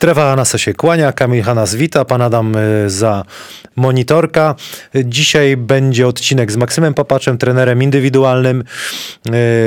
[0.00, 3.24] Strefa Hanasa się kłania, Kamil Hanas wita, pan Adam y, za
[3.76, 4.54] monitorka.
[5.04, 8.64] Dzisiaj będzie odcinek z Maksymem Papaczem, trenerem indywidualnym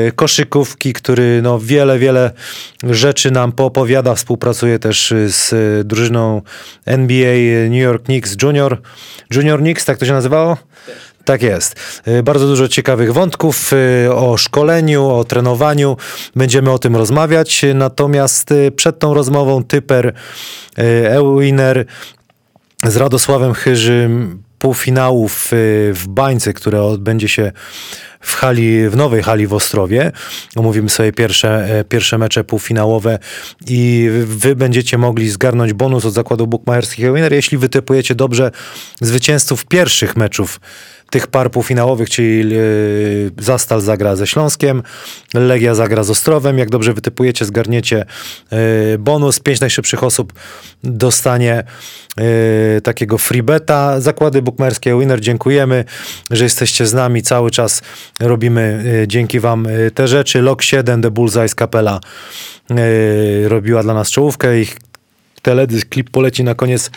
[0.07, 2.31] y, koszykówki, który no wiele, wiele
[2.83, 4.15] rzeczy nam poopowiada.
[4.15, 5.51] Współpracuje też z
[5.87, 6.41] drużyną
[6.85, 8.81] NBA New York Knicks Junior.
[9.35, 10.57] Junior Knicks, tak to się nazywało?
[11.25, 11.75] Tak jest.
[12.07, 15.97] Y, Bardzo dużo ciekawych wątków y, o szkoleniu, o trenowaniu.
[16.35, 17.65] Będziemy o tym rozmawiać.
[17.75, 20.13] Natomiast y, przed tą rozmową typer
[20.75, 21.85] Ewiner
[22.85, 25.47] z Radosławem Chyżym półfinałów
[25.93, 27.51] w Bańce, które odbędzie się
[28.19, 30.11] w hali, w nowej hali w Ostrowie.
[30.55, 33.19] Omówimy sobie pierwsze, pierwsze mecze półfinałowe
[33.67, 38.51] i wy będziecie mogli zgarnąć bonus od zakładu bukmacherskich Winner, jeśli wytypujecie dobrze
[39.01, 40.59] zwycięzców pierwszych meczów
[41.13, 42.55] tych par półfinałowych, czyli
[43.39, 44.83] Zastal zagra ze Śląskiem,
[45.33, 46.57] Legia zagra z Ostrowem.
[46.57, 48.05] Jak dobrze wytypujecie, zgarniecie
[48.99, 49.39] bonus.
[49.39, 50.33] Pięć najszybszych osób
[50.83, 51.63] dostanie
[52.83, 54.01] takiego freebeta.
[54.01, 55.85] Zakłady bukmerskie Winner, dziękujemy,
[56.31, 57.81] że jesteście z nami cały czas.
[58.19, 60.41] Robimy dzięki wam te rzeczy.
[60.41, 61.99] Lok 7, The Bullseye Kapela
[63.47, 64.59] robiła dla nas czołówkę.
[64.59, 64.77] Ich
[65.41, 66.91] teledysk, klip poleci na koniec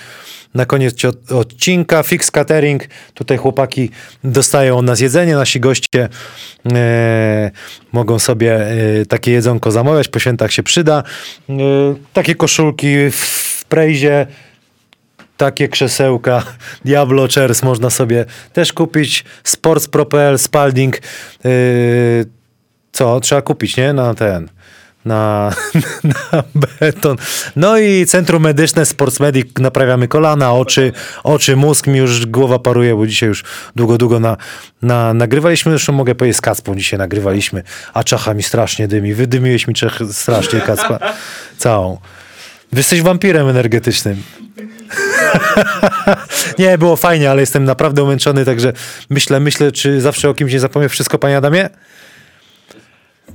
[0.57, 0.95] na koniec
[1.31, 2.03] odcinka.
[2.03, 2.85] Fix Catering.
[3.15, 3.91] Tutaj chłopaki
[4.25, 5.35] dostają od nas jedzenie.
[5.35, 6.09] Nasi goście
[6.73, 7.51] e,
[7.93, 10.09] mogą sobie e, takie jedzonko zamawiać.
[10.09, 11.03] Po świętach się przyda.
[11.49, 11.55] E,
[12.13, 14.27] takie koszulki w Prejzie.
[15.37, 16.43] Takie krzesełka
[16.85, 19.25] Diablo Chairs można sobie też kupić.
[19.45, 20.97] Sports Propel, Spalding.
[20.97, 21.51] E,
[22.93, 23.21] co?
[23.21, 23.93] Trzeba kupić, nie?
[23.93, 24.56] Na ten
[25.07, 25.53] na,
[26.33, 27.17] na beton.
[27.57, 30.93] No i Centrum Medyczne Sportsmedic, naprawiamy kolana, oczy,
[31.25, 33.45] oczy, mózg, mi już głowa paruje, bo dzisiaj już
[33.77, 34.37] długo, długo na,
[34.83, 37.63] na, nagrywaliśmy, zresztą mogę powiedzieć z Kacpą dzisiaj nagrywaliśmy,
[37.95, 40.99] a czacha mi strasznie dymi, wydymiłeś mi czech strasznie Kacpa,
[41.59, 41.99] całą.
[42.73, 44.23] Wy jesteś wampirem energetycznym.
[46.59, 48.73] nie, było fajnie, ale jestem naprawdę umęczony, także
[49.11, 51.69] myślę, myślę, czy zawsze o kimś nie zapomnę wszystko, panie Adamie?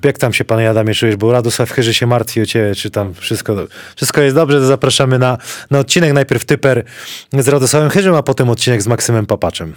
[0.06, 3.14] Jak tam się pan Adamie czujesz, bo Radosław Chyży się martwi o ciebie, czy tam
[3.14, 3.56] wszystko,
[3.96, 5.38] wszystko jest dobrze, to zapraszamy na,
[5.72, 6.14] na odcinek.
[6.14, 6.84] Najpierw typer
[7.34, 9.74] z Radosławem Chyżym, a potem odcinek z Maksymem Papaczem.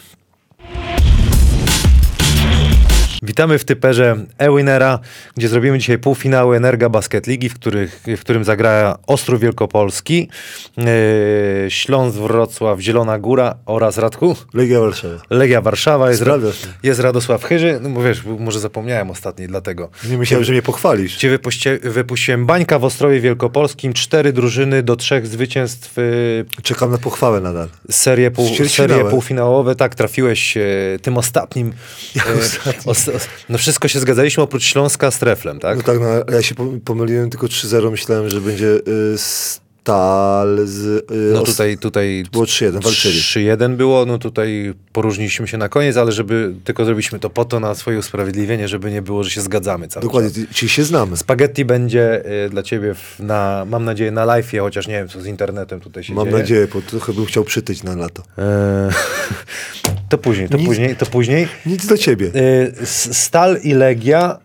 [3.25, 4.99] Witamy w typerze Ewinera,
[5.37, 10.29] gdzie zrobimy dzisiaj półfinały Energa Basket Ligi, w, których, w którym zagra Ostrów Wielkopolski,
[10.77, 10.87] yy,
[11.69, 14.37] Śląsk Wrocław, Zielona Góra oraz Radku?
[14.55, 15.15] Legia Warszawa.
[15.31, 16.39] Legia Warszawa, jest, Ra
[16.83, 17.79] jest Radosław Chyży.
[17.83, 19.91] No wiesz, może zapomniałem ostatni, dlatego.
[20.11, 21.17] Nie myślałem, że mnie pochwalisz.
[21.17, 21.39] Cię
[21.83, 25.97] wypuściłem Bańka w Ostrowie Wielkopolskim, cztery drużyny do trzech zwycięstw.
[25.97, 27.69] Yy, Czekam na pochwałę nadal.
[27.91, 30.63] Serie, pół, serie półfinałowe, tak, trafiłeś yy,
[31.03, 31.73] tym ostatnim.
[32.15, 32.23] Ja
[32.87, 33.14] ostatnim.
[33.49, 35.77] No wszystko się zgadzaliśmy oprócz Śląska z Treflem, tak?
[35.77, 36.55] No tak, no, ja się
[36.85, 39.19] pomyliłem tylko 3-0, myślałem, że będzie y,
[39.85, 40.85] Stal z...
[41.11, 41.79] Y, no tutaj...
[41.79, 43.21] tutaj było 3-1, walczyli.
[43.21, 47.61] 3-1 było, no tutaj poróżniliśmy się na koniec, ale żeby tylko zrobiliśmy to po to
[47.61, 50.57] na swoje usprawiedliwienie, żeby nie było, że się zgadzamy cały Dokładnie, czas.
[50.57, 51.17] czyli się znamy.
[51.17, 55.21] Spaghetti będzie y, dla ciebie w, na, mam nadzieję, na live'ie, chociaż nie wiem, co
[55.21, 56.33] z internetem tutaj się mam dzieje.
[56.33, 58.23] Mam nadzieję, bo trochę bym chciał przytyć na lato.
[58.39, 58.45] Eee,
[60.09, 61.49] to później, to nic, później, to później.
[61.67, 62.27] Nic do ciebie.
[62.27, 64.39] Y, Stal i Legia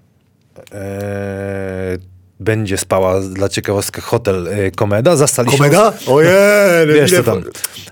[0.72, 1.98] e,
[2.40, 5.16] będzie spała dla ciekawostek hotel y, Komeda.
[5.16, 5.58] Zastaliśmy...
[5.58, 5.94] Komeda?
[6.08, 6.32] Ojej!
[6.94, 7.44] Wiesz co tam,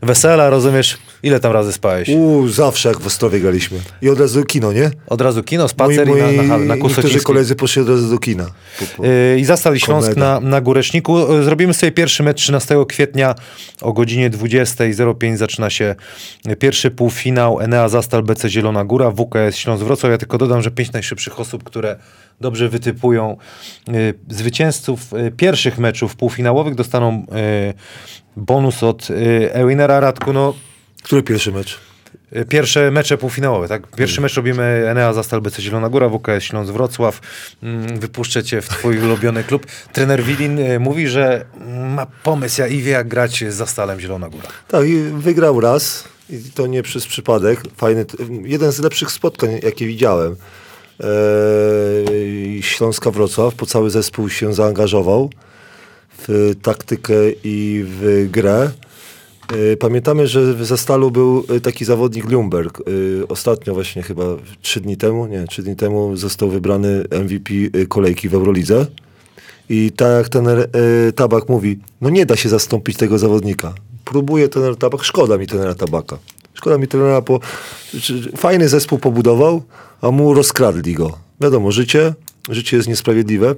[0.02, 0.98] wesela, rozumiesz?
[1.24, 2.10] Ile tam razy spałeś?
[2.10, 3.80] Uuu, zawsze jak w Ostrowie graliśmy.
[4.02, 4.92] I od razu kino, nie?
[5.08, 8.10] Od razu kino, spacer moi, moi, i na, na, na Niektórzy koledzy poszli od razu
[8.10, 8.46] do kina.
[8.80, 9.06] Po, po.
[9.06, 11.44] Yy, I zastali Śląsk na, na Góreczniku.
[11.44, 13.36] Zrobimy sobie pierwszy mecz 13 kwietnia
[13.82, 15.96] o godzinie 20.05 zaczyna się
[16.60, 20.12] pierwszy półfinał Enea Zastal BC Zielona Góra, WKS Śląsk Wrocław.
[20.12, 21.96] Ja tylko dodam, że pięć najszybszych osób, które
[22.42, 23.38] dobrze wytypują
[23.90, 27.26] y, zwycięzców y, pierwszych meczów półfinałowych dostaną
[27.70, 27.74] y,
[28.36, 29.08] bonus od
[29.54, 30.34] Ewinera Radku.
[30.34, 30.54] No,
[31.08, 31.80] Który pierwszy mecz?
[32.36, 33.88] Y, pierwsze mecze półfinałowe, tak?
[33.88, 37.20] Pierwszy mecz robimy Enea Zastal BC Zielona Góra, WKS Śląsk Wrocław.
[37.64, 39.66] Mm, wypuszczę cię w twój ulubiony klub.
[39.94, 41.46] Trener Wilin y, mówi, że
[41.96, 44.48] ma pomysł i wie jak grać z Zastalem Zielona Góra.
[44.68, 46.04] Tak, i wygrał raz.
[46.30, 47.62] I to nie przez przypadek.
[47.78, 48.06] Fajny,
[48.44, 50.36] jeden z lepszych spotkań, jakie widziałem.
[51.00, 55.30] Eee, Śląska Wrocław, po cały zespół się zaangażował
[56.28, 57.14] w taktykę
[57.44, 58.70] i w grę.
[59.54, 62.80] Eee, pamiętamy, że w Zastalu był taki zawodnik Lumberg.
[62.80, 64.24] Eee, ostatnio właśnie chyba
[64.62, 67.54] trzy dni temu, nie, trzy dni temu został wybrany MVP
[67.88, 68.86] kolejki w Eurolidze.
[69.70, 70.48] I tak ten
[71.16, 73.74] Tabak mówi, no nie da się zastąpić tego zawodnika.
[74.06, 76.18] Próbuje ten Tabak, szkoda mi tenera Tabaka.
[76.58, 77.40] Szkoda mi trenera, bo
[78.38, 79.64] fajny zespół pobudował,
[80.02, 81.18] a mu rozkradli go.
[81.42, 82.14] Wiadomo, życie,
[82.50, 83.56] życie jest niesprawiedliwe,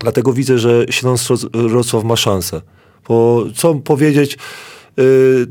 [0.00, 2.60] dlatego widzę, że Śląsk Wrocław ma szansę.
[3.08, 4.38] Bo co powiedzieć, y,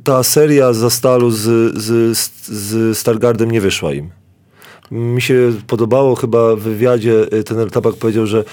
[0.03, 2.17] ta seria za Stalu z, z,
[2.47, 4.09] z Stargardem nie wyszła im.
[4.91, 8.43] Mi się podobało chyba w wywiadzie, y, ten Tabak powiedział, że,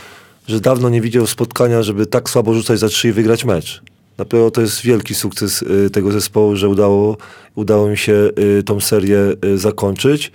[0.49, 3.82] że dawno nie widział spotkania, żeby tak słabo rzucać za trzy i wygrać mecz.
[4.19, 7.17] Na pewno to jest wielki sukces y, tego zespołu, że udało,
[7.55, 10.32] udało mi się y, tą serię y, zakończyć.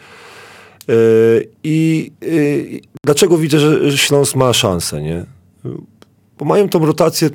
[0.89, 3.59] Y, I y, dlaczego widzę,
[3.91, 5.25] że Śląsk ma szansę, nie?
[6.39, 7.29] Bo mają tą rotację,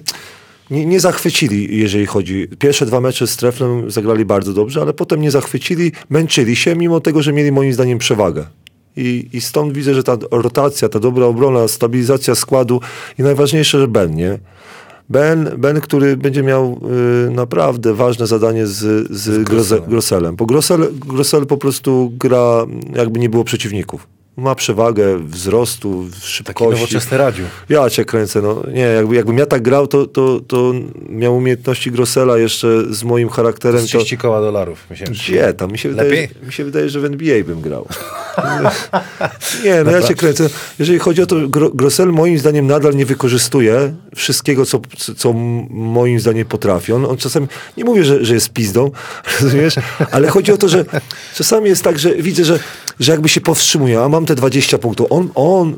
[0.70, 2.48] nie, nie zachwycili, jeżeli chodzi.
[2.58, 7.00] Pierwsze dwa mecze z Treflem zagrali bardzo dobrze, ale potem nie zachwycili, męczyli się, mimo
[7.00, 8.46] tego, że mieli moim zdaniem przewagę.
[8.96, 12.80] I, I stąd widzę, że ta rotacja, ta dobra obrona, stabilizacja składu
[13.18, 14.38] i najważniejsze, że Ben, nie?
[15.08, 16.80] Ben, ben który będzie miał
[17.26, 18.76] y, naprawdę ważne zadanie z,
[19.10, 19.84] z, z Grosselem.
[19.88, 20.36] Grosselem.
[20.36, 24.17] Bo Grossel, Grossel po prostu gra, jakby nie było przeciwników.
[24.38, 26.70] Ma przewagę wzrostu, Taki szybkości.
[26.80, 27.42] nowoczesny radziu.
[27.68, 30.72] Ja cię kręcę, no nie, jakby, jakbym ja tak grał, to, to, to
[31.08, 33.80] miał umiejętności Grossela jeszcze z moim charakterem.
[33.80, 35.14] To, 30 koła dolarów miesięcznie.
[35.14, 35.72] gdzie tam?
[35.72, 36.28] Mi się, wydaje, Lepiej?
[36.46, 37.86] mi się wydaje, że w NBA bym grał.
[39.64, 40.48] nie, no ja cię kręcę.
[40.78, 44.80] Jeżeli chodzi o to, Gro- Grossel moim zdaniem nadal nie wykorzystuje wszystkiego, co,
[45.16, 45.32] co-
[45.70, 46.92] moim zdaniem potrafi.
[46.92, 47.46] On, on czasami,
[47.76, 48.90] nie mówię, że, że jest pizdą,
[49.42, 49.74] rozumiesz?
[50.10, 50.84] Ale chodzi o to, że
[51.34, 52.58] czasami jest tak, że widzę, że,
[53.00, 55.06] że jakby się powstrzymuje, a mam te 20 punktów.
[55.10, 55.76] On, on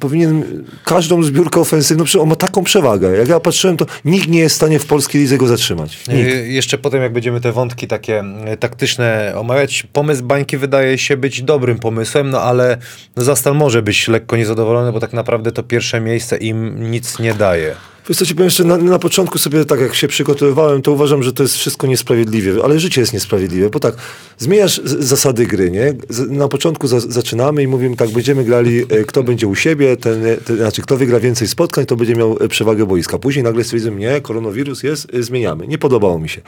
[0.00, 3.16] powinien każdą zbiórkę ofensywną, on ma taką przewagę.
[3.16, 5.98] Jak ja patrzyłem, to nikt nie jest w stanie w polskiej lidze go zatrzymać.
[6.08, 6.30] Nikt.
[6.30, 11.16] Y, Jeszcze potem, jak będziemy te wątki takie y, taktyczne omawiać, pomysł bańki wydaje się
[11.16, 12.76] być dobrym pomysłem, no ale
[13.16, 17.34] no Zastal może być lekko niezadowolony, bo tak naprawdę to pierwsze miejsce im nic nie
[17.34, 17.74] daje.
[18.08, 21.22] Wiesz co ci powiem jeszcze, na, na początku sobie tak jak się przygotowywałem, to uważam,
[21.22, 23.94] że to jest wszystko niesprawiedliwe, ale życie jest niesprawiedliwe, bo tak,
[24.38, 25.94] zmieniasz zasady gry, nie?
[26.08, 29.96] Z, na początku za, zaczynamy i mówimy tak, będziemy grali, e, kto będzie u siebie,
[29.96, 33.18] ten, e, ten, znaczy kto wygra więcej spotkań, to będzie miał e, przewagę boiska.
[33.18, 35.66] Później nagle stwierdzimy, nie, koronawirus jest, e, zmieniamy.
[35.66, 36.40] Nie podobało mi się.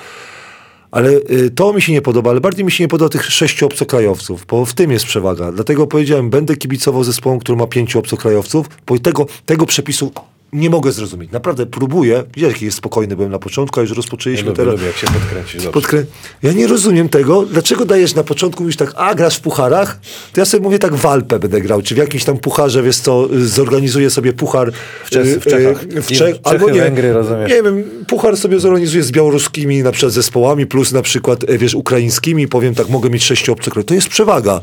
[0.91, 3.67] Ale y, to mi się nie podoba, ale bardziej mi się nie podoba tych sześciu
[3.67, 5.53] obcokrajowców, bo w tym jest przewaga.
[5.53, 10.13] Dlatego powiedziałem, będę kibicował zespołom, który ma pięciu obcokrajowców, bo tego, tego przepisu
[10.53, 11.31] nie mogę zrozumieć.
[11.31, 12.25] Naprawdę próbuję.
[12.35, 14.73] Widziałeś, jaki jest spokojny byłem na początku, a już rozpoczęliśmy lubię, teraz.
[14.73, 15.67] lubię, jak się podkręcisz.
[15.67, 16.05] Podkrę...
[16.43, 20.01] Ja nie rozumiem tego, dlaczego dajesz na początku, mówisz tak, a grasz w pucharach,
[20.33, 22.97] to ja sobie mówię tak w Alpę będę grał, czy w jakimś tam pucharze, wiesz
[22.97, 24.73] co, zorganizuję sobie puchar
[25.05, 25.83] W Czech- y, w Czechach.
[25.83, 27.51] y, w Czech, Czechy, albo nie, Węgry, rozumiesz.
[27.51, 31.75] nie wiem, puchar sobie zorganizuję z białoruskimi na przykład zespołami, plus na przykład, y, wiesz,
[31.75, 34.61] ukraińskimi, powiem tak, mogę mieć sześciu obcokrajowców, to jest przewaga.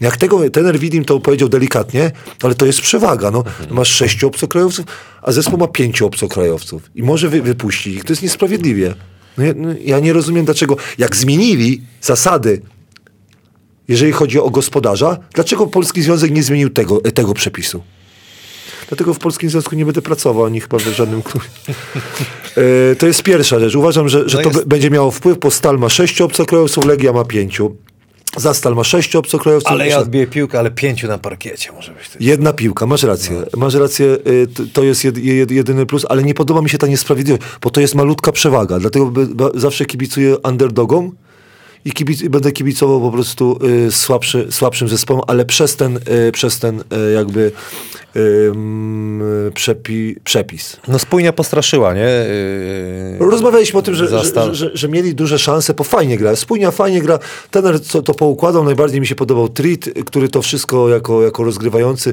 [0.00, 2.10] Jak tego tener Widim to powiedział delikatnie,
[2.42, 3.30] ale to jest przewaga.
[3.30, 4.86] No, masz sześciu obcokrajowców,
[5.22, 8.04] a zespół ma pięciu obcokrajowców i może wy, wypuścić ich.
[8.04, 8.94] To jest niesprawiedliwie.
[9.38, 10.76] No, ja, no, ja nie rozumiem dlaczego.
[10.98, 12.62] Jak zmienili zasady,
[13.88, 17.82] jeżeli chodzi o gospodarza, dlaczego Polski Związek nie zmienił tego, tego przepisu?
[18.88, 21.46] Dlatego w Polskim Związku nie będę pracował, ani chyba w żadnym klubie.
[22.92, 23.74] E, to jest pierwsza rzecz.
[23.74, 27.12] Uważam, że, że No to jest- będzie miało wpływ, bo Stal ma sześciu obcokrajowców, Legia
[27.12, 27.76] ma pięciu.
[28.36, 29.72] Zastal ma sześciu obcokrajowców.
[29.72, 32.08] Ale ja odbiję piłkę, ale pięciu na parkiecie może być.
[32.20, 33.42] Jedna piłka, masz rację.
[33.56, 36.86] Masz rację, y, to jest jed, jed, jedyny plus, ale nie podoba mi się ta
[36.86, 38.78] niesprawiedliwość, bo to jest malutka przewaga.
[38.78, 39.12] Dlatego
[39.54, 41.12] zawsze kibicuję underdogom
[41.86, 45.96] i kibic, i będę kibicował po prostu y, słabszy, słabszym zespołom, ale przez ten,
[46.28, 47.52] y, przez ten y, jakby
[48.16, 50.76] y, przepi, przepis.
[50.88, 52.00] No spójnia postraszyła, nie?
[53.20, 56.36] Yy, Rozmawialiśmy o tym, że, że, że, że, mieli duże szanse, bo fajnie gra.
[56.36, 57.18] Spójnia fajnie gra.
[57.50, 62.12] Tener co to poukładał, najbardziej mi się podobał Treat, który to wszystko jako, jako rozgrywający.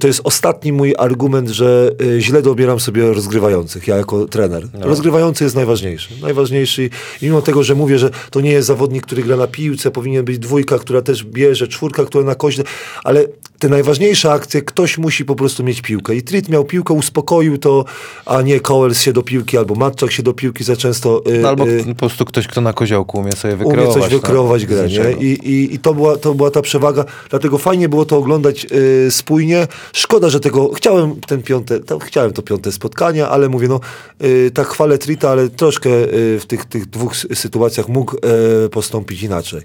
[0.00, 4.68] To jest ostatni mój argument, że y, źle dobieram sobie rozgrywających, ja jako trener.
[4.80, 6.08] Rozgrywający jest najważniejszy.
[6.22, 6.90] Najważniejszy
[7.22, 10.24] i mimo tego, że mówię, że to nie jest zawodnik, który gra na piłce, powinien
[10.24, 12.64] być dwójka, która też bierze, czwórka, która na koźle,
[13.04, 13.24] ale
[13.58, 16.16] te najważniejsze akcje, ktoś musi po prostu mieć piłkę.
[16.16, 17.84] I Treat miał piłkę, uspokoił to,
[18.26, 21.22] a nie Coels się do piłki, albo Matczak się do piłki za często.
[21.28, 23.94] y, no, albo y, po prostu ktoś, kto na koziołku umie sobie umie wykreować.
[23.94, 25.20] coś no, wykreować grę, niczego.
[25.20, 29.10] I, i, i to, była, to była ta przewaga, dlatego fajnie było to oglądać y,
[29.10, 29.66] spójnie.
[29.92, 33.80] Szkoda, że tego, chciałem ten piąte, to, chciałem to piąte spotkanie, ale mówię, no
[34.54, 35.90] tak chwalę Trita, ale troszkę
[36.40, 39.60] w tych, tych dwóch sytuacjach mógł y, postąpić inaczej.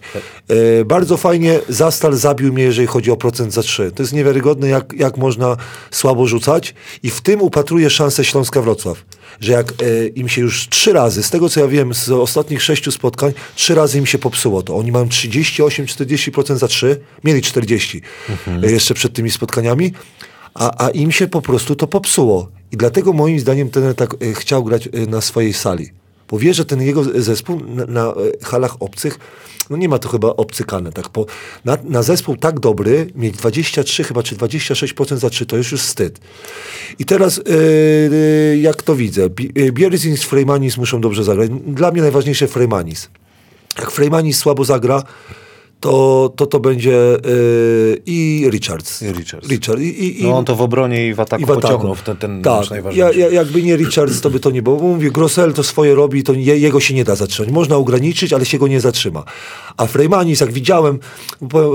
[0.52, 3.92] Y, bardzo fajnie Zastal zabił mnie, jeżeli chodzi o procent za trzy.
[3.96, 5.58] To jest niewiarygodne, jak, jak można
[5.92, 6.74] słabo rzucać
[7.04, 9.06] i w tym upatruję szansę Śląska Wrocław
[9.40, 12.62] że jak e, im się już trzy razy, z tego co ja wiem, z ostatnich
[12.62, 14.78] sześciu spotkań, trzy razy im się popsuło to.
[14.78, 18.02] Oni mają 38-40% za trzy, mieli 40
[18.64, 19.94] e, jeszcze przed tymi spotkaniami,
[20.54, 22.50] a, a im się po prostu to popsuło.
[22.72, 26.01] I dlatego moim zdaniem ten tak e, chciał grać e, na swojej sali.
[26.32, 28.14] Bo wie, że ten jego zespół na, na e,
[28.46, 29.20] halach obcych,
[29.70, 31.26] no nie ma to chyba obcykane, tak, po,
[31.66, 35.82] na, na zespół tak dobry, mieć 23 chyba, czy 26% za 3, to jest już
[35.82, 36.20] wstyd.
[37.00, 41.50] I teraz, e, jak to widzę, Bi- Bierzyn z Freymanis muszą dobrze zagrać.
[41.68, 43.10] Dla mnie najważniejsze Freymanis.
[43.80, 45.04] Jak Freymanis słabo zagra,
[45.82, 49.02] to to, to będzie yy, i Richards.
[49.02, 49.50] I Richards.
[49.50, 49.80] Richard.
[49.80, 51.62] I, i, i, No on to w obronie i w ataku i w ataku.
[51.68, 53.20] pociągnął ten, ten tak, najważniejszy.
[53.20, 54.78] ja, ja, jakby nie Richards, to by to nie było.
[54.78, 57.52] Bo Mówię, Grossel to swoje robi, to je, jego się nie da zatrzymać.
[57.54, 59.24] Można ograniczyć, ale się go nie zatrzyma.
[59.78, 61.00] A Freymanis, jak widziałem,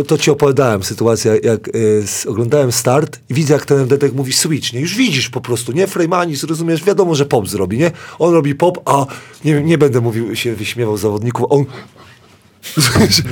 [0.06, 4.32] to ci opowiadałem sytuację, jak y, s- oglądałem start i widzę, jak ten Dedek mówi
[4.32, 4.80] switch, nie?
[4.80, 5.86] Już widzisz po prostu, nie?
[5.86, 7.90] Freymanis, rozumiesz, wiadomo, że pop zrobi, nie?
[8.18, 9.06] On robi pop, a
[9.44, 11.64] nie, nie będę mówił, się wyśmiewał zawodników, on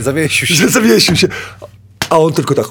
[0.01, 0.69] Zawiesił się.
[0.69, 1.29] zawiesił się,
[2.11, 2.69] a on tylko tak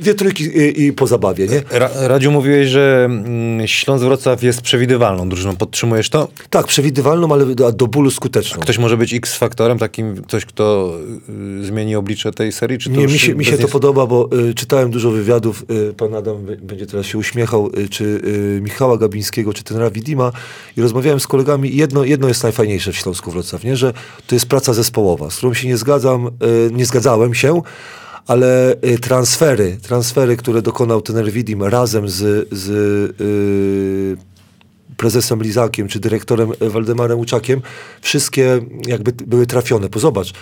[0.00, 1.62] dwie trójki i, i po zabawie, nie?
[1.70, 5.56] Ra Radziu, mówiłeś, że mm, Śląsk Wrocław jest przewidywalną drużyną.
[5.56, 6.28] Podtrzymujesz to?
[6.50, 8.60] Tak, przewidywalną, ale do, do bólu skuteczną.
[8.60, 10.94] Ktoś może być X-faktorem, takim ktoś, kto
[11.60, 12.78] y, zmieni oblicze tej serii?
[12.78, 15.94] Czy Nie, mi się, mi się to nie- podoba, bo y, czytałem dużo wywiadów, y,
[15.94, 20.32] pan Adam będzie teraz się uśmiechał, y, czy y, Michała Gabińskiego, czy tenera Widima
[20.76, 23.76] i rozmawiałem z kolegami jedno, jedno jest najfajniejsze w Śląsku Wrocław, nie?
[23.76, 23.92] że
[24.26, 26.30] to jest praca zespołowa, z którą się nie zgadzam, y,
[26.72, 27.62] nie zgadzałem się,
[28.28, 32.70] ale y, transfery, transfery, które dokonał tener Widim razem z, z
[33.20, 34.16] y,
[34.96, 37.62] prezesem Lizakiem czy dyrektorem Waldemarem Łuczakiem,
[38.00, 39.88] wszystkie jakby były trafione.
[39.88, 40.32] Bo zobacz,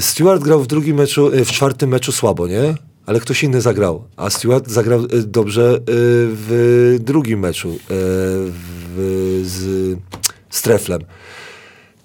[0.00, 2.74] Stewart grał w drugim meczu, e, w czwartym meczu słabo, nie?
[3.06, 4.04] Ale ktoś inny zagrał.
[4.16, 9.98] A Stewart zagrał e, dobrze w drugim meczu w, z,
[10.50, 11.00] z Treflem.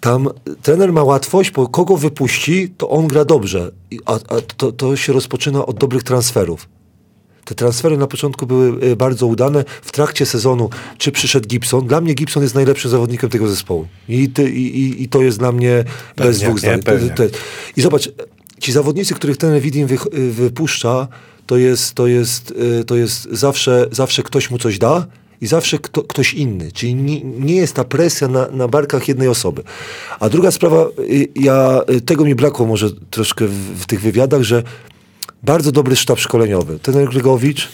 [0.08, 0.30] Tam
[0.62, 3.72] trener ma łatwość, bo kogo wypuści, to on gra dobrze.
[4.06, 6.70] A, a to, to się rozpoczyna od dobrych transferów.
[7.46, 9.66] Te transfery na początku były e, bardzo udane.
[9.82, 13.88] W trakcie sezonu, czy przyszedł Gibson, dla mnie Gibson jest najlepszym zawodnikiem tego zespołu.
[14.10, 15.84] I, ty, i, i, to jest dla mnie
[16.18, 16.78] bez Pewnie, dwóch nie?
[16.78, 17.30] zdań.
[17.78, 18.10] I zobacz,
[18.60, 21.08] ci zawodnicy, których ten Widim wych, y, wypuszcza,
[21.46, 25.08] to jest, to jest, y, to jest zawsze, zawsze ktoś mu coś da
[25.42, 26.72] i zawsze kto, ktoś inny.
[26.72, 29.64] Czyli nie, nie jest ta presja na, na barkach jednej osoby.
[30.20, 34.42] A druga sprawa, y, ja, y, tego mi brakło może troszkę w, w tych wywiadach,
[34.42, 34.64] że
[35.44, 36.80] bardzo dobry sztab szkoleniowy.
[36.80, 37.70] Tener Grygowicz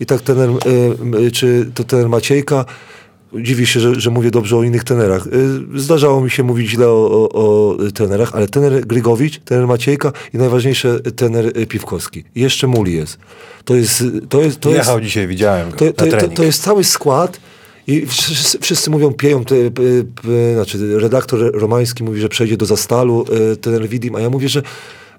[0.00, 2.64] i tak tener, y, y, czy to tener Maciejka.
[3.42, 5.26] Dziwię się, że, że mówię dobrze o innych tenerach.
[5.26, 10.12] Y, Zdarzało mi się mówić źle o, o, o tenerach, ale tener Grygowicz, tener Maciejka
[10.34, 12.24] i najważniejsze tener y, Piwkowski.
[12.34, 13.18] Jeszcze Muli jest.
[13.64, 16.44] To jest, to jest, to jest, Jechał dzisiaj, widziałem go to, na to, to, to
[16.44, 17.40] jest cały skład
[17.86, 19.82] i wszyscy, wszyscy mówią, pieją, te, p,
[20.22, 24.48] p, znaczy redaktor Romański mówi, że przejdzie do Zastalu, y, ten Widim, a ja mówię,
[24.48, 24.62] że,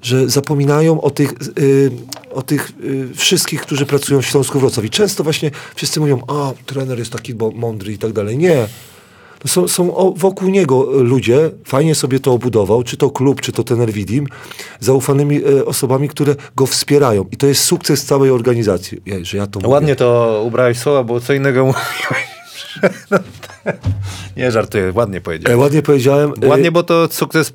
[0.01, 1.91] że zapominają o tych, y,
[2.31, 6.51] o tych y, wszystkich, którzy pracują w Śląsku Wrocław i często właśnie wszyscy mówią, a
[6.65, 8.37] trener jest taki mądry i tak dalej.
[8.37, 8.67] Nie.
[9.45, 13.51] No są, są o, wokół niego ludzie, fajnie sobie to obudował, czy to klub, czy
[13.51, 14.27] to tener Widim,
[14.79, 17.25] zaufanymi y, osobami, które go wspierają.
[17.31, 19.01] I to jest sukces całej organizacji.
[19.05, 19.73] Ja, że ja to mówię.
[19.73, 22.27] Ładnie to ubrałeś słowa, bo co innego mówiłeś.
[24.37, 25.59] Nie żartuję, ładnie E, powiedziałem.
[25.59, 26.33] ładnie powiedziałem.
[26.41, 27.51] e, Ładnie, bo to sukces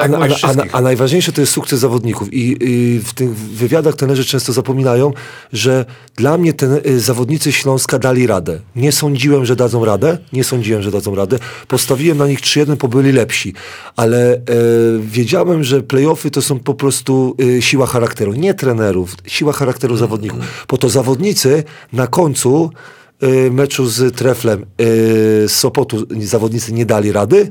[0.00, 2.32] Tak, a, jak a, a, a, najważniejsze to jest sukces zawodników.
[2.32, 5.12] I, i w tych wywiadach trenerzy często zapominają,
[5.52, 5.84] że
[6.16, 8.60] dla mnie ten, y, zawodnicy Śląska dali radę.
[8.76, 10.18] Nie sądziłem, że dadzą radę.
[10.32, 11.38] Nie sądziłem, że dadzą radę.
[11.68, 13.54] Postawiłem na nich 3-1, bo byli lepsi.
[13.96, 14.40] Ale e,
[15.00, 18.32] wiedziałem, że playoffy to są po prostu e, siła charakteru.
[18.32, 20.66] Nie trenerów, siła charakteru zawodników.
[20.68, 22.70] Bo to zawodnicy na końcu
[23.20, 24.84] e, meczu z Treflem e,
[25.48, 27.50] z Sopotu zawodnicy nie dali rady,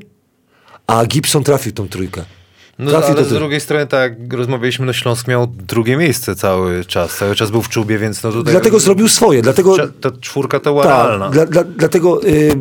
[0.88, 2.38] a Gibson trafił tą trójkę.
[2.80, 7.18] No, ale z drugiej strony, tak jak rozmawialiśmy, no Śląsk miał drugie miejsce cały czas.
[7.18, 8.54] Cały czas był w czubie, więc no tutaj...
[8.54, 9.76] Dlatego zrobił swoje, dlatego...
[10.02, 11.26] Ta czwórka to była realna.
[11.26, 12.56] Tak, dla, dla, dlatego y,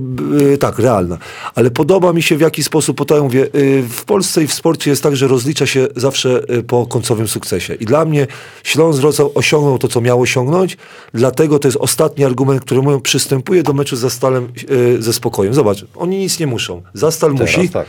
[0.52, 1.18] y, tak, realna.
[1.54, 4.46] Ale podoba mi się w jaki sposób, bo to ja mówię, y, w Polsce i
[4.46, 7.74] w sporcie jest tak, że rozlicza się zawsze y, po końcowym sukcesie.
[7.74, 8.26] I dla mnie
[8.62, 10.76] Śląsk Wrocław osiągnął to, co miał osiągnąć,
[11.14, 15.54] dlatego to jest ostatni argument, który mówią, przystępuje do meczu z Zastalem y, ze spokojem.
[15.54, 16.82] Zobacz, oni nic nie muszą.
[16.94, 17.86] Zastal Teraz, musi, tak.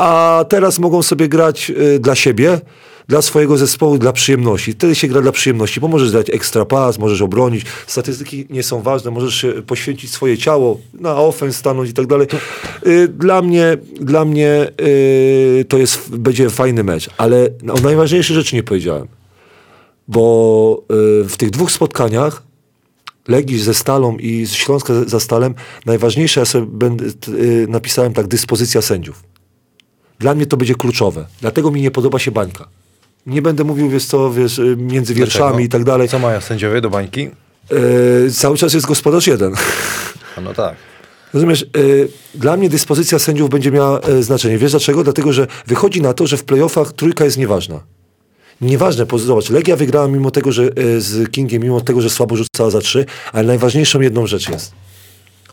[0.00, 2.60] A teraz mogą sobie grać y, dla siebie,
[3.08, 4.72] dla swojego zespołu, dla przyjemności.
[4.72, 7.66] Wtedy się gra dla przyjemności, bo możesz dać ekstra pas, możesz obronić.
[7.86, 12.26] Statystyki nie są ważne, możesz poświęcić swoje ciało, na ofens stanąć i tak dalej.
[12.86, 18.56] Y, Dla mnie, dla mnie y, to jest, będzie fajny mecz, ale o najważniejszej rzeczy
[18.56, 19.08] nie powiedziałem.
[20.08, 20.82] Bo
[21.28, 22.42] w tych dwóch spotkaniach
[23.28, 25.54] Legii ze Stalą i Śląska za Stalem,
[25.86, 27.04] najważniejsze ja sobie będę,
[27.68, 29.29] napisałem tak, dyspozycja sędziów.
[30.20, 31.26] Dla mnie to będzie kluczowe.
[31.40, 32.68] Dlatego mi nie podoba się bańka.
[33.26, 35.60] Nie będę mówił, wiesz co, wiesz, między wierszami Dlaczego?
[35.60, 36.08] i tak dalej.
[36.08, 37.30] Co mają sędziowie do bańki?
[38.26, 39.54] E, cały czas jest gospodarz jeden.
[40.36, 40.74] A no tak.
[41.34, 44.58] Rozumiesz, y, dla mnie dyspozycja sędziów będzie miała y, znaczenie.
[44.58, 45.04] Wiesz dlaczego?
[45.04, 47.80] Dlatego, że wychodzi na to, że w playoffach trójka jest nieważna.
[48.60, 52.70] Nieważne, po- zobacz, Legia wygrała mimo tego, że z Kingiem, mimo tego, że słabo rzucała
[52.70, 54.72] za trzy, ale najważniejszą jedną rzecz jest.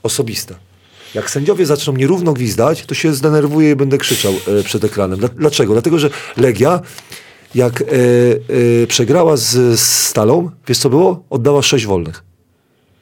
[0.03, 0.55] Osobista.
[1.15, 5.19] Jak sędziowie zaczną nierówno gwizdać, to się zdenerwuję i będę krzyczał e, przed ekranem.
[5.19, 5.73] Dla- Dlaczego?
[5.73, 6.81] Dlatego, że Legia,
[7.55, 11.23] jak e, e, przegrała z, z Stalą, wiesz co było?
[11.29, 12.23] Oddała sześć wolnych.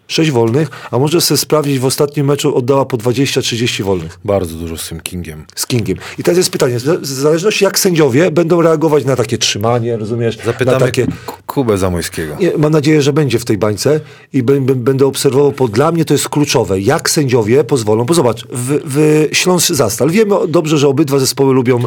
[0.08, 4.78] Sześć wolnych, a możesz sobie sprawdzić, w ostatnim meczu oddała po 20-30 wolnych Bardzo dużo
[4.78, 5.46] z tym Kingiem.
[5.56, 5.98] z Kingiem.
[6.20, 10.38] I teraz jest pytanie, w zależności jak sędziowie będą reagować na takie trzymanie, rozumiesz?
[10.46, 11.08] Zapytamy na takie...
[11.46, 12.36] Kubę Zamojskiego.
[12.40, 14.00] Nie, mam nadzieję, że będzie w tej bańce
[14.34, 14.44] i
[14.76, 16.80] będę obserwował, bo dla mnie to jest kluczowe.
[16.80, 21.80] Jak sędziowie pozwolą, bo zobacz, w, w Śląsk Zastal, wiemy dobrze, że obydwa zespoły lubią...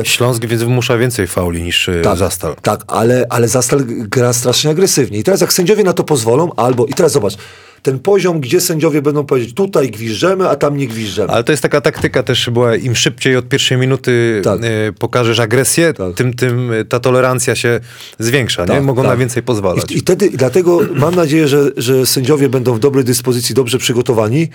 [0.00, 2.04] E, Śląsk więc wymusza więcej fauli niż tak.
[2.04, 2.56] tak, Zastal.
[2.62, 5.18] Tak, ale, ale Zastal gra strasznie agresywnie.
[5.18, 6.86] I teraz jak sędziowie na to pozwolą, albo...
[6.86, 7.36] I teraz zobacz,
[7.84, 11.32] ten poziom, gdzie sędziowie będą powiedzieć, tutaj gwiżdżemy, a tam nie gwiżdżemy.
[11.32, 14.60] Ale to jest taka taktyka też była, im szybciej od pierwszej minuty Tak.
[14.62, 16.14] e, pokażesz agresję, Tak.
[16.14, 17.80] tym, tym e, ta tolerancja się
[18.18, 18.68] zwiększa, nie?
[18.68, 19.10] Tak, Mogą tak.
[19.10, 19.92] na więcej pozwalać.
[19.92, 24.48] I, I wtedy, dlatego mam nadzieję, że, że sędziowie będą w dobrej dyspozycji, dobrze przygotowani,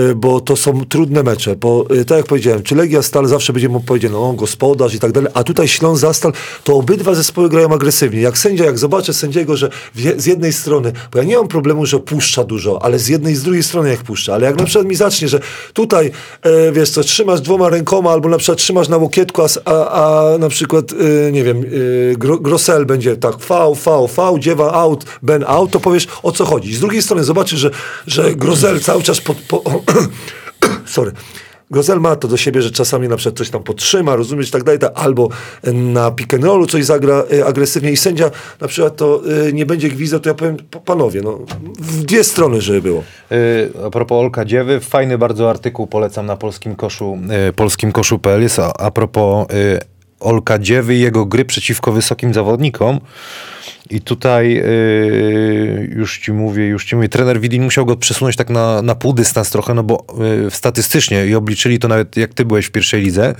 [0.00, 1.56] y, bo to są trudne mecze.
[1.56, 5.12] Bo y, tak jak powiedziałem, czy Legia Stal zawsze będzie powiedzieć, no gospodarz i tak
[5.12, 6.32] dalej, a tutaj Śląsk Zastal,
[6.64, 8.20] to obydwa zespoły grają agresywnie.
[8.20, 9.70] Jak sędzia, jak zobaczę sędziego, że
[10.16, 13.36] z jednej strony, bo ja nie mam problemu, że puszcza dużo, ale z jednej i
[13.36, 15.40] z drugiej strony jak puszcza, ale jak na przykład mi zacznie, że
[15.72, 16.10] tutaj,
[16.42, 20.38] e, wiesz co, trzymasz dwoma rękoma, albo na przykład trzymasz na łokietku, a, a, a
[20.38, 21.64] na przykład, e, nie wiem,
[22.12, 26.32] e, Gro, Grosel będzie tak V, V, V, dziewa out, Ben out, to powiesz o
[26.32, 26.74] co chodzi.
[26.74, 27.70] Z drugiej strony zobaczysz, że,
[28.06, 29.36] że Grosel cały czas pod...
[29.36, 29.62] Po,
[30.86, 31.12] sorry.
[31.70, 34.80] Grozel ma to do siebie, że czasami na przykład coś tam podtrzyma, rozumiesz, tak dalej,
[34.94, 35.28] albo
[35.72, 38.30] na pick and rollu coś zagra e, agresywnie i sędzia
[38.60, 41.38] na przykład to e, nie będzie gwizdał, to ja powiem, "Pa- panowie, no,
[41.78, 43.02] w dwie strony, żeby było.
[43.30, 43.36] E,
[43.86, 47.18] A propos Olka Dziewy, fajny bardzo artykuł polecam na polskim koszu,
[47.56, 49.46] polskim koszu.pl jest a, a propos
[50.20, 53.00] Olka Dziewy i jego gry przeciwko wysokim zawodnikom.
[53.90, 54.64] I tutaj e,
[55.88, 59.12] już ci mówię, już ci mówię, trener Widin musiał go przesunąć tak na, na pół
[59.12, 60.04] dystans trochę, no bo
[60.46, 63.34] e, statystycznie i obliczyli to nawet jak ty byłeś w pierwszej lidze.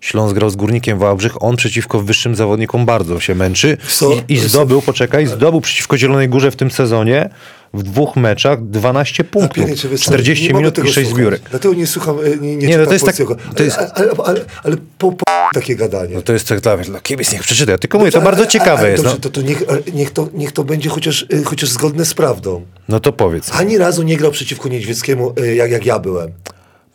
[0.00, 4.12] Śląsk grał z Górnikiem Wałbrzych, on przeciwko wyższym zawodnikom bardzo się męczy Co?
[4.28, 7.30] i, i zdobył, poczekaj, zdobył przeciwko Zielonej Górze w tym sezonie
[7.74, 11.14] w dwóch meczach 12 punktów, Pierniczy, wiesz co, 40 nie mogę minut i 6 słuchać.
[11.14, 11.42] zbiórek.
[11.50, 13.16] Dlatego nie słucham, e, nie, nie, Nie, no to jest tak-
[13.56, 16.14] to jest- Ale, ale, ale, ale po, po takie gadanie.
[16.14, 17.72] No to jest tak dla, dla kibic, niech przeczyta.
[17.72, 19.02] Ja tylko mówię, to bardzo Ale- ciekawe jest.
[19.02, 19.62] Dobrze, No, to, to niech,
[19.94, 22.62] niech, to, niech to będzie chociaż, e, chociaż zgodne z prawdą.
[22.88, 23.50] no to powiedz.
[23.54, 26.30] Ani razu nie grał przeciwko Niedźwieckiemu, e, jak, jak ja byłem.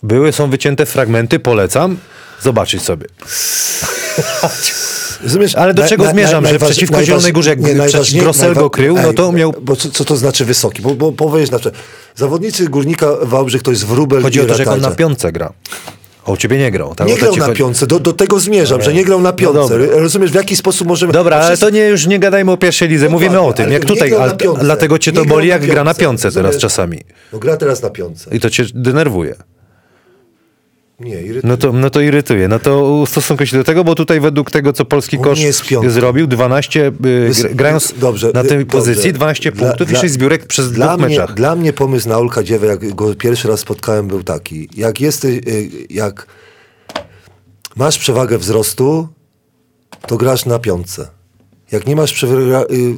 [0.03, 1.97] Były, są wycięte fragmenty, polecam.
[2.41, 3.05] Zobaczyć sobie.
[5.23, 5.55] Rozumiesz?
[5.55, 8.21] Ale do czego na- zmierzam, na- że najważ- przeciwko najważ- Zielonej Górze, jak nie, najważniej-
[8.23, 10.81] Grossel go najwa- krył, no to miał- Bo co, co to znaczy wysoki?
[10.81, 11.83] Bo, bo powiesz na przykład,
[12.15, 15.53] zawodnicy Górnika Wałbrzych to jest wróbel Chodzi o to, że on na piątce gra.
[16.25, 16.95] A u ciebie nie grał.
[16.95, 17.07] Tak?
[17.07, 19.77] Nie O grał na piątce, do, do tego zmierzam, że nie grał na piątce.
[19.77, 19.99] No.
[19.99, 21.13] Rozumiesz, w jaki sposób możemy...
[21.13, 23.71] Dobra, ale to nie, już nie gadajmy o pierwszej lidze, mówimy o tym.
[23.71, 26.31] Jak tutaj, ale, dlatego cię to boli, jak gra na piątce.
[26.31, 27.01] teraz czasami.
[27.33, 28.35] No gra teraz na piątce.
[28.35, 29.35] I to cię denerwuje.
[30.99, 31.41] Nie, irytuje.
[31.51, 32.47] No to, no to irytuje.
[32.47, 35.39] No to ustosunkuj się do tego, bo tutaj według tego, co polski kosz
[35.87, 38.77] zrobił, 12, y, grając dobrze, na wy- tej dobrze.
[38.77, 41.35] pozycji, 12 Dla- punktów dla- i 6 zbiórek przez Dla dwóch mnie, meczach.
[41.35, 44.69] dla mnie pomysł na Olka Dziewę, jak go pierwszy raz spotkałem, był taki.
[44.77, 46.27] Jak jesteś, y, jak
[47.75, 49.07] masz przewagę wzrostu,
[50.07, 51.07] to grasz na piątce.
[51.71, 52.27] Jak nie masz y,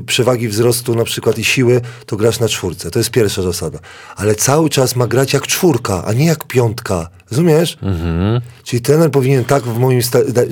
[0.06, 2.92] przewagi wzrostu na przykład i siły, to grasz na czwórce.
[2.92, 3.80] To jest pierwsza zasada.
[4.16, 7.10] Ale cały czas ma grać jak czwórka, a nie jak piątka.
[7.32, 7.78] Rozumiesz?
[8.64, 10.02] Czyli trener powinien tak w moim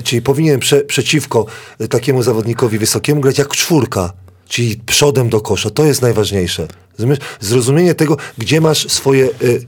[0.04, 1.46] czyli powinien prze, przeciwko
[1.80, 4.12] y, takiemu zawodnikowi wysokiemu grać jak czwórka.
[4.48, 5.70] Czyli przodem do kosza.
[5.70, 6.68] To jest najważniejsze.
[6.98, 7.18] Rozumiesz?
[7.40, 9.28] Zrozumienie tego, gdzie masz swoje...
[9.42, 9.66] Y...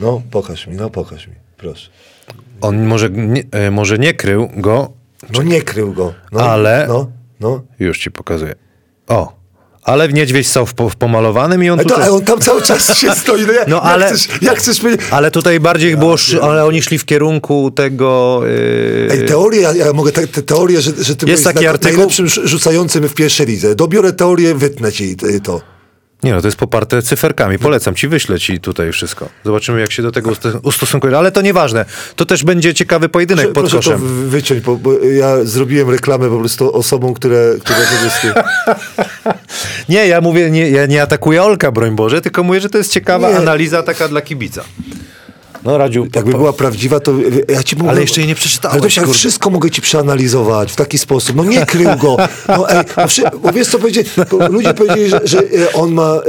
[0.00, 1.34] No, pokaż mi, no pokaż mi.
[1.56, 1.90] Proszę.
[2.60, 4.92] On może nie, e, może nie krył go,
[5.32, 6.14] No nie krył go.
[6.32, 7.62] No, Ale- No, no.
[7.78, 8.54] już ci pokazuję.
[9.08, 9.36] O,
[9.82, 12.08] ale w niedźwiedź stał w, w pomalowanym i on to, tutaj...
[12.08, 13.46] a on tam cały czas się stoi.
[13.46, 14.80] No, jak, No, ale- jak chcesz, jak chcesz.
[15.10, 18.40] Ale tutaj bardziej było, szy- ale oni szli w kierunku tego...
[18.44, 21.66] Yy, Ej, teorię, ja, ja mogę te, te teorię, że, że ty Jest byłeś taki
[21.66, 23.74] naj- artykuł- najlepszym rzu- rzucającym w pierwszej lidze.
[23.74, 25.60] Dobiorę teorię, wytnę ci y, to.
[26.22, 27.58] Nie no, to jest poparte cyferkami.
[27.58, 29.28] Polecam ci, wyślę ci tutaj wszystko.
[29.44, 31.18] Zobaczymy, jak się do tego usto- ustosunkuje.
[31.18, 31.84] Ale to nieważne.
[32.16, 33.98] To też będzie ciekawy pojedynek pod Proszę to koszem.
[34.22, 37.78] wy- wyciąć, bo, bo ja zrobiłem reklamę po prostu osobom, które, które.
[39.88, 42.92] Nie, ja mówię, nie, ja nie atakuję Olka, broń Boże, tylko mówię, że to jest
[42.92, 43.36] ciekawa Nie.
[43.36, 44.64] analiza taka dla kibica.
[45.66, 47.90] No Radziu, po, Jakby po, była prawdziwa, to e, ja ci mogę...
[47.90, 51.36] Ale jeszcze jej nie przeczytałeś, Ale to wszystko mogę ci przeanalizować w taki sposób.
[51.36, 52.16] No nie krył go.
[52.48, 54.08] No, ej, bo, wszy- bo wiesz co powiedzieli?
[54.50, 56.20] Ludzie powiedzieli, że, że e, on ma e,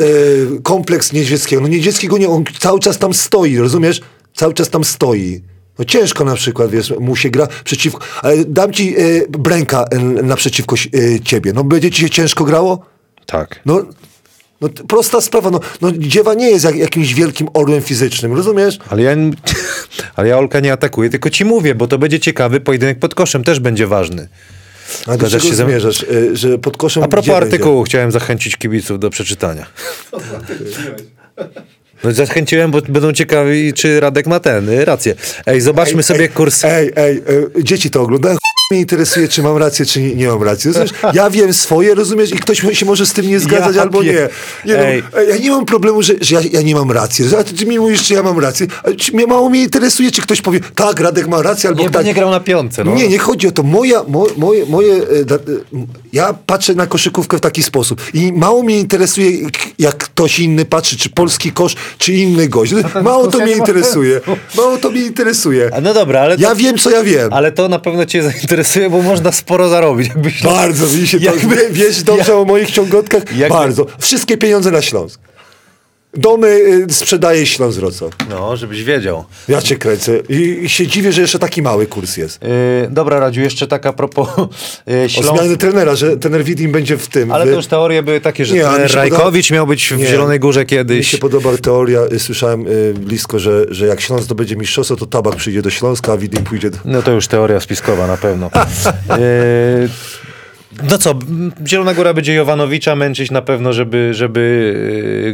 [0.63, 1.62] kompleks niedźwieckiego.
[1.62, 4.02] No niedźwieckiego nie, on cały czas tam stoi, rozumiesz?
[4.36, 5.41] Cały czas tam stoi.
[5.80, 8.00] No ciężko na przykład, wiesz, mu się gra przeciwko...
[8.21, 11.54] Ale dam ci e, Bręka e, naprzeciwko e, ciebie.
[11.54, 12.86] No będzie ci się ciężko grało?
[13.26, 13.60] tak.
[13.65, 13.82] No,
[14.61, 15.49] no prosta sprawa.
[15.51, 18.79] No, no dziewa nie jest jak, jakimś wielkim orłem fizycznym, rozumiesz?
[18.89, 19.11] Ale ja,
[20.15, 23.43] ale ja Olka nie atakuję, tylko ci mówię, bo to będzie ciekawy pojedynek pod koszem,
[23.43, 24.27] też będzie ważny.
[25.07, 26.03] A do czego się zmierzasz?
[26.03, 29.65] E, Że pod koszem A propos artykułu, chciałem zachęcić kibiców do przeczytania.
[32.03, 35.15] No zachęciłem, bo będą ciekawi, czy Radek ma ten, y, rację.
[35.45, 36.03] Ej, zobaczmy będzie?
[36.07, 36.65] sobie ej, kurs.
[36.65, 37.17] Ej, ej,
[37.57, 38.37] e, dzieci to oglądają.
[38.71, 40.67] Mnie interesuje, czy mam rację, czy nie, nie mam racji.
[40.67, 40.91] Rozumiesz?
[41.13, 42.32] Ja wiem swoje, rozumiesz?
[42.32, 44.13] I ktoś się może z tym nie zgadzać Ja albo nie.
[44.65, 45.03] nie Ej.
[45.13, 47.25] no, ej, ja nie mam problemu, że, że ja, ja nie mam racji.
[47.39, 48.67] A ty, mi mówisz, czy ja mam rację.
[48.84, 52.06] A mnie mało mnie interesuje, czy ktoś powie, tak, Radek ma rację, albo Nie, tak.
[52.06, 52.84] nie grał na piątce.
[52.84, 52.95] No.
[52.95, 53.63] Nie, nie chodzi o to.
[53.63, 55.39] Moja, mo, moje, moje, e, e,
[56.13, 59.32] ja patrzę na koszykówkę w taki sposób i mało mnie interesuje,
[59.80, 62.73] jak ktoś inny patrzy, czy polski kosz, czy inny gość.
[63.03, 64.21] Mało to mnie interesuje.
[64.58, 65.69] Mało to mnie interesuje.
[65.73, 67.34] A no dobra, ale to, Ja wiem, co ja wiem.
[67.34, 68.56] ale to na pewno cię zainteresuje,
[68.89, 70.07] bo można sporo zarobić.
[70.07, 73.23] Jakbyś Bardzo mi się Jakby- wie- wiesz dobrze o moich ciągotkach?
[73.37, 73.85] Jakby- Bardzo.
[73.99, 75.19] Wszystkie pieniądze na Śląsk.
[76.17, 76.47] Domy
[76.89, 78.12] y, sprzedaje Śląsk Wrocław.
[78.30, 79.25] No, żebyś wiedział.
[79.47, 80.17] Ja cię kręcę.
[80.30, 82.39] I, I się dziwię, że jeszcze taki mały kurs jest.
[82.41, 82.49] Yy,
[82.89, 84.27] dobra, Radziu, jeszcze taka propos
[84.88, 85.34] yy, O Śląsk...
[85.41, 87.32] zmiany trenera, że trener Widim będzie w tym.
[87.32, 89.97] Ale w- to już teorie były takie, że Nie, trener mi Rajkowicz miał być w
[89.97, 90.08] Nie.
[90.08, 91.08] Zielonej Górze Mi kiedyś.
[91.08, 95.36] się podoba teoria, y, słyszałem y, blisko, że, że jak Śląsk zdobędzie mistrzostwo, to Tabak
[95.36, 96.77] przyjdzie do Śląska, a Widim pójdzie do...
[96.86, 98.49] No to już teoria spiskowa na pewno.
[99.10, 99.89] Yy,
[100.89, 101.19] no co,
[101.67, 104.73] Zielona Góra będzie Jowanowicza męczyć na pewno, żeby, żeby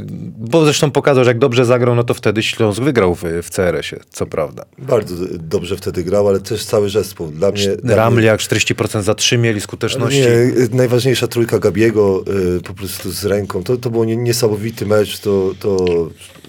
[0.10, 3.50] yy, bo zresztą pokazał, że jak dobrze zagrał, no to wtedy Śląsk wygrał w, w
[3.50, 4.66] CRS-ie, co prawda.
[4.78, 7.28] Bardzo dobrze wtedy grał, ale też cały zespół.
[7.28, 7.68] Dla mnie...
[7.68, 10.20] dla mnie- Ramliak 40% za 3 mieli skuteczności.
[10.20, 12.24] Nie, y, najważniejsza trójka Gabiego
[12.58, 13.64] y, po prostu z ręką.
[13.64, 15.20] To, to był nie- niesamowity mecz.
[15.20, 15.86] To, to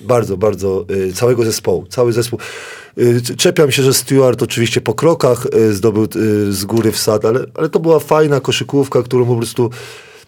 [0.03, 1.87] bardzo, bardzo całego zespołu.
[1.87, 2.38] Cały zespół.
[2.98, 7.46] Y, czepiam się, że Stewart oczywiście po krokach y, zdobył y, z góry wsad, ale,
[7.54, 9.70] ale to była fajna koszykówka, którą po prostu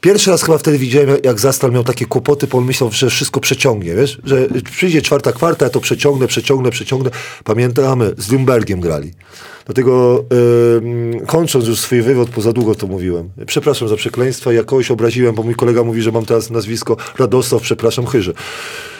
[0.00, 3.40] Pierwszy raz chyba wtedy widziałem, jak Zastal miał takie kłopoty, bo on myślał, że wszystko
[3.40, 4.18] przeciągnie, wiesz?
[4.24, 7.11] Że przyjdzie czwarta kwarta, ja to przeciągnę, przeciągnę, przeciągnę.
[7.44, 9.12] Pamiętamy, z Lumbergiem grali.
[9.66, 10.24] Dlatego
[11.26, 13.31] kończąc już swój wywód, bo za długo to mówiłem.
[13.46, 17.62] Przepraszam za przekleństwa, ja kogoś obraziłem, bo mój kolega mówi, że mam teraz nazwisko Radosław,
[17.62, 18.35] przepraszam, Chyży.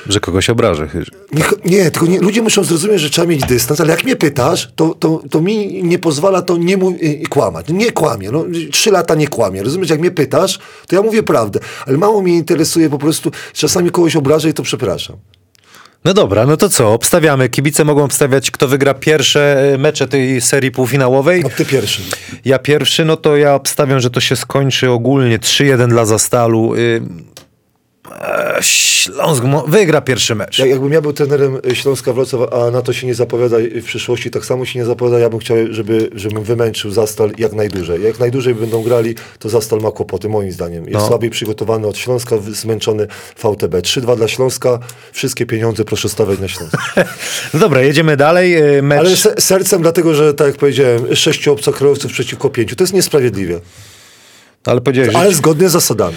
[0.09, 0.89] Że kogoś obrażę.
[1.33, 4.73] Nie, nie tylko nie, ludzie muszą zrozumieć, że trzeba mieć dystans, ale jak mnie pytasz,
[4.77, 7.67] to, to, to mi nie pozwala to nie mów, y, kłamać.
[7.69, 8.31] Nie kłamie.
[8.31, 9.63] No, trzy lata nie kłamie.
[9.63, 11.61] Rozumiesz, jak mnie pytasz, to ja mówię prawdę.
[11.87, 15.17] Ale mało mnie interesuje po prostu, czasami kogoś obrażę i to przepraszam.
[16.07, 16.93] No dobra, no to co?
[16.93, 17.49] Obstawiamy.
[17.49, 21.43] Kibice mogą obstawiać, kto wygra pierwsze e, mecze tej serii półfinałowej.
[21.43, 22.03] No ty pierwszy.
[22.45, 26.75] Ja pierwszy, no to ja obstawiam, że to się skończy ogólnie 3-1 dla Zastalu.
[26.75, 27.03] Y,
[28.13, 30.59] e, Śląsk wygra pierwszy mecz.
[30.59, 33.81] Jak, jakbym ja był trenerem y, Śląska Wrocław, a na to się nie zapowiada i
[33.81, 37.53] w przyszłości tak samo się nie zapowiada, ja bym chciał, żeby, żebym wymęczył Zastal jak
[37.53, 38.03] najdłużej.
[38.03, 40.85] Jak najdłużej będą grali, to Zastal ma kłopoty, moim zdaniem.
[40.85, 41.07] Jest No.
[41.09, 43.75] słabiej przygotowany od Śląska, zmęczony VTB.
[43.83, 44.79] 3-2 dla Śląska,
[45.13, 46.77] wszystkie pieniądze proszę stawiać na Śląsk.
[47.55, 48.57] No dobra, jedziemy dalej.
[48.83, 48.99] Mecz.
[48.99, 52.77] Ale se, sercem dlatego, że tak jak powiedziałem, sześciu obcokrajowców przeciwko pięciu.
[52.77, 53.61] To jest niesprawiedliwie.
[54.67, 55.19] Ale powiedziałeś, że...
[55.19, 56.17] Ale zgodnie z zasadami.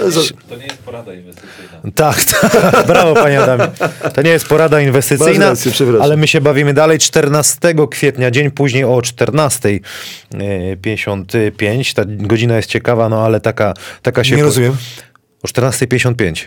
[0.00, 1.80] Ale za- To nie jest porada inwestycyjna.
[1.94, 2.52] Tak, tak.
[2.86, 3.68] brawo panie Adamie.
[4.14, 6.98] To nie jest porada inwestycyjna, rację, ale my się bawimy dalej.
[6.98, 7.58] 14
[7.90, 11.94] kwietnia, dzień później o 14.55.
[11.94, 14.36] Ta godzina jest ciekawa, no ale taka, taka się...
[14.36, 14.76] Nie rozumiem.
[15.42, 16.44] O 14.55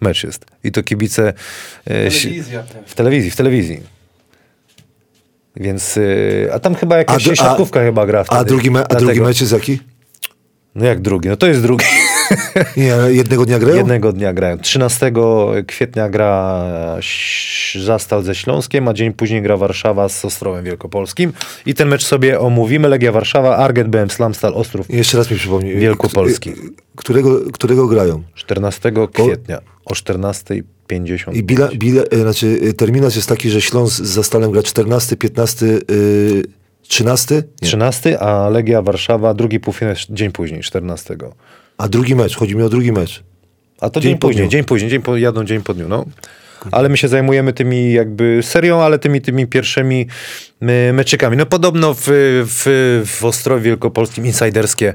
[0.00, 0.44] mecz jest.
[0.64, 1.32] I to kibice...
[1.84, 2.62] e, Telewizja.
[2.86, 3.80] W telewizji, w telewizji.
[5.56, 5.98] Więc...
[5.98, 6.00] e,
[6.54, 8.40] A tam chyba jakaś d- siatkówka chyba gra wtedy.
[8.40, 9.78] a, drugi me, a drugi mecz jest jaki?
[10.74, 11.28] No jak drugi?
[11.28, 11.84] No to jest drugi.
[13.08, 13.76] Jednego dnia grają?
[13.76, 14.58] Jednego dnia grają.
[14.58, 15.12] 13
[15.66, 16.64] kwietnia gra
[17.84, 21.32] Zastal ze Śląskiem, a dzień później gra Warszawa z Ostrowem Wielkopolskim.
[21.66, 22.88] I ten mecz sobie omówimy.
[22.88, 24.90] Legia Warszawa, Arget, BM Slamstal, Ostrów.
[24.90, 25.76] Jeszcze raz mi przypomnij.
[25.76, 26.50] Wielkopolski.
[26.52, 26.56] K-
[26.96, 28.22] Którego, którego grają?
[28.34, 31.34] 14 kwietnia o 14.50.
[31.36, 35.66] I bila, bila, e, znaczy, terminarz jest taki, że Śląsk z Zastalem gra 14, 15,
[35.66, 35.80] yy,
[36.90, 37.68] 13, nie.
[37.68, 41.16] 13, a Legia Warszawa, drugi półfinał dzień później, 14.
[41.78, 43.22] a drugi mecz, chodzi mi o drugi mecz.
[43.80, 46.04] A to Dzień dzień, później, dzień później, dzień po, jadą dzień po dniu, no.
[46.70, 50.06] Ale my się zajmujemy tymi jakby serią, ale tymi, tymi pierwszymi
[50.92, 51.36] meczykami.
[51.36, 52.02] No podobno w,
[52.46, 54.94] w, w Ostrowie Wielkopolskim insiderskie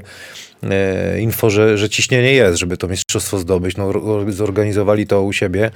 [0.62, 3.76] e, info, że, że ciśnienie jest, żeby to mistrzostwo zdobyć.
[3.76, 5.70] No, or- zorganizowali to u siebie.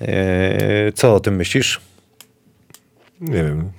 [0.00, 1.80] E, co o tym myślisz?
[3.20, 3.70] Nie wiem.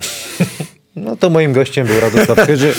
[0.96, 2.74] No to moim gościem był Radosław Chyży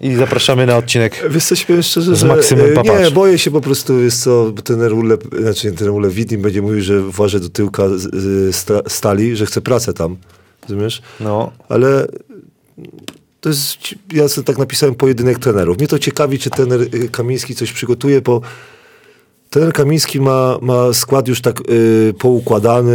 [0.00, 1.24] i zapraszamy na odcinek.
[1.30, 3.00] Wiesz co, powiem szczerze, Z że Maksymem e, Papacz.
[3.00, 6.80] nie, boję się po prostu, jest co, ten Ule, znaczy ten Ule Widnim będzie mówił,
[6.82, 7.82] że włażę do tyłka
[8.88, 10.16] stali, że chce pracę tam,
[10.62, 11.02] rozumiesz?
[11.20, 12.06] No, Ale
[13.40, 13.78] to jest,
[14.12, 15.78] ja sobie tak napisałem pojedynek trenerów.
[15.78, 18.40] Mnie to ciekawi, czy trener y, Kamiński coś przygotuje, bo
[19.56, 22.92] trener Kamiński ma, ma skład już tak y, poukładany,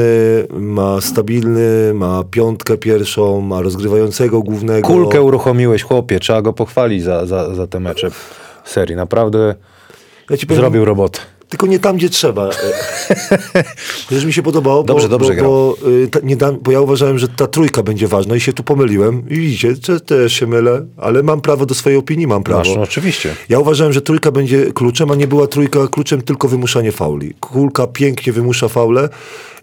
[0.50, 4.88] ma stabilny, ma piątkę pierwszą, ma rozgrywającego głównego.
[4.88, 8.96] kulkę uruchomiłeś, chłopie, trzeba go pochwalić za, za, za te mecze w serii.
[8.96, 9.56] Naprawdę
[10.30, 11.20] Ja powiem, zrobił robotę.
[11.52, 12.50] Tylko nie tam, gdzie trzeba.
[14.10, 16.82] Też mi się podobało, Dobrze, bo, dobrze bo, bo, y, ta, nie dam, bo ja
[16.82, 19.30] uważałem, że ta trójka będzie ważna i się tu pomyliłem.
[19.30, 22.60] I widzicie, że też się mylę, ale mam prawo do swojej opinii, mam prawo.
[22.60, 23.36] Masz, no, oczywiście.
[23.50, 27.34] Ja uważałem, że trójka będzie kluczem, a nie była trójka kluczem, tylko wymuszanie fauli.
[27.40, 29.04] Kulka pięknie wymusza faule.
[29.04, 29.10] Y,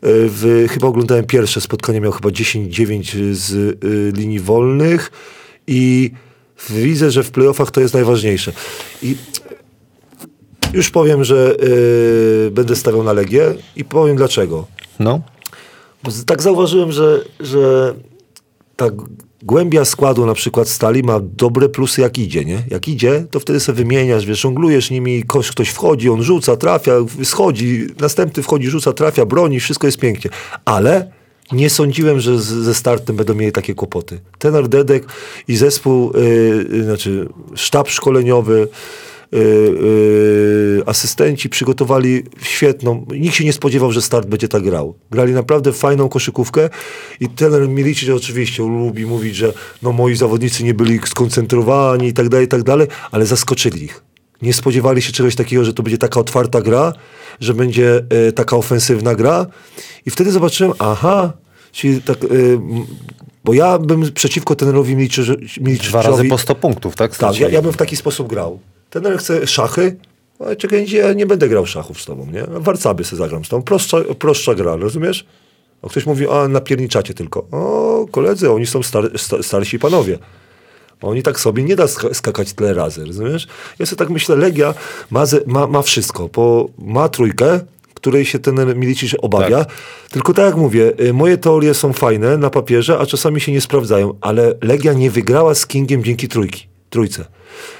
[0.02, 3.52] W, chyba oglądałem pierwsze spotkanie, miał chyba 10-9 z
[3.84, 5.10] y, linii wolnych
[5.66, 6.10] i
[6.70, 8.52] widzę, że w playoffach to jest najważniejsze.
[9.02, 9.16] I
[10.72, 11.56] już powiem, że
[12.46, 14.66] y, będę stawiał na Legię i powiem dlaczego.
[14.98, 15.20] No,
[16.04, 17.94] Bo tak zauważyłem, że, że
[18.76, 18.86] ta
[19.42, 22.62] głębia składu na przykład stali ma dobre plusy jak idzie, nie?
[22.70, 26.92] Jak idzie, to wtedy sobie wymieniasz, wiesz, żonglujesz nimi, koś, ktoś wchodzi, on rzuca, trafia,
[27.24, 30.30] schodzi, następny wchodzi, rzuca, trafia, broni, wszystko jest pięknie.
[30.64, 31.10] Ale
[31.52, 34.20] nie sądziłem, że z, ze startem będą mieli takie kłopoty.
[34.38, 35.06] Tener Dedek
[35.48, 38.68] i zespół, yy, yy, znaczy sztab szkoleniowy,
[39.32, 39.40] yy,
[40.76, 43.06] yy, asystenci przygotowali świetną.
[43.10, 44.94] Nikt się nie spodziewał, że start będzie tak grał.
[45.10, 46.70] Grali naprawdę fajną koszykówkę
[47.20, 52.28] i trener Milicic oczywiście lubi mówić, że no moi zawodnicy nie byli skoncentrowani i tak
[52.28, 54.04] dalej, i tak dalej, ale zaskoczyli ich.
[54.42, 56.92] Nie spodziewali się czegoś takiego, że to będzie taka otwarta gra,
[57.40, 59.46] że będzie e, taka ofensywna gra
[60.06, 61.32] i wtedy zobaczyłem, aha,
[61.72, 62.18] czyli tak,
[63.44, 67.16] bo ja bym przeciwko trenerowi Miliciczowi dwa razy po 100 punktów, tak?
[67.16, 68.58] tak, ja, ja bym w taki sposób grał.
[68.90, 69.96] Trener chce szachy,
[70.40, 72.44] ale czekaj, ja nie będę grał szachów z tobą, nie?
[72.48, 73.62] Warcaby sobie zagram z tobą.
[73.62, 75.26] Prostsza, prostsza gra, rozumiesz?
[75.82, 77.40] A ktoś mówi, a napierniczacie tylko.
[77.50, 80.18] O, koledzy, oni są star, sta, starsi panowie.
[81.02, 83.46] Oni tak sobie nie da sk- skakać tyle razy, rozumiesz?
[83.78, 84.74] Ja sobie tak myślę, Legia
[85.10, 87.60] ma, ze, ma, ma wszystko, bo ma trójkę,
[87.94, 89.66] której się ten Milicic obawia.
[90.10, 93.60] Tylko tak jak mówię, y, moje teorie są fajne na papierze, a czasami się nie
[93.60, 97.24] sprawdzają, ale Legia nie wygrała z Kingiem dzięki trójki, trójce.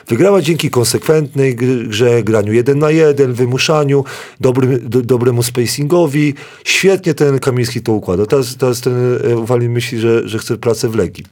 [0.09, 4.05] Wygrała dzięki konsekwentnej gr- grze, graniu jeden na jeden, wymuszaniu,
[4.41, 6.35] dobrym, do, dobremu spacingowi.
[6.65, 8.27] Świetnie ten Kamiński to układa.
[8.27, 11.25] Teraz, teraz ten e, Walin myśli, że, że chce pracę w Legii.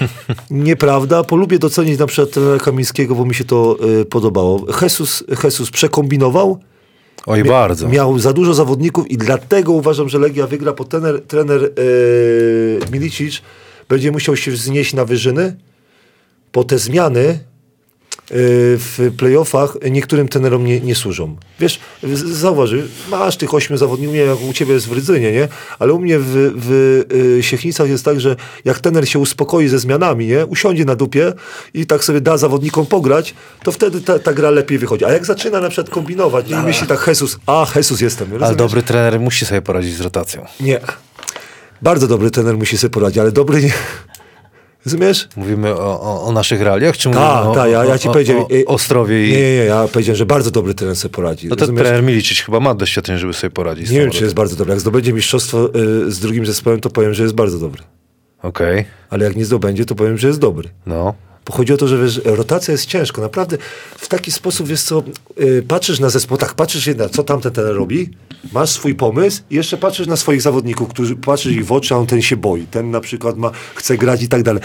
[0.50, 4.66] Nieprawda, bo lubię docenić na przykład trenera Kamińskiego, bo mi się to y, podobało.
[4.82, 6.58] Jesus, Jesus przekombinował,
[7.26, 7.88] Oj, bardzo.
[7.88, 13.42] miał za dużo zawodników i dlatego uważam, że Legia wygra, bo trener, trener y, Milicic
[13.88, 15.56] będzie musiał się wznieść na wyżyny,
[16.58, 17.38] bo te zmiany y,
[18.78, 21.36] w playoffach niektórym trenerom nie, nie służą.
[21.60, 21.80] Wiesz,
[22.24, 22.70] zauważ,
[23.10, 25.48] masz tych ośmiu zawodników, nie jak u ciebie jest w Rydzynie, nie?
[25.78, 26.70] Ale u mnie w, w
[27.38, 30.46] y, Siechnicach jest tak, że jak trener się uspokoi ze zmianami, nie?
[30.46, 31.32] Usiądzie na dupie
[31.74, 35.04] i tak sobie da zawodnikom pograć, to wtedy ta, ta gra lepiej wychodzi.
[35.04, 36.56] A jak zaczyna na przykład kombinować nie?
[36.56, 38.28] i myśli tak, Jesus, a Jesus jestem.
[38.28, 38.58] Ale rozumiesz?
[38.58, 40.46] dobry trener musi sobie poradzić z rotacją.
[40.60, 40.80] Nie.
[41.82, 43.72] Bardzo dobry trener musi sobie poradzić, ale dobry nie.
[44.84, 45.28] Rozumiesz?
[45.36, 48.12] Mówimy o, o, o naszych realiach, czy mówimy Tak, o, tak, ja, ja ci o,
[48.12, 48.42] powiedziałem.
[48.42, 49.32] o, o Ostrowie i...
[49.32, 51.48] Nie, nie, ja powiedziałem, że bardzo dobry trener sobie poradzi.
[51.48, 51.82] No to rozumiesz?
[51.82, 54.70] trener Milicic chyba ma doświadczenie, żeby sobie poradzić Nie wiem, czy jest bardzo dobry.
[54.72, 55.66] Jak zdobędzie mistrzostwo
[56.06, 57.82] y, z drugim zespołem, to powiem, że jest bardzo dobry.
[58.42, 60.68] Okej, Ale jak nie zdobędzie, to powiem, że jest dobry.
[60.86, 61.14] no.
[61.46, 63.22] Bo chodzi o to, że wiesz, rotacja jest ciężko.
[63.22, 63.58] Naprawdę
[63.96, 65.02] w taki sposób, wiesz co,
[65.40, 68.10] y, patrzysz na zespół, tak, patrzysz na co tamten ten robi,
[68.52, 71.96] masz swój pomysł i jeszcze patrzysz na swoich zawodników, którzy patrzysz ich w oczy, a
[71.96, 72.66] on ten się boi.
[72.70, 74.62] Ten na przykład ma, chce grać i tak dalej.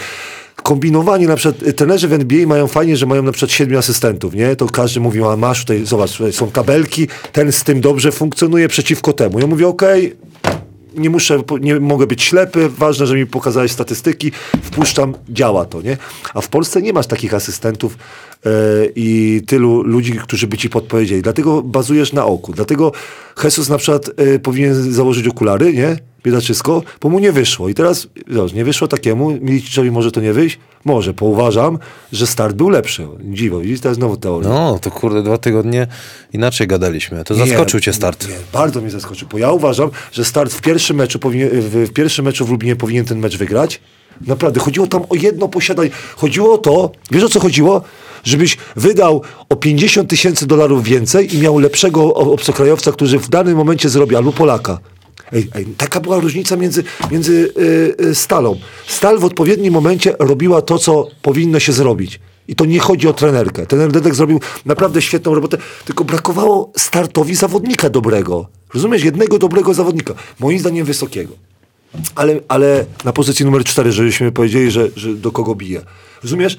[0.56, 4.34] Kombinowanie, na przykład y, trenerzy w NBA mają fajnie, że mają na przykład siedmiu asystentów,
[4.34, 4.56] nie?
[4.56, 8.68] To każdy mówi, a masz tutaj, zobacz, tutaj są tabelki, ten z tym dobrze funkcjonuje
[8.68, 9.38] przeciwko temu.
[9.38, 10.16] Ja mówię, okej,
[10.96, 14.32] nie muszę, nie mogę być ślepy, ważne, że mi pokazałeś statystyki,
[14.62, 15.96] wpuszczam, działa to, nie?
[16.34, 17.98] A w Polsce nie masz takich asystentów
[18.96, 21.22] i tylu ludzi, którzy by ci podpowiedzieli.
[21.22, 22.52] Dlatego bazujesz na oku.
[22.52, 22.92] Dlatego
[23.44, 25.96] Jesus na przykład e, powinien założyć okulary, nie?
[26.24, 27.68] Biedaczysko, bo mu nie wyszło.
[27.68, 30.58] I teraz, zobacz, nie wyszło takiemu, Miliciczowi może to nie wyjść?
[30.84, 31.78] Może, bo uważam,
[32.12, 33.06] że start był lepszy.
[33.20, 34.48] Dziwo, widzisz, teraz znowu teoria.
[34.48, 35.86] No, to kurde, dwa tygodnie
[36.32, 37.24] inaczej gadaliśmy.
[37.24, 38.28] To Nie, zaskoczył cię start.
[38.28, 41.92] Nie, bardzo mnie zaskoczył, bo ja uważam, że start w pierwszym meczu powinien, w, w
[41.92, 43.80] pierwszym meczu w Lublinie powinien ten mecz wygrać.
[44.26, 45.90] Naprawdę, chodziło tam o jedno posiadanie.
[46.16, 47.82] Chodziło o to, wiesz o co chodziło?
[48.24, 53.88] Żebyś wydał o 50 tysięcy dolarów więcej i miał lepszego obcokrajowca, który w danym momencie
[53.88, 54.78] zrobi, albo Polaka.
[55.32, 58.56] Ej, ej, taka była różnica między, między y, y, Stalą.
[58.86, 62.20] Stal w odpowiednim momencie robiła to, co powinno się zrobić.
[62.48, 63.66] I to nie chodzi o trenerkę.
[63.66, 68.46] Trener Dedek zrobił naprawdę świetną robotę, tylko brakowało startowi zawodnika dobrego.
[68.74, 69.04] Rozumiesz?
[69.04, 70.14] Jednego dobrego zawodnika.
[70.40, 71.32] Moim zdaniem wysokiego.
[72.14, 75.80] Ale, ale na pozycji numer cztery, żebyśmy powiedzieli, że, że do kogo bije.
[76.22, 76.56] Rozumiesz?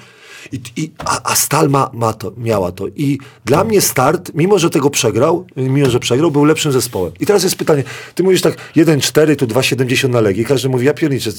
[0.52, 2.88] I, i, a, a Stal ma, ma to, miała to.
[2.88, 7.14] I dla mnie start, mimo że tego przegrał, mimo że przegrał, był lepszym zespołem.
[7.20, 7.84] I teraz jest pytanie,
[8.16, 10.46] ty mówisz tak 1-4, tu 2,70 na Legii.
[10.46, 11.32] Każdy mówi, ja pierniczę,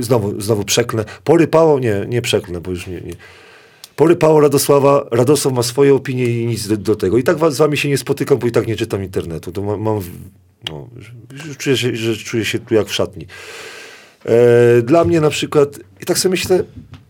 [0.00, 1.04] znowu, znowu przeklnę.
[1.24, 1.78] Porypało?
[1.78, 3.14] Nie, nie przeklnę, bo już nie, nie.
[3.96, 7.18] Porypało Radosława, Radosław ma swoje opinie i nic do, do tego.
[7.18, 9.52] I tak z wami się nie spotykam, bo i tak nie czytam internetu.
[9.52, 10.00] To mam
[10.68, 10.88] no,
[11.58, 13.26] czuję się, że czuję się tu jak w szatni.
[14.24, 16.64] E, dla mnie na przykład, i tak sobie myślę,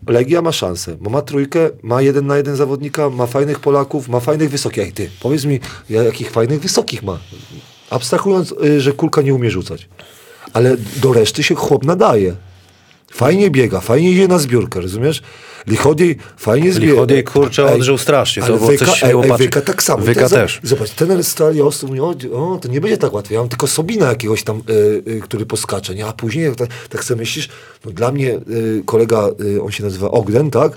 [0.07, 4.19] Legia ma szansę, bo ma trójkę, ma jeden na jeden zawodnika, ma fajnych Polaków, ma
[4.19, 4.83] fajnych wysokich.
[4.83, 5.59] Ej ty, powiedz mi,
[5.89, 7.19] ja- jakich fajnych wysokich ma?
[7.89, 9.89] Abstrahując, y, że kulka nie umie rzucać.
[10.53, 12.35] Ale do reszty się chłop nadaje.
[13.11, 15.21] Fajnie biega, fajnie idzie na zbiórkę, rozumiesz?
[15.67, 16.93] Lichodiej fajnie zbiega.
[16.93, 19.37] Lichodiej, kurczę, odżył strasznie, to było Wyka, coś ej, ej.
[19.37, 20.03] Wyka tak samo.
[20.03, 20.59] Wyka Ten też.
[20.63, 23.33] Zobacz, ten Stali Ostro mówi, o, to nie będzie tak łatwo.
[23.33, 26.05] Ja mam tylko Sobina jakiegoś tam, y, y, który poskacze, nie?
[26.05, 27.49] A później, tak, tak sobie myślisz,
[27.85, 29.29] no dla mnie y, kolega,
[29.61, 30.71] on się nazywa Ogden, tak?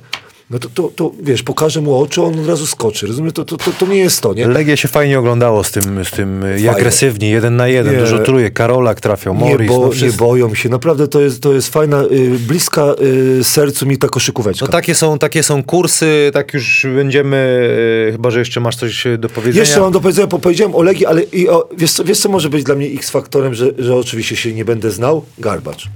[0.54, 3.06] No to, to, to wiesz, pokażę mu oczy, on od razu skoczy.
[3.06, 3.32] Rozumiesz?
[3.32, 4.46] To, to, to, to nie jest to, nie?
[4.46, 6.70] Legia się fajnie oglądało z tym, z tym Fajnie.
[6.70, 8.00] agresywnie, jeden na jeden, Nie.
[8.00, 10.68] dużo trójek, Karolak trafiał, Nie, Morris, bo, no nie boją się.
[10.68, 12.94] Naprawdę to jest, to jest fajna, y, bliska
[13.40, 14.66] y, sercu mi ta koszykóweczka.
[14.66, 17.68] No takie są, takie są kursy, tak już będziemy,
[18.08, 19.60] e, chyba że jeszcze masz coś do powiedzenia.
[19.60, 22.28] Jeszcze mam do powiedzenia, bo powiedziałem o Legii, ale i o, wiesz, co, wiesz co
[22.28, 25.24] może być dla mnie X-faktorem, że, że oczywiście się nie będę znał?
[25.38, 25.88] Garbacz.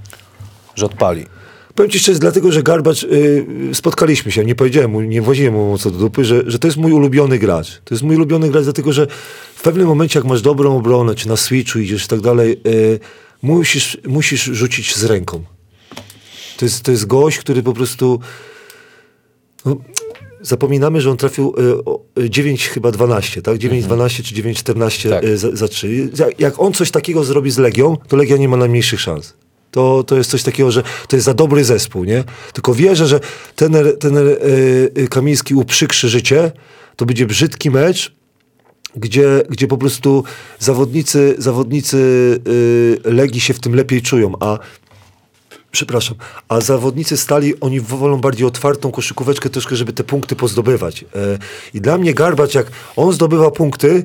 [0.74, 1.37] Że odpali.
[1.78, 5.78] Powiem ci szczerze, dlatego, że Garbacz, y, spotkaliśmy się, nie powiedziałem mu, nie woziłem mu
[5.78, 7.80] co do dupy, że, że to jest mój ulubiony gracz.
[7.84, 9.06] To jest mój ulubiony gracz, dlatego, że
[9.54, 13.00] w pewnym momencie, jak masz dobrą obronę, czy na switchu idziesz i tak dalej, y,
[13.42, 15.44] musisz, musisz rzucić z ręką.
[16.56, 18.20] To jest, to jest gość, który po prostu...
[19.64, 19.76] No,
[20.40, 23.58] zapominamy, że on trafił y, o, y, 9 chyba 12, tak?
[23.58, 25.24] 9 12 czy 9 14 Tak.
[25.24, 26.10] y, za, za 3.
[26.18, 29.34] Jak, jak on coś takiego zrobi z Legią, to Legia nie ma najmniejszych szans.
[29.78, 32.24] To, to jest coś takiego, że to jest za dobry zespół, nie?
[32.52, 33.20] Tylko wierzę, że
[33.56, 34.20] ten, ten y,
[34.98, 36.52] y, Kamiński uprzykrzy życie,
[36.96, 38.14] to będzie brzydki mecz,
[38.96, 40.24] gdzie, gdzie po prostu
[40.58, 41.96] zawodnicy, zawodnicy
[43.06, 44.58] y, Legii się w tym lepiej czują, a
[45.70, 46.16] przepraszam,
[46.48, 51.02] a zawodnicy Stali, oni wolą bardziej otwartą koszykóweczkę troszkę, żeby te punkty pozdobywać.
[51.02, 51.38] E,
[51.74, 54.04] I dla mnie Garbacz, jak on zdobywa punkty,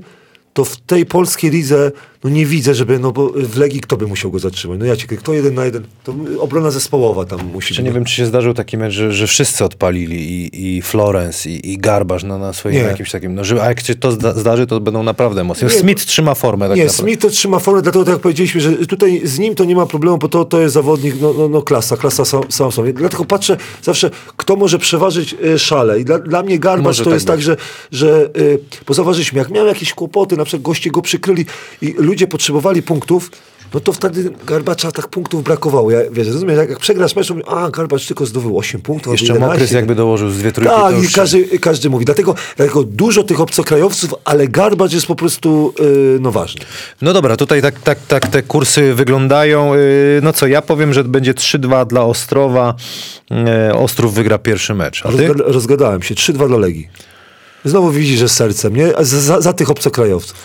[0.54, 1.92] to w tej polskiej lidze
[2.24, 4.80] no nie widzę, żeby, no bo w Legii kto by musiał go zatrzymać?
[4.80, 5.84] No ja cię, kto jeden na jeden?
[6.04, 9.28] To obrona zespołowa tam musi Czy nie wiem, czy się zdarzył taki mecz, że, że
[9.28, 12.82] wszyscy odpalili i, i Florence, i, i Garbasz na, na swoim Nie.
[12.82, 15.68] jakimś takim, no, że, a jak się to zda, zdarzy, to będą naprawdę mocni.
[15.68, 17.04] Nie, Smith trzyma formę tak nie, naprawdę.
[17.04, 19.86] Smith to trzyma formę, dlatego tak jak powiedzieliśmy, że tutaj z nim to nie ma
[19.86, 22.94] problemu, bo to, to jest zawodnik, no, no, no klasa, klasa sam, sam sobie.
[22.94, 26.00] Dlatego patrzę zawsze, kto może przeważyć y, szale.
[26.00, 27.46] I dla, dla mnie Garbacz Może to tak jest tak, być.
[27.46, 27.58] że,
[27.92, 31.46] że y, bo zauważyliśmy, jak miał jakieś kłopoty, na przykład goście go przykryli
[31.82, 33.32] i ludzie potrzebowali punktów,
[33.74, 35.92] no to wtedy Garbacza tak punktów brakowało.
[35.92, 39.14] Ja, wiesz, rozumiem, jak, jak przegrasz mecz, mówię, a Garbacz tylko zdobył 8 punktów.
[39.14, 39.54] Jeszcze 11.
[39.54, 42.06] Mokrys jakby dołożył z dwie trójki, Tak, i każdy, każdy mówi.
[42.06, 45.74] Dlatego, dlatego dużo tych obcokrajowców, ale Garbacz jest po prostu
[46.16, 46.62] y, no ważny.
[47.02, 49.74] No dobra, tutaj tak, tak, tak te kursy wyglądają.
[49.76, 49.82] Yy,
[50.24, 52.76] No co, ja powiem, że będzie 3-2 dla Ostrowa.
[53.32, 55.04] Yy, Ostrów wygra pierwszy mecz.
[55.04, 56.16] Rozga- rozgadałem się.
[56.16, 56.90] 3-2 dla Legii.
[57.66, 58.88] Znowu widzisz, że sercem, nie?
[59.00, 60.38] Za, za, za tych obcokrajowców.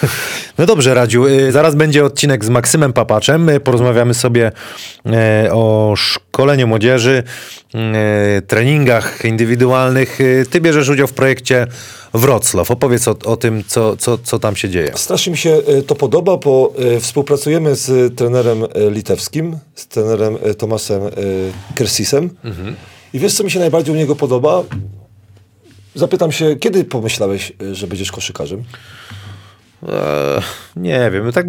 [0.58, 1.26] No dobrze, Radziu.
[1.26, 3.48] y, Zaraz będzie odcinek z Maksymem Papaczem.
[3.48, 4.52] Y, Porozmawiamy sobie
[5.06, 7.22] e, o szkoleniu młodzieży,
[7.74, 10.20] e, treningach indywidualnych.
[10.20, 11.66] Y, Ty bierzesz udział w projekcie
[12.14, 12.70] Wrocław.
[12.70, 14.92] Opowiedz o, o tym, co, co, co tam się dzieje.
[14.94, 21.02] Strasznie mi się to podoba, bo współpracujemy z trenerem litewskim, z trenerem Tomasem
[21.74, 22.30] Kersisem.
[23.12, 24.62] I wiesz, co mi się najbardziej u niego podoba?
[25.94, 28.64] Zapytam się, kiedy pomyślałeś, że będziesz koszykarzem?
[29.82, 30.42] E,
[30.76, 31.46] nie wiem, tak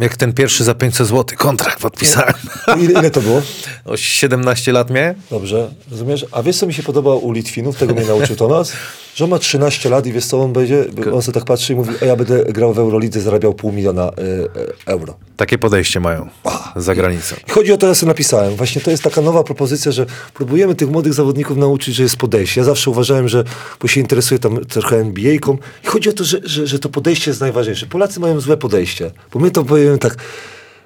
[0.00, 2.34] jak ten pierwszy za 500 zł kontrakt podpisałem.
[2.80, 3.42] Ile, ile to było?
[3.84, 5.14] O 17 lat miałem?
[5.30, 6.26] Dobrze, rozumiesz?
[6.32, 8.72] A wiesz, co mi się podoba u Litwinów, tego mnie nauczył Tomas?
[9.14, 10.84] Że on ma 13 lat i wiesz, co on będzie?
[11.12, 14.08] On sobie tak patrzy i mówi, a ja będę grał w Eurolidze, zarabiał pół miliona
[14.08, 15.16] y, y, euro.
[15.36, 16.28] Takie podejście mają
[16.76, 17.36] za granicą.
[17.48, 18.56] I chodzi o to, ja sobie napisałem.
[18.56, 22.60] Właśnie to jest taka nowa propozycja, że próbujemy tych młodych zawodników nauczyć, że jest podejście.
[22.60, 23.44] Ja zawsze uważałem, że,
[23.80, 27.30] bo się interesuję tam trochę NBA-ką i chodzi o to, że, że, że to podejście
[27.30, 27.86] jest najważniejsze.
[27.86, 30.16] Polacy mają złe podejście, bo my to powiemy tak,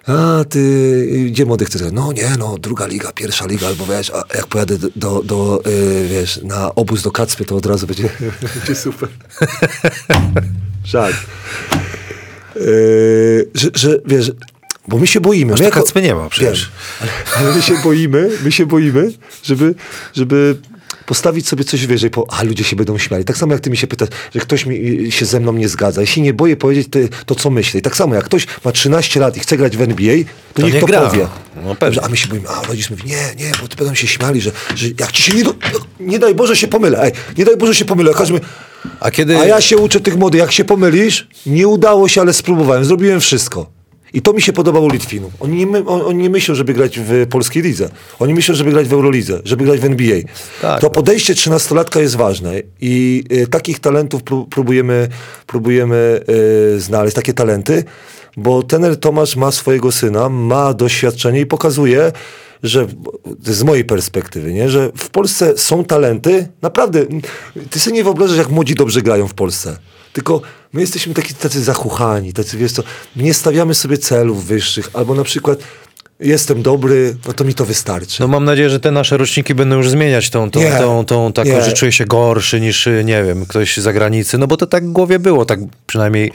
[0.09, 1.83] a ty, gdzie młody chcesz?
[1.93, 5.63] No nie, no druga liga, pierwsza liga, albo wiesz, a jak pojadę do, do, do
[5.67, 8.09] y, wiesz, na obóz do Kacpy, to od razu będzie,
[8.55, 9.09] będzie super.
[10.85, 11.17] Żart.
[12.61, 14.33] Yy, że, że wiesz,
[14.89, 15.53] bo my się boimy.
[15.55, 16.71] Aż My kacpy nie ma przecież.
[17.01, 19.75] Wiem, ale, my się boimy, my się boimy, żeby,
[20.15, 20.57] żeby
[21.07, 23.25] postawić sobie coś wyżej, po, a ludzie się będą śmiali.
[23.25, 26.07] Tak samo jak ty mi się pytasz, że ktoś mi, się ze mną nie zgadza.
[26.07, 27.81] Się nie boję powiedzieć to, to co myślę.
[27.81, 30.15] I tak samo jak ktoś ma 13 lat i chce grać w NBA,
[30.55, 31.01] to, To niech nie to gra.
[31.01, 31.27] powie.
[31.65, 32.03] No pewnie.
[32.03, 34.51] A my się boimy, a rodzic mówi, nie, nie, bo ty będą się śmiali, że,
[34.77, 35.55] że jak ci się nie, do,
[36.01, 38.15] nie daj Boże się pomylę, ej, nie daj Boże się pomylę.
[38.15, 38.47] Każdy mówi,
[39.01, 39.39] A kiedy...
[39.39, 43.21] a ja się uczę tych młodych, jak się pomylisz, nie udało się, ale spróbowałem, zrobiłem
[43.21, 43.79] wszystko.
[44.13, 45.33] I to mi się podobało Litwinów.
[45.41, 47.89] Oni nie, my, on, oni nie myślą, żeby grać w polskiej lidze.
[48.19, 50.19] Oni myślą, żeby grać w Eurolidze, żeby grać w NBA.
[50.63, 50.81] Tak.
[50.81, 55.09] To podejście trzynastolatka jest ważne i y, takich talentów pró- próbujemy,
[55.47, 56.21] próbujemy
[56.77, 57.85] y, znaleźć, takie talenty,
[58.37, 62.13] bo tener Tomasz ma swojego syna, ma doświadczenie i pokazuje,
[62.63, 62.87] że
[63.45, 67.07] z mojej perspektywy, nie, że w Polsce są talenty, naprawdę,
[67.71, 69.77] ty sobie nie wyobrażasz, jak młodzi dobrze grają w Polsce.
[70.13, 70.41] Tylko
[70.73, 72.83] my jesteśmy taki, tacy zachuchani, tacy, wiesz co,
[73.17, 75.59] nie stawiamy sobie celów wyższych, albo na przykład
[76.21, 78.21] jestem dobry, no to mi to wystarczy.
[78.21, 80.71] No mam nadzieję, że te nasze roczniki będą już zmieniać tą, tą, Nie.
[80.71, 81.63] tą, tą taką, Nie.
[81.63, 84.39] że czuję się gorszy niż, nie wiem, ktoś z zagranicy.
[84.39, 86.33] No bo to tak w głowie było, tak przynajmniej,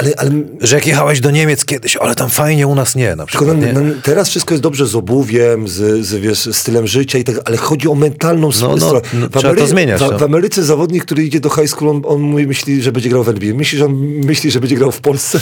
[0.00, 0.30] Ale, ale
[0.60, 3.72] że jak jechałeś do Niemiec kiedyś, ale tam fajnie, u nas nie na Tylko przykład.
[3.74, 7.56] na, teraz wszystko jest dobrze z obuwiem, z, z wiesz, stylem życia i tak, ale
[7.56, 9.00] chodzi o mentalną No, no, stronę.
[9.14, 10.18] no, trzeba to zmieniać, W, no.
[10.18, 13.28] w Ameryce zawodnik, który idzie do high school, on, on myśli, że będzie grał w
[13.28, 13.54] NBA.
[13.54, 13.94] Myśli, że on
[14.24, 15.40] myśli, że będzie grał w Polsce.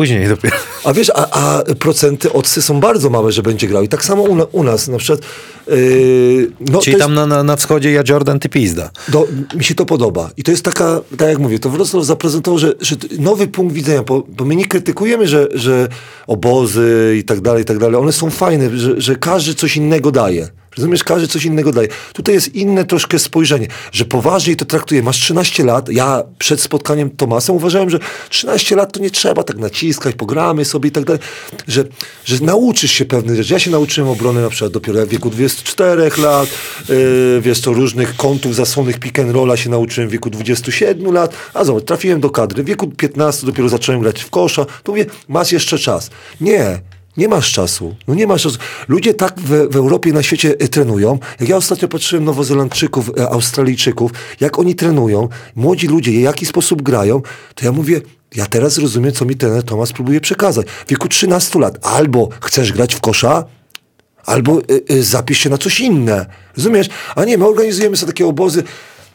[0.00, 0.56] Później dopiero.
[0.84, 3.82] A wiesz, a, a procenty odsy są bardzo małe, że będzie grał.
[3.82, 5.20] I tak samo u, na, u nas, na przykład.
[5.68, 8.90] Yy, no, Czyli tam na, na, na wschodzie ja Jordan, ty pizda.
[9.08, 10.30] do, mi się to podoba.
[10.36, 14.02] I to jest taka, tak jak mówię, to Wrocław zaprezentował, że, że nowy punkt widzenia,
[14.02, 15.88] bo, bo my nie krytykujemy, że, że
[16.26, 17.96] obozy i tak dalej, i tak dalej.
[17.96, 20.48] One są fajne, że, że każdy coś innego daje.
[20.76, 21.88] Rozumiesz, każdy coś innego daje.
[22.12, 25.02] Tutaj jest inne troszkę spojrzenie, że poważniej to traktuje.
[25.02, 27.98] Masz 13 lat, ja przed spotkaniem Tomasem uważałem, że
[28.28, 31.22] 13 lat to nie trzeba tak naciskać, pogramy sobie i tak dalej,
[31.68, 31.84] że,
[32.24, 33.52] że nauczysz się pewnych rzeczy.
[33.52, 36.48] Ja się nauczyłem obrony na przykład dopiero w wieku 24 lat,
[36.88, 41.34] yy, wiesz co, różnych kątów zasłonych pick and rolla się nauczyłem w wieku 27 lat,
[41.54, 45.06] a zobacz, trafiłem do kadry, w wieku 15 dopiero zacząłem grać w kosza, to mówię,
[45.28, 46.10] masz jeszcze czas.
[46.40, 46.80] Nie,
[47.16, 47.94] nie masz czasu.
[48.08, 48.58] No nie masz czasu.
[48.88, 51.18] Ludzie tak w, w Europie na świecie e, trenują.
[51.40, 56.82] Jak ja ostatnio patrzyłem Nowozelandczyków, e, Australijczyków, jak oni trenują, młodzi ludzie, w jaki sposób
[56.82, 57.22] grają,
[57.54, 58.00] to ja mówię,
[58.34, 60.66] ja teraz rozumiem, co mi trener Tomas próbuje przekazać.
[60.86, 63.44] W wieku 13 lat albo chcesz grać w kosza,
[64.24, 66.26] albo y, y, zapisz się na coś inne.
[66.56, 66.88] Rozumiesz?
[67.16, 68.62] A nie, my organizujemy sobie takie obozy,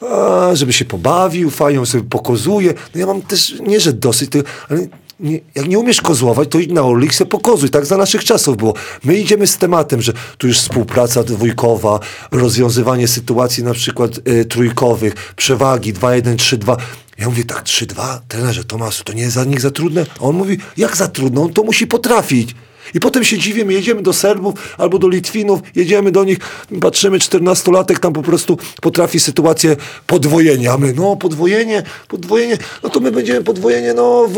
[0.01, 2.73] a, żeby się pobawił, fajnie sobie pokozuje.
[2.93, 4.31] No ja mam też, nie że dosyć,
[4.69, 4.87] ale
[5.19, 7.69] nie, jak nie umiesz kozłować, to idź na Orlik se pokozuj.
[7.69, 8.73] Tak za naszych czasów było.
[9.03, 11.99] My idziemy z tematem, że tu już współpraca dwójkowa,
[12.31, 16.77] rozwiązywanie sytuacji na przykład y, trójkowych, przewagi 2-1, 3-2.
[17.17, 18.19] Ja mówię tak, 3-2?
[18.27, 20.05] Trenerze, Tomasu, to nie jest za nich za trudne?
[20.19, 21.41] A on mówi, jak za trudno?
[21.41, 22.55] On to musi potrafić.
[22.93, 26.37] I potem się dziwimy, jedziemy do Serbów albo do Litwinów, jedziemy do nich,
[26.81, 29.75] patrzymy, 14-latek tam po prostu potrafi sytuację
[30.07, 30.73] podwojenia.
[30.73, 34.35] A my, no podwojenie, podwojenie, no to my będziemy podwojenie no, w,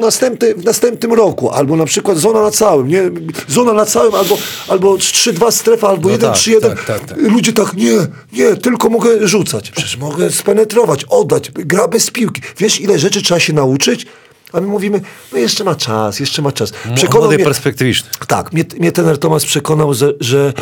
[0.00, 1.50] następny, w następnym roku.
[1.50, 3.02] Albo na przykład zona na całym, nie?
[3.48, 6.60] Zona na całym, albo, albo 3-2 strefa, albo No 1-3-1.
[6.60, 7.18] tak, tak, tak, tak.
[7.18, 7.92] Ludzie tak, nie,
[8.32, 9.70] nie, tylko mogę rzucać.
[9.70, 12.42] Przecież mogę spenetrować, oddać, gra bez piłki.
[12.58, 14.06] Wiesz, ile rzeczy trzeba się nauczyć?
[14.52, 15.00] A my mówimy,
[15.32, 16.72] no jeszcze ma czas, jeszcze ma czas.
[17.20, 18.10] Młody, mnie- perspektywiczny.
[18.26, 20.52] tak, mnie, mnie Tomasz przekonał, że, że,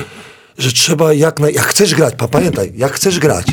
[0.59, 1.55] że trzeba jak naj...
[1.55, 3.47] Jak chcesz grać, pa, pamiętaj, jak chcesz grać.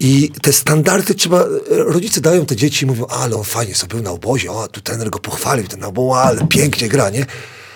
[0.00, 4.02] I te standardy trzeba, rodzice dają te dzieci i mówią, ale on fajnie sobie był
[4.02, 7.26] na obozie, o, tu trener go pochwalił, ten oboz, ale pięknie gra, nie?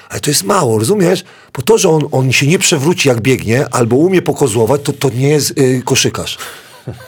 [0.08, 1.24] Ale to jest mało, rozumiesz?
[1.54, 5.10] Bo to, że on, on się nie przewróci jak biegnie, albo umie pokozłować, to, to
[5.10, 6.38] nie jest y, koszykarz.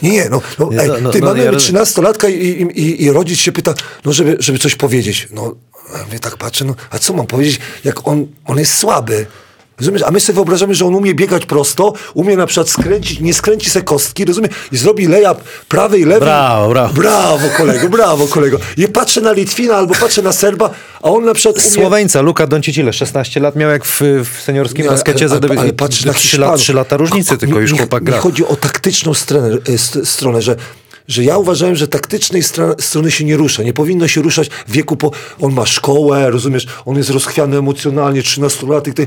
[0.03, 1.83] Nie, nie, no, no, Nie, no, no, ty no, mamy ja rozumiem.
[1.83, 3.75] 13-latka i, i, i, i rodzic się pyta,
[4.05, 5.29] no żeby, żeby coś powiedzieć.
[5.31, 5.55] No,
[5.99, 9.27] ja mówię, tak patrzę, no, a co mam powiedzieć, jak on, on jest słaby.
[9.81, 10.03] Rozumiesz?
[10.03, 13.71] A my sobie wyobrażamy, że on umie biegać prosto, umie na przykład skręcić, nie skręci
[13.71, 14.51] se kostki, rozumiesz?
[14.73, 16.21] I zrobi layup prawej, lewej.
[16.21, 16.95] Brawo, brawo.
[16.95, 18.59] Brawo, kolego, brawo, kolego.
[18.77, 20.71] I patrzę na Litwina albo patrzę na Serba,
[21.03, 21.71] a on na przykład umie...
[21.75, 22.93] Słoweńca, Luka Doncic ile?
[22.93, 26.19] 16 lat miał jak w, w seniorskim Nie, baskecie ale, ale, ale patrz na 3,
[26.23, 26.61] lat, Hiszpanów.
[26.61, 28.19] 3 lata różnicy, tylko Nie- już nie- chłopak Nie gra.
[28.21, 30.57] chodzi o taktyczną stronę, e, st- stronę że,
[31.09, 32.43] że ja uważałem, że taktycznej
[32.81, 33.63] strony się nie rusza.
[33.63, 35.11] Nie powinno się ruszać w wieku po...
[35.41, 36.67] On ma szkołę, rozumiesz?
[36.85, 38.93] On jest rozchwiany emocjonalnie, 13-latek.
[38.95, 39.07] ty-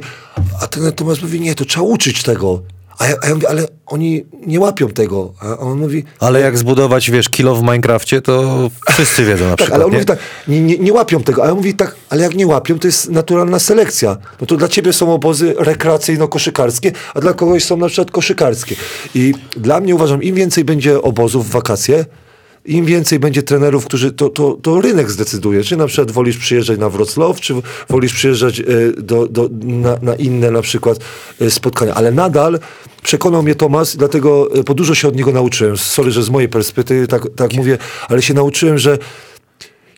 [0.61, 2.61] A ten Tomasz mówi, nie, to trzeba uczyć tego.
[3.01, 5.33] A ja, a ja mówię, ale oni nie łapią tego.
[5.39, 9.57] A on mówi, Ale jak zbudować, wiesz, kilo w Minecrafcie, to wszyscy wiedzą na tak,
[9.57, 9.97] przykład, ale on nie?
[9.97, 12.79] mówi tak, nie, nie, nie łapią tego, a ja mówi tak, ale jak nie łapią,
[12.79, 14.17] to jest naturalna selekcja.
[14.41, 18.75] No to dla ciebie są obozy rekreacyjno-koszykarskie, a dla kogoś są na przykład koszykarskie.
[19.15, 22.05] I dla mnie uważam, im więcej będzie obozów w wakacje,
[22.65, 26.79] im więcej będzie trenerów, którzy, to, to, to rynek zdecyduje, czy na przykład wolisz przyjeżdżać
[26.79, 27.53] na Wrocław, czy
[27.89, 28.63] wolisz przyjeżdżać e,
[28.97, 30.99] do, do, na, na inne na przykład
[31.41, 32.59] e, spotkania, ale nadal
[33.03, 36.49] przekonał mnie Tomas, dlatego e, po dużo się od niego nauczyłem, sorry, że z mojej
[36.49, 37.77] perspektywy tak, tak mówię,
[38.09, 38.97] ale się nauczyłem, że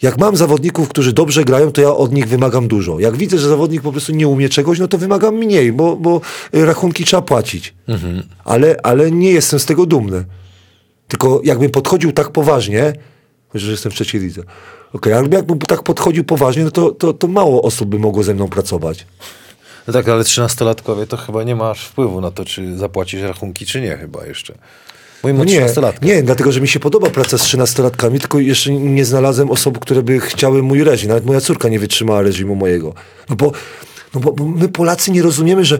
[0.02, 3.00] jak mam zawodników, którzy dobrze grają, to ja od nich wymagam dużo.
[3.00, 6.22] Jak widzę, że zawodnik po prostu nie umie czegoś, no to wymagam mniej, bo, bo
[6.54, 7.74] rachunki trzeba płacić.
[8.46, 10.26] Ale, ale nie jestem z tego dumny.
[11.14, 12.94] Tylko jakbym podchodził tak poważnie,
[13.50, 14.44] chociaż jestem w trzeciej lidze,
[14.94, 18.34] okay, ale jakbym tak podchodził poważnie, no to, to, to mało osób by mogło ze
[18.34, 19.06] mną pracować.
[19.88, 23.82] No tak, ale trzynastolatkowie to chyba nie masz wpływu na to, czy zapłacisz rachunki, czy
[23.82, 24.54] nie chyba jeszcze.
[25.24, 29.06] Mówimy No nie, nie, dlatego, że mi się podoba praca z trzynastolatkami, tylko jeszcze nie
[29.06, 31.10] znalazłem osób, które by chciały mój reżim.
[31.10, 32.94] Nawet moja córka nie wytrzymała reżimu mojego.
[33.30, 33.52] No bo,
[34.14, 35.80] no bo, bo my Polacy nie rozumiemy, że,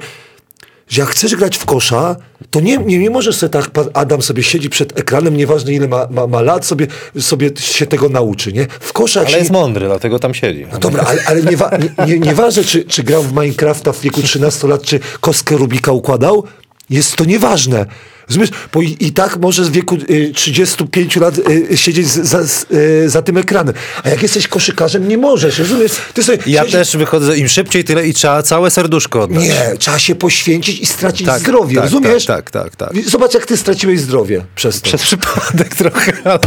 [0.94, 2.16] że jak chcesz grać w kosza,
[2.50, 5.88] to nie, nie, nie możesz sobie tak, pan Adam sobie siedzi przed ekranem, nieważne ile
[5.88, 6.88] ma, ma, ma lat, sobie,
[7.20, 8.68] sobie się tego nauczy, nie?
[8.80, 10.68] W kosza Ale się jest mądry, dlatego tam siedzi.
[10.72, 14.22] no dobra, ale, ale nie, nie, nie, nieważne, czy, czy grał w Minecrafta w wieku
[14.22, 16.44] 13 lat, czy kostkę Rubika układał,
[16.90, 17.86] jest to nieważne.
[18.30, 18.50] Rozumiesz?
[18.74, 21.38] Bo i, i tak może w wieku y, 35 lat
[21.72, 23.74] y, siedzieć z, za, z, y, za tym ekranem.
[24.04, 25.60] A jak jesteś koszykarzem, nie możesz.
[25.60, 25.92] Rozumiesz?
[26.14, 29.44] Ty sobie Ja też wychodzę, im szybciej tyle i trzeba całe serduszko oddać.
[29.44, 31.76] Nie, trzeba się poświęcić i stracić Tak, zdrowie.
[31.76, 32.26] tak, rozumiesz?
[32.26, 33.10] tak, tak, tak, tak.
[33.10, 34.86] Zobacz, jak ty straciłeś zdrowie przez to.
[34.88, 36.14] Przez przypadek trochę.
[36.26, 36.40] A,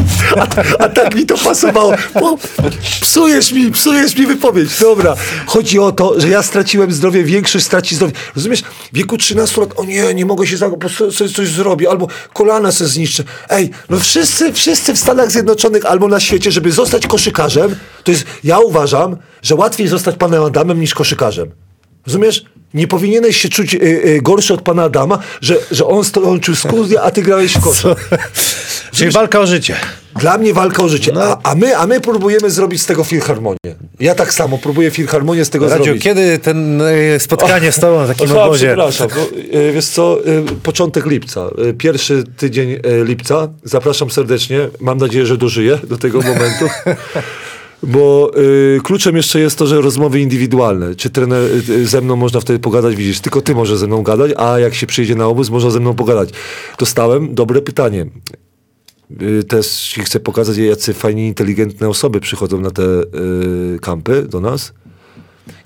[0.79, 1.95] a tak mi to pasowało.
[2.21, 2.39] Bo
[3.01, 4.79] psujesz mi, psujesz mi wypowiedź.
[4.81, 5.17] Dobra.
[5.47, 8.13] Chodzi o to, że ja straciłem zdrowie, większość straci zdrowie.
[8.37, 8.63] Rozumiesz?
[8.93, 12.91] W wieku 13 lat, o nie, nie mogę się sobie coś zrobię, albo kolana sobie
[12.91, 13.25] zniszczę.
[13.49, 18.25] Ej, no wszyscy, wszyscy w Stanach Zjednoczonych albo na świecie, żeby zostać koszykarzem, to jest,
[18.45, 21.51] ja uważam, że łatwiej zostać panem Adamem niż koszykarzem.
[22.07, 22.45] Rozumiesz?
[22.77, 27.03] Nie powinieneś się czuć y, y, gorszy od pana Adama, że, że on skończył studia,
[27.03, 27.97] a ty grałeś w kosza.
[28.97, 29.77] Czyli walka o życie.
[30.17, 31.13] Dla mnie walka o życie.
[31.17, 33.57] A, a, my, a my próbujemy zrobić z tego filharmonię.
[34.01, 36.03] Ja tak samo próbuję filharmonię z tego Radziu, zrobić.
[36.03, 38.67] kiedy ten e, spotkanie z tobą na takim Aha, obozie?
[38.67, 39.09] przepraszam.
[39.17, 41.49] No, e, wiesz co, e, początek lipca.
[41.79, 43.49] Pierwszy tydzień lipca.
[43.65, 44.69] Zapraszam serdecznie.
[44.81, 46.65] Mam nadzieję, że dożyję do tego momentu.
[47.83, 48.31] Bo
[48.77, 50.95] y, kluczem jeszcze jest to, że rozmowy indywidualne.
[50.95, 54.03] Czy trener y, y, ze mną można wtedy pogadać, widzisz, tylko ty możesz ze mną
[54.03, 56.31] gadać, a jak się przyjdzie na obóz, można ze mną pogadać.
[56.79, 58.07] Dostałem dobre pytanie.
[59.23, 64.73] Y, też chcę pokazać, jacy fajnie inteligentne osoby przychodzą na te y, kampy do nas.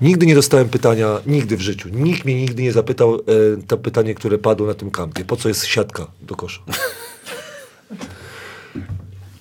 [0.00, 1.88] Nigdy nie dostałem pytania, nigdy w życiu.
[1.88, 3.18] Nikt mnie nigdy nie zapytał e,
[3.66, 5.24] to pytanie, które padło na tym kampie.
[5.24, 6.62] Po co jest siatka do kosza?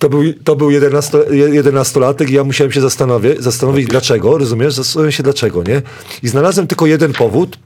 [0.00, 4.74] To był, to był 11, jedenastolatek i ja musiałem się zastanowić, zastanowić dlaczego, rozumiesz?
[4.74, 5.82] Zastanowiłem się dlaczego, nie?
[6.22, 7.58] I znalazłem tylko jeden powód,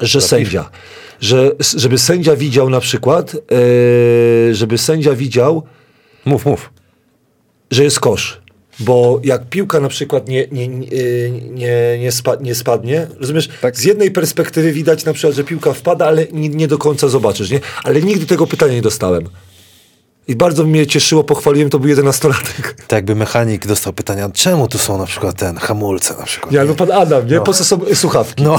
[0.00, 0.70] że sędzia.
[1.20, 5.62] Że, żeby sędzia widział na przykład, e, żeby sędzia widział,
[6.24, 6.70] Mów, mów.
[7.70, 8.40] że jest kosz.
[8.80, 10.86] Bo jak piłka na przykład nie, nie, nie,
[11.30, 13.48] nie, nie, spa, nie spadnie, rozumiesz?
[13.60, 13.76] Tak.
[13.76, 17.50] Z jednej perspektywy widać na przykład, że piłka wpada, ale nie, nie do końca zobaczysz,
[17.50, 17.60] nie?
[17.84, 19.28] Ale nigdy tego pytania nie dostałem.
[20.28, 22.74] I bardzo mnie cieszyło, pochwaliłem, to był jedenastolatek.
[22.86, 26.52] Tak jakby mechanik dostał pytania, czemu tu są na przykład ten, hamulce na przykład.
[26.52, 27.40] Nie, albo pan Adam, nie?
[27.40, 28.42] Po co są słuchawki?
[28.42, 28.58] No,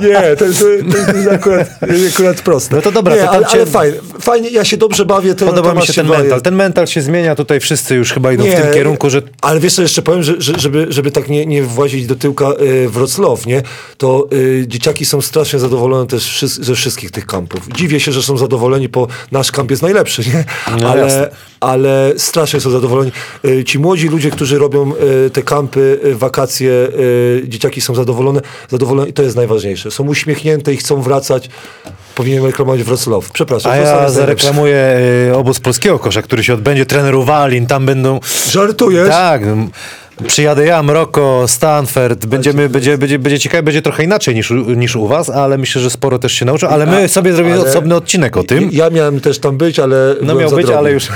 [0.00, 1.68] Nie, nie to, jest, to jest akurat,
[2.14, 2.76] akurat proste.
[2.76, 5.34] No to dobra, nie, to ale, cię- ale fajnie, fajnie, ja się dobrze bawię.
[5.34, 6.42] Ten podoba mi się ten mental.
[6.42, 9.74] Ten mental się zmienia, tutaj wszyscy już chyba idą w tym kierunku, że Ale wiesz
[9.74, 13.46] co, jeszcze powiem, że, że, żeby, żeby tak nie, nie włazić do tyłka y, Wrocław,
[13.46, 13.62] nie?
[13.98, 17.60] To y, dzieciaki są strasznie zadowolone też wszy- ze wszystkich tych kampów.
[17.76, 20.44] Dziwię się, że są zadowoleni, bo nasz kamp jest najlepszy, nie?
[20.80, 21.18] No jasne.
[21.18, 23.12] ale, ale strasznie są zadowoleni.
[23.44, 24.92] Y, ci młodzi ludzie, którzy robią
[25.26, 26.88] y, te kampy, y, wakacje,
[27.44, 28.40] dzieciaki są zadowolone,
[28.70, 29.90] zadowolone i to jest najważniejsze.
[29.90, 31.48] Są uśmiechnięte i chcą wracać.
[32.14, 33.30] Powinienem reklamować Wrocław.
[33.30, 33.72] Przepraszam.
[33.72, 35.00] A ja zareklamuję
[35.36, 38.20] obóz polskiego kosza, który się odbędzie, trener Uwalin, tam będą...
[38.50, 39.08] Żartujesz?
[39.08, 39.42] Tak,
[40.26, 44.96] przyjadę ja, Mroko, Stanford, będziemy, będzie, będzie, będzie ciekawe, będzie trochę inaczej niż, u- niż
[44.96, 47.94] u was, ale myślę, że sporo też się nauczą, ale my sobie zrobimy ale- osobny
[47.94, 48.68] odcinek o tym.
[48.72, 50.78] Ja miałem też tam być, ale No miał być, drogi.
[50.78, 51.08] ale już,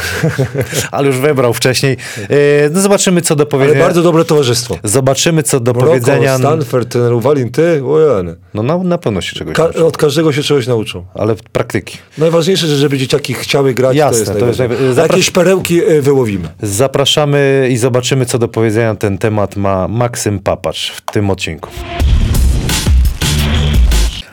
[0.92, 1.96] ale już wybrał wcześniej.
[2.18, 3.80] Y, No zobaczymy, co do Ale powiedzenia.
[3.84, 4.78] bardzo dobre towarzystwo.
[4.84, 6.38] Zobaczymy, co do Moroko, powiedzenia.
[6.38, 8.09] Stanford, ten Uwalin, ty, ojej.
[8.55, 11.05] No na, na pewno się czegoś Ka- nauczą, od każdego się czegoś nauczą.
[11.14, 11.99] ale praktyki.
[12.18, 16.49] Najważniejsze, że żeby dzieciaki chciały grać, Jasne, to jest to jest Jakieś perełki y, wyłowimy.
[16.62, 21.70] Zapraszamy i zobaczymy, co do powiedzenia na ten temat ma Maksym Papacz w tym odcinku.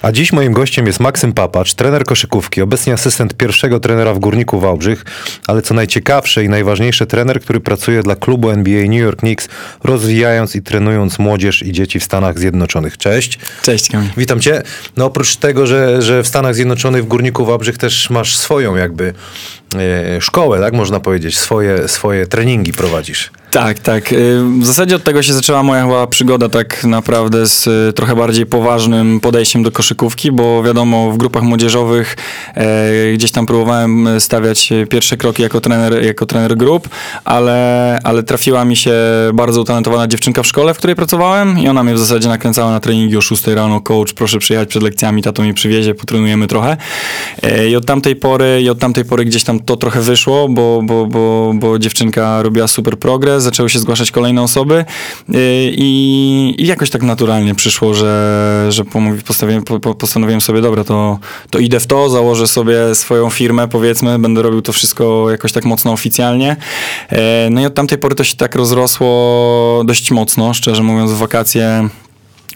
[0.02, 4.60] A dziś moim gościem jest Maksym Papacz, trener koszykówki, obecnie asystent pierwszego trenera w Górniku
[4.60, 5.06] Wałbrzych,
[5.48, 9.50] ale co najciekawsze i najważniejsze, trener, który pracuje dla klubu NBA New York Knicks,
[9.84, 12.98] rozwijając i trenując młodzież i dzieci w Stanach Zjednoczonych.
[12.98, 13.40] Cześć.
[13.64, 14.10] Cześć Kamil.
[14.18, 14.62] Witam cię.
[14.98, 19.14] No oprócz tego, że, że w Stanach Zjednoczonych w Górniku Wałbrzych też masz swoją jakby
[20.20, 23.32] szkołę, tak można powiedzieć, swoje, swoje treningi prowadzisz.
[23.56, 24.14] Tak, tak.
[24.14, 28.16] Y, W zasadzie od tego się zaczęła moja chyba przygoda tak naprawdę z y, trochę
[28.16, 32.16] bardziej poważnym podejściem do koszykówki, bo wiadomo, w grupach młodzieżowych
[32.56, 36.90] e, gdzieś tam próbowałem stawiać pierwsze kroki jako trener, jako trener grup,
[37.26, 38.94] ale, ale trafiła mi się
[39.34, 42.80] bardzo utalentowana dziewczynka w szkole, w której pracowałem i ona mnie w zasadzie nakręcała na
[42.80, 46.78] treningi o 6 rano, coach, proszę przyjechać przed lekcjami, tato mnie przywiezie, potrenujemy trochę.
[47.44, 50.82] E, I od tamtej pory, i od tamtej pory gdzieś tam to trochę wyszło, bo,
[50.84, 54.86] bo, bo, bo dziewczynka robiła super progres, zaczęły się zgłaszać kolejne osoby
[55.30, 55.38] yy,
[55.72, 60.84] i, i jakoś tak naturalnie przyszło, że, że pomówi- postawiłem, po, po- postanowiłem sobie, dobra,
[60.84, 65.52] to, to idę w to, założę sobie swoją firmę, powiedzmy, będę robił to wszystko jakoś
[65.52, 66.56] tak mocno oficjalnie.
[67.12, 67.18] Yy,
[67.52, 71.90] No i od tamtej pory to się tak rozrosło dość mocno, szczerze mówiąc, w wakacje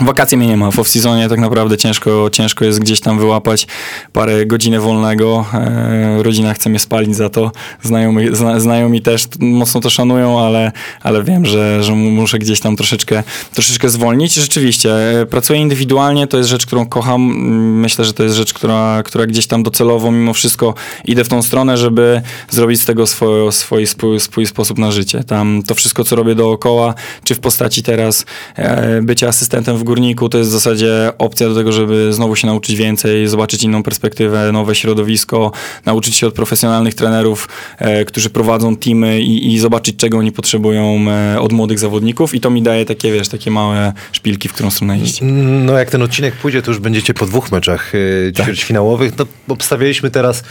[0.02, 0.72] Wakacje mnie nie ma.
[0.72, 3.68] W off-seasonie tak naprawdę ciężko, ciężko jest gdzieś tam wyłapać
[4.14, 5.46] parę godzin wolnego.
[5.54, 7.52] E, rodzina chce mnie spalić za to.
[7.84, 10.72] Znajomi, zna, znajomi też mocno to szanują, ale,
[11.02, 13.24] ale wiem, że, że mu- muszę gdzieś tam troszeczkę,
[13.54, 14.34] troszeczkę zwolnić.
[14.34, 17.22] Rzeczywiście, e, pracuję indywidualnie, to jest rzecz, którą kocham.
[17.32, 20.74] Mm, Myślę, że to jest rzecz, która, która gdzieś tam docelowo mimo wszystko
[21.06, 25.24] idę w tą stronę, żeby zrobić z tego swoje, swój, swój, swój sposób na życie.
[25.24, 26.94] Tam to wszystko, co robię dookoła,
[27.24, 28.26] czy w postaci teraz
[28.56, 32.48] e, bycia asystentem w górniku, to jest w zasadzie opcja do tego, żeby znowu się
[32.48, 35.52] nauczyć więcej, zobaczyć inną perspektywę, nowe środowisko,
[35.86, 41.06] nauczyć się od profesjonalnych trenerów, e, którzy prowadzą teamy i, i zobaczyć, czego oni potrzebują
[41.10, 44.72] e, od młodych zawodników i to mi daje takie, wiesz, takie małe szpilki, w którą
[44.72, 45.20] stronę iść.
[45.66, 49.18] No jak ten odcinek pójdzie, to już będziecie po dwóch meczach e, ćwierćfinałowych.
[49.18, 50.44] No, obstawialiśmy teraz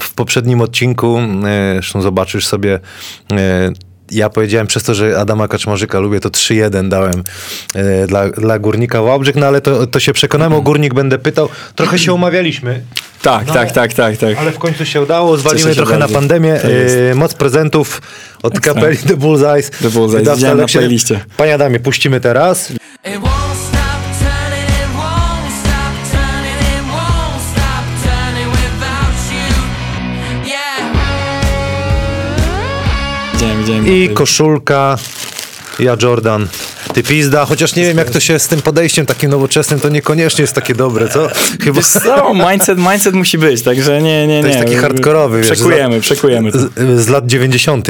[0.00, 2.80] w poprzednim odcinku, e, zresztą zobaczysz sobie,
[3.32, 3.72] e,
[4.10, 7.24] ja powiedziałem przez to, że Adama Kaczmarzyka lubię, to 3-1 dałem
[7.74, 11.48] e, dla, dla Górnika Wałbrzych, no ale to, to się przekonamy, o Górnik będę pytał.
[11.74, 12.80] Trochę się umawialiśmy,
[13.22, 14.38] Tak, No, tak, tak, tak, tak.
[14.38, 16.14] ale w końcu się udało, zwalimy się trochę bardzo.
[16.14, 16.60] na pandemię.
[17.10, 18.02] E, moc prezentów
[18.42, 19.70] od kapeli The Bullseyes.
[19.70, 21.20] The Bullseyes, widziałem na playliście.
[21.36, 22.72] Panie Adamie, puścimy teraz.
[33.64, 33.86] Widziałem.
[33.86, 34.96] I koszulka,
[35.78, 36.48] ja Jordan.
[36.94, 40.42] Ty pizda, chociaż nie wiem jak to się z tym podejściem takim nowoczesnym, to niekoniecznie
[40.42, 41.28] jest takie dobre, co?
[41.64, 44.42] Chyba Wiesz co, mindset, mindset musi być, także nie, nie, nie.
[44.42, 45.50] to jest taki hardkorowy, wiesz.
[45.50, 46.52] Przekujemy, z lat- przekujemy.
[46.52, 46.58] to.
[46.58, 46.70] Z,
[47.04, 47.88] z lat 90.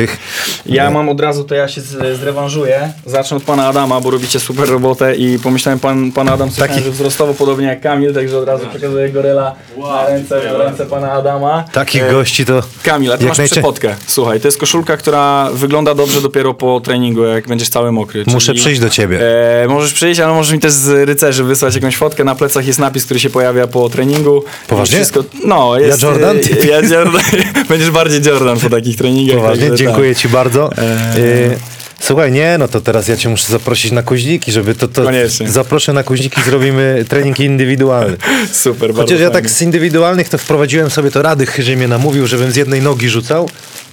[0.67, 1.81] Ja mam od razu, to ja się
[2.21, 2.93] zrewanżuję.
[3.07, 6.91] Zacznę od pana Adama, bo robicie super robotę i pomyślałem, pan, pan Adam Taki- że
[6.91, 11.65] wzrostowo podobnie jak Kamil, także od razu przekazuję goryla na ręce, na ręce pana Adama.
[11.73, 12.63] Takich E, gości to...
[12.83, 13.95] Kamil, a ty jak masz najczę- przepotkę.
[14.07, 18.25] Słuchaj, to jest koszulka, która wygląda dobrze dopiero po treningu, jak będziesz cały mokry.
[18.27, 19.21] Muszę czyli- przyjść do ciebie.
[19.63, 22.25] E, możesz przyjść, ale możesz mi też z rycerzy wysłać jakąś fotkę.
[22.25, 24.45] Na plecach jest napis, który się pojawia po treningu.
[24.69, 24.97] Poważnie?
[24.97, 26.37] Wszystko, no, jest, Jordan?
[26.63, 27.23] e, Ja Jordan.
[27.69, 29.37] Będziesz bardziej Jordan po takich treningach.
[29.37, 30.23] Poważnie, także dziękuję tak.
[30.23, 30.71] ci bardzo.
[30.79, 31.23] Eee.
[31.23, 31.59] Y,
[32.01, 35.49] Słuchaj, nie, no to teraz ja cię muszę zaprosić na kuźniki, żeby to, to Koniecznie.
[35.49, 38.17] zaproszę na kuźniki, zrobimy trening indywidualny.
[38.53, 39.43] Super, bardzo Chociaż ja fajnie.
[39.43, 43.09] tak z indywidualnych to wprowadziłem sobie to rady, że mnie namówił, żebym z jednej nogi
[43.09, 43.49] rzucał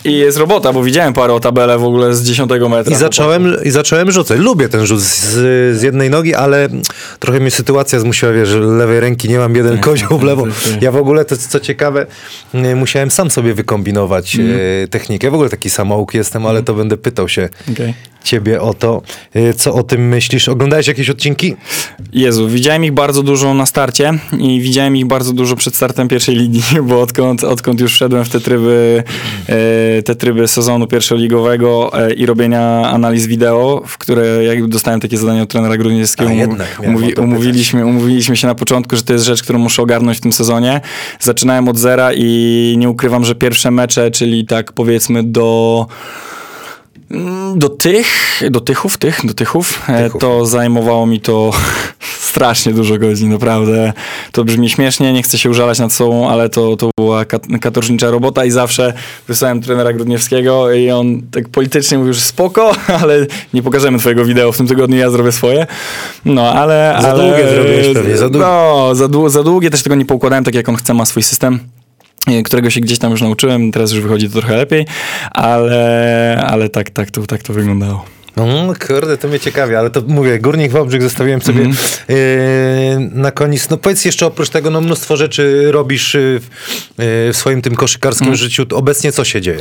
[0.06, 2.96] I jest robota, bo widziałem parę tabelę w ogóle z 10 metra.
[2.96, 4.40] i zacząłem, i zacząłem rzucać.
[4.40, 5.34] Lubię ten rzut z,
[5.78, 6.70] z jednej nogi, ale
[7.20, 10.44] trochę mnie sytuacja zmusiła, wiesz, że lewej ręki nie mam, jeden kozioł w lewo.
[10.82, 12.06] Ja w ogóle, to co ciekawe,
[12.56, 15.28] y, musiałem sam sobie wykombinować y, technikę.
[15.28, 17.94] Ja w ogóle taki samouk jestem, ale to będę pytał się Okej.
[18.24, 19.02] ciebie o to.
[19.36, 20.50] Y, Co o tym myślisz?
[20.50, 21.56] Oglądałeś jakieś odcinki?
[22.14, 26.36] Jezu, widziałem ich bardzo dużo na starcie i widziałem ich bardzo dużo przed startem pierwszej
[26.36, 29.04] ligi, bo odkąd, odkąd już wszedłem w te tryby,
[29.50, 29.54] e,
[30.06, 35.44] te tryby sezonu pierwszoligowego e, i robienia analiz wideo, w które jak dostałem takie zadanie
[35.44, 37.26] od trenera Grudniewskiego, A, umów- jednak miałem o to pytać.
[37.26, 40.82] umówiliśmy, umówiliśmy się na początku, że to jest rzecz, którą muszę ogarnąć w tym sezonie.
[41.20, 45.88] Zaczynałem od zera i nie ukrywam, że pierwsze mecze, czyli tak powiedzmy do
[47.56, 50.22] Do tych, do tychów, tych, do tychów, e, Tychów.
[50.22, 51.52] to zajmowało mi to
[52.32, 53.94] strasznie dużo godzin, naprawdę.
[54.32, 58.12] To brzmi śmiesznie, nie chcę się użalać nad sobą, ale to, to była kat- katorżnicza
[58.12, 58.94] robota i zawsze
[59.28, 64.52] wysłałem trenera Grudniewskiego i on tak politycznie mówił, że spoko, ale nie pokażemy twojego wideo
[64.52, 65.68] w tym tygodniu, ja zrobię swoje.
[66.26, 66.98] No, ale...
[67.02, 68.48] Za ale, długie zrobiłeś pewnie, za długie.
[68.48, 71.24] No, za, dłu- za długie też tego nie poukładałem, tak jak on chce, ma swój
[71.24, 71.60] system
[72.44, 74.86] którego się gdzieś tam już nauczyłem, teraz już wychodzi to trochę lepiej,
[75.32, 78.06] ale, ale tak, tak, to, tak to wyglądało.
[78.38, 81.78] No, kurde, to mnie ciekawi, ale to mówię, Górnik Wałbrzych zostawiłem sobie Mhm.
[82.10, 83.70] yy, na koniec.
[83.70, 86.50] No powiedz jeszcze oprócz tego, no mnóstwo rzeczy robisz yy, w,
[87.28, 88.38] yy, swoim tym koszykarskim Mhm.
[88.38, 88.66] życiu.
[88.74, 89.60] Obecnie co się dzieje?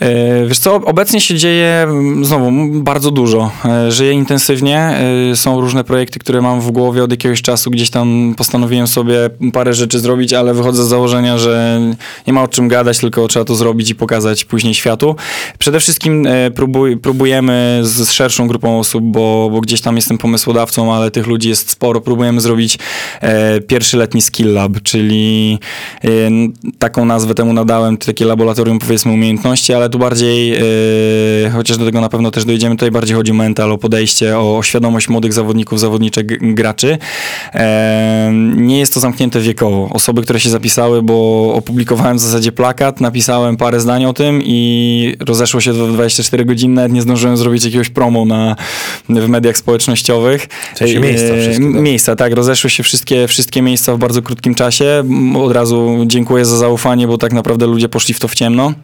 [0.00, 2.50] E, Wiesz co, obecnie się dzieje mm, znowu
[2.82, 3.50] bardzo dużo.
[3.88, 4.94] Żyję intensywnie.
[5.34, 7.70] Są różne projekty, które mam w głowie od jakiegoś czasu.
[7.70, 9.16] Gdzieś tam postanowiłem sobie
[9.52, 11.80] parę rzeczy zrobić, ale wychodzę z założenia, że
[12.26, 15.16] nie ma o czym gadać, tylko trzeba to zrobić i pokazać później światu.
[15.58, 20.94] Przede wszystkim próbuj, próbujemy z z szerszą grupą osób, bo, bo gdzieś tam jestem pomysłodawcą,
[20.94, 22.00] ale tych ludzi jest sporo.
[22.00, 22.78] Próbujemy zrobić
[23.20, 25.58] e, pierwszy letni Skill Lab, czyli
[26.04, 26.08] e,
[26.78, 32.00] taką nazwę temu nadałem, takie laboratorium powiedzmy umiejętności, ale tu bardziej, e, chociaż do tego
[32.00, 35.80] na pewno też dojdziemy, tutaj bardziej chodzi o mental, o podejście, o świadomość młodych zawodników,
[35.80, 36.98] zawodniczek, graczy.
[37.54, 39.88] E, nie jest to zamknięte wiekowo.
[39.92, 45.16] Osoby, które się zapisały, bo opublikowałem w zasadzie plakat, napisałem parę zdań o tym i
[45.20, 48.56] rozeszło się w 24 godziny, nawet nie zdążyłem zrobić jakiegoś promo na,
[49.08, 50.46] w mediach społecznościowych.
[50.80, 51.82] Miejsca E, wszystkie, tak?
[51.82, 52.32] Miejsca, tak.
[52.32, 55.04] Rozeszły się wszystkie, wszystkie miejsca w bardzo krótkim czasie.
[55.36, 58.74] Od razu dziękuję za zaufanie, bo tak naprawdę ludzie poszli w to w ciemno.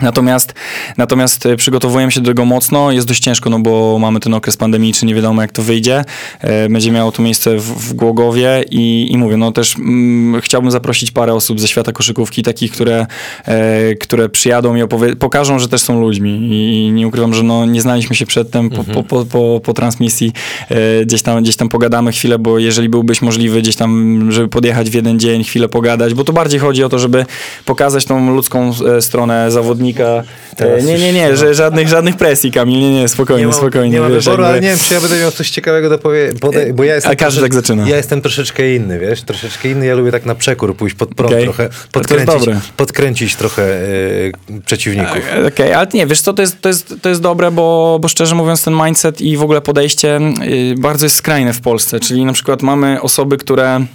[0.00, 0.54] Natomiast,
[0.96, 2.92] natomiast e, przygotowujemy się do tego mocno.
[2.92, 6.04] Jest dość ciężko, no bo mamy ten okres pandemiczny, nie wiadomo jak to wyjdzie.
[6.40, 10.70] E, Będzie miało to miejsce w, w Głogowie i, i mówię, no też mm, chciałbym
[10.70, 13.06] zaprosić parę osób ze świata koszykówki, takich, które,
[13.44, 16.48] e, które przyjadą i opowie- pokażą, że też są ludźmi.
[16.50, 20.32] I nie ukrywam, że no, nie znaliśmy się przedtem po, po, po, po, po transmisji.
[20.70, 24.90] E, Gdzieś tam, gdzieś tam pogadamy chwilę, bo jeżeli byłbyś możliwy gdzieś tam, żeby podjechać
[24.90, 27.26] w jeden dzień, chwilę pogadać, bo to bardziej chodzi o to, żeby
[27.64, 29.85] pokazać tą ludzką e, stronę zawodnika.
[30.56, 33.90] Teraz E, Nie, nie, nie, że żadnych, żadnych presji, Kamil, nie, nie, spokojnie, nie spokojnie.
[33.90, 35.98] nie ma wiesz, wyboru, jakby- ale nie wiem, czy ja będę miał coś ciekawego do
[35.98, 37.88] powiedzenia, bo ja jestem A każdy tak zaczyna.
[37.88, 41.32] Ja jestem troszeczkę inny, wiesz, troszeczkę inny, ja lubię tak na przekór pójść pod prąd
[41.32, 41.44] Okej.
[41.44, 42.60] trochę, podkręcić, dobre.
[42.76, 45.18] podkręcić trochę e, przeciwników.
[45.36, 48.08] E, Okej, ale nie, wiesz co, to jest, to jest, to jest dobre, bo, bo
[48.08, 52.24] szczerze mówiąc ten mindset i w ogóle podejście y, bardzo jest skrajne w Polsce, czyli
[52.24, 53.86] na przykład mamy osoby, które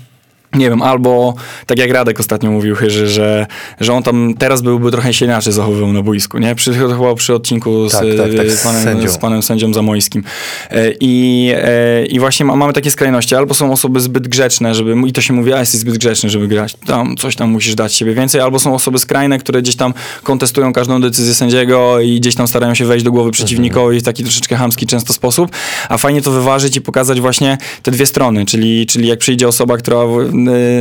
[0.56, 1.34] nie wiem, albo
[1.66, 3.48] tak jak Radek ostatnio mówił, że, że,
[3.80, 6.56] że on tam teraz byłby trochę się inaczej zachowywał na boisku, nie?
[6.56, 9.10] Przy, chyba przy odcinku z, Tak, tak, tak, z panem, sędzią.
[9.10, 10.24] z panem sędzią Zamojskim.
[10.70, 13.36] E, I, e, i właśnie ma, mamy takie skrajności.
[13.36, 16.48] Albo są osoby zbyt grzeczne, żeby, i to się mówi, a jesteś zbyt grzeczny, żeby
[16.48, 16.76] grać.
[16.86, 18.42] Tam coś tam musisz dać siebie więcej.
[18.42, 19.94] Albo są osoby skrajne, które gdzieś tam
[20.24, 24.24] kontestują każdą decyzję sędziego i gdzieś tam starają się wejść do głowy przeciwnikowi w taki
[24.24, 25.52] troszeczkę hamski często sposób.
[25.90, 29.78] A fajnie to wyważyć i pokazać właśnie te dwie strony, czyli, czyli jak przyjdzie osoba,
[29.78, 29.98] która,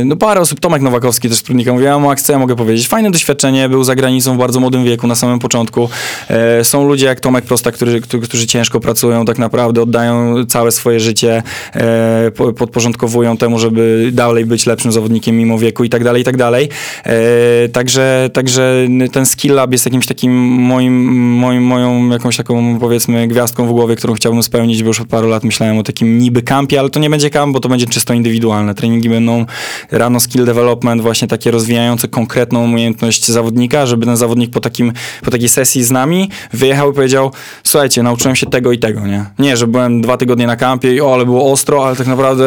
[0.05, 2.87] no parę osób, Tomek Nowakowski też z Prudnika mówi, ja Max, co ja mogę powiedzieć?
[2.87, 5.89] Fajne doświadczenie, był za granicą w bardzo młodym wieku, na samym początku.
[6.29, 10.99] E, są ludzie jak Tomek Prosta, którzy, którzy, ciężko pracują, tak naprawdę oddają całe swoje
[10.99, 11.43] życie,
[11.73, 16.25] e, po- podporządkowują temu, żeby dalej być lepszym zawodnikiem mimo wieku i tak dalej, i
[16.25, 16.69] tak dalej.
[17.03, 23.27] E, także, także ten skill lab jest jakimś takim moim, moim, moją jakąś taką powiedzmy
[23.27, 26.41] gwiazdką w głowie, którą chciałbym spełnić, bo już od paru lat myślałem o takim niby
[26.41, 28.75] kampie, ale to nie będzie kamp, bo to będzie czysto indywidualne.
[28.75, 29.45] Treningi będą
[29.91, 34.93] rano skill development, właśnie takie rozwijające konkretną umiejętność zawodnika, żeby ten zawodnik po, takim,
[35.23, 37.31] po takiej sesji z nami wyjechał i powiedział,
[37.63, 39.25] słuchajcie, nauczyłem się tego i tego, nie?
[39.39, 42.45] Nie, że byłem dwa tygodnie na kampie i o, ale było ostro, ale tak naprawdę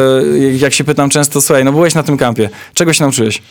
[0.57, 3.41] jak się pytam często, słuchaj, no byłeś na tym kampie, czego się nauczyłeś?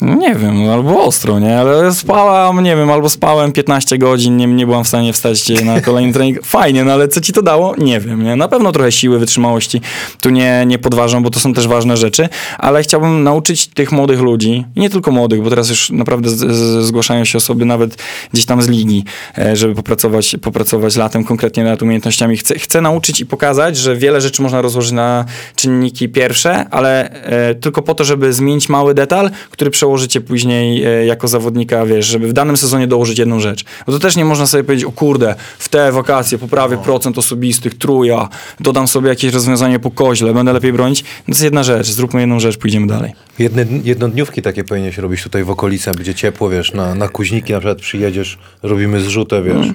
[0.00, 1.58] No nie wiem, no, albo ostro, nie?
[1.58, 5.80] Ale spałam, nie wiem, albo spałem 15 godzin, nie, nie byłam w stanie wstać na
[5.90, 6.46] kolejny trening.
[6.46, 7.74] Fajnie, no ale co ci to dało?
[7.78, 8.36] Nie wiem, nie?
[8.36, 9.80] Na pewno trochę siły, wytrzymałości
[10.20, 12.28] tu nie, nie podważam, bo to są też ważne rzeczy,
[12.58, 16.84] ale chciałbym nauczyć tych młodych ludzi, nie tylko młodych, bo teraz już naprawdę z, z,
[16.84, 19.04] zgłaszają się osoby nawet gdzieś tam z ligi,
[19.38, 22.36] e, żeby popracować, popracować latem konkretnie nad umiejętnościami.
[22.36, 25.24] Chcę, chcę nauczyć i pokazać, że wiele rzeczy można rozłożyć na
[25.56, 31.06] czynniki pierwsze, ale e, tylko po to, żeby zmienić mały detal, który przełożycie później e,
[31.06, 33.64] jako zawodnika, wiesz, żeby w danym sezonie dołożyć jedną rzecz.
[33.86, 37.78] Bo to też nie można sobie powiedzieć, o kurde, w te wakacje poprawię procent osobistych,
[37.78, 38.28] truja,
[38.60, 41.02] dodam sobie jakieś rozwiązanie po koźle, będę lepiej bronić.
[41.02, 43.12] No to jest jedna rzecz, zróbmy jedną rzecz, pójdziemy dalej.
[43.38, 47.58] Jedne, jednodniówki takie powinieneś robić tutaj w okolicy, będzie ciepło, wiesz, na, na Kuźniki na
[47.58, 49.66] przykład przyjedziesz, robimy zrzutę, wiesz,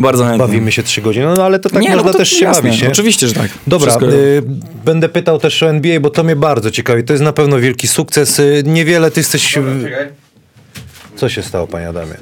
[0.00, 0.38] Bardzo chętnie.
[0.38, 2.62] bawimy się trzy godziny, no ale to tak nie, no można to też się jasne,
[2.62, 2.88] bawić, nie?
[2.88, 3.50] Oczywiście, że tak.
[3.66, 4.42] Dobra, y,
[4.84, 7.04] będę pytał też o NBA, bo to mnie bardzo ciekawi.
[7.04, 8.38] To jest na pewno wielki sukces.
[8.38, 9.52] Y, niewiele ty jesteś...
[9.82, 10.08] Czekaj.
[11.16, 12.14] Co się stało, panie Adamie?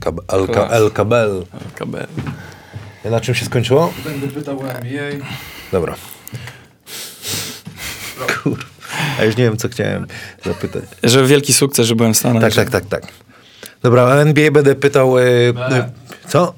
[0.00, 1.44] Kab El, Ka- El Kabel.
[1.74, 2.06] KBL.
[3.10, 3.92] Na czym się skończyło?
[4.04, 5.10] Będę pytał o NBA.
[5.72, 5.94] Dobra.
[9.20, 10.06] A już nie wiem, co chciałem
[10.44, 10.84] zapytać.
[11.02, 12.42] Że wielki sukces, że byłem w Stanach.
[12.42, 13.12] Tak, że- tak, tak, tak.
[13.82, 15.18] Dobra, o NBA będę pytał...
[15.18, 15.90] Y, y, B.
[16.28, 16.54] co?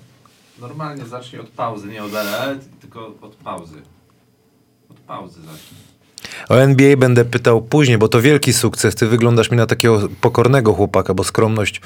[0.61, 3.77] Normalnie zacznij od pauzy, nie od LE, tylko od pauzy.
[4.91, 5.87] Od pauzy zacznij.
[6.49, 8.95] O NBA będę pytał później, bo to wielki sukces.
[8.95, 11.81] Ty wyglądasz mi na takiego pokornego chłopaka, bo skromność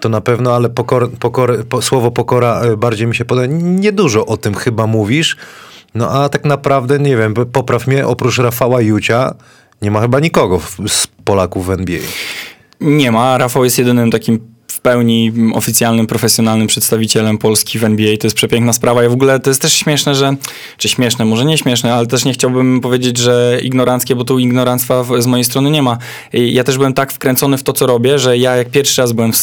[0.00, 3.46] to na pewno, ale pokor, pokor, po, słowo pokora e, bardziej mi się podoba.
[3.56, 5.36] Niedużo o tym chyba mówisz.
[5.94, 9.34] No a tak naprawdę, nie wiem, popraw mnie, oprócz Rafała Jucia,
[9.82, 12.00] nie ma chyba nikogo z Polaków w NBA.
[12.80, 13.38] Nie ma.
[13.38, 18.16] Rafał jest jedynym takim w pełni oficjalnym, profesjonalnym przedstawicielem Polski w NBA.
[18.16, 20.36] To jest przepiękna sprawa i w ogóle to jest też śmieszne, że,
[20.78, 25.04] czy śmieszne, może nie śmieszne, ale też nie chciałbym powiedzieć, że ignoranckie, bo tu ignoranstwa
[25.18, 25.98] z mojej strony nie ma.
[26.32, 29.32] Ja też byłem tak wkręcony w to, co robię, że ja jak pierwszy raz byłem
[29.32, 29.38] w,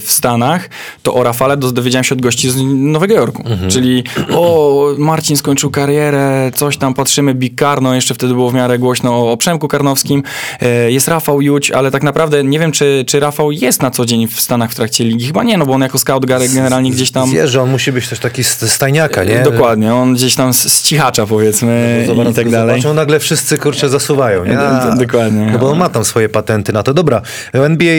[0.00, 0.70] w Stanach,
[1.02, 3.44] to o Rafale do- dowiedziałem się od gości z Nowego Jorku.
[3.68, 8.78] Czyli o, Marcin skończył karierę, coś tam patrzymy, Big Karno, jeszcze wtedy było w miarę
[8.78, 10.22] głośno o, o Przemku Karnowskim.
[10.60, 14.06] E, Jest Rafał Juć, ale tak naprawdę nie wiem, czy, czy Rafał jest na co
[14.06, 15.26] dzień w Stanach w trakcie ligi.
[15.26, 17.30] Chyba nie, no bo on jako scout gar- generalnie gdzieś tam...
[17.30, 19.38] Wiesz, że on musi być też taki z stajniaka, nie?
[19.42, 22.80] Dokładnie, on gdzieś tam z, cichacza powiedzmy Zobacz, i tak dalej.
[22.82, 24.52] Zobaczą, nagle wszyscy kurczę zasuwają, nie?
[24.96, 25.48] D- dokładnie.
[25.52, 26.94] No bo on ma tam swoje patenty na to.
[26.94, 27.94] Dobra, NBA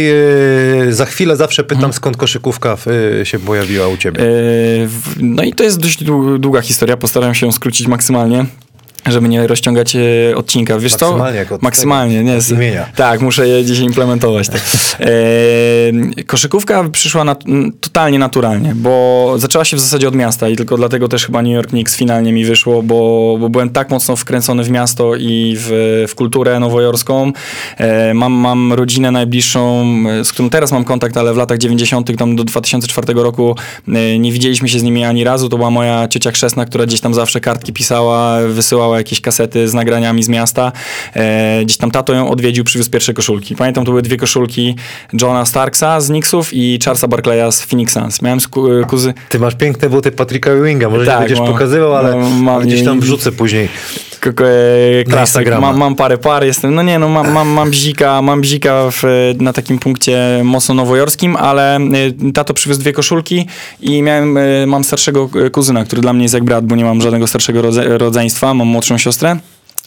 [0.87, 1.93] e, za chwilę zawsze pytam, Mhm.
[1.93, 2.77] skąd koszykówka
[3.21, 4.19] e, się pojawiła u ciebie.
[4.87, 8.45] W- No i to jest dość dłu- długa historia, postaram się ją skrócić maksymalnie.
[9.07, 10.01] Żeby nie rozciągać e,
[10.35, 10.79] odcinka.
[10.79, 11.35] Wiesz Maksymalnie, co?
[11.35, 12.41] jak od Maksymalnie, nie.
[12.41, 12.85] z- imienia.
[12.95, 14.49] Tak, muszę je dzisiaj implementować.
[14.49, 14.61] Tak.
[14.99, 17.35] E, koszykówka przyszła
[17.81, 21.51] totalnie naturalnie, bo zaczęła się w zasadzie od miasta i tylko dlatego też chyba New
[21.53, 26.05] York Knicks finalnie mi wyszło, bo, bo byłem tak mocno wkręcony w miasto i w,
[26.09, 27.31] w kulturę nowojorską.
[27.77, 32.17] E, mam, mam rodzinę najbliższą, e, z którą teraz mam kontakt, ale w latach 90.
[32.17, 33.55] tam do 2004 roku
[33.87, 35.49] e, nie widzieliśmy się z nimi ani razu.
[35.49, 39.73] To była moja ciocia chrzestna, która gdzieś tam zawsze kartki pisała, wysyłała jakieś kasety z
[39.73, 40.71] nagraniami z miasta.
[41.15, 43.55] E, gdzieś tam tato ją odwiedził, przywiózł pierwsze koszulki.
[43.55, 44.75] Pamiętam, to były dwie koszulki
[45.21, 48.21] Johna Starksa z Knicksów i Charlesa Barclaya z Phoenix Suns.
[48.21, 49.13] Miałem sku- kuzy...
[49.29, 52.83] Ty masz piękne buty Patricka Ewinga, może Tak, nie będziesz mam- pokazywał, ale mam- gdzieś
[52.85, 53.69] tam wrzucę później.
[54.19, 54.33] K-
[55.09, 55.45] klasyk.
[55.61, 59.03] Mam, mam parę par, jestem, no nie no, mam, mam, mam bzika, mam bzika w,
[59.39, 61.79] na takim punkcie mocno nowojorskim, ale
[62.29, 63.47] y, tato przywiózł dwie koszulki
[63.81, 67.01] i miałem, y, mam starszego kuzyna, który dla mnie jest jak brat, bo nie mam
[67.01, 69.37] żadnego starszego rodze, rodzeństwa, mam młodszą siostrę.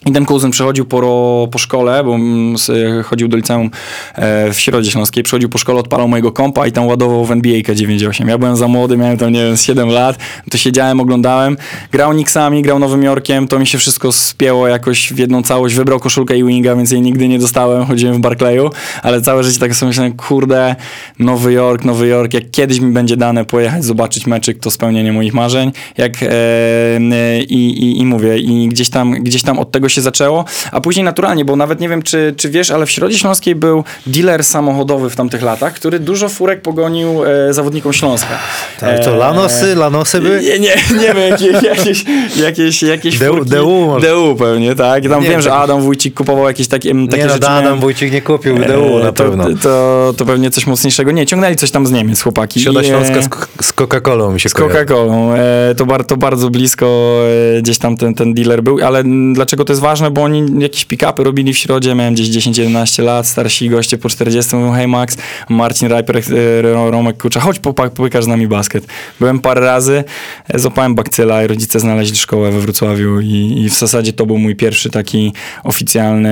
[0.05, 2.71] I ten kuzyn przechodził po, po szkole, bo mm, s-
[3.05, 3.69] chodził do liceum
[4.15, 7.61] e, w Środzie Śląskiej, przechodził po szkole, odpalał mojego kompa i tam ładował w NBA
[7.75, 8.27] 98.
[8.27, 10.17] Ja byłem za młody, miałem tam, nie wiem, z 7 lat,
[10.51, 11.57] to siedziałem, oglądałem.
[11.91, 15.75] Grał Knicksami, grał Nowym Jorkiem, to mi się wszystko spięło jakoś w jedną całość.
[15.75, 18.69] Wybrał koszulkę i winga, więc jej nigdy nie dostałem, chodziłem w Barclayu,
[19.03, 20.75] ale całe życie tak sobie myślałem, kurde,
[21.19, 25.33] Nowy Jork, Nowy Jork, jak kiedyś mi będzie dane pojechać, zobaczyć meczyk, to spełnienie moich
[25.33, 25.71] marzeń.
[25.97, 30.01] Jak, e, e, i, i, I mówię, i gdzieś tam, gdzieś tam od tego się
[30.01, 33.55] zaczęło, a później naturalnie, bo nawet nie wiem, czy, czy wiesz, ale w Środzie Śląskiej
[33.55, 38.39] był dealer samochodowy w tamtych latach, który dużo furek pogonił e, zawodnikom Śląska.
[38.79, 40.41] Tak, to E, lanosy, lanosy były?
[40.41, 42.05] Nie, nie, nie wiem, jakieś, jakieś,
[42.37, 43.49] jakieś, jakieś DU furki.
[43.51, 44.07] DU może.
[44.07, 45.03] DU pewnie, tak.
[45.09, 47.47] Tam Nie, wiem, że tak- Adam Wójcik kupował jakieś takie, takie Nie no, rzeczy.
[47.47, 49.45] Adam Wójcik nie kupił DU E, na to, pewno.
[49.61, 51.11] To, to pewnie coś mocniejszego.
[51.11, 52.61] Nie, ciągnęli coś tam z Niemiec, chłopaki.
[52.61, 53.29] Środa e, Śląska z,
[53.65, 54.53] z Coca-Colą mi się z.
[54.53, 55.33] Coca-Colą.
[55.37, 57.17] E, to, bar, to bardzo blisko
[57.57, 60.11] e, gdzieś tam ten, ten dealer był, ale dlaczego to jest ważne?
[60.11, 64.55] Bo oni jakieś pick-upy robili w środzie, miałem gdzieś 10-11 lat, starsi goście po 40
[64.55, 65.17] mówią, hej Max,
[65.49, 68.87] Marcin Rajper, e, Ro- Romek Kucza, chodź popykasz z nami basket.
[69.19, 70.03] Byłem parę razy,
[70.47, 74.37] e, złapałem bakcyla i rodzice znaleźli szkołę we Wrocławiu i, i w zasadzie to był
[74.37, 76.29] mój pierwszy taki oficjalny,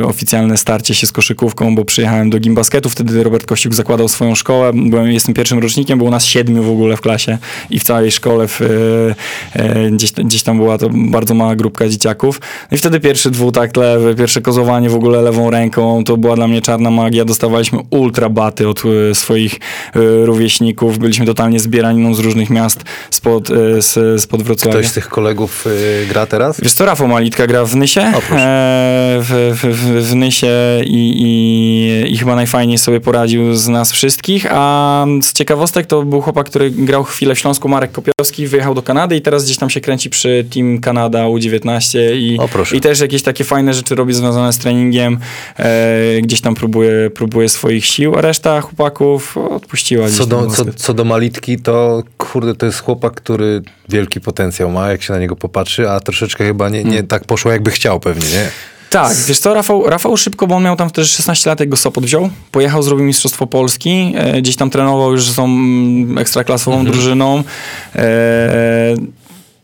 [0.00, 4.34] e, oficjalne starcie się z koszykówką, bo przyjechałem do Gimbasketu, wtedy Robert Kościuk zakładał swoją
[4.34, 7.38] szkołę, byłem, jestem pierwszym rocznikiem, było nas siedmiu w ogóle w klasie
[7.70, 8.60] i w całej szkole w,
[9.92, 12.40] gdzieś, gdzieś tam była to bardzo mała grupka dzieciaków.
[12.70, 16.48] No i wtedy pierwszy dwutakt lewy, pierwsze kozowanie w ogóle lewą ręką, to była dla
[16.48, 17.24] mnie czarna magia.
[17.24, 20.98] Dostawaliśmy ultra baty od e, swoich e, rówieśników.
[20.98, 24.78] Byliśmy totalnie zbieraniną z różnych miast spod, e, z, spod Wrocławia.
[24.78, 25.64] Ktoś z tych kolegów
[26.08, 26.60] gra teraz?
[26.60, 28.22] Wiesz co, Rafał Malitka gra w Nysie, O, e,
[29.20, 30.46] w, w, w Nysie
[30.84, 36.20] i, i, i chyba najfajniej sobie poradził z nas wszystkich, a z ciekawostek to był
[36.20, 39.70] chłopak, który grał chwilę w Śląsku, Marek Kopiowski, wyjechał do Kanady i teraz gdzieś tam
[39.70, 42.76] się kręci przy Team Kanada U19 i, O, proszę.
[42.76, 45.18] i też jakieś takie fajne rzeczy robi związane z treningiem,
[45.56, 50.94] e, gdzieś tam próbuje, próbuje swoich sił, a reszta chłopaków odpuściła Co do, co, co
[50.94, 55.36] do Malitki, to kurde, to jest chłopak, który wielki potencjał ma, jak się na niego
[55.36, 58.50] popatrzy, a troszeczkę chyba nie, nie tak poszło, jakby chciał pewnie, nie?
[58.90, 61.76] Tak, wiesz co, Rafał, Rafał szybko, bo on miał tam wtedy 16 lat, jak go
[61.76, 62.30] Sopot wziął.
[62.50, 67.42] Pojechał, zrobił Mistrzostwo Polski, e, gdzieś tam trenował już z tą mm, ekstraklasową drużyną.
[67.94, 68.94] E,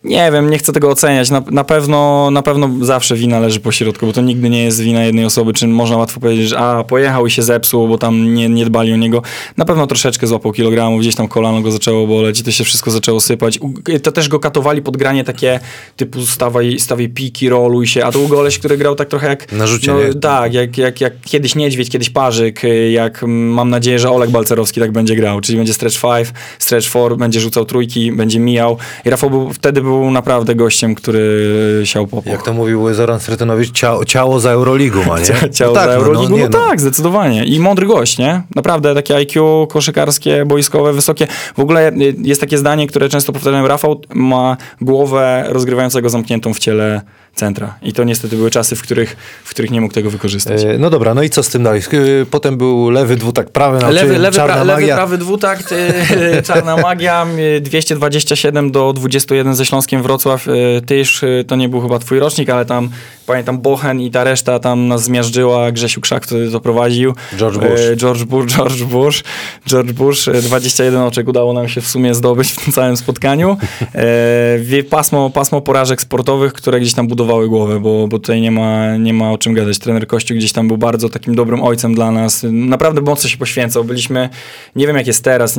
[0.04, 1.30] Nie wiem, nie chcę tego oceniać.
[1.30, 4.80] Na, na, pewno, na pewno zawsze wina leży po środku, bo to nigdy nie jest
[4.80, 8.34] wina jednej osoby, czy można łatwo powiedzieć, że a, pojechał i się zepsuł, bo tam
[8.34, 9.22] nie, nie dbali o niego.
[9.56, 12.90] Na pewno troszeczkę złapał kilogramów, gdzieś tam kolano go zaczęło boleć i to się wszystko
[12.90, 13.58] zaczęło sypać.
[14.02, 15.60] To też go katowali pod granie takie
[15.96, 19.52] typu stawaj, stawaj piki, roluj się, a to był goleś, który grał tak trochę jak...
[19.52, 20.20] Na rzucie, no?
[20.20, 22.60] Tak, jak, jak, jak kiedyś Niedźwiedź, kiedyś Parzyk,
[22.92, 26.28] jak mm, mam nadzieję, że Olek Balcerowski tak będzie grał, czyli będzie stretch 5,
[26.58, 28.78] stretch 4, będzie rzucał trójki, będzie mijał.
[29.04, 32.26] I Rafał był, wtedy był naprawdę gościem, który siał popłoch.
[32.26, 35.50] Jak to mówił Zoran Stretonowicz, ciało, ciało za Euroligą, ma nie?
[35.58, 37.44] Ciało no tak, za Euroligą, nie, no, tak, zdecydowanie.
[37.44, 38.42] I mądry gość, nie?
[38.54, 41.26] Naprawdę takie IQ koszykarskie, boiskowe, wysokie.
[41.56, 47.02] W ogóle jest takie zdanie, które często powtarzam, Rafał ma głowę rozgrywającego zamkniętą w ciele
[47.34, 47.74] centra.
[47.82, 50.62] I to niestety były czasy, w których, w których nie mógł tego wykorzystać.
[50.64, 51.80] E, No dobra, no i co z tym dalej?
[52.22, 54.96] E, Potem był lewy dwutak, prawy, no, Lewy, lewy, czarna pra, lewy, magia.
[54.96, 57.26] prawy dwutakt, y, czarna magia,
[57.56, 60.46] y, 227 do 21 ze Śląskiem Wrocław.
[60.86, 62.88] Ty już, to nie był chyba twój rocznik, ale tam
[63.26, 65.72] pamiętam Bochen i ta reszta tam nas zmiażdżyła.
[65.72, 67.14] Grzesiu Krzak wtedy to prowadził.
[67.36, 67.80] George Bush.
[67.96, 69.24] George Bush, George Bush,
[69.68, 70.28] George Bush.
[70.28, 73.56] y, 21 oczek udało nam się w sumie zdobyć w tym całym spotkaniu.
[73.94, 78.96] E, pasmo, pasmo porażek sportowych, które gdzieś tam budowały głowę, bo, bo tutaj nie ma,
[78.96, 79.78] nie ma o czym gadać.
[79.78, 82.46] Trener Kościu gdzieś tam był bardzo takim dobrym ojcem dla nas.
[82.50, 83.84] Naprawdę mocno się poświęcał.
[83.84, 84.28] Byliśmy,
[84.76, 85.58] nie wiem jak jest teraz,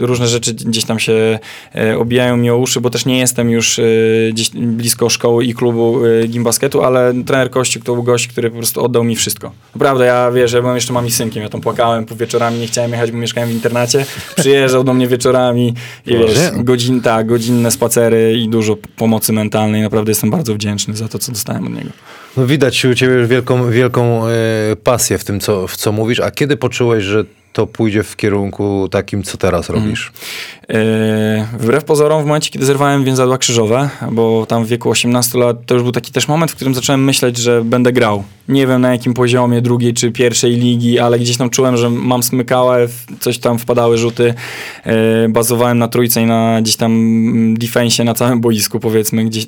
[0.00, 1.38] różne rzeczy gdzieś tam się
[1.74, 3.82] e, obijają mi o uszy, bo też nie jestem już e,
[4.32, 6.28] gdzieś blisko szkoły i klubu e,
[6.76, 9.52] gimbasketu, ale trener Kościuk to był gość, który po prostu oddał mi wszystko.
[9.74, 12.66] Naprawdę, ja wiesz, ja byłem jeszcze mam i synkiem, ja tam płakałem po wieczorami, nie
[12.66, 14.06] chciałem jechać, bo mieszkałem w internacie.
[14.36, 15.74] Przyjeżdżał do mnie wieczorami
[16.06, 19.82] i wiesz, godzin, tak, godzinne spacery i dużo pomocy mentalnej.
[19.82, 21.90] Naprawdę jestem bardzo wdzięczny za to, co dostałem od niego.
[22.36, 24.32] No widać u ciebie wielką, wielką e,
[24.84, 26.20] pasję w tym, co, w co mówisz.
[26.20, 27.24] A kiedy poczułeś, że
[27.56, 30.12] to pójdzie w kierunku takim, co teraz robisz?
[30.68, 30.76] Yy,
[31.58, 35.74] wbrew pozorom, w momencie, kiedy zerwałem więzadła krzyżowe, bo tam w wieku 18 lat, to
[35.74, 38.24] już był taki też moment, w którym zacząłem myśleć, że będę grał.
[38.48, 42.22] Nie wiem na jakim poziomie, drugiej czy pierwszej ligi, ale gdzieś tam czułem, że mam
[42.22, 42.88] smykałę,
[43.20, 44.34] coś tam wpadały rzuty.
[44.86, 44.92] Yy,
[45.28, 49.24] bazowałem na trójce i na gdzieś tam mm, defensie na całym boisku, powiedzmy.
[49.24, 49.46] Gdzieś,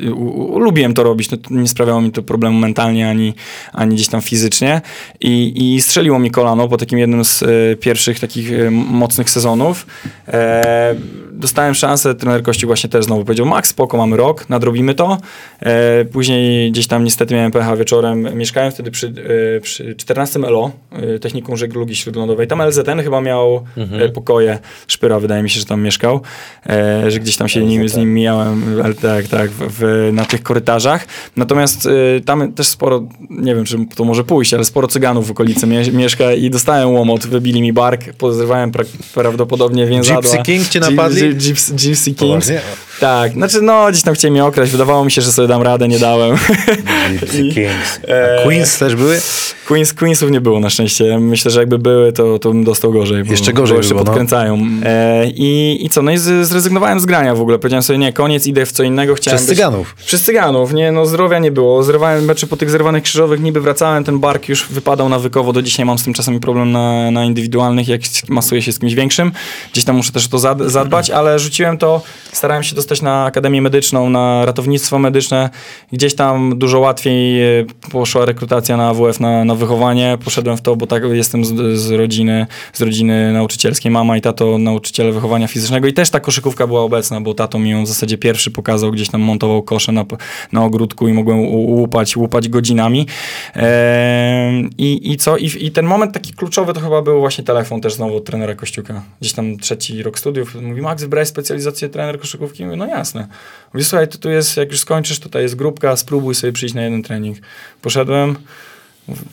[0.57, 3.35] lubiłem to robić, no, nie sprawiało mi to problemu mentalnie, ani,
[3.73, 4.81] ani gdzieś tam fizycznie.
[5.21, 7.47] I, I strzeliło mi kolano po takim jednym z e,
[7.77, 9.87] pierwszych takich e, mocnych sezonów.
[10.29, 10.95] E,
[11.39, 15.19] dostałem szansę, trener Kości właśnie też znowu powiedział, Max, spoko, mamy rok, nadrobimy to.
[15.61, 19.13] E, później gdzieś tam niestety miałem pecha wieczorem, mieszkałem wtedy przy,
[19.57, 22.47] e, przy 14 LO, e, Technikum Żeglugi Śródlądowej.
[22.47, 26.21] Tam LZN chyba miał e, pokoje, Szpyra wydaje mi się, że tam mieszkał,
[26.67, 30.25] e, że gdzieś tam się nim, z nim mijałem, ale tak, tak, w, w, na
[30.25, 31.07] tych korytarzach.
[31.37, 35.31] Natomiast e, tam też sporo, nie wiem, czy to może pójść, ale sporo cyganów w
[35.31, 38.85] okolicy mie mieszka i dostałem łomot, wybili mi bark, pozrywałem pra
[39.15, 40.23] prawdopodobnie więzadła.
[40.23, 41.28] Gypsy King cię napadli?
[41.33, 42.51] Gi- Gypsy, Gypsy Kings.
[43.01, 45.89] Tak, znaczy no, gdzieś tam chcieli mnie okraść, wydawało mi się, że sobie dam radę,
[45.89, 46.37] nie dałem.
[47.21, 48.01] Gypsy Kings.
[48.09, 49.21] e, A Queens też były?
[49.67, 51.19] Queens, Queensów nie było na szczęście.
[51.19, 53.25] Myślę, że jakby były, to, to bym dostał gorzej.
[53.25, 54.07] Bo, Jeszcze gorzej bo jeszcze było, no.
[54.07, 54.59] podkręcają.
[54.85, 56.03] E, i, I co?
[56.03, 57.59] No i z, zrezygnowałem z grania w ogóle.
[57.59, 59.15] Powiedziałem sobie, nie, koniec, idę w co innego.
[59.15, 59.95] Chciałem Przez być- cyganów.
[60.07, 61.83] Przez cyganów, nie, no zdrowia nie było.
[61.83, 65.53] Zrywałem mecze po tych zerwanych krzyżowych, niby wracałem, ten bark już wypadał nawykowo.
[65.53, 68.95] Do dzisiaj mam z tym czasami problem na, na indywidualnych, jak masuję się z kimś
[68.95, 69.33] większym.
[69.73, 73.25] Gdzieś tam muszę też o to zad- zadbać, ale rzuciłem to, starałem się dostać na
[73.25, 75.51] Akademię Medyczną, na ratownictwo medyczne.
[75.93, 80.19] Gdzieś tam dużo łatwiej e, poszła rekrutacja na AWF, na, na wychowanie.
[80.25, 83.93] Poszedłem w to, bo tak jestem z, z rodziny, z rodziny nauczycielskiej.
[83.93, 87.71] Mama i tato nauczyciele wychowania fizycznego i też ta koszykówka była obecna, bo tato mi
[87.71, 90.05] ją w zasadzie pierwszy pokazał, gdzieś tam montował kosze na,
[90.53, 93.07] na ogródku i mogłem łupać, łupać godzinami.
[93.55, 95.37] Ehm, I, I co?
[95.37, 98.55] I, I ten moment taki kluczowy to chyba był właśnie telefon też znowu od trenera
[98.55, 99.03] Kościuka.
[99.21, 100.55] Gdzieś tam trzeci rok studiów.
[100.63, 102.65] Mówi, Max, wybrałeś specjalizację trener koszykówki?
[102.79, 103.27] No jasne.
[103.75, 106.83] Mówi, słuchaj, to tu jest, jak już skończysz, tutaj jest grupka, spróbuj sobie przyjść na
[106.83, 107.39] jeden trening.
[107.83, 108.37] Poszedłem,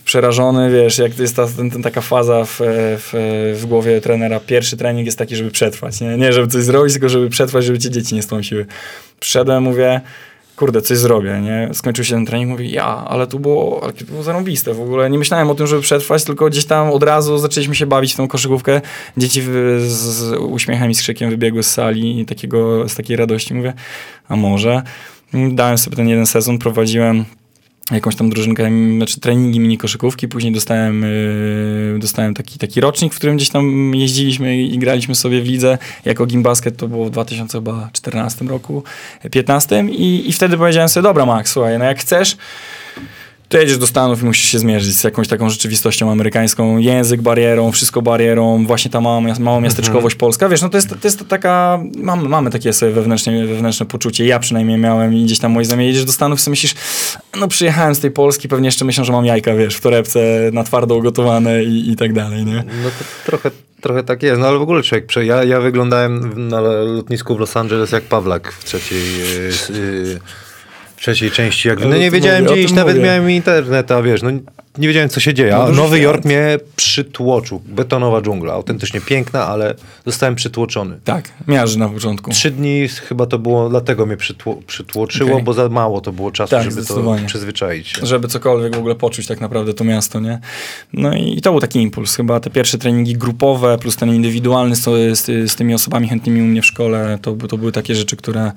[0.06, 4.40] przerażony, wiesz, jak jest ta, ten, ten, taka faza w, w, w głowie trenera.
[4.40, 6.18] Pierwszy trening jest taki, żeby przetrwać, nie?
[6.18, 8.66] nie żeby coś zrobić, tylko żeby przetrwać, żeby cię dzieci nie stąsiły.
[9.20, 10.02] Przyszedłem, mówię,
[10.56, 11.70] kurde, coś zrobię, nie?
[11.74, 15.10] Skończył się ten trening, mówię, ja, ale tu było, ale to było zarąbiste, w ogóle
[15.10, 18.18] nie myślałem o tym, żeby przetrwać, tylko gdzieś tam od razu zaczęliśmy się bawić w
[18.18, 18.82] tą koszykówkę.
[19.18, 23.16] Dzieci w, z, z uśmiechem i z krzykiem wybiegły z sali i takiego, z takiej
[23.16, 23.74] radości, mówię,
[24.28, 24.82] a może?
[25.52, 27.26] Dałem sobie ten jeden sezon, prowadziłem
[27.92, 33.18] jakąś tam drużynkę, znaczy treningi mini koszykówki, później dostałem, yy, dostałem taki, taki rocznik, w
[33.18, 35.78] którym gdzieś tam jeździliśmy i graliśmy sobie w lidze.
[36.06, 38.84] Jako Gimbasket, to było w 2014 roku,
[39.32, 42.38] 15 i, i wtedy powiedziałem sobie, dobra Max, słuchaj, no jak chcesz,
[43.56, 47.72] to jedziesz do Stanów i musisz się zmierzyć z jakąś taką rzeczywistością amerykańską, język barierą,
[47.72, 51.80] wszystko barierą, właśnie ta mała, mała miasteczkowość polska, wiesz, no to jest, to jest taka,
[51.98, 55.88] mamy, mamy takie sobie wewnętrzne, wewnętrzne poczucie, ja przynajmniej miałem i gdzieś tam moi znajomi,
[55.88, 56.76] jedziesz do Stanów i sobie myślisz,
[57.40, 60.20] no przyjechałem z tej Polski, pewnie jeszcze myślą, że mam jajka, wiesz, w torebce
[60.54, 62.56] na twardo ugotowane i, i tak dalej, nie?
[62.56, 63.52] No to trochę,
[63.82, 67.58] trochę tak jest, no ale w ogóle człowiek, ja, ja wyglądałem na lotnisku w Los
[67.58, 69.00] Angeles jak Pawlak w trzeciej,
[69.50, 70.20] s- yy,
[70.98, 71.68] w trzeciej części.
[71.68, 73.08] Jak, no nie wiedziałem mówię, gdzie iść, nawet mówię.
[73.08, 74.30] miałem internet, a wiesz, no
[74.78, 75.52] nie wiedziałem co się dzieje.
[75.52, 76.04] No A duży Nowy świat.
[76.04, 77.62] Jork mnie przytłoczył.
[77.66, 79.76] Betonowa dżungla, autentycznie piękna, ale
[80.06, 81.00] zostałem przytłoczony.
[81.04, 82.32] Tak, miarzy na początku.
[82.32, 85.44] Trzy dni chyba to było, dlatego mnie przytło, przytłoczyło, Okej.
[85.44, 88.06] bo za mało to było czasu, Tak, żeby to przyzwyczaić się.
[88.06, 90.40] żeby cokolwiek w ogóle poczuć tak naprawdę to miasto, nie?
[90.94, 92.16] No i, to był taki impuls.
[92.16, 94.84] Chyba te pierwsze treningi grupowe plus ten indywidualny z,
[95.20, 98.52] z, z tymi osobami chętnymi u mnie w szkole, to, to były takie rzeczy, które...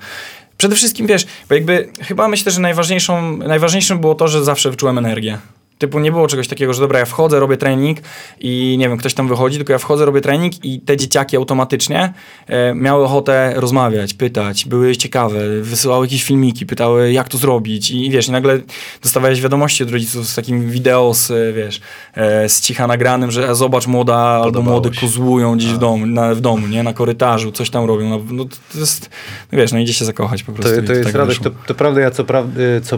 [0.59, 4.97] Przede wszystkim, wiesz, bo jakby chyba myślę, że najważniejszą, najważniejszym było to, że zawsze wyczułem
[4.97, 5.37] energię.
[5.79, 7.97] Typu nie było czegoś takiego, że dobra, ja wchodzę, robię trening
[8.39, 12.13] i nie wiem, ktoś tam wychodzi, tylko ja wchodzę, robię trening i te dzieciaki automatycznie
[12.47, 18.09] e, miały ochotę rozmawiać, pytać, były ciekawe, wysyłały jakieś filmiki, pytały jak to zrobić i
[18.09, 18.59] wiesz, i nagle
[19.03, 21.81] dostawałeś wiadomości od rodziców z takim wideo z, e, wiesz,
[22.15, 25.01] e, z cicha nagranym, że zobacz młoda albo Podobało młody się.
[25.01, 28.45] kozłują gdzieś w domu, na, w domu, nie, na korytarzu, coś tam robią, no, no
[28.45, 29.09] to jest,
[29.51, 30.75] no wiesz, no idzie się zakochać po prostu.
[30.75, 31.39] To, to jest tak radość.
[31.39, 32.97] To, to prawda, ja co prawda, co,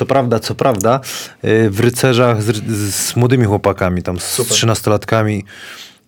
[0.00, 1.00] to prawda, co prawda,
[1.44, 2.56] y, w rycerzach z,
[2.94, 5.44] z młodymi chłopakami, tam z trzynastolatkami,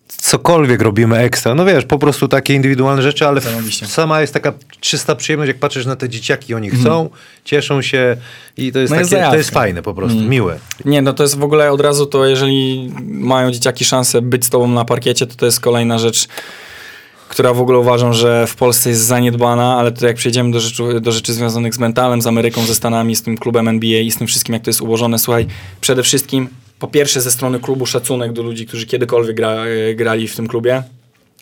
[0.09, 1.55] cokolwiek robimy ekstra.
[1.55, 3.87] No wiesz, po prostu takie indywidualne rzeczy, ale Zarobiście.
[3.87, 7.11] sama jest taka czysta przyjemność, jak patrzysz na te dzieciaki, oni chcą,
[7.45, 8.17] cieszą się
[8.57, 8.97] i to jest, Mhm.
[8.97, 9.37] No jest takie, to zajawka.
[9.39, 10.59] jest fajne po prostu, miłe.
[10.85, 14.51] Nie, no to jest w ogóle od razu to, jeżeli mają dzieciaki szansę być z
[14.51, 16.29] tobą na parkiecie, to to jest kolejna rzecz,
[17.33, 21.01] która w ogóle uważam, że w Polsce jest zaniedbana, ale to jak przejdziemy do rzeczy,
[21.01, 24.17] do rzeczy związanych z mentalem, z Ameryką, ze Stanami, z tym klubem NBA i z
[24.17, 25.47] tym wszystkim, jak to jest ułożone, słuchaj,
[25.81, 30.29] przede wszystkim po pierwsze ze strony klubu szacunek do ludzi, którzy kiedykolwiek gra, e, grali
[30.29, 30.83] w tym klubie.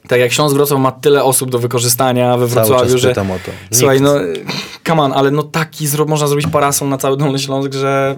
[0.08, 3.52] Tak jak Śląsk Wrocław ma tyle osób do wykorzystania we Wrocławiu, że pytam o to.
[3.72, 4.14] słuchaj, no
[4.86, 8.16] come on, ale no taki zro, można zrobić parasol na cały Dolny Śląsk, że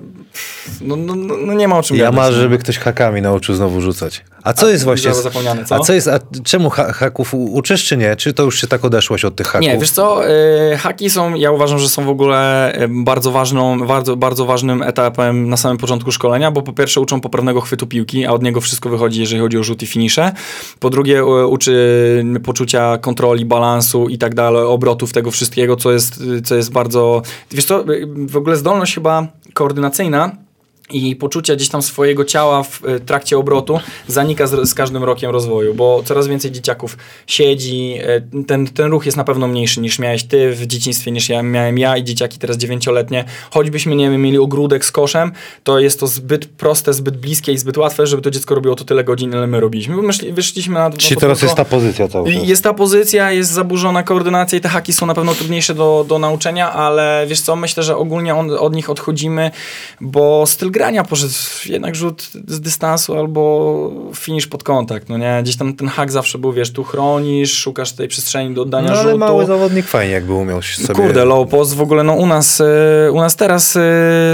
[0.81, 2.17] no, no, no, no nie ma o czym Ja gadać.
[2.17, 2.43] marzę, no.
[2.43, 4.25] żeby ktoś hakami nauczył znowu rzucać.
[4.43, 5.13] A co jest właśnie...
[5.13, 5.75] co?
[5.75, 6.09] A co jest...
[6.09, 8.17] A czemu ha haków uczysz, czy nie?
[8.17, 9.69] Czy to już się tak odeszłaś od tych haków?
[9.69, 10.31] Nie, wiesz co,
[10.73, 14.83] y, haki są, ja uważam, że są w ogóle y, bardzo ważną, bardzo, bardzo ważnym
[14.83, 18.61] etapem na samym początku szkolenia, bo po pierwsze uczą poprawnego chwytu piłki, a od niego
[18.61, 20.33] wszystko wychodzi, jeżeli chodzi o rzut i finisze.
[20.81, 26.21] Po drugie y, uczy poczucia kontroli, balansu i tak dalej, obrotów tego wszystkiego, co jest,
[26.21, 27.85] y, co jest bardzo, wiesz co,
[28.17, 30.37] w ogóle zdolność chyba koordynacyjna
[30.91, 35.31] i poczucia gdzieś tam swojego ciała w e, trakcie obrotu zanika z, z każdym rokiem
[35.31, 39.99] rozwoju, bo coraz więcej dzieciaków siedzi, e, ten, ten ruch jest na pewno mniejszy niż
[39.99, 43.25] miałeś ty w dzieciństwie, niż ja miałem ja i dzieciaki teraz dziewięcioletnie.
[43.51, 45.33] Choćbyśmy, nie wiem, mieli ogródek z koszem,
[45.65, 48.85] to jest to zbyt proste, zbyt bliskie i zbyt łatwe, żeby to dziecko robiło to
[48.85, 49.97] tyle godzin, ile my robiliśmy.
[49.97, 50.91] My myśli, wyszliśmy na...
[50.91, 52.49] Czyli na teraz tylko- jest ta pozycja cały czas.
[52.49, 56.19] jest ta pozycja, jest zaburzona koordynacja i te haki są na pewno trudniejsze do, do
[56.19, 59.51] nauczenia, ale wiesz co, myślę, że ogólnie on, od nich odchodzimy,
[60.01, 61.33] bo styl grania poszedł
[61.67, 65.41] jednak rzut z dystansu albo finish pod kontakt, no nie?
[65.43, 68.95] Gdzieś tam ten hak zawsze był, wiesz, tu chronisz, szukasz tej przestrzeni do oddania No
[68.95, 69.19] ale rzutu.
[69.19, 70.95] mały zawodnik fajnie jakby umiał się sobie...
[70.95, 73.81] Kurde, low post w ogóle, no u nas, e, u nas teraz e,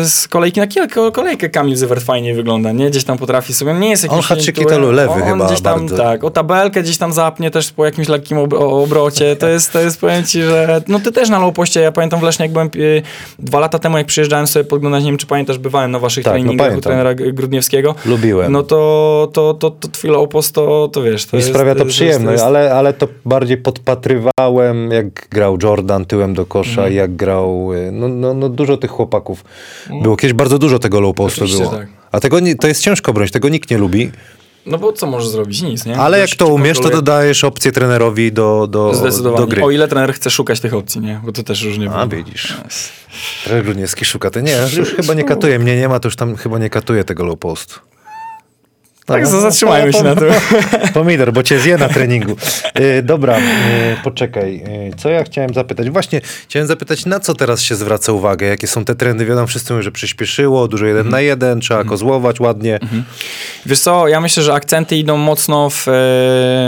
[0.04, 2.90] z kolejki na kilka, kolejkę Kamil Zywert fajnie wygląda, nie?
[2.90, 4.18] Gdzieś tam potrafi sobie, nie jest jakiś...
[4.18, 5.96] On haczyki to lewy on chyba gdzieś tam, bardzo.
[5.96, 9.80] Tak, o tabelkę gdzieś tam zapnie też po jakimś lekkim ob obrocie, to jest, to
[9.80, 12.52] jest, powiem ci, że no ty też na low poście, ja pamiętam w Lesznie, jak
[12.52, 13.02] byłem e,
[13.38, 16.38] dwa lata temu, jak przyjeżdżałem sobie podglądać, nie wiem, czy pamiętasz, bywałem na waszych Tak,
[16.38, 17.94] no treningach u trenera Grudniewskiego.
[18.06, 18.52] Lubiłem.
[18.52, 21.50] No to, to, to, to twój low post, to, to wiesz, to Mi jest...
[21.50, 26.94] sprawia to przyjemność, ale, ale to bardziej podpatrywałem, jak grał Jordan tyłem do kosza, Mhm.
[26.94, 29.44] jak grał, y, no, no, no dużo tych chłopaków
[30.02, 30.16] było.
[30.16, 31.70] Kiedyś bardzo dużo tego low postu było.
[31.70, 31.88] tak.
[32.12, 34.10] A tego nie, to jest ciężko bronić, tego nikt nie lubi.
[34.68, 35.62] No bo co możesz zrobić?
[35.62, 35.96] Nic, nie?
[35.98, 39.40] Ale jak Ktoś to umiesz, to dodajesz opcję trenerowi do, do, Zdecydowanie.
[39.44, 39.64] do gry.
[39.64, 41.20] O ile trener chce szukać tych opcji, nie?
[41.24, 42.24] Bo to też różnie A, bywa.
[42.24, 42.54] widzisz.
[43.44, 44.42] Trener Grudniewski szuka te.
[44.42, 45.58] Nie, już chyba nie katuje.
[45.58, 47.80] Mnie nie ma, to już tam chyba nie katuje tego low postu.
[49.08, 50.28] Tak, No, zatrzymajmy się na tym.
[50.94, 52.36] Pomidor, bo cię zje na treningu.
[52.80, 53.40] Y, dobra, y,
[54.04, 54.62] poczekaj.
[54.90, 55.90] Y, co ja chciałem zapytać?
[55.90, 58.46] Właśnie chciałem zapytać, na co teraz się zwraca uwagę?
[58.46, 59.26] Jakie są te trendy?
[59.26, 62.80] Wiadomo, wszyscy mówią, że przyspieszyło, dużo jeden na jeden, trzeba kozłować ładnie.
[63.66, 65.88] Wiesz co, ja myślę, że akcenty idą mocno w...
[65.88, 65.92] E,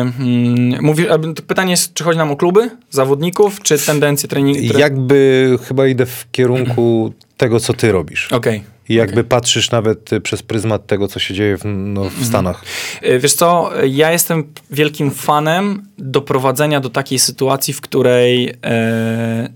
[0.01, 4.69] mm, pytanie jest, czy chodzi nam o kluby, zawodników, czy tendencje treningu?
[4.69, 4.81] Tre...
[4.81, 8.33] Jakby chyba idę w kierunku tego, co ty robisz.
[8.33, 8.63] Okej.
[8.89, 12.65] I jakby patrzysz nawet y, przez pryzmat tego, co się dzieje w, no, w Stanach.
[13.03, 19.49] E, Wiesz co, ja jestem wielkim fanem doprowadzenia do takiej sytuacji, w której e,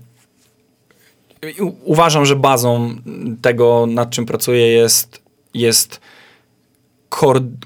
[1.83, 2.95] uważam, że bazą
[3.41, 5.21] tego, nad czym pracuję jest,
[5.53, 6.01] jest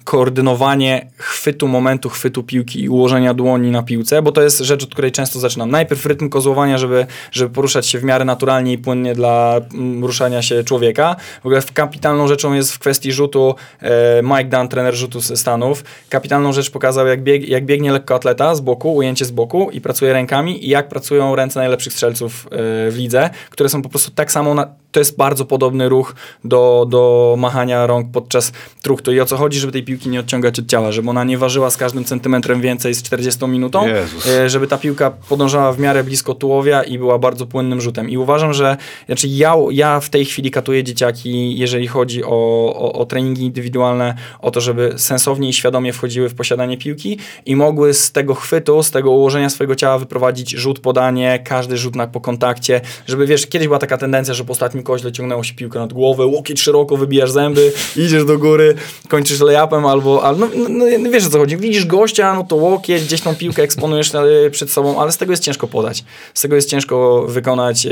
[0.03, 4.90] koordynowanie chwytu momentu, chwytu piłki i ułożenia dłoni na piłce, bo to jest rzecz, od
[4.90, 5.72] której często zaczynam.
[5.72, 10.41] Najpierw rytm kozłowania, żeby, żeby poruszać się w miarę naturalnie i płynnie dla mm, ruszania
[10.41, 11.16] się człowieka.
[11.44, 15.84] W ogóle kapitalną rzeczą jest w kwestii rzutu e, Mike Dunn, trener rzutu ze Stanów.
[16.10, 20.14] Kapitalną rzecz pokazał, jak, bieg, jak biegnie lekkoatleta z boku, ujęcie z boku i pracuje
[20.14, 22.57] rękami i jak pracują ręce najlepszych strzelców e,
[22.91, 26.86] w lidze, które są po prostu tak samo, na, to jest bardzo podobny ruch do,
[26.90, 28.52] do machania rąk podczas
[28.82, 29.11] truchtu.
[29.11, 31.70] I o co chodzi, żeby tej piłki nie odciągać od ciała, żeby ona nie ważyła
[31.70, 34.28] z każdym centymetrem więcej z 40 minutą, Jezus.
[34.28, 38.10] e, żeby ta piłka podążała w miarę blisko tułowia i była bardzo płynnym rzutem.
[38.10, 42.30] I uważam, że znaczy ja, ja w tej chwili katuję dzieciaki, jeżeli chodzi o,
[42.76, 47.56] o, o treningi indywidualne, o to, żeby sensownie i świadomie wchodziły w posiadanie piłki i
[47.56, 52.07] mogły z tego chwytu, z tego ułożenia swojego ciała wyprowadzić rzut, podanie, każdy rzut na,
[52.07, 55.80] po kontakcie, żeby wiesz, kiedyś była taka tendencja, że po ostatnim koźle ciągnęło się piłkę
[55.80, 57.72] nad głowę, łokieć szeroko, wybijasz zęby,
[58.06, 58.76] idziesz do góry,
[59.07, 62.56] kończysz layupem albo, albo no, no, no wiesz o co chodzi, widzisz gościa, no to
[62.56, 66.03] łokieć, gdzieś tą piłkę eksponujesz e, przed sobą, ale z tego jest ciężko podać.
[66.34, 67.89] Z tego jest ciężko wykonać e,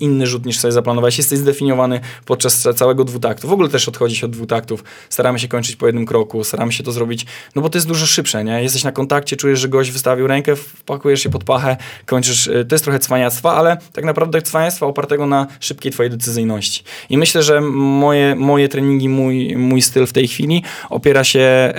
[0.00, 1.18] inny rzut niż sobie zaplanowałeś.
[1.18, 3.48] Jesteś zdefiniowany podczas ca- całego dwutaktu.
[3.48, 4.84] W ogóle też odchodzi się od dwutaktów.
[5.10, 8.06] Staramy się kończyć po jednym kroku, staramy się to zrobić, no bo to jest dużo
[8.06, 8.62] szybsze, nie?
[8.62, 11.76] Jesteś na kontakcie, czujesz, że gość wystawił rękę, wpakujesz się pod pachę,
[12.06, 12.48] kończysz.
[12.48, 16.82] e, To jest trochę cwaniactwa, ale tak naprawdę cwaniactwa opartego na szybkiej twojej decyzyjności.
[17.10, 21.72] I myślę, że moje, moje treningi, mój, mój styl w tej chwili opiera się e,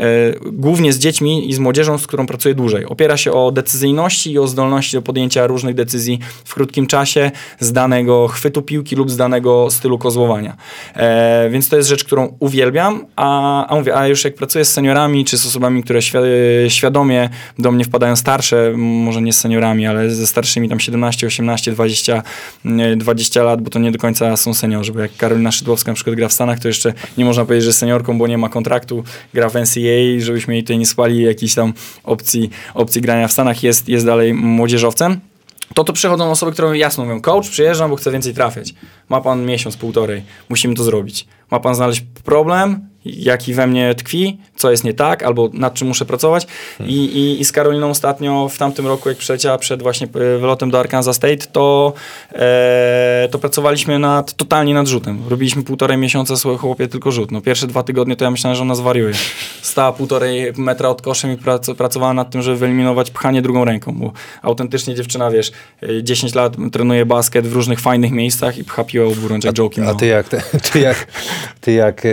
[0.45, 2.85] głównie z dziećmi i z młodzieżą, z którą pracuję dłużej.
[2.85, 7.73] Opiera się o decyzyjności i o zdolności do podjęcia różnych decyzji w krótkim czasie z
[7.73, 10.57] danego chwytu piłki lub z danego stylu kozłowania.
[10.95, 14.73] E, więc to jest rzecz, którą uwielbiam, a, a mówię, a już jak pracuję z
[14.73, 16.17] seniorami, czy z osobami, które świ
[16.67, 17.29] świadomie
[17.59, 22.23] do mnie wpadają starsze, może nie z seniorami, ale ze starszymi tam 17, 18, 20,
[22.65, 25.95] nie, 20 lat, bo to nie do końca są seniorzy, bo jak Karolina Szydłowska na
[25.95, 29.03] przykład gra w Stanach, to jeszcze nie można powiedzieć, że seniorką, bo nie ma kontraktu,
[29.33, 31.73] gra w NCAA, żebyśmy jej tutaj nie spali jakiejś tam
[32.03, 35.19] opcji, opcji grania w Stanach, jest, jest dalej młodzieżowcem.
[35.73, 38.73] To to przychodzą osoby, które jasno mówią, coach, przyjeżdżam, bo chcę więcej trafiać.
[39.09, 41.27] Ma pan miesiąc, półtorej, musimy to zrobić.
[41.51, 45.87] Ma pan znaleźć problem, jaki we mnie tkwi, co jest nie tak, albo nad czym
[45.87, 46.47] muszę pracować.
[46.79, 50.71] I, i, I z Karoliną ostatnio w tamtym roku, jak przyleciała przed właśnie e, wylotem
[50.71, 51.93] do Arkansas State, to,
[52.33, 55.19] e, to pracowaliśmy nad, totalnie nad rzutem.
[55.29, 57.31] Robiliśmy półtorej miesiąca, słuchaj chłopie, tylko rzut.
[57.31, 59.13] No pierwsze dwa tygodnie to ja myślałem, że ona zwariuje.
[59.61, 63.93] Stała półtorej metra od koszem i prac, pracowała nad tym, żeby wyeliminować pchanie drugą ręką,
[63.95, 64.11] bo
[64.41, 65.51] autentycznie dziewczyna, wiesz,
[65.83, 69.65] e, 10 lat trenuje basket w różnych fajnych miejscach i pcha piłę oburącz jak Joe
[69.65, 69.95] A Kimmel.
[69.95, 71.07] ty jak, ty, ty jak,
[71.61, 72.11] ty jak e, e,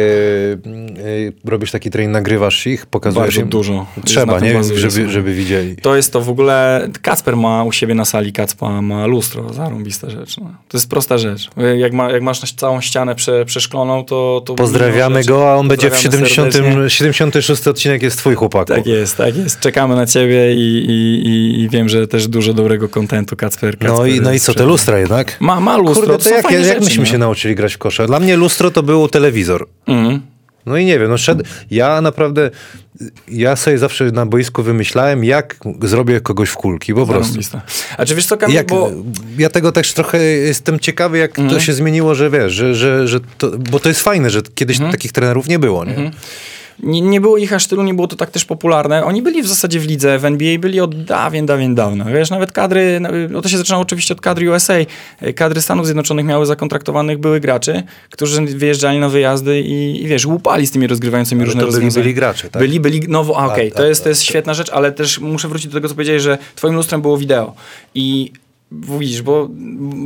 [1.45, 3.49] robisz taki trening, nagrywasz ich, pokazujesz Bardzo im?
[3.49, 3.87] dużo.
[4.05, 4.65] Trzeba, nie?
[4.65, 5.77] Żeby, żeby widzieli.
[5.77, 6.89] To jest to w ogóle.
[7.03, 10.39] Kacper ma u siebie na sali, Kacpa ma lustro, zarąbista rzecz.
[10.39, 10.45] No.
[10.69, 11.51] To jest prosta rzecz.
[11.77, 14.43] Jak, ma, jak masz całą ścianę prze, przeszkloną, to.
[14.47, 16.91] to Pozdrawiamy go, a on będzie w Pozdrawiamy 70, serdecznie.
[16.91, 18.69] 76 odcinek jest twój chłopak.
[18.69, 19.61] Tak jest, tak jest.
[19.61, 23.77] Czekamy na ciebie i, i, i, i wiem, że też dużo dobrego kontentu Kacper.
[23.81, 25.37] No Kacper i, no i co, te lustra jednak?
[25.41, 27.11] Ma, ma lustro, Kurde, to to jak, jak rzeczy, myśmy nie?
[27.11, 28.07] się nauczyli grać w kosza?
[28.07, 29.67] Dla mnie lustro to był telewizor.
[29.87, 30.34] Mhm.
[30.67, 32.51] No i nie wiem, no szedł, ja naprawdę,
[33.29, 37.39] ja sobie zawsze na boisku wymyślałem, jak zrobię kogoś w kulki, po prostu.
[37.99, 38.91] A czy wiesz co, Kamil, Jak, bo...
[39.39, 41.49] Ja tego też trochę jestem ciekawy, jak Mhm.
[41.59, 44.77] to się zmieniło, że wiesz, że, że, że to, bo to jest fajne, że kiedyś
[44.77, 44.93] Mhm.
[44.93, 46.11] takich trenerów nie było, nie?
[46.83, 49.05] Nie, nie było ich aż tylu, nie było to tak też popularne.
[49.05, 52.05] Oni byli w zasadzie w lidze, w NBA byli od dawien, dawien dawna.
[52.05, 54.75] Wiesz, nawet kadry, no to się zaczynało oczywiście od kadry USA.
[55.35, 60.67] Kadry Stanów Zjednoczonych miały zakontraktowanych były graczy, którzy wyjeżdżali na wyjazdy i, i wiesz, łupali
[60.67, 62.03] z tymi rozgrywającymi Ale różne to byli, rozwiązania.
[62.03, 62.63] byli gracze, tak?
[62.63, 65.21] Byli, byli, no a, okej, tak, to, jest, tak, to jest świetna rzecz, ale też
[65.21, 67.55] muszę wrócić do tego, co powiedziałeś, że twoim lustrem było wideo
[67.95, 68.33] i
[68.73, 69.49] widzisz, bo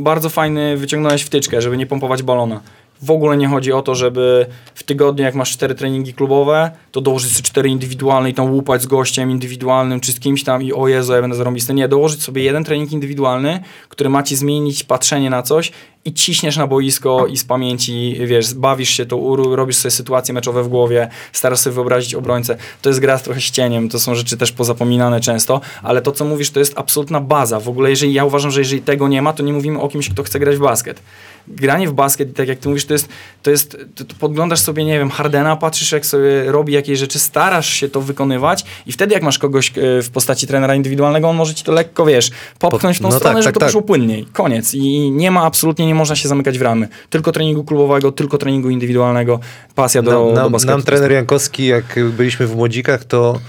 [0.01, 2.61] bardzo fajny wyciągnąłeś wtyczkę, żeby nie pompować balona.
[3.01, 4.45] W ogóle nie chodzi o to, żeby
[4.75, 8.81] w tygodniu, jak masz cztery treningi klubowe, to dołożyć sobie cztery indywidualne i tam łupać
[8.81, 11.73] z gościem indywidualnym, czy z kimś tam i o Jezu, ja będę zarąbisty.
[11.73, 15.71] Nie, dołożyć sobie jeden trening indywidualny, który ma ci zmienić patrzenie na coś
[16.05, 20.63] i ciśniesz na boisko i z pamięci, wiesz, bawisz się, to robisz sobie sytuacje meczowe
[20.63, 22.57] w głowie, starasz sobie wyobrazić obrońcę.
[22.81, 26.11] To jest gra z trochę z cieniem, to są rzeczy też pozapominane często, ale to,
[26.11, 27.59] co mówisz, to jest absolutna baza.
[27.59, 30.09] W ogóle, jeżeli ja uważam, że jeżeli tego nie ma, to nie mówimy o kimś,
[30.09, 31.01] kto chce grać w basket.
[31.49, 33.09] Granie w basket, tak jak ty mówisz, to jest,
[33.43, 37.19] to jest to, to podglądasz sobie, nie wiem, Hardena, patrzysz jak sobie robi jakieś rzeczy,
[37.19, 41.35] starasz się to wykonywać i wtedy jak masz kogoś e, w postaci trenera indywidualnego, on
[41.35, 43.69] może ci to lekko, wiesz, popchnąć w tą no tak, stronę, tak, żeby to tak.
[43.69, 44.25] poszło płynniej.
[44.33, 44.73] Koniec.
[44.73, 46.87] I nie ma absolutnie, nie można się zamykać w ramy.
[47.09, 49.39] Tylko treningu klubowego, tylko treningu indywidualnego,
[49.75, 50.71] pasja do, nam, do basketu.
[50.71, 53.39] nam trener Jankowski, jak byliśmy w Młodzikach, to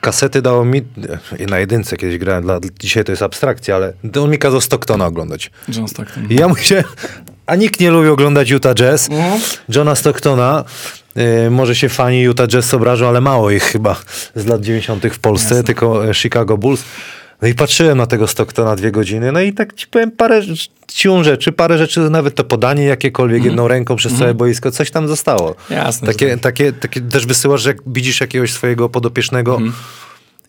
[0.00, 0.82] kasety dało mi,
[1.38, 3.92] e, na jedynce kiedyś grałem, dla, dzisiaj to jest abstrakcja, ale
[4.22, 5.50] on mi kazał Stocktona oglądać.
[5.68, 6.26] John Stockton.
[6.30, 6.84] I ja musiałem,
[7.46, 9.08] a nikt nie lubi oglądać Utah Jazz,
[9.68, 10.64] Johna Stocktona,
[11.16, 13.96] e, może się fani Utah Jazz obrażą, ale mało ich chyba
[14.34, 15.04] z lat 90.
[15.12, 16.84] w Polsce, tylko e, Chicago Bulls.
[17.42, 20.42] No i patrzyłem na tego Stocktona dwie godziny, no i tak ci powiem parę
[20.92, 25.08] siłą rzeczy, parę rzeczy, nawet to podanie jakiekolwiek jedną ręką przez całe boisko, coś tam
[25.08, 25.54] zostało.
[25.70, 26.40] Jasne, Takie, tak.
[26.40, 29.58] takie, takie też wysyłasz, że jak widzisz jakiegoś swojego podopiecznego,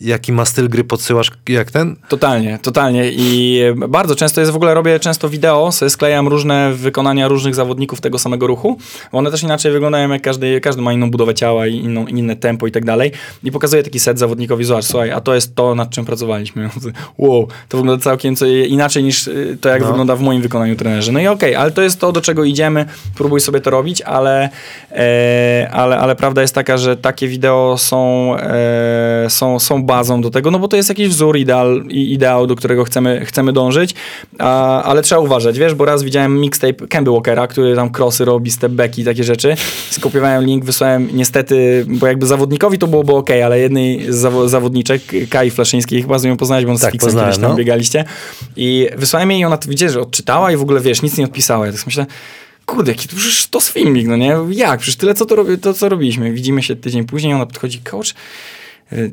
[0.02, 1.96] jaki ma styl gry, podsyłasz jak ten?
[2.10, 7.28] Totalnie, totalnie i bardzo często jest w ogóle, robię często wideo, sobie sklejam różne wykonania
[7.28, 8.78] różnych zawodników tego samego ruchu,
[9.12, 12.36] bo one też inaczej wyglądają, jak każdy, każdy ma inną budowę ciała i inną, inne
[12.36, 13.12] tempo i tak dalej
[13.44, 16.70] i pokazuję taki set zawodnikowi, zobacz, słuchaj, a to jest to, nad czym pracowaliśmy.
[17.18, 18.36] Wow, to wygląda całkiem
[18.68, 19.88] inaczej niż y, to, jak No.
[19.88, 21.12] wygląda w moim wykonaniu trenerze.
[21.12, 24.50] No i okej, ale to jest to, do czego idziemy, próbuj sobie to robić, ale,
[24.92, 30.30] e, ale, ale prawda jest taka, że takie wideo są, e, są, są bazą do
[30.30, 33.94] tego, no bo to jest jakiś wzór, ideal, i- ideał, do którego chcemy, chcemy dążyć,
[34.40, 38.52] a, ale trzeba uważać, wiesz, bo raz widziałem mixtape Kemby Walkera, który tam crossy robi,
[38.52, 39.56] step backi, takie rzeczy,
[39.90, 45.02] skopiowałem link, wysłałem niestety, bo jakby zawodnikowi to byłoby ok, ale jednej z zawo- zawodniczek,
[45.30, 47.58] Kai Flaszyńskiej, chyba z nią poznałeś, bo on z Tak, Fixem poznałem, kiedyś tam no.
[47.58, 48.06] biegaliście
[48.56, 51.26] i wysłałem jej i ona to widziała, że odczytała i w ogóle, wiesz, nic nie
[51.26, 51.66] odpisała.
[51.66, 52.06] Ja tak myślę,
[52.66, 54.38] kurde, jaki to przecież to z filmik, no nie?
[54.50, 54.80] Jak?
[54.80, 56.32] Przecież tyle, co to, to co robiliśmy.
[56.32, 58.14] Widzimy się tydzień później, ona podchodzi, coach,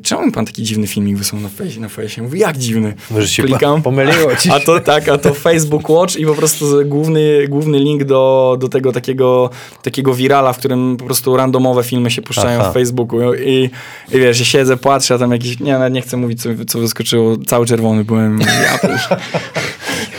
[0.03, 1.79] czemu mi pan taki dziwny filmik wysłał na fejsie?
[1.81, 2.21] Na fejsie?
[2.21, 2.93] Mówi, jak dziwny?
[3.11, 3.81] Może się Klikam.
[3.81, 8.03] pomyliło ci A to tak, a to Facebook Watch i po prostu główny, główny link
[8.03, 9.49] do, do tego takiego,
[9.81, 12.71] takiego wirala, w którym po prostu randomowe filmy się puszczają Aha.
[12.71, 13.69] w Facebooku i,
[14.11, 17.37] i wiesz, ja siedzę, patrzę, a tam jakiś, nie, nie chcę mówić, co, co wyskoczyło,
[17.47, 18.89] cały czerwony byłem, ja.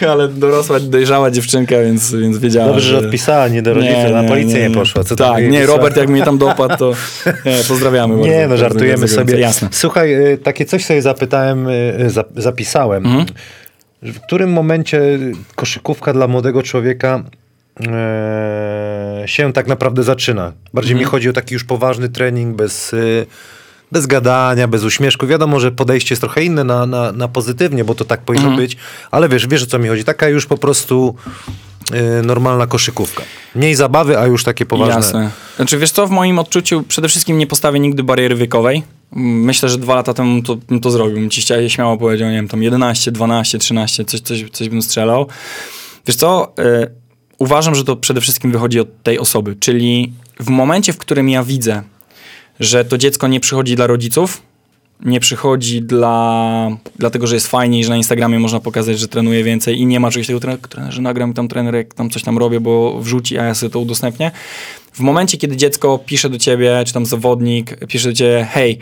[0.10, 4.68] Ale dorosła, dojrzała dziewczynka, więc, więc wiedziała, Dobrze, że odpisała, nie do rodziców, na policję
[4.68, 5.04] nie, poszła.
[5.04, 5.66] Co tak, nie?
[5.66, 6.92] Robert jak mnie tam dopadł, to
[7.44, 8.14] nie, pozdrawiamy.
[8.14, 9.45] bardzo, Nie, no bardzo, żartujemy bardzo sobie.
[9.46, 9.68] Jasne.
[9.70, 13.06] Słuchaj, y, takie coś sobie zapytałem, y, zap- zapisałem.
[13.06, 13.26] Mhm.
[14.02, 15.00] W którym momencie
[15.54, 17.22] koszykówka dla młodego człowieka
[19.26, 20.52] się tak naprawdę zaczyna?
[20.74, 20.98] Bardziej Mhm.
[20.98, 23.26] mi chodzi o taki już poważny trening bez, y,
[23.92, 25.26] bez gadania, bez uśmieszku.
[25.26, 28.62] Wiadomo, że podejście jest trochę inne na, na, na pozytywnie, bo to tak powinno Mhm.
[28.66, 28.76] być,
[29.10, 30.04] ale wiesz, wiesz o co mi chodzi.
[30.04, 31.14] Taka już po prostu
[32.20, 33.22] y, normalna koszykówka.
[33.54, 34.94] Mniej zabawy, a już takie poważne.
[34.94, 35.30] Jasne.
[35.56, 38.82] Znaczy, wiesz co, w moim odczuciu przede wszystkim nie postawię nigdy bariery wiekowej.
[39.12, 41.14] Myślę, że dwa lata temu to, to zrobił.
[41.14, 41.30] Bym
[41.68, 45.26] śmiało powiedział, nie wiem, tam 11, 12, 13, coś, coś, coś bym strzelał.
[46.06, 46.90] Wiesz co, y,
[47.38, 51.44] uważam, że to przede wszystkim wychodzi od tej osoby, czyli w momencie, w którym ja
[51.44, 51.82] widzę,
[52.60, 54.42] że to dziecko nie przychodzi dla rodziców,
[55.04, 56.68] nie przychodzi dla,
[56.98, 60.10] dlatego, że jest fajniej, że na Instagramie można pokazać, że trenuje więcej i nie ma
[60.10, 63.54] czegoś trener- trenerze nagram tam trener, jak tam coś tam robię, bo wrzuci, a ja
[63.54, 64.30] sobie to udostępnię.
[64.92, 68.78] W momencie, kiedy dziecko pisze do ciebie, czy tam zawodnik pisze do ciebie, hej,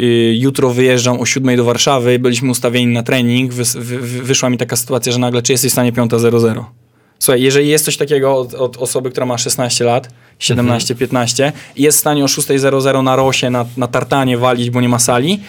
[0.00, 4.50] y, jutro wyjeżdżam o 7 do Warszawy, byliśmy ustawieni na trening, wys, wy, wy, wyszła
[4.50, 6.83] mi taka sytuacja, że nagle, czy jesteś w stanie 5.00?
[7.18, 10.08] Słuchaj, jeżeli jest coś takiego od, od osoby, która ma 16 lat,
[10.38, 14.80] 17, 15 i jest w stanie o 6.00 na rosie, na, na tartanie walić, bo
[14.80, 15.40] nie ma sali,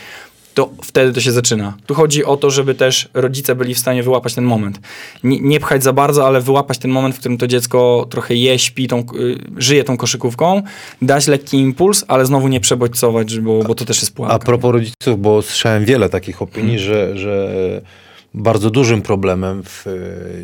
[0.53, 1.77] to wtedy to się zaczyna.
[1.85, 4.79] Tu chodzi o to, żeby też rodzice byli w stanie wyłapać ten moment.
[5.23, 8.59] Nie, nie pchać za bardzo, ale wyłapać ten moment, w którym to dziecko trochę je,
[8.59, 9.03] śpi, tą, y,
[9.57, 10.61] żyje tą koszykówką,
[11.01, 14.39] dać lekki impuls, ale znowu nie przebodźcować, bo, bo to też jest A pułapka.
[14.39, 17.81] propos rodziców, bo słyszałem wiele takich opinii, że, że
[18.35, 19.91] bardzo dużym problemem w, e,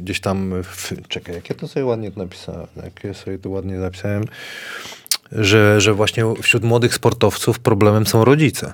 [0.01, 3.77] gdzieś tam, w, czekaj, jak ja to sobie ładnie napisałem, jak ja sobie to ładnie
[3.77, 4.23] napisałem,
[5.31, 8.73] że, że właśnie wśród młodych sportowców problemem są rodzice.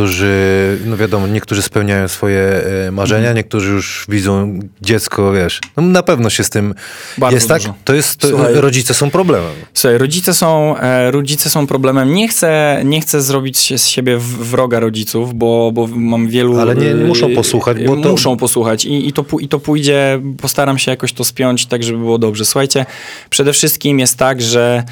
[0.00, 2.40] Którzy, no wiadomo, niektórzy spełniają swoje
[2.88, 3.36] e, marzenia, Mhm.
[3.36, 5.60] niektórzy już widzą dziecko, wiesz.
[5.76, 6.74] No na pewno się z tym
[7.18, 7.58] Bardzo jest tak.
[7.62, 7.74] dużo.
[7.84, 8.54] To jest, to, Słuchaj.
[8.54, 9.50] rodzice są problemem.
[9.74, 12.14] Słuchaj, rodzice są, e, rodzice są problemem.
[12.14, 16.58] Nie chcę, nie chcę zrobić się z siebie wroga rodziców, bo, bo mam wielu...
[16.60, 20.20] Ale nie- e, muszą posłuchać, bo to- Muszą posłuchać i, i, to, i to pójdzie,
[20.42, 22.44] postaram się jakoś to spiąć tak, żeby było dobrze.
[22.44, 22.86] Słuchajcie,
[23.30, 24.82] przede wszystkim jest tak, że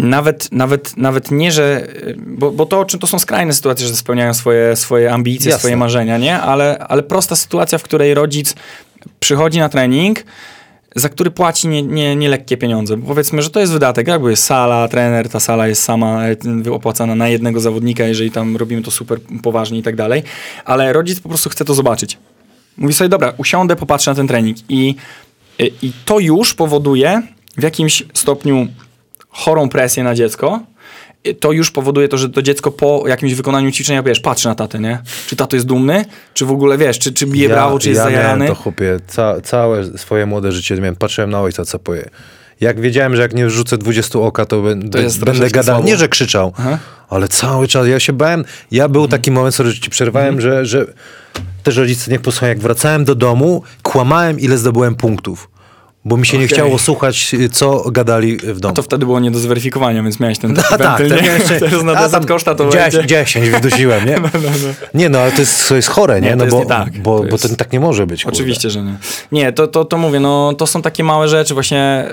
[0.00, 1.86] nawet, nawet, nawet nie, że.
[2.16, 5.58] Bo, bo to, czy to są skrajne sytuacje, że spełniają swoje, swoje ambicje, Jasne.
[5.58, 6.40] swoje marzenia, nie?
[6.40, 8.54] Ale, ale prosta sytuacja, w której rodzic
[9.20, 10.24] przychodzi na trening,
[10.96, 12.96] za który płaci nie, nie, nie lekkie pieniądze.
[12.96, 16.72] Bo Powiedzmy, że to jest wydatek, jakby jest sala, trener, ta sala jest sama e,
[16.72, 20.22] opłacana na jednego zawodnika, jeżeli tam robimy to super poważnie i tak dalej,
[20.64, 22.18] ale rodzic po prostu chce to zobaczyć.
[22.76, 24.94] Mówi sobie, dobra, usiądę, popatrzę na ten trening i,
[25.58, 27.22] i, i to już powoduje
[27.56, 28.68] w jakimś stopniu
[29.30, 30.60] chorą presję na dziecko,
[31.24, 34.54] i to już powoduje to, że to dziecko po jakimś wykonaniu ćwiczenia, wiesz, patrzy na
[34.54, 34.98] tatę, nie?
[35.26, 36.04] Czy tato jest dumny?
[36.34, 38.44] Czy w ogóle, wiesz, czy, czy bije brawo, czy jest ja zajarany?
[38.44, 42.10] miałem to chłopie, ca, całe swoje młode życie miałem, patrzyłem na ojca, co poje.
[42.60, 45.76] jak wiedziałem, że jak nie wrzucę 20 oka, to, będę, jest będę gadał.
[45.76, 45.84] słabo.
[45.88, 46.78] Nie, że krzyczał, Aha.
[47.08, 48.44] ale cały czas ja się bałem.
[48.70, 50.86] Ja był taki moment, sorry, że ci przerwałem, że, że
[51.62, 52.48] też rodzice niech posłuchają.
[52.48, 55.49] Jak wracałem do domu, kłamałem, ile zdobyłem punktów.
[56.04, 56.54] Bo mi się nie Okej.
[56.56, 58.74] chciało słuchać, co gadali w domu.
[58.74, 61.06] To wtedy było nie do zweryfikowania, więc miałeś ten No tak, nie?
[61.28, 63.06] jeszcze, Teraz na a DZ koszta to 10, będzie.
[63.08, 64.16] 10 wydusiłem, nie?
[64.94, 66.28] Nie, no ale to jest, to jest chore, nie?
[66.28, 66.98] Nie, no bo, nie tak.
[67.02, 68.24] bo, To bo jest- to tak nie może być.
[68.24, 68.36] kurde.
[68.38, 68.94] Oczywiście, że nie.
[69.32, 72.04] Nie, to, to, to mówię, no to są takie małe rzeczy właśnie...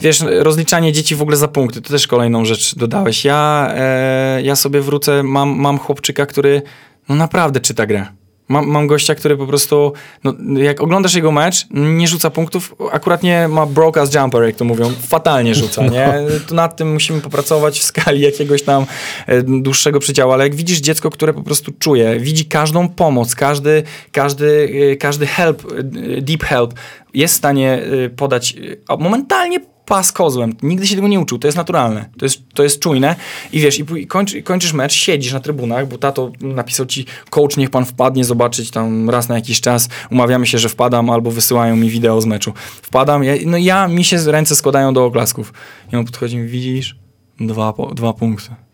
[0.00, 3.24] Wiesz, rozliczanie dzieci w ogóle za punkty, to też kolejną rzecz dodałeś.
[3.24, 6.62] Ja, e, ja sobie wrócę, mam, mam chłopczyka, który
[7.08, 8.06] no naprawdę czyta grę.
[8.48, 9.92] Mam, mam gościa, który po prostu,
[10.24, 14.56] no, jak oglądasz jego mecz, nie rzuca punktów, akurat nie ma broke as jumper, jak
[14.56, 16.14] to mówią, fatalnie rzuca, nie?
[16.48, 18.86] To nad tym musimy popracować w skali jakiegoś tam
[19.26, 23.82] e, dłuższego przedziału, ale jak widzisz dziecko, które po prostu czuje, widzi każdą pomoc, każdy,
[24.12, 25.82] każdy, e, każdy help, e,
[26.22, 26.74] deep help,
[27.14, 27.82] jest w stanie
[28.16, 28.54] podać
[28.98, 30.54] momentalnie pas kozłem.
[30.62, 33.16] Nigdy się tego nie uczył, to jest naturalne, to jest, to jest czujne
[33.52, 37.70] i wiesz, i kończy, kończysz mecz, siedzisz na trybunach, bo tato napisał ci, coach niech
[37.70, 41.90] pan wpadnie zobaczyć tam raz na jakiś czas, umawiamy się, że wpadam albo wysyłają mi
[41.90, 42.52] wideo z meczu.
[42.82, 45.52] Wpadam, ja, no ja, mi się ręce składają do oklasków.
[45.92, 46.96] I on podchodzi i mówi, widzisz,
[47.40, 48.67] dwa, dwa punkty.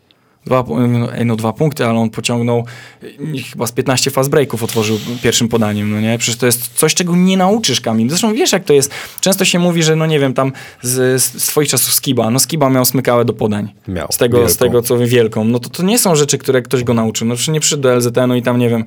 [0.46, 2.64] Dwa, no, no dwa punkty, ale on pociągnął
[3.52, 6.18] chyba z 15 fast breaków otworzył pierwszym podaniem, no nie?
[6.18, 8.08] Przecież to jest coś, czego nie nauczysz, Kamil.
[8.08, 8.90] Zresztą wiesz, jak to jest.
[9.20, 10.52] Często się mówi, że no nie wiem, tam
[10.82, 13.68] z, z swoich czasów Skiba, no Skiba miał smykałę do podań.
[13.88, 15.44] Miał, Z tego, z tego, co wie wielką.
[15.44, 17.26] No to to nie są rzeczy, które ktoś go nauczył.
[17.26, 18.84] No przecież nie przyszedł do LZN-u i tam, nie wiem,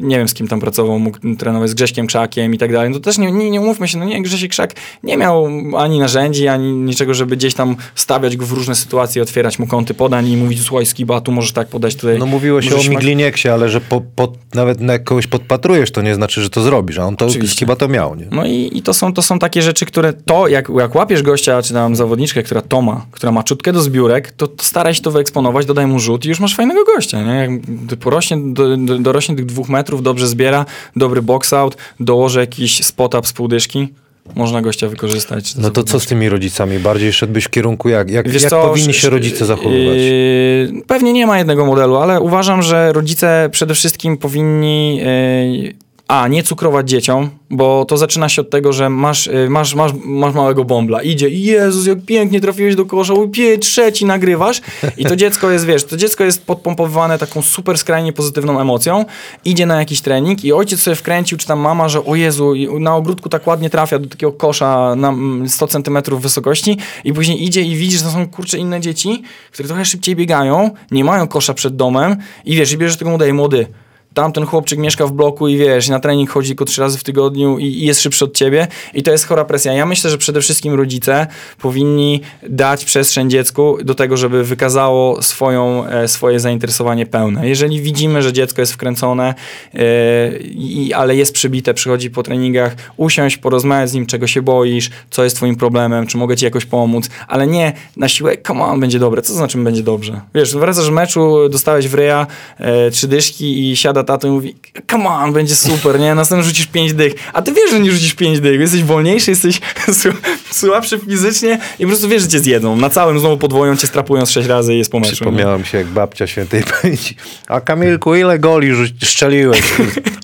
[0.00, 2.90] nie wiem z kim tam pracował, mógł trenować z Grześkiem Krzakiem i tak dalej.
[2.90, 5.98] No to też nie, nie, nie umówmy się, no nie, Grzesiek Krzak nie miał ani
[5.98, 10.28] narzędzi, ani niczego, żeby gdzieś tam stawiać go w różne sytuacje, otwierać mu kąty podań
[10.28, 12.18] i mówić, słuchaj Skiba, tu możesz tak podać tutaj.
[12.18, 16.14] No mówiło się o Miglinieksie, ale że po, po, nawet na kogoś podpatrujesz, to nie
[16.14, 17.66] znaczy, że to zrobisz, a on to Oczywiście.
[17.66, 18.26] chyba to miał, nie?
[18.30, 21.62] No i, i to, są, to są takie rzeczy, które to, jak, jak łapiesz gościa,
[21.62, 25.02] czy tam zawodniczkę, która to ma, która ma czutkę do zbiórek, to, to staraj się
[25.02, 27.34] to wyeksponować, dodaj mu rzut i już masz fajnego gościa, nie?
[27.34, 27.50] Jak
[27.98, 30.66] porośnie, do, do, dorośnie tych dwóch metrów, dobrze zbiera,
[30.96, 33.88] dobry box out, dołoży jakiś spot up z półdyszki,
[34.34, 35.54] można gościa wykorzystać.
[35.56, 36.78] No to co z tymi rodzicami?
[36.78, 38.10] Bardziej szedłbyś w kierunku jak?
[38.10, 39.96] Jak, Wiesz jak co, powinni się rodzice zachowywać?
[39.96, 44.96] Yy, pewnie nie ma jednego modelu, ale uważam, że rodzice przede wszystkim powinni.
[44.96, 49.74] Yy, a, nie cukrować dzieciom, bo to zaczyna się od tego, że masz, yy, masz,
[49.74, 54.60] masz, masz małego bąbla, idzie Jezus, jak pięknie trafiłeś do kosza, pie, trzeci nagrywasz.
[54.96, 59.04] I to dziecko jest, wiesz, to dziecko jest podpompowane taką super skrajnie pozytywną emocją,
[59.44, 62.96] idzie na jakiś trening i ojciec sobie wkręcił, czy tam mama, że o Jezu, na
[62.96, 66.76] ogródku tak ładnie trafia do takiego kosza na mm, 100 centymetrów wysokości.
[67.04, 69.22] I później idzie i widzi, że to są kurcze inne dzieci,
[69.52, 73.32] które trochę szybciej biegają, nie mają kosza przed domem i wiesz, i bierzesz tego młodej
[73.32, 73.66] młody.
[74.14, 77.58] Tamten chłopczyk mieszka w bloku i wiesz, na trening chodzi tylko trzy razy w tygodniu
[77.58, 79.72] i, i jest szybszy od ciebie i to jest chora presja.
[79.72, 81.26] Ja myślę, że przede wszystkim rodzice
[81.58, 87.48] powinni dać przestrzeń dziecku do tego, żeby wykazało swoją, e, swoje zainteresowanie pełne.
[87.48, 89.34] Jeżeli widzimy, że dziecko jest wkręcone,
[89.74, 94.90] e, i, ale jest przybite, przychodzi po treningach, usiąść, porozmawiać z nim, czego się boisz,
[95.10, 98.80] co jest twoim problemem, czy mogę ci jakoś pomóc, ale nie na siłę, come on,
[98.80, 99.22] będzie dobre.
[99.22, 100.20] Co to znaczy będzie dobrze?
[100.34, 102.26] Wiesz, wracasz z meczu, dostałeś w ryja
[102.58, 104.56] e, trzy dyszki i siada tato i mówi,
[104.90, 106.14] come on, będzie super, nie?
[106.14, 107.12] Następnie rzucisz pięć dych.
[107.32, 108.60] A ty wiesz, że nie rzucisz pięć dych.
[108.60, 110.12] Jesteś wolniejszy, jesteś sł-
[110.50, 112.76] słabszy fizycznie i po prostu wiesz, że cię zjedzą.
[112.76, 115.10] Na całym znowu podwoją cię, strapują z sześć razy i jest po meczu.
[115.10, 115.14] nie?
[115.16, 117.16] Przypomniała mi się jak babcia świętej pamięci.
[117.48, 118.72] A Kamilku, ile goli
[119.02, 119.62] strzeliłeś?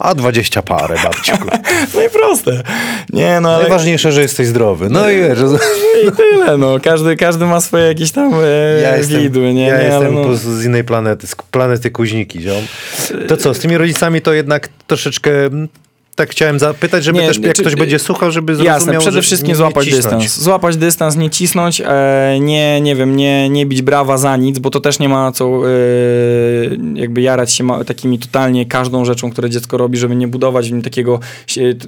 [0.00, 1.32] A 20 parę, babciu.
[1.94, 2.62] No i proste.
[3.12, 3.60] Nie, no ale...
[3.62, 4.88] Najważniejsze, że jesteś zdrowy.
[4.90, 5.46] No i wiesz, że-
[6.08, 6.80] I tyle, no.
[6.82, 9.62] Każdy, każdy ma swoje jakieś tam e, ja jestem, widły, nie?
[9.66, 12.62] ja nie, jestem ale po no, z innej planety, z planety Kuźniki, ziom.
[13.28, 15.68] To co, z tymi rodzicami to jednak troszeczkę mm,
[16.16, 19.22] tak chciałem zapytać, żeby Nie, też jak czy- ktoś będzie słuchał, żeby zrozumiał, Jasne, przede
[19.22, 20.24] wszystkim nie złapać cisnąć.
[20.24, 20.40] dystans.
[20.40, 24.70] Złapać dystans, nie cisnąć, e, nie, nie wiem, nie, nie bić brawa za nic, bo
[24.70, 25.48] to też nie ma co e,
[26.94, 30.72] jakby jarać się ma, takimi totalnie każdą rzeczą, które dziecko robi, żeby nie budować w
[30.72, 31.20] nim takiego...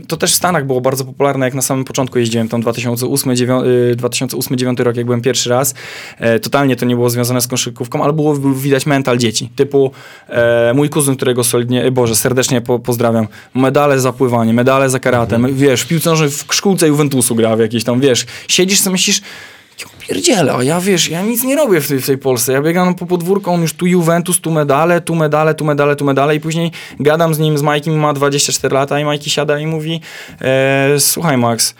[0.09, 4.97] To też w Stanach było bardzo popularne, jak na samym początku jeździłem, tam 2008-2009 rok,
[4.97, 5.75] jak byłem pierwszy raz.
[6.19, 9.51] E, totalnie to nie było związane z koszykówką, ale było był widać mental dzieci.
[9.57, 9.91] Typu
[10.29, 14.99] e, mój kuzyn, którego solidnie, e, Boże, serdecznie po, pozdrawiam, medale za pływanie, medale za
[14.99, 18.93] karatem, wiesz, w piłce nożnej w szkółce Juventusu gra w jakiejś tam, wiesz, siedzisz sobie
[18.93, 19.21] myślisz,
[19.81, 22.53] ja pierdzielę, a ja wiesz, ja nic nie robię w tej, w tej Polsce.
[22.53, 26.05] Ja biegam po podwórku, on już tu Juventus, tu medale, tu medale, tu medale, tu
[26.05, 29.67] medale i później gadam z nim, z Majkiem, ma 24 lata i Majki siada i
[29.67, 30.01] mówi,
[30.41, 31.75] e, słuchaj Max,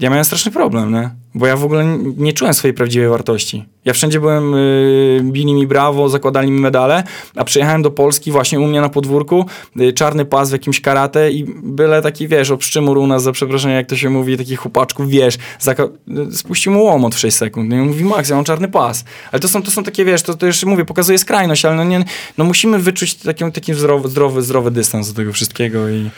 [0.00, 1.10] ja miałem straszny problem, nie?
[1.36, 3.64] Bo ja w ogóle nie czułem swojej prawdziwej wartości.
[3.84, 7.02] Ja wszędzie byłem, y, bili mi brawo, zakładali mi medale,
[7.36, 9.46] a przyjechałem do Polski właśnie u mnie na podwórku,
[9.80, 13.76] y, czarny pas w jakimś karate i byle taki, wiesz, obszczymur u nas, za przeproszeniem,
[13.76, 15.88] jak to się mówi, takich chłopaczków, wiesz, zaka-
[16.32, 17.70] y, spuścił mu łomot w 6 sekund.
[17.70, 19.04] No i mówi, Max, ja mam czarny pas.
[19.32, 21.84] Ale to są, to są takie, wiesz, to, to już mówię, pokazuje skrajność, ale no,
[21.84, 22.04] nie,
[22.38, 26.10] no musimy wyczuć taki, taki zdrowy, zdrowy, zdrowy dystans do tego wszystkiego i...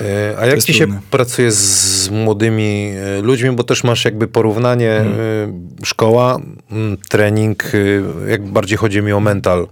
[0.00, 1.00] E, A jak ci się trudne.
[1.10, 5.06] pracuje z, młodymi e, ludźmi, bo też masz jakby porównanie e,
[5.84, 6.38] szkoła,
[6.72, 7.64] m, trening,
[8.28, 9.68] jak bardziej chodzi mi o mental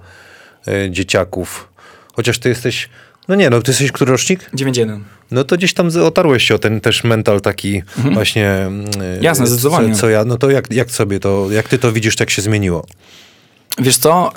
[0.91, 1.69] dzieciaków.
[2.15, 2.89] Chociaż ty jesteś,
[3.29, 4.51] no nie, no ty jesteś który rocznik?
[4.57, 5.01] 9-1.
[5.31, 7.83] No to gdzieś tam otarłeś się o ten też mental taki
[8.13, 8.51] właśnie.
[8.51, 9.23] mm, Mhm.
[9.23, 9.95] Jasne, e, zdecydowanie.
[9.95, 12.43] Co, co ja, no to jak, jak sobie to, jak ty to widzisz, tak się
[12.43, 12.85] zmieniło?
[13.79, 14.31] Wiesz co,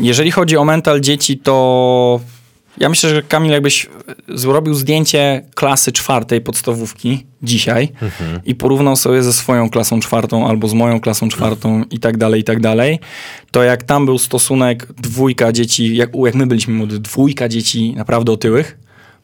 [0.00, 2.20] jeżeli chodzi o mental dzieci, to
[2.80, 3.86] ja myślę, że Kamil jakbyś
[4.28, 7.88] zrobił zdjęcie klasy czwartej podstawówki dzisiaj
[8.44, 12.40] i porównał sobie ze swoją klasą czwartą albo z moją klasą czwartą i tak dalej,
[12.40, 12.98] i tak dalej,
[13.50, 18.32] to jak tam był stosunek dwójka dzieci, jak, jak my byliśmy młody, dwójka dzieci naprawdę
[18.32, 18.78] otyłych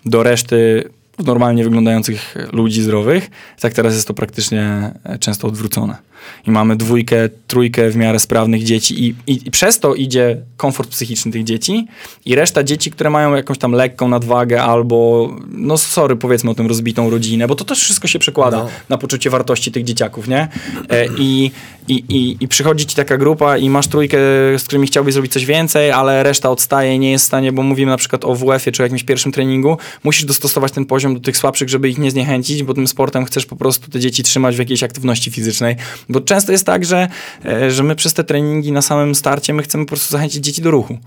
[0.04, 5.96] do reszty normalnie wyglądających ludzi zdrowych, tak teraz jest to praktycznie często odwrócone.
[6.46, 10.90] I mamy dwójkę, trójkę w miarę sprawnych dzieci i, i, i przez to idzie komfort
[10.90, 11.86] psychiczny tych dzieci
[12.24, 16.66] i reszta dzieci, które mają jakąś tam lekką nadwagę albo, no sorry, powiedzmy o tym,
[16.66, 18.68] rozbitą rodzinę, bo to też wszystko się przekłada No.
[18.88, 20.48] na poczucie wartości tych dzieciaków, nie?
[20.90, 21.50] E, I,
[21.88, 24.18] i, i, I przychodzi ci taka grupa i masz trójkę,
[24.58, 27.62] z którymi chciałbyś zrobić coś więcej, ale reszta odstaje i nie jest w stanie, bo
[27.62, 31.20] mówimy na przykład o WF-ie czy o jakimś pierwszym treningu, musisz dostosować ten poziom do
[31.20, 34.56] tych słabszych, żeby ich nie zniechęcić, bo tym sportem chcesz po prostu te dzieci trzymać
[34.56, 35.76] w jakiejś aktywności fizycznej.
[36.14, 37.08] Bo często jest tak, że,
[37.44, 40.62] e, że my przez te treningi na samym starcie my chcemy po prostu zachęcić dzieci
[40.62, 40.98] do ruchu.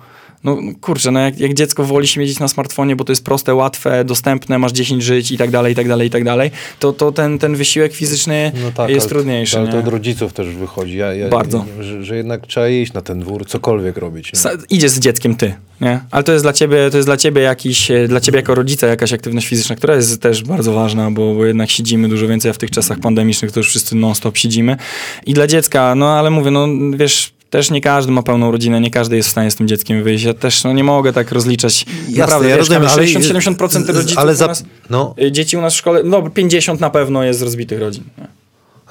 [0.43, 4.05] No kurczę, no jak, jak dziecko woli siedzieć na smartfonie, bo to jest proste, łatwe,
[4.05, 7.11] dostępne, masz 10 żyć i tak dalej, i tak dalej, i tak dalej, to, to
[7.11, 9.57] ten, ten wysiłek fizyczny jest No ale- trudniejszy.
[9.57, 10.97] Ale to od rodziców też wychodzi.
[10.97, 11.65] Ja, ja, Bardzo.
[11.81, 14.31] Że, że jednak trzeba iść na ten dwór, cokolwiek robić.
[14.33, 15.99] Sa- idziesz z dzieckiem ty, nie?
[16.11, 18.87] Ale to jest dla ciebie, to jest dla ciebie jakiś, e, dla ciebie jako rodzica
[18.87, 22.53] jakaś aktywność fizyczna, która jest też bardzo ważna, bo, bo jednak siedzimy dużo więcej, a
[22.53, 24.77] w tych czasach pandemicznych to już wszyscy non-stop siedzimy.
[25.25, 28.91] I dla dziecka, no ale mówię, no wiesz, też nie każdy ma pełną rodzinę, nie
[28.91, 30.23] każdy jest w stanie z tym dzieckiem wyjść.
[30.23, 31.85] Ja też no, nie mogę tak rozliczać.
[32.17, 35.15] Naprawdę, ja rozumiem, ale 60-70% z- rodziców ale u za- nas, no.
[35.31, 38.03] dzieci u nas w szkole, no 50 na pewno jest z rozbitych rodzin.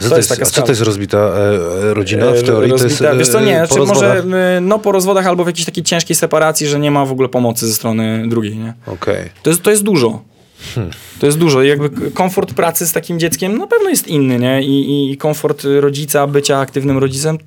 [0.00, 2.68] Co to, jest, a co to jest rozbita e, e, rodzina w E, teorii?
[2.70, 3.10] To jest, rozbita.
[3.10, 4.40] e, Wiesz co, nie, po czy może rozwodach?
[4.58, 7.28] y, no po rozwodach albo w jakiejś takiej ciężkiej separacji, że nie ma w ogóle
[7.28, 8.74] pomocy ze strony drugiej, nie?
[8.86, 9.30] Okej.
[9.42, 10.22] To jest, to jest dużo.
[11.20, 11.62] To jest dużo.
[11.62, 14.62] Jakby komfort pracy z takim dzieckiem na pewno jest inny, nie?
[14.62, 17.38] I, i komfort rodzica, bycia aktywnym rodzicem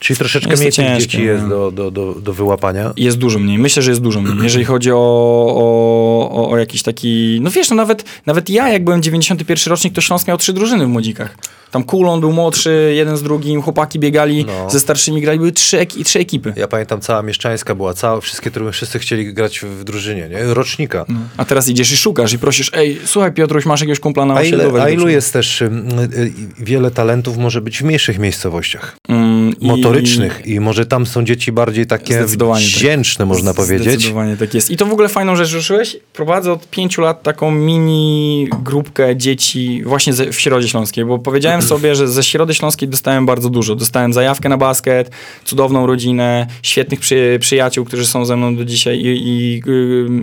[0.00, 1.48] Czyli troszeczkę Jest mniej tych ciężkie, dzieci jest no.
[1.48, 2.92] do, do, do, do wyłapania.
[2.96, 3.58] jest dużo mniej.
[3.58, 4.38] Myślę, że jest dużo mniej.
[4.42, 7.38] Jeżeli chodzi o, o, o, jakiś taki...
[7.42, 10.84] No wiesz, no nawet, nawet ja, jak byłem 91 rocznik, to Śląsk miał trzy drużyny
[10.84, 11.36] w Młodzikach.
[11.70, 14.70] Tam Kulon był młodszy, jeden z drugim, chłopaki biegali, No.
[14.70, 16.52] ze starszymi grali, były trzy, ek- trzy ekipy.
[16.56, 20.54] Ja pamiętam, cała mieszczańska była, cała, wszystkie, które wszyscy chcieli grać w, drużynie, nie?
[20.54, 21.04] Rocznika.
[21.36, 24.82] A teraz idziesz i szukasz i prosisz, ej, słuchaj Piotruś, masz jakiegoś kumpla na osiedlowe?
[24.82, 29.54] a ilu jest też, ym, y, y, wiele talentów może być w mniejszych miejscowościach, Mm,
[29.60, 32.58] i- motorycznych i może tam są dzieci bardziej takie tak.
[32.58, 33.88] wdzięczne, można powiedzieć.
[33.88, 34.70] Zdecydowanie tak jest.
[34.70, 35.96] I to w ogóle fajną rzecz ruszyłeś.
[36.12, 41.62] Prowadzę od pięciu lat taką mini grupkę dzieci właśnie ze, w Środzie Śląskiej, bo powiedziałem
[41.72, 43.76] sobie, że ze Środy Śląskiej dostałem bardzo dużo.
[43.76, 45.10] Dostałem zajawkę na basket,
[45.44, 49.62] cudowną rodzinę, świetnych przy, przyjaciół, którzy są ze mną do dzisiaj i, i,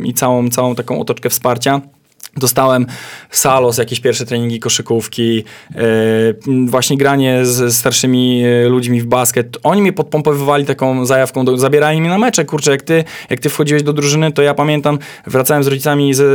[0.03, 1.81] i całą, całą taką otoczkę wsparcia.
[2.37, 2.85] Dostałem
[3.29, 5.43] salos, jakieś pierwsze treningi koszykówki,
[6.47, 9.57] m, właśnie granie z starszymi e, ludźmi w basket.
[9.63, 12.45] Oni mnie podpompowywali taką zajawką, do, zabierali mnie na mecze.
[12.45, 16.25] Kurczę, jak ty, jak ty wchodziłeś do drużyny, to ja pamiętam, wracałem z rodzicami ze,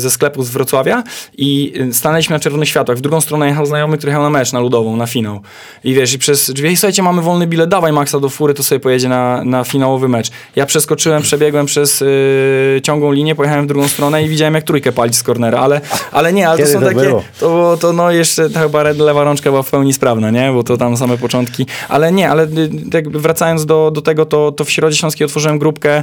[0.00, 1.02] ze sklepu z Wrocławia
[1.38, 2.98] i e, stanęliśmy na czerwonych światłach.
[2.98, 5.40] W drugą stronę jechał znajomy, który jechał na mecz, na ludową, na finał.
[5.84, 8.62] I wiesz, i przez drzwi, "Ej, słuchajcie, mamy wolny bilet, dawaj Maxa do fury, to
[8.62, 10.30] sobie pojedzie na, na finałowy mecz.
[10.56, 14.92] Ja przeskoczyłem, przebiegłem przez y, ciągłą linię, pojechałem w drugą stronę i widziałem, jak trójkę
[14.92, 15.80] palić z cornera, ale,
[16.12, 17.22] ale nie, ale to Kiedy są to takie, było?
[17.40, 20.62] to, było- to no jeszcze ta chyba lewa rączka była w pełni sprawna, nie, bo
[20.62, 22.48] to tam same początki, ale nie, ale y,
[22.94, 26.02] jakby wracając do, do tego, to, to w Środzie Śląskiej otworzyłem grupkę,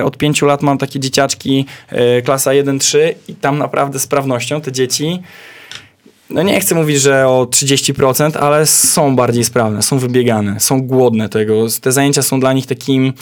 [0.00, 1.66] y, od pięciu lat mam takie dzieciaczki,
[2.18, 2.98] y, klasa 1-3
[3.28, 5.22] i tam naprawdę sprawnością te dzieci
[6.30, 11.28] no nie chcę mówić, że o 30%, ale są bardziej sprawne, są wybiegane, są głodne
[11.28, 11.66] tego.
[11.80, 13.12] Te zajęcia są dla nich takim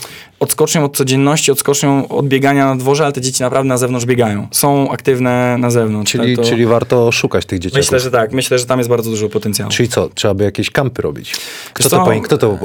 [0.41, 4.49] odskocznią od codzienności, odskocznią od biegania na dworze, ale te dzieci naprawdę na zewnątrz biegają.
[4.51, 6.13] Są aktywne na zewnątrz.
[6.13, 6.43] Czyli, to...
[6.43, 7.87] czyli warto szukać tych dzieciaków.
[7.87, 8.33] Myślę, że tak.
[8.33, 9.71] Myślę, że tam jest bardzo dużo potencjału.
[9.71, 10.09] Czyli co?
[10.09, 11.37] Trzeba by jakieś kampy robić.
[11.73, 12.23] Kto to powinien?
[12.25, 12.59] Kto to?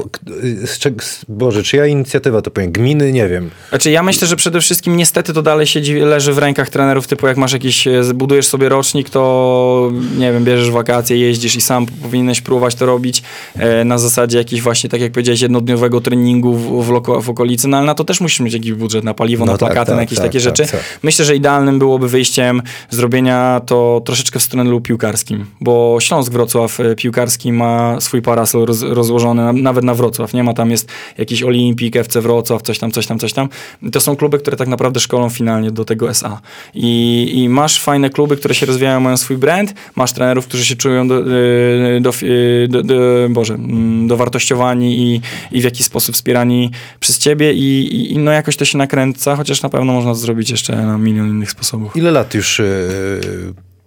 [1.28, 2.72] Boże, czyja inicjatywa to powinien?
[2.72, 3.12] Gminy?
[3.12, 3.50] Nie wiem.
[3.68, 7.26] Znaczy ja myślę, że przede wszystkim niestety to dalej siedzi, leży w rękach trenerów, typu
[7.26, 11.60] jak masz jakiś, e, budujesz sobie rocznik, to nie nie wiem, bierzesz wakacje, jeździsz i
[11.60, 13.22] sam powinieneś próbować to robić
[13.56, 17.68] e, na zasadzie jakiejś właśnie, tak jak powiedziałeś, jednodniowego treningu w, w, loko, w okolicy,
[17.68, 19.86] no ale na to też musisz mieć jakiś budżet na paliwo, No na tak, plakaty,
[19.86, 20.72] tak, na jakieś tak, takie tak, rzeczy.
[20.72, 20.98] tak.
[21.02, 26.94] Myślę, że idealnym byłoby wyjściem zrobienia to troszeczkę w stronę piłkarskim, bo Śląsk Wrocław e,
[26.94, 30.88] piłkarski ma swój parasol roz, rozłożony na, nawet na Wrocław, nie ma tam jest
[31.18, 33.48] jakiś Olimpik, FC Wrocław, coś tam, coś tam, coś tam.
[33.92, 36.40] To są kluby, które tak naprawdę szkolą finalnie do tego SA.
[36.74, 40.76] I, i masz fajne kluby, które się rozwijają, mają swój brand, masz trenerów, którzy się
[40.76, 42.94] czują do, e, do, e, do, do,
[43.30, 45.20] Boże, mm, dowartościowani i,
[45.52, 46.70] i w jakiś sposób wspierani
[47.00, 50.50] przez ciebie i, i, no jakoś to się nakręca, chociaż na pewno można to zrobić
[50.50, 51.96] jeszcze na milion innych sposobów.
[51.96, 53.20] Ile lat już y,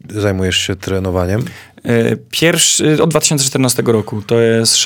[0.10, 1.44] zajmujesz się trenowaniem?
[2.30, 4.78] Pierwszy, od 2014 roku, to jest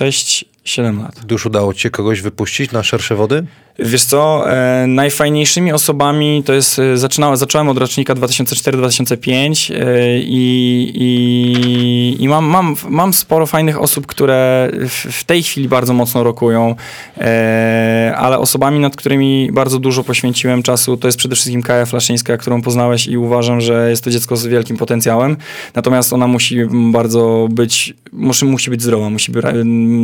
[0.68, 1.32] 6-7 lat.
[1.32, 3.46] Już udało ci się kogoś wypuścić na szersze wody?
[3.80, 10.92] Wiesz co, e, najfajniejszymi osobami to jest, e, zaczynałem, zacząłem od rocznika 2004-2005 e, i,
[10.96, 16.24] i, i mam, mam, mam sporo fajnych osób, które w, w tej chwili bardzo mocno
[16.24, 16.76] rokują,
[17.18, 22.38] e, ale osobami, nad którymi bardzo dużo poświęciłem czasu, to jest przede wszystkim Kaja Flaszyńska,
[22.38, 25.38] którą poznałeś i uważam, że jest to dziecko z wielkim potencjałem,
[25.76, 26.58] natomiast ona musi
[26.92, 29.32] bardzo być, musi, musi być zdrowa, musi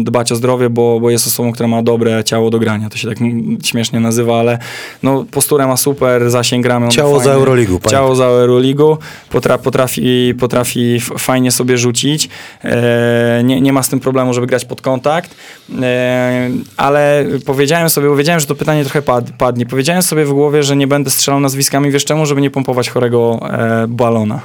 [0.04, 3.08] dbać o zdrowie, bo, bo jest osobą, która ma dobre ciało do grania, to się
[3.08, 3.18] tak
[3.64, 4.58] śmiesznie nazywa, ale
[5.04, 7.40] no posturę ma super, zasięg ramion Ciało za fajny.
[7.40, 7.92] Euroligu, pamiętaj.
[7.92, 8.98] Ciało za Euroligu,
[9.30, 12.30] potra, potrafi, potrafi fajnie sobie rzucić,
[12.64, 15.36] e, nie, nie ma z tym problemu, żeby grać pod kontakt,
[15.82, 20.34] e, ale powiedziałem sobie, bo wiedziałem, że to pytanie trochę pad, padnie, powiedziałem sobie w
[20.34, 24.42] głowie, że nie będę strzelał nazwiskami, wiesz czemu, żeby nie pompować chorego e, balona.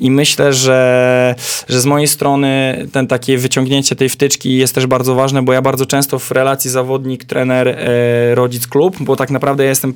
[0.00, 1.34] I myślę, że,
[1.68, 2.52] że z mojej strony
[2.92, 6.70] ten takie wyciągnięcie tej wtyczki jest też bardzo ważne, bo ja bardzo często w relacji
[6.70, 9.94] zawodnik, trener, e, rodzic, klub, bo tak naprawdę ja jestem,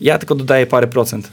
[0.00, 1.28] ja tylko dodaję parę procent.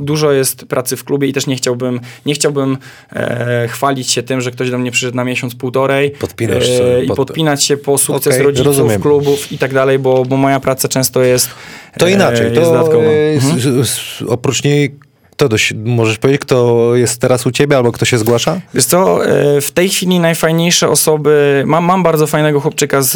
[0.00, 2.78] Dużo jest pracy w klubie i też nie chciałbym, nie chciałbym
[3.12, 7.06] e, chwalić się tym, że ktoś do mnie przyszedł na miesiąc, półtorej Podpinasz sobie i
[7.06, 9.00] pod- podpinać się po sukces Okej, rodziców, rozumiem.
[9.02, 11.50] klubów i tak dalej, bo, bo moja praca często jest
[11.98, 12.44] To e, inaczej.
[12.44, 13.04] jest To dodatkowa.
[13.04, 13.84] e, Mhm.
[14.28, 14.94] oprócz niej,
[15.38, 18.60] kto dość, możesz powiedzieć, kto jest teraz u ciebie albo kto się zgłasza?
[18.74, 23.12] Wiesz co, e, w tej chwili najfajniejsze osoby, mam, mam bardzo fajnego chłopczyka z,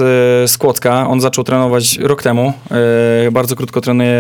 [0.51, 2.53] z Kłodzka, on zaczął trenować rok temu,
[3.27, 4.15] e, bardzo krótko trenuje,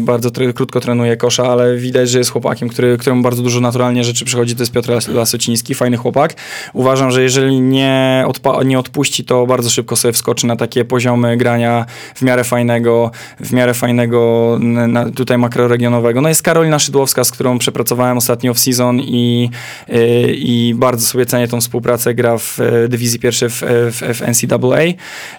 [0.00, 4.24] bardzo krótko trenuje kosza, ale widać, że jest chłopakiem, który, któremu bardzo dużo naturalnie rzeczy
[4.24, 6.34] przychodzi, to jest Piotr Las- Lasociński, fajny chłopak.
[6.72, 11.36] Uważam, że jeżeli nie, odpa- nie odpuści, to bardzo szybko sobie wskoczy na takie poziomy
[11.36, 13.10] grania w miarę fajnego,
[13.40, 16.20] w miarę fajnego na, tutaj makroregionowego.
[16.20, 19.50] No jest Karolina Szydłowska, z którą przepracowałem ostatnio off-season i,
[19.88, 22.14] y, i bardzo sobie cenię tą współpracę.
[22.14, 24.78] Gra w e, dywizji pierwszej w, w, w NCAA.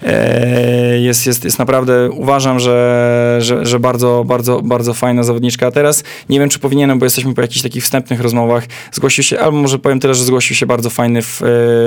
[0.03, 5.67] E, Jest, jest, jest naprawdę, uważam, że, że, że bardzo, bardzo, bardzo fajna zawodniczka.
[5.67, 8.63] A teraz nie wiem, czy powinienem, bo jesteśmy po jakichś takich wstępnych rozmowach.
[8.91, 11.19] Zgłosił się, albo może powiem tyle, że zgłosił się bardzo fajny,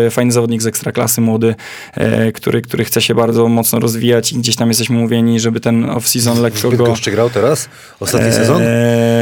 [0.06, 1.54] e, fajny zawodnik z ekstraklasy, młody,
[1.94, 5.86] e, który, który chce się bardzo mocno rozwijać i gdzieś tam jesteśmy mówieni, żeby ten
[5.86, 6.94] off-season lekko go...
[7.10, 7.68] Grał teraz?
[8.00, 8.62] Ostatni sezon?
[8.62, 9.17] Eee,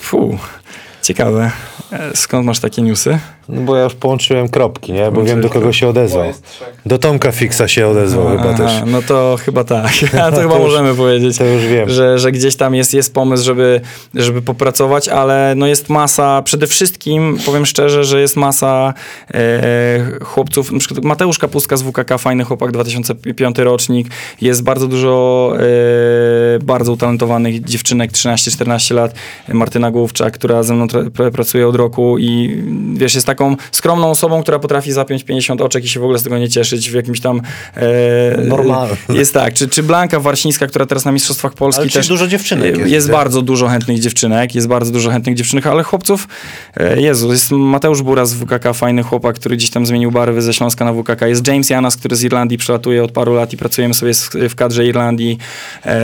[0.00, 0.38] fu,
[1.02, 1.50] ciekawe.
[1.92, 3.18] E, Skąd masz takie newsy?
[3.52, 4.98] No bo ja już połączyłem kropki, nie?
[4.98, 6.32] Bo Połączyłeś wiem, do kogo się odezwał.
[6.86, 8.72] Do Tomka Fixa się odezwał chyba Aha, też.
[8.86, 9.90] No to chyba tak.
[10.22, 11.38] A to chyba To już- możemy powiedzieć.
[11.38, 11.90] to już wiem.
[11.90, 13.80] Że, że gdzieś tam jest, jest pomysł, żeby,
[14.14, 18.94] żeby popracować, ale no jest masa, przede wszystkim powiem szczerze, że jest masa
[19.34, 24.06] e, chłopców, na przykład Mateusz Kapustka z WKK, fajny chłopak, 2005 rocznik,
[24.40, 29.14] jest bardzo dużo e, bardzo utalentowanych dziewczynek, 13-14 lat,
[29.48, 30.86] Martyna Główczak, która ze mną
[31.32, 32.62] pracuje od roku i
[32.94, 36.22] wiesz, jest taką skromną osobą, która potrafi zapiąć 50 oczek i się w ogóle z
[36.22, 37.40] tego nie cieszyć w jakimś tam...
[37.76, 38.96] E, Normalne.
[39.08, 39.54] Jest tak.
[39.54, 42.08] Czy, czy Blanka Warsińska, która teraz na Mistrzostwach Polski Ale też...
[42.08, 45.82] dużo dziewczynek e, jest, Jest bardzo dużo chętnych dziewczynek, jest bardzo dużo chętnych dziewczynek, ale
[45.82, 46.28] chłopców,
[46.76, 50.54] e, Jezu, jest Mateusz Bura z WKK, fajny chłopak, który gdzieś tam zmienił barwy ze
[50.54, 51.22] Śląska na WKK.
[51.26, 54.12] Jest James Janas, który z Irlandii przelatuje od paru lat i pracujemy sobie
[54.48, 55.38] w kadrze Irlandii.
[55.84, 55.94] Eee,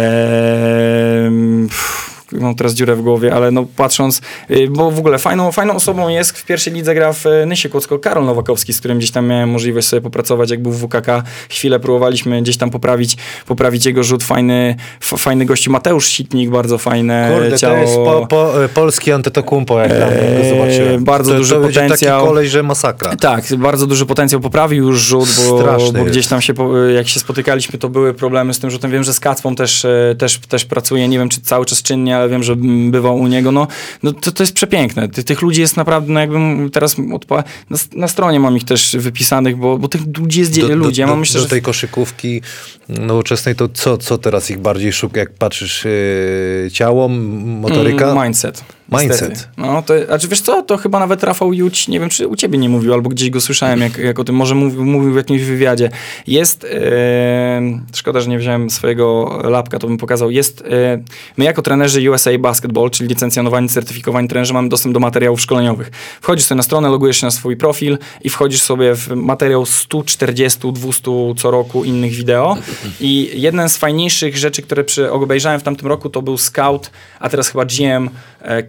[1.68, 4.20] pff, mam teraz dziurę w głowie, ale no patrząc,
[4.50, 7.68] y, bo w ogóle fajną, fajną osobą jest, w pierwszej lidze gra w y, Nysie
[7.68, 11.22] Kłodzko Karol Nowakowski, z którym gdzieś tam miałem możliwość sobie popracować, jak był w WKK.
[11.48, 13.16] Chwilę próbowaliśmy gdzieś tam poprawić,
[13.46, 14.24] poprawić jego rzut.
[14.24, 17.74] Fajny, fajny gościu Mateusz Sitnik, bardzo fajne Kurde, ciało.
[17.74, 21.04] to jest po, po, e, polski Antetokumpo, jak tam Eee, zobaczyłem.
[21.04, 22.18] bardzo to, duży to potencjał.
[22.18, 23.16] taki kolej, że masakra.
[23.16, 26.54] Tak, bardzo duży potencjał poprawił już rzut, bo, bo gdzieś tam się,
[26.94, 28.90] jak się spotykaliśmy, to były problemy z tym rzutem.
[28.90, 29.86] Wiem, że z Kacpą też,
[30.18, 32.56] też, też pracuje, nie wiem czy cały czas czynnie, ale wiem, że
[32.90, 33.52] bywał u niego.
[33.52, 33.66] No,
[34.02, 35.08] no to, to jest przepiękne.
[35.08, 38.96] Ty, tych ludzi jest naprawdę, no jakbym teraz odpa- na, na stronie mam ich też
[38.98, 41.00] wypisanych, bo, bo tych ludzi jest dzie- ludzi.
[41.00, 42.40] Ja do, myślę, do że tej koszykówki
[42.88, 48.12] nowoczesnej, to co, co teraz ich bardziej szuka, jak patrzysz yy, ciało, motoryka?
[48.12, 48.64] Mm, mindset.
[48.92, 49.30] Mindset.
[49.30, 49.50] Niestety.
[49.56, 52.58] No, to, znaczy wiesz co, to chyba nawet Rafał Juć, nie wiem czy u ciebie
[52.58, 55.42] nie mówił, albo gdzieś go słyszałem, jak, jak o tym, może mówił, mówił w jakimś
[55.42, 55.90] wywiadzie.
[56.26, 57.62] Jest, e,
[57.94, 61.02] szkoda, że nie wziąłem swojego lapka, to bym pokazał, jest, e,
[61.36, 65.90] my jako trenerzy USA Basketball, czyli licencjonowani, certyfikowani trenerzy, mamy dostęp do materiałów szkoleniowych.
[66.20, 70.72] Wchodzisz sobie na stronę, logujesz się na swój profil i wchodzisz sobie w materiał 140,
[70.72, 72.56] 200 co roku innych wideo
[73.00, 76.90] i jeden z fajniejszych rzeczy, które przy, obejrzałem w tamtym roku, to był scout,
[77.20, 78.10] a teraz chyba GM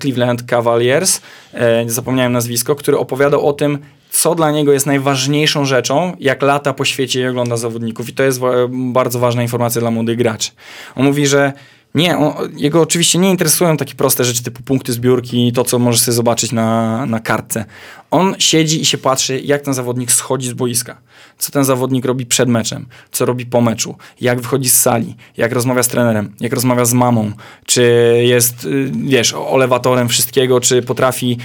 [0.02, 1.22] Cleveland Cavaliers,
[1.54, 3.78] e, zapomniałem nazwisko, który opowiadał o tym,
[4.10, 8.10] co dla niego jest najważniejszą rzeczą, jak lata po świecie i ogląda zawodników.
[8.10, 8.40] I to jest
[8.70, 10.52] bardzo ważna informacja dla młodych graczy.
[10.96, 11.54] On mówi, że
[11.98, 16.02] nie, on, jego oczywiście nie interesują takie proste rzeczy typu punkty zbiórki to, co możesz
[16.02, 17.66] sobie zobaczyć na, na kartce.
[18.12, 20.98] On siedzi i się patrzy, jak ten zawodnik schodzi z boiska.
[21.38, 25.52] Co ten zawodnik robi przed meczem, co robi po meczu, jak wychodzi z sali, jak
[25.52, 27.32] rozmawia z trenerem, jak rozmawia z mamą,
[27.66, 27.84] czy
[28.24, 31.38] jest, y, wiesz, olewatorem wszystkiego, czy potrafi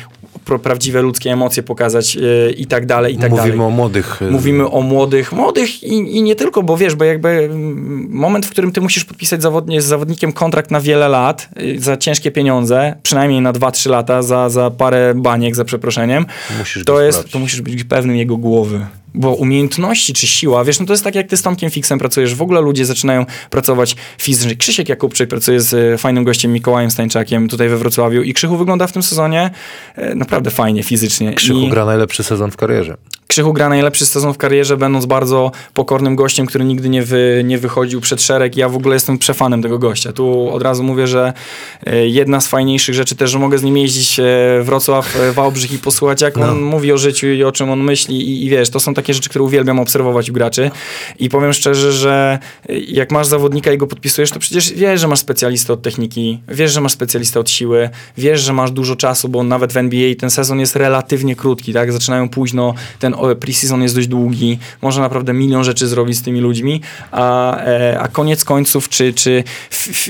[0.62, 3.66] prawdziwe ludzkie emocje pokazać yy, i tak dalej, i tak Mówimy dalej.
[3.66, 4.22] o młodych.
[4.22, 8.46] e, Mówimy o młodych, młodych i, i nie tylko, bo wiesz, bo jakby mm, moment,
[8.46, 12.30] w którym ty musisz podpisać zawodnie, z zawodnikiem kontrakt na wiele lat y, za ciężkie
[12.30, 16.26] pieniądze, przynajmniej na 2-3 lata, za, za parę baniek, za przeproszeniem,
[16.58, 18.86] Musisz to jest, to musisz być pewnym jego głowy.
[19.14, 22.34] Bo umiejętności czy siła, wiesz, no to jest tak jak ty z Tomkiem Fixem pracujesz,
[22.34, 24.56] w ogóle ludzie zaczynają pracować fizycznie.
[24.56, 28.86] Krzysiek Jakubczyk pracuje z e, fajnym gościem Mikołajem Stańczakiem tutaj we Wrocławiu i Krzychu wygląda
[28.86, 29.50] w tym sezonie
[29.96, 31.34] e, naprawdę fajnie fizycznie.
[31.34, 31.68] Krzychu I...
[31.68, 32.96] gra najlepszy sezon w karierze.
[33.26, 37.58] Krzychu gra najlepszy sezon w karierze, będąc bardzo pokornym gościem, który nigdy nie, wy, nie
[37.58, 38.56] wychodził przed szereg.
[38.56, 40.12] Ja w ogóle jestem przefanem tego gościa.
[40.12, 41.32] Tu od razu mówię, że
[41.86, 44.20] e, jedna z fajniejszych rzeczy też, że mogę z nim jeździć
[44.62, 48.16] Wrocław, Wałbrzych i posłuchać, jak on mówi o życiu i o czym on myśli.
[48.16, 50.70] I, I wiesz, to są takie rzeczy, które uwielbiam obserwować u graczy.
[51.18, 52.38] I powiem szczerze, że
[52.88, 56.72] jak masz zawodnika i go podpisujesz, to przecież wiesz, że masz specjalistę od techniki, wiesz,
[56.72, 60.30] że masz specjalistę od siły, wiesz, że masz dużo czasu, bo nawet w NBA ten
[60.30, 61.92] sezon jest relatywnie krótki, tak?
[61.92, 66.80] Zaczynają późno, ten preseason jest dość długi, można naprawdę milion rzeczy zrobić z tymi ludźmi,
[67.10, 69.44] a, e, a koniec końców, czy, czy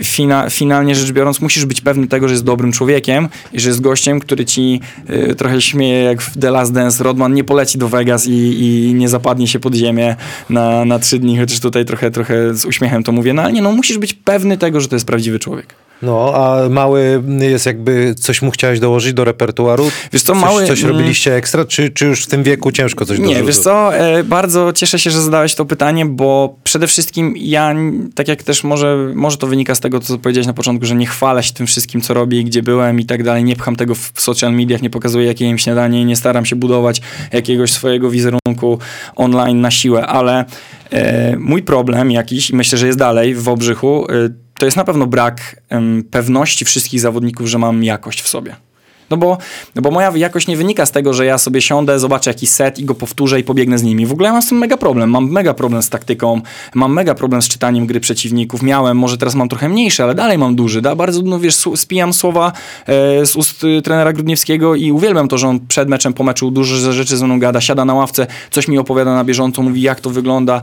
[0.05, 3.81] fina, finalnie rzecz biorąc, musisz być pewny tego, że jest dobrym człowiekiem i że jest
[3.81, 7.89] gościem, który ci e, trochę śmieje jak w The Last Dance, Rodman nie poleci do
[7.89, 10.17] Vegas i, i nie zapadnie się pod ziemię
[10.51, 13.63] na, na trzy dni, chociaż tutaj trochę, trochę z uśmiechem to mówię, no ale nie,
[13.63, 15.75] no musisz być pewny tego, że to jest prawdziwy człowiek.
[16.03, 19.91] No, a mały jest jakby, coś mu chciałeś dołożyć do repertuaru?
[20.13, 23.19] Wiesz co, coś, mały- Coś robiliście ekstra, czy, czy już w tym wieku ciężko coś
[23.19, 23.47] Nie, dorzucić?
[23.47, 27.75] wiesz co, e, bardzo cieszę się, że zadałeś to pytanie, bo przede wszystkim ja,
[28.15, 31.07] tak jak też może, może to wynika z tego, co powiedziałeś na początku, że nie
[31.07, 33.95] chwalę się tym wszystkim, co robię i gdzie byłem i tak dalej, nie pcham tego
[33.95, 37.01] w social mediach, nie pokazuję, jakie jem śniadanie nie staram się budować
[37.33, 38.79] jakiegoś swojego wizerunku
[39.17, 40.45] online na siłę, ale
[40.91, 44.85] e, mój problem jakiś, i myślę, że jest dalej w Obrzychu, e, to jest na
[44.85, 48.57] pewno brak em, pewności wszystkich zawodników, że mam jakość w sobie.
[49.13, 49.39] No bo,
[49.75, 52.79] no bo moja jakość nie wynika z tego, że ja sobie siądę, zobaczę jakiś set
[52.79, 54.07] i go powtórzę i pobiegnę z nimi.
[54.07, 55.11] W ogóle ja mam z tym mega problem.
[55.11, 56.41] Mam mega problem z taktyką,
[56.75, 58.63] mam mega problem z czytaniem gry przeciwników.
[58.63, 60.83] Miałem, może teraz mam trochę mniejszy, ale dalej mam duży.
[60.83, 60.97] Da?
[60.97, 62.53] Bardzo, no wiesz, spijam słowa
[62.87, 66.51] e, z ust y, trenera Grudniewskiego i uwielbiam to, że on przed meczem, po meczu
[66.51, 70.01] dużo rzeczy ze mną gada, siada na ławce, coś mi opowiada na bieżąco, mówi jak
[70.01, 70.63] to wygląda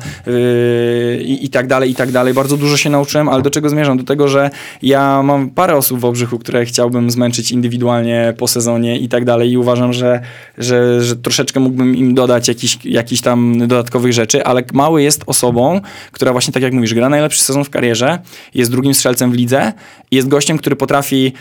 [1.22, 2.34] i, i tak dalej, i tak dalej.
[2.34, 3.98] Bardzo dużo się nauczyłem, ale do czego zmierzam?
[3.98, 4.50] Do tego, że
[4.82, 9.52] ja mam parę osób w Obrzychu, które chciałbym zmęczyć indywidualnie po sezonie i tak dalej
[9.52, 10.22] i uważam, że,
[10.58, 15.82] że, że troszeczkę mógłbym im dodać jakiś, jakiś tam dodatkowych rzeczy, ale Mały jest osobą,
[16.12, 18.20] która właśnie tak jak mówisz, gra najlepszy sezon w karierze,
[18.54, 19.74] jest drugim strzelcem w lidze
[20.12, 21.34] jest gościem, który potrafi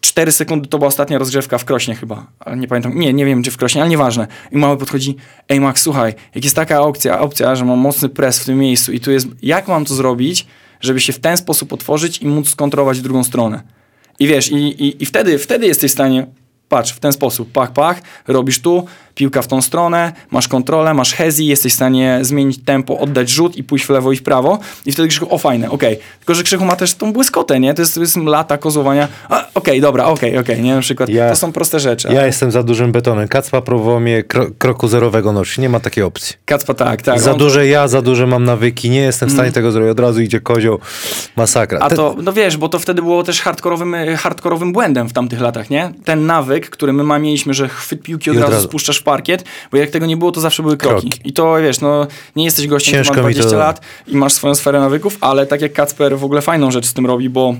[0.00, 3.42] 4 sekundy to była ostatnia rozgrzewka w Krośnie chyba, ale nie pamiętam, nie, nie wiem
[3.42, 4.26] czy w Krośnie, ale nieważne.
[4.52, 5.16] I mały podchodzi,
[5.48, 8.92] ej Max, słuchaj, jak jest taka opcja, opcja, że mam mocny pres w tym miejscu
[8.92, 10.46] i tu jest, jak mam to zrobić,
[10.80, 13.75] żeby się w ten sposób otworzyć i móc skontrować drugą stronę.
[14.18, 16.26] I wiesz, i, i, i wtedy, wtedy jesteś w stanie,
[16.68, 18.86] patrz, w ten sposób, pach, pach, robisz tu,
[19.16, 23.56] piłka w tą stronę, masz kontrolę, masz hezi, jesteś w stanie zmienić tempo, oddać rzut
[23.56, 25.98] i pójść w lewo i w prawo i wtedy Krzychu, o fajne, okej.
[26.18, 27.74] Tylko, że Krzychu ma też tą błyskotę, nie?
[27.74, 30.74] To jest, to jest lata kozowania, a, okej, dobra, okej, okej, nie?
[30.74, 32.08] Na przykład, Ja- to są proste rzeczy.
[32.12, 33.28] Ja jestem za dużym betonem.
[33.28, 35.58] Kacpa próbował mnie kro, kroku zerowego nosić.
[35.58, 36.36] Nie ma takiej opcji.
[36.44, 37.20] Kacpa, tak, tak.
[37.20, 38.90] za on- duże ja, za duże mam nawyki.
[38.90, 39.90] Nie jestem w stanie tego zrobić.
[39.90, 40.78] Od razu idzie kozioł.
[41.36, 41.78] Masakra.
[41.80, 45.40] A to, no wiesz, bo to wtedy było też hardkorowym, e, hardkorowym błędem w tamtych
[45.40, 45.92] latach, nie?
[46.04, 48.68] Ten nawyk, który my mieliśmy, że chwyt piłki od od razu, razu.
[48.68, 51.08] spuszczasz parkiet, bo jak tego nie było, to zawsze były kroki.
[51.10, 51.28] Kroki.
[51.28, 52.06] I to, wiesz, no,
[52.36, 55.18] nie jesteś gościem, Ciężko który ma mi to- 20 lat i masz swoją sferę nawyków,
[55.20, 57.54] ale tak jak Kacper w ogóle fajną rzecz z tym robi, bo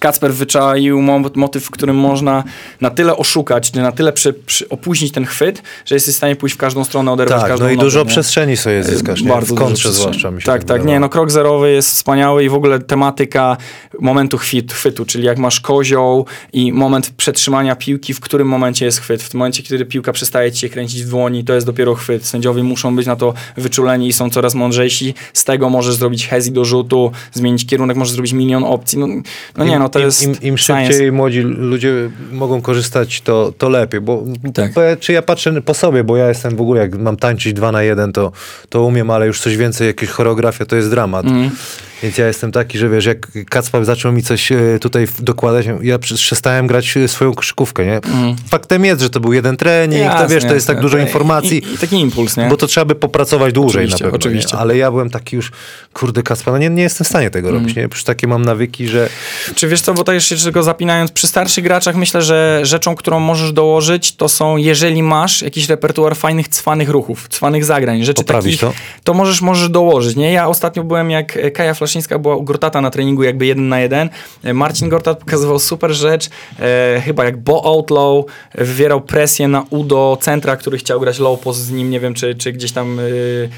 [0.00, 2.44] Kacper wyczaił mo- motyw, w którym można
[2.80, 6.36] na tyle oszukać, czy na tyle przy, przy opóźnić ten chwyt, że jesteś w stanie
[6.36, 8.06] pójść w każdą stronę, oderwać Tak, każdą no i nogę, dużo nie?
[8.06, 9.28] przestrzeni sobie zyskasz, nie?
[9.28, 10.88] Bardzo w dużo kontrze zwłaszcza mi się Tak, tak, wydawało.
[10.88, 13.56] nie, no krok zerowy jest wspaniały i w ogóle tematyka
[14.00, 19.00] momentu chwit, chwytu, czyli jak masz kozioł i moment przetrzymania piłki, w którym momencie jest
[19.00, 19.22] chwyt.
[19.22, 22.26] W tym momencie, kiedy piłka przestaje ci się kręcić w dłoni, to jest dopiero chwyt.
[22.26, 25.14] Sędziowie muszą być na to wyczuleni i są coraz mądrzejsi.
[25.34, 28.98] Z tego możesz zrobić hezi do rzutu, zmienić kierunek, możesz zrobić milion opcji.
[28.98, 29.06] No,
[29.56, 30.92] no nie, no to im, jest Im, im science.
[30.92, 34.24] szybciej młodzi ludzie mogą korzystać, to, to lepiej, bo
[34.54, 34.72] Tak.
[34.72, 37.52] bo ja- czy ja patrzę po sobie, bo ja jestem w ogóle, jak mam tańczyć
[37.52, 38.32] dwa na jeden, to,
[38.68, 41.26] to umiem, ale już coś więcej, jakieś choreografia, to jest dramat.
[41.26, 41.50] Mhm.
[42.02, 43.18] Więc ja jestem taki, że wiesz, jak
[43.50, 48.00] Kacper zaczął mi coś e, tutaj dokładać, ja przestałem grać swoją koszykówkę, nie?
[48.50, 50.22] Faktem jest, że to był jeden trening, to Mhm.
[50.22, 51.58] Jasne, wiesz, to jest tak dużo informacji.
[51.70, 52.48] I, I taki impuls, nie?
[52.48, 54.16] Bo to trzeba by popracować dłużej Oczywiście, na pewno.
[54.16, 54.56] oczywiście.
[54.56, 54.60] Nie?
[54.62, 55.52] Ale ja byłem taki już,
[55.92, 57.62] kurde, Kacper, no nie, nie jestem w stanie tego Mhm.
[57.64, 57.76] robić.
[57.76, 57.82] Nie?
[57.82, 59.08] Już takie mam nawyki, że
[59.54, 63.20] Czy wiesz co, bo to jeszcze tylko zapinając, przy starszych graczach myślę, że rzeczą, którą
[63.20, 68.60] możesz dołożyć, to są, jeżeli masz jakiś repertuar fajnych, cwanych ruchów, cwanych zagrań, rzeczy Poprawić
[68.60, 68.84] takich, to?
[69.04, 70.32] to możesz, możesz dołożyć, nie?
[70.32, 74.10] Ja ostatnio byłem, jak Kaja Flaszyńska była u Gortata na treningu jakby jeden na jeden.
[74.44, 76.30] E, Marcin Gortat pokazywał super rzecz,
[76.60, 81.40] e, chyba jak Bo Outlaw e, wywierał presję na Udo Centra, który chciał grać low
[81.40, 83.00] post z nim, nie wiem, czy, czy gdzieś tam...
[83.00, 83.02] E,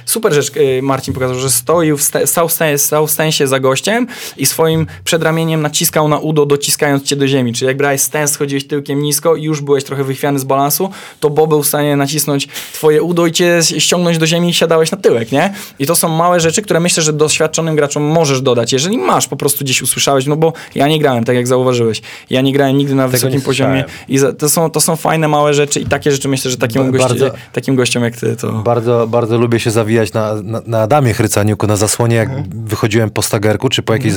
[0.04, 4.06] super rzecz e, Marcin pokazał, że stoił, w sta- stał stał w stensie za gościem
[4.36, 7.52] i swoim przedramieniem naciskał na Udo, dociskając cię do ziemi.
[7.52, 10.90] Czyli jak brałeś stens, schodziłeś tyłkiem nisko i już byłeś trochę wychwiany z balansu,
[11.20, 14.90] to Bo był w stanie nacisnąć twoje udo i cię ściągnąć do ziemi i siadałeś
[14.90, 15.54] na tyłek, nie?
[15.78, 18.73] I to są małe rzeczy, które myślę, że doświadczonym graczom możesz dodać.
[18.73, 22.03] Jeżeli masz, po prostu gdzieś usłyszałeś, no bo ja nie grałem, tak jak zauważyłeś.
[22.31, 25.28] Ja nie grałem nigdy na wysokim nie poziomie i za, to, są, to są fajne,
[25.28, 28.36] małe rzeczy i takie rzeczy myślę, że takiemu, Ba- gości, bardzo- takim gościom jak ty
[28.36, 28.53] to...
[28.53, 32.28] Bardzo, bardzo lubię się zawijać na, na, na Adamie Chrycaniuku na zasłonie, jak
[32.65, 34.15] wychodziłem po stagerku, czy po jakiejś...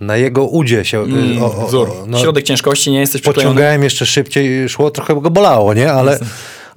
[0.00, 1.02] Na jego udzie się...
[1.38, 1.90] y, o, o, Wzór.
[2.06, 3.54] no, Środek ciężkości, nie jesteś przyklejony.
[3.54, 5.92] pociągałem jeszcze szybciej, szło, trochę go bolało, nie?
[5.92, 6.18] Ale,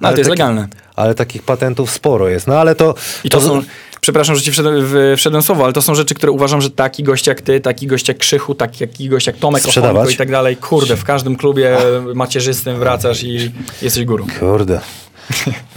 [0.00, 0.68] No, ale to jest taki- legalne.
[0.98, 2.46] Ale takich patentów sporo jest.
[2.46, 2.94] No ale to...
[3.24, 3.62] I to są,
[4.00, 7.02] przepraszam, że ci wszedłem, w, wszedłem słowo, ale to są rzeczy, które uważam, że taki
[7.02, 9.62] gość jak ty, taki gość jak Krzychu, taki, gość jak Tomek?
[9.68, 11.76] Ochonko i tak dalej, kurde, w każdym klubie
[12.14, 13.52] macierzystym wracasz i
[13.82, 14.26] jesteś górą.
[14.40, 14.80] Kurde.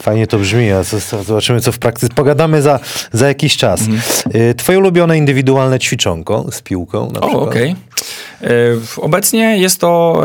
[0.02, 0.84] Fajnie to brzmi, a
[1.24, 2.14] zobaczymy co w praktyce.
[2.16, 2.80] Pogadamy za,
[3.12, 3.82] za jakiś czas.
[3.82, 4.02] Mhm.
[4.36, 7.50] Y, Twoje ulubione indywidualne ćwiczonko z piłką na O, przykład?
[7.50, 7.76] okej.
[8.42, 8.48] E,
[8.98, 10.22] Obecnie jest to,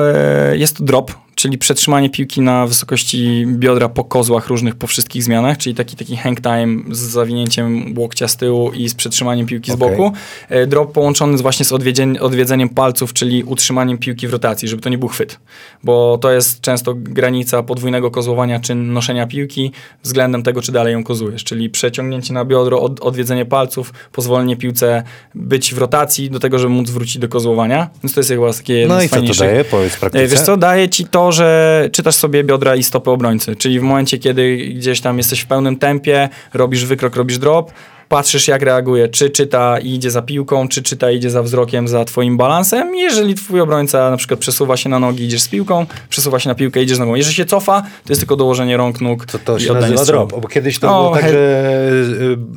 [0.51, 5.23] e, jest to drop, czyli przetrzymanie piłki na wysokości biodra po kozłach różnych, po wszystkich
[5.23, 9.71] zmianach, czyli taki, taki hang time z zawinięciem łokcia z tyłu i z przetrzymaniem piłki
[9.71, 9.91] z Okej.
[9.91, 10.13] boku.
[10.49, 11.73] E, Drop połączony z właśnie z
[12.21, 15.39] odwiedzeniem palców, czyli utrzymaniem piłki w rotacji, żeby to nie był chwyt.
[15.85, 19.73] Bo to jest często granica podwójnego kozłowania czy noszenia piłki
[20.03, 21.45] względem tego, czy dalej ją kozujesz.
[21.45, 25.03] Czyli przeciągnięcie na biodro, od, odwiedzenie palców, pozwolenie piłce
[25.35, 27.91] być w rotacji do tego, żeby móc wrócić do kozłowania.
[28.03, 29.65] Więc to jest chyba takie jedno No z i co to daje?
[29.65, 29.99] Powiedz.
[30.13, 33.82] E, Wiesz co, daje ci to, że czytasz sobie biodra i stopy obrońcy, czyli w
[33.82, 37.73] momencie, kiedy gdzieś tam jesteś w pełnym tempie, robisz wykrok, robisz drop,
[38.09, 41.89] patrzysz jak reaguje, czy czyta i idzie za piłką, czy czyta i idzie za wzrokiem,
[41.89, 42.97] za twoim balansem.
[42.97, 46.55] Jeżeli twój obrońca na przykład przesuwa się na nogi, idziesz z piłką, przesuwa się na
[46.55, 47.15] piłkę, idziesz nogą.
[47.15, 50.48] Jeżeli się cofa, to jest tylko dołożenie rąk, nóg To, to się nazywa drop, bo
[50.48, 51.90] kiedyś to No, było tak, he- że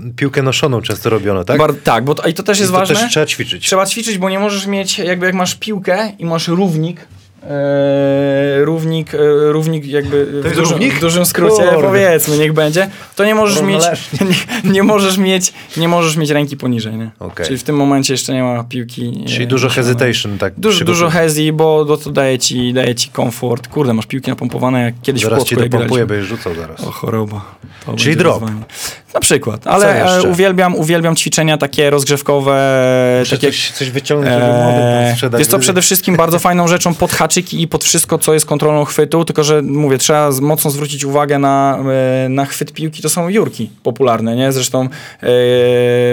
[0.09, 1.57] y, piłkę noszoną często robiono, tak?
[1.57, 2.95] Bar- tak, bo to, i to też jest I to ważne.
[2.95, 3.65] też trzeba ćwiczyć.
[3.65, 7.07] Trzeba ćwiczyć, bo nie możesz mieć, jakby jak masz piłkę i masz równik,
[7.43, 9.17] e, równik, e,
[9.51, 10.93] równik jakby w, dużym, równik?
[10.93, 11.81] w dużym skrócie, Kurde.
[11.81, 13.83] powiedzmy, niech będzie, to nie możesz mieć,
[14.63, 17.11] nie, nie możesz mieć, nie możesz mieć ręki poniżej, nie?
[17.19, 17.45] Okej.
[17.45, 19.23] Czyli w tym momencie jeszcze nie ma piłki.
[19.27, 19.93] Czyli e, dużo noszonej.
[19.93, 20.53] hesitation, tak?
[20.57, 23.67] Dużo, dużo hezi, bo bo to daje ci, daje ci komfort.
[23.67, 26.29] Kurde, masz piłki napompowane jak kiedyś Zaraz w ci Płocku, jak dopompuję, graliśmy.
[26.29, 26.83] będziesz rzucał zaraz.
[26.87, 27.41] O choroba.
[27.85, 28.39] To Czyli drop.
[28.39, 28.61] wyzwanie.
[29.13, 35.51] Na przykład, ale e, uwielbiam, uwielbiam ćwiczenia takie rozgrzewkowe, Muszę takie coś, coś wyciągnąć, jest
[35.51, 39.43] to przede wszystkim bardzo fajną rzeczą pod i pod wszystko, co jest kontrolą chwytu, tylko
[39.43, 41.79] że mówię, trzeba mocno zwrócić uwagę na,
[42.25, 43.01] e, na chwyt piłki.
[43.01, 44.51] To są jurki popularne, nie?
[44.51, 44.89] Zresztą
[45.23, 45.27] e,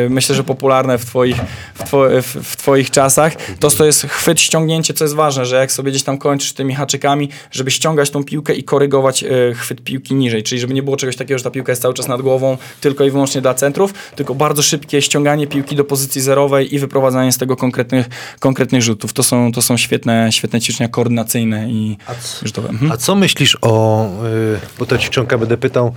[0.08, 1.36] myślę, że popularne w twoich,
[1.74, 3.36] w, two, w, w twoich czasach.
[3.60, 6.74] To, to jest chwyt, ściągnięcie, co jest ważne, że jak sobie gdzieś tam kończysz tymi
[6.74, 10.96] haczykami, żeby ściągać tą piłkę i korygować e, chwyt piłki niżej, czyli żeby nie było
[10.96, 13.94] czegoś takiego, że ta piłka jest cały czas nad głową, tylko i wyłącznie dla centrów,
[14.16, 18.06] tylko bardzo szybkie ściąganie piłki do pozycji zerowej i wyprowadzanie z tego konkretnych,
[18.40, 19.12] konkretnych rzutów.
[19.12, 21.96] To są, to są świetne, świetne ćwiczenia koordynacyjne i
[22.44, 22.68] rzutowe.
[22.68, 22.92] Mhm.
[22.92, 24.06] A co myślisz o,
[24.54, 25.94] y, bo to ćwiczonka będę pytał,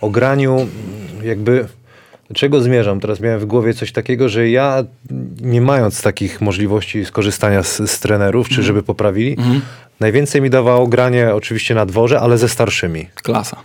[0.00, 0.66] o graniu
[1.22, 1.66] jakby,
[2.28, 3.00] do czego zmierzam?
[3.00, 4.84] Teraz miałem w głowie coś takiego, że ja
[5.40, 8.56] nie mając takich możliwości skorzystania z, z trenerów, Mhm.
[8.56, 9.36] czy żeby poprawili,
[10.00, 13.06] najwięcej mi dawało granie oczywiście na dworze, ale ze starszymi.
[13.14, 13.56] Klasa.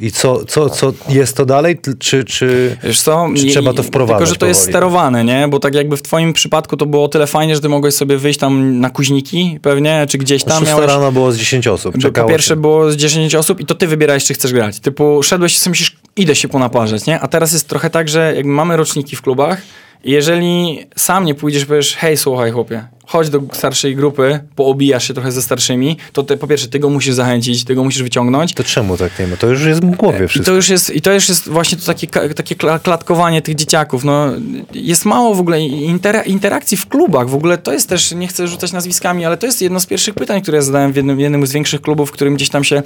[0.00, 1.78] I co, co, co jest to dalej?
[1.98, 3.28] Czy, czy, co?
[3.36, 4.72] czy trzeba to wprowadzać Tylko, że to jest powoli?
[4.72, 5.48] sterowane, nie?
[5.48, 8.18] Bo tak jakby w twoim przypadku to było o tyle fajnie, że ty mogłeś sobie
[8.18, 10.86] wyjść tam na kuźniki pewnie, czy gdzieś tam 6 miałeś...
[10.86, 11.98] rano było z 10 osób.
[11.98, 12.60] Czekało po pierwsze się.
[12.60, 14.80] było z 10 osób i to ty wybierałeś, czy chcesz grać.
[14.80, 17.20] Typu szedłeś i sobie myślisz, idę się ponaparzać, nie?
[17.20, 19.62] A teraz jest trochę tak, że jakby mamy roczniki w klubach
[20.04, 25.14] i jeżeli sam nie pójdziesz, powiesz, hej, słuchaj chłopie, chodź do starszej grupy, poobijasz się
[25.14, 28.54] trochę ze starszymi, to ty, po pierwsze ty go musisz zachęcić, ty go musisz wyciągnąć,
[28.54, 29.36] To czemu tak nie ma?
[29.36, 30.50] To już jest w głowie i wszystko.
[30.50, 34.04] to już jest, i to już jest właśnie to takie, takie kla- klatkowanie tych dzieciaków.
[34.04, 34.26] No,
[34.74, 37.28] jest mało w ogóle intera- interakcji w klubach.
[37.28, 40.14] W ogóle to jest też, nie chcę rzucać nazwiskami, ale to jest jedno z pierwszych
[40.14, 42.82] pytań, które ja zadałem w jednym, jednym z większych klubów, w którym gdzieś tam się,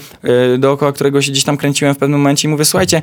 [0.54, 3.02] y, dookoła którego się gdzieś tam kręciłem w pewnym momencie i mówię, słuchajcie,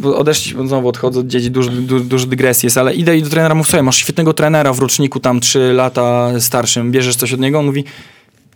[0.00, 3.30] bo odeszli, znowu odchodzę od dzieci, dużo, du, dużo dygresji jest, ale idę i do
[3.30, 7.40] trenera mówię, słuchaj, masz świetnego trenera w roczniku tam 3 lata starszym, bierzesz coś od
[7.40, 7.58] niego?
[7.58, 7.84] On mówi,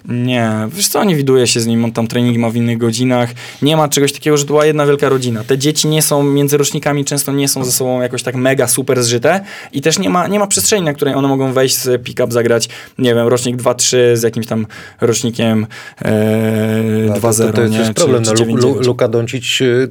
[0.08, 3.30] nie, wiesz co, nie widuję się z nim, on tam treningi ma w innych godzinach.
[3.62, 5.44] Nie ma czegoś takiego, że to była jedna wielka rodzina.
[5.44, 9.02] Te dzieci nie są, między rocznikami często nie są ze sobą jakoś tak mega super
[9.02, 9.40] zżyte
[9.72, 12.68] i też nie ma, nie ma przestrzeni, na której one mogą wejść z pick-up, zagrać,
[12.98, 14.66] nie wiem, rocznik 2-3 z jakimś tam
[15.00, 15.66] rocznikiem
[16.02, 16.10] e,
[17.06, 17.76] No, 2-0, to, to, to nie?
[17.78, 18.24] jest Czy- problem.
[18.24, 18.86] czy No, Lu, 9-9.
[18.86, 19.90] Luka Doncic y,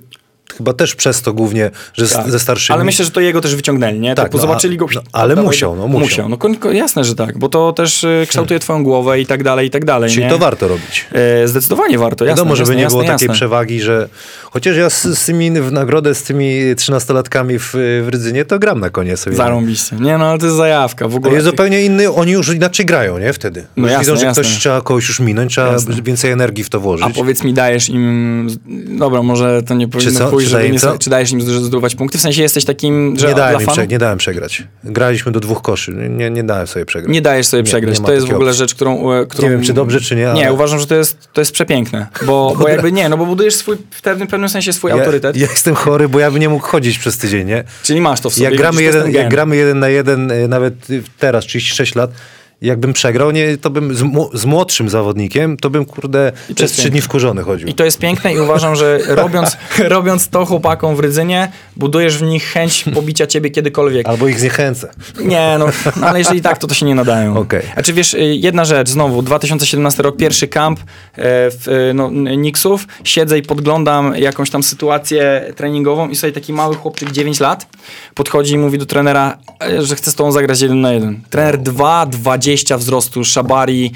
[0.57, 2.31] chyba też przez to głównie, że z, Tak.
[2.31, 2.75] ze starszymi...
[2.75, 4.15] Ale myślę, że to jego też wyciągnęli, nie?
[4.15, 4.85] Tak, no, zobaczyli go.
[4.95, 5.99] no, ale dawaj, musiał, no, musiał.
[6.01, 6.29] musiał.
[6.29, 9.43] No kon- kon- jasne, że tak, bo to też y, kształtuje twoją głowę i tak
[9.43, 10.11] dalej, i tak dalej.
[10.11, 10.29] Czyli nie?
[10.29, 11.05] to warto robić.
[11.11, 12.35] E, zdecydowanie warto, jasne.
[12.41, 13.33] Wiadomo, żeby jasne, nie jasne, było takiej jasne.
[13.35, 14.09] przewagi, że
[14.51, 18.79] chociaż ja z, z tymi w nagrodę z tymi trzynastolatkami w, w Rydzynie, to gram
[18.79, 19.35] na koniec sobie.
[19.35, 19.95] Zarąbiście.
[19.95, 21.07] Nie no, ale to jest zajawka.
[21.07, 23.33] W To ogóle jest zupełnie inny, oni już inaczej grają, nie?
[23.33, 23.65] Wtedy.
[23.77, 24.43] No jasne, widzą, że jasne.
[24.43, 25.95] ktoś trzeba kogoś już minąć, trzeba Jasne.
[26.01, 27.07] więcej energii w to włożyć.
[27.07, 28.47] A powiedz mi, dajesz im.
[28.99, 32.17] Dobra, może to nie powinno pójść, Czy nie, dajesz im zd- zdobywać punkty?
[32.17, 34.63] W sensie jesteś takim, że nie, dałem dla nie dałem przegrać.
[34.83, 35.91] Graliśmy do dwóch koszy.
[36.09, 37.13] Nie, nie dałem sobie przegrać.
[37.13, 37.99] nie dajesz sobie Nie, przegrać.
[37.99, 38.59] nie to jest w ogóle opcji.
[38.59, 39.47] rzecz, którą, e, którą.
[39.47, 42.07] Nie wiem, czy dobrze, czy nie, Nie, ale- uważam, że to jest, to jest przepiękne.
[42.25, 45.35] Bo, bo jakby nie, no bo budujesz swój, w pewnym, pewnym sensie swój Ja, autorytet.
[45.37, 47.63] ja jestem chory, bo ja bym nie mógł chodzić przez tydzień, nie?
[47.83, 48.45] Czyli masz to w sobie.
[48.45, 52.11] Jak gramy, jeden, jak gramy jeden na jeden, y, nawet y, teraz, 36 lat,
[52.61, 54.03] jakbym przegrał, nie, to bym z,
[54.33, 57.67] z młodszym zawodnikiem, to bym, kurde, to przez trzy dni wkurzony chodził.
[57.67, 62.21] I to jest piękne i uważam, że robiąc, robiąc to chłopakom w Rydzynie, budujesz w
[62.21, 64.07] nich chęć pobicia ciebie kiedykolwiek.
[64.07, 64.89] Albo ich zniechęcę.
[65.19, 65.65] Nie, no,
[66.01, 67.37] no ale jeżeli tak, to to się nie nadają.
[67.37, 67.61] Okej.
[67.73, 70.83] Znaczy wiesz, y, jedna rzecz, znowu, 2017 rok, pierwszy kamp e,
[71.15, 76.53] w, e, no, n- Knicksów, siedzę i podglądam jakąś tam sytuację treningową i sobie taki
[76.53, 77.67] mały chłopczyk, 9 lat,
[78.15, 81.21] podchodzi i mówi do trenera, e, że chce z tobą zagrać jeden na jeden.
[81.29, 81.57] Trener
[82.49, 83.91] 2,20 wzrostu, Shabari,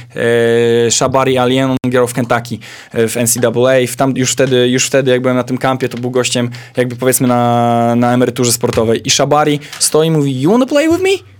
[0.87, 2.59] e, Shabari Alien, grał w Kentucky
[2.91, 5.97] e, w NCAA, w tam już wtedy, już wtedy jak byłem na tym kampie, to
[5.97, 10.65] był gościem jakby powiedzmy na, na emeryturze sportowej i Shabari stoi i mówi, you wanna
[10.65, 11.33] play with me?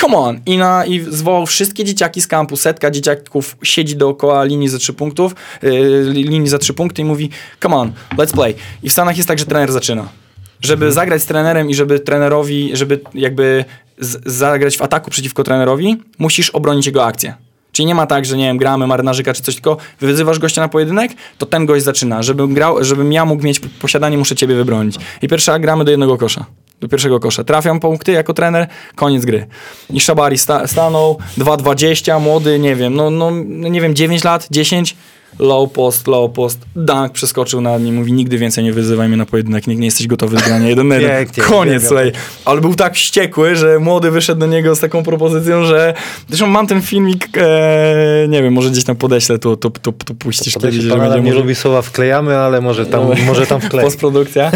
[0.00, 0.40] Come on!
[0.46, 4.92] I, na, I zwołał wszystkie dzieciaki z kampu, setka dzieciaków siedzi dookoła linii za trzy
[4.92, 7.30] punktów, yy, linii za trzy punkty i mówi
[7.62, 8.54] come on, let's play.
[8.82, 10.08] I w Stanach jest tak, że trener zaczyna.
[10.60, 13.64] Żeby zagrać z trenerem i żeby trenerowi, żeby jakby
[14.26, 17.34] zagrać w ataku przeciwko trenerowi, musisz obronić jego akcję.
[17.72, 20.68] Czyli nie ma tak, że nie wiem, gramy marynarzyka czy coś, tylko wyzywasz gościa na
[20.68, 22.22] pojedynek, to ten gość zaczyna.
[22.22, 24.96] Żebym, grał, żebym ja mógł mieć posiadanie, muszę ciebie wybronić.
[25.22, 26.44] I pierwsza gramy do jednego kosza.
[26.80, 27.44] Do pierwszego kosza.
[27.44, 29.46] Trafiam punkty jako trener, koniec gry.
[29.90, 34.96] I Szabari sta, stanął, 2,20, młody, nie wiem, no, no, nie wiem, 9 lat, 10,
[35.38, 39.26] low post, low post, dunk przeskoczył na nim, mówi nigdy więcej nie wyzywaj mnie na
[39.26, 41.26] pojedynek, nikt nie jesteś gotowy do grania jeden na jeden.
[41.48, 42.12] Koniec, słuchaj.
[42.44, 45.94] Ale był tak wściekły, że młody wyszedł do niego z taką propozycją, że
[46.28, 50.14] zresztą mam ten filmik, e, nie wiem, może gdzieś tam podeślę, to, to, to, to
[50.14, 53.60] puścisz Podejście kiedyś, że będzie nie może- lubi słowa wklejamy, ale może tam, może tam
[53.60, 53.84] wklei.
[53.92, 54.50] Postprodukcja?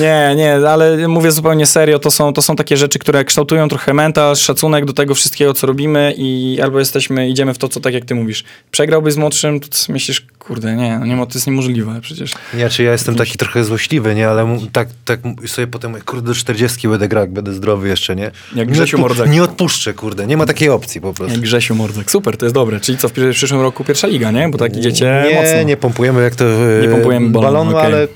[0.00, 3.94] Nie, nie, ale mówię zupełnie serio, to są, to są takie rzeczy, które kształtują trochę
[3.94, 7.94] mental, szacunek do tego wszystkiego, co robimy i albo jesteśmy, idziemy w to, co tak
[7.94, 8.44] jak ty mówisz.
[8.70, 9.78] Przegrałbyś z młodszym, to ty
[10.20, 12.32] myślisz, kurde, nie, no nie ma, to jest niemożliwe przecież.
[12.54, 16.26] Nie, czy ja jestem taki trochę złośliwy, nie, ale tak, tak sobie potem mówię, kurde,
[16.28, 18.22] do 40 będę grał, będę zdrowy jeszcze, nie?
[18.54, 19.30] Jak nie, Grzesiu Mordzak.
[19.30, 21.32] nie odpuszczę, kurde, nie ma takiej opcji po prostu.
[21.32, 22.10] Jak Grzesiu Mordzak.
[22.10, 22.80] Super, to jest dobre.
[22.80, 24.48] Czyli co, w przy- przyszłym roku pierwsza liga, nie?
[24.48, 25.62] Bo tak idziecie nie, mocno.
[25.62, 27.86] nie pompujemy jak to e, Nie pompujemy balonu, okej.
[27.86, 28.08] ale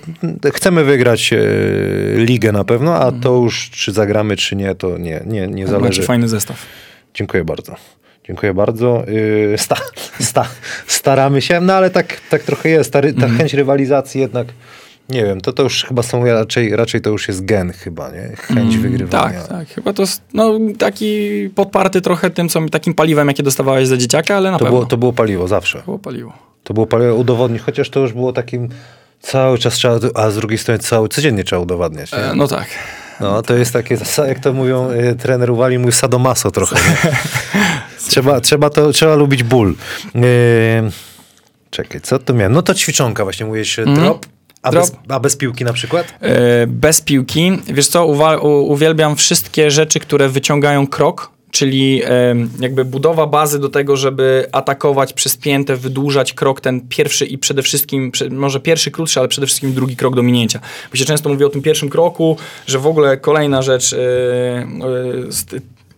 [0.52, 1.38] chcemy wygrać e,
[2.16, 3.20] ligę na pewno, a Mhm.
[3.22, 5.84] to już czy zagramy, czy nie, to nie, nie, nie zależy.
[5.84, 6.66] Macie fajny zestaw.
[7.14, 7.74] Dziękuję bardzo.
[8.30, 9.02] Dziękuję bardzo.
[9.08, 9.76] Yy, Sta,
[10.20, 10.46] sta,
[10.86, 12.92] staramy się, no ale tak, tak trochę jest.
[12.92, 13.32] Ta, ry- Mhm.
[13.32, 14.46] ta chęć rywalizacji jednak,
[15.08, 18.36] nie wiem, to, to już chyba są raczej, raczej to już jest gen chyba, nie?
[18.36, 19.40] Chęć wygrywania.
[19.40, 19.68] Tak, tak.
[19.68, 24.36] Chyba to jest no, taki podparty trochę tym, co, takim paliwem, jakie dostawałeś za dzieciaka,
[24.36, 25.82] ale na To pewno było, to było paliwo zawsze.
[25.84, 26.32] było paliwo.
[26.64, 28.68] To było paliwo udowodnić, chociaż to już było takim
[29.20, 32.14] cały czas trzeba, a z drugiej strony cały, codziennie trzeba udowadniać.
[32.14, 32.66] E, no tak.
[33.20, 33.98] No, to jest takie,
[34.28, 36.76] jak to mówią, e, trener Uwali, mój sadomaso trochę.
[38.08, 39.74] Trzeba, trzeba, to, trzeba lubić ból.
[40.14, 40.20] E,
[41.70, 42.52] czekaj, co to miałem?
[42.52, 43.96] No to ćwiczonka właśnie, mówisz, Mhm.
[44.00, 44.26] drop.
[44.62, 46.14] A bez, a bez piłki na przykład?
[46.20, 47.52] E, bez piłki.
[47.66, 53.68] Wiesz co, uwa- uwielbiam wszystkie rzeczy, które wyciągają krok, czyli em, jakby budowa bazy do
[53.68, 59.20] tego, żeby atakować przez piętę, wydłużać krok ten pierwszy i przede wszystkim, może pierwszy krótszy,
[59.20, 60.60] ale przede wszystkim drugi krok do minięcia.
[60.90, 62.36] Bo się często mówi o tym pierwszym kroku,
[62.66, 64.66] że w ogóle kolejna rzecz e, e,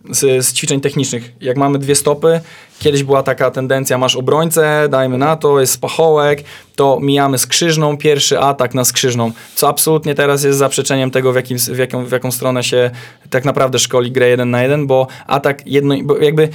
[0.09, 1.31] z, z, ćwiczeń technicznych.
[1.41, 2.41] Jak mamy dwie stopy,
[2.79, 6.43] kiedyś była taka tendencja, masz obrońcę, dajmy na to, jest spachołek,
[6.75, 11.57] to mijamy skrzyżną, pierwszy atak na skrzyżną, co absolutnie teraz jest zaprzeczeniem tego, w, jakim,
[11.57, 12.91] w, jaką, w jaką stronę się
[13.29, 16.49] tak naprawdę szkoli grę jeden na jeden, bo atak jedno, bo jakby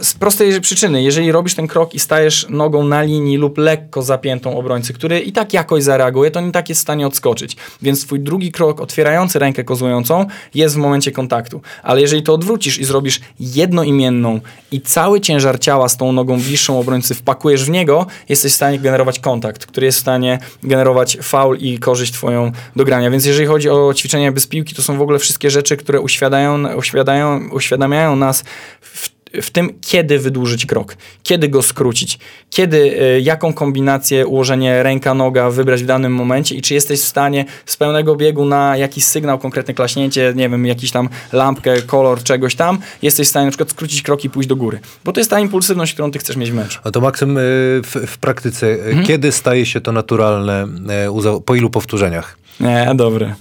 [0.00, 4.58] z prostej przyczyny, jeżeli robisz ten krok i stajesz nogą na linii lub lekko zapiętą
[4.58, 7.56] obrońcy, który i tak jakoś zareaguje, to nie tak jest w stanie odskoczyć.
[7.82, 11.60] Więc twój drugi krok otwierający rękę kozłującą jest w momencie kontaktu.
[11.82, 14.40] Ale jeżeli to odwrócisz i zrobisz jednoimienną
[14.72, 18.78] i cały ciężar ciała z tą nogą bliższą obrońcy wpakujesz w niego, jesteś w stanie
[18.78, 23.10] generować kontakt, który jest w stanie generować faul i korzyść twoją do grania.
[23.10, 26.76] Więc jeżeli chodzi o ćwiczenia bez piłki, to są w ogóle wszystkie rzeczy, które uświadają,
[26.76, 28.44] uświadają, uświadamiają nas
[28.80, 32.18] w w tym, kiedy wydłużyć krok, kiedy go skrócić,
[32.50, 32.76] kiedy,
[33.16, 37.76] y, jaką kombinację, ułożenie ręka-noga wybrać w danym momencie i czy jesteś w stanie z
[37.76, 42.78] pełnego biegu na jakiś sygnał, konkretne klaśnięcie, nie wiem, jakiś tam lampkę, kolor, czegoś tam,
[43.02, 44.78] jesteś w stanie na przykład skrócić krok i pójść do góry.
[45.04, 46.80] Bo to jest ta impulsywność, którą ty chcesz mieć w meczu.
[46.84, 47.40] A to Maksym, y,
[47.84, 49.06] w, w praktyce, y, Mhm.
[49.06, 50.66] kiedy staje się to naturalne,
[51.44, 52.38] po ilu powtórzeniach?
[52.60, 53.34] Nie, dobre.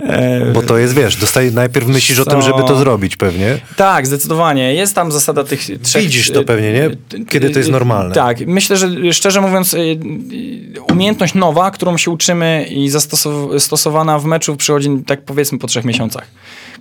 [0.00, 3.58] E, Bo to jest, wiesz, dostaje, najpierw myślisz o tym, żeby to zrobić pewnie.
[3.76, 4.74] Tak, zdecydowanie.
[4.74, 6.02] Jest tam zasada tych trzech...
[6.02, 6.90] Widzisz to pewnie, nie?
[7.28, 8.14] Kiedy to jest normalne.
[8.14, 8.46] Tak.
[8.46, 9.98] Myślę, że szczerze mówiąc y, y,
[10.92, 15.84] umiejętność nowa, którą się uczymy i zastosow- stosowana w meczu przychodzi tak powiedzmy po trzech
[15.84, 16.24] miesiącach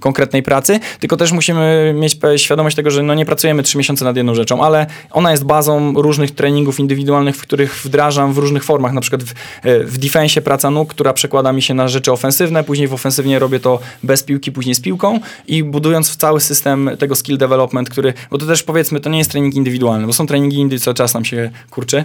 [0.01, 4.17] konkretnej pracy, tylko też musimy mieć świadomość tego, że no nie pracujemy trzy miesiące nad
[4.17, 8.93] jedną rzeczą, ale ona jest bazą różnych treningów indywidualnych, w których wdrażam w różnych formach,
[8.93, 9.31] na przykład w,
[9.63, 13.39] e, w defensie praca nóg, która przekłada mi się na rzeczy ofensywne, później w ofensywnie
[13.39, 18.13] robię to bez piłki, później z piłką i budując cały system tego skill development, który,
[18.31, 21.13] bo to też powiedzmy, to nie jest trening indywidualny, bo są treningi indy, co czas
[21.13, 22.03] nam się kurczy.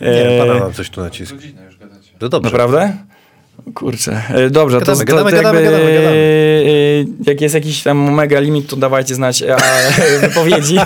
[0.00, 1.26] Nie, E, pana nam coś tu gadacie.
[2.18, 2.50] To dobrze.
[2.50, 2.96] Naprawdę?
[3.74, 4.22] Kurczę.
[4.28, 6.16] E, Dobrze, Gadamy, to, to, gadamy, to jakby, gadamy, gadamy.
[7.26, 9.56] e, Jak jest jakiś tam mega limit, to dawajcie znać e,
[10.28, 10.76] wypowiedzi.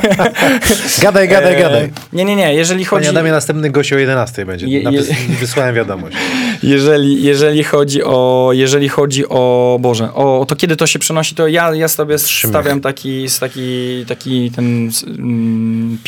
[1.02, 1.90] Gadaj, gadaj, E, gadaj.
[2.12, 2.55] Nie, nie, nie.
[2.55, 4.66] Jeżeli Panie chodzi, Adamie, następny gość o 11 będzie.
[4.66, 5.02] Je- je-
[5.40, 6.16] wysłałem wiadomość.
[6.62, 11.48] jeżeli, jeżeli chodzi o, jeżeli chodzi o, Boże, o to kiedy to się przenosi, to
[11.48, 15.98] ja, ja sobie stawiam taki, taki, taki ten, mm,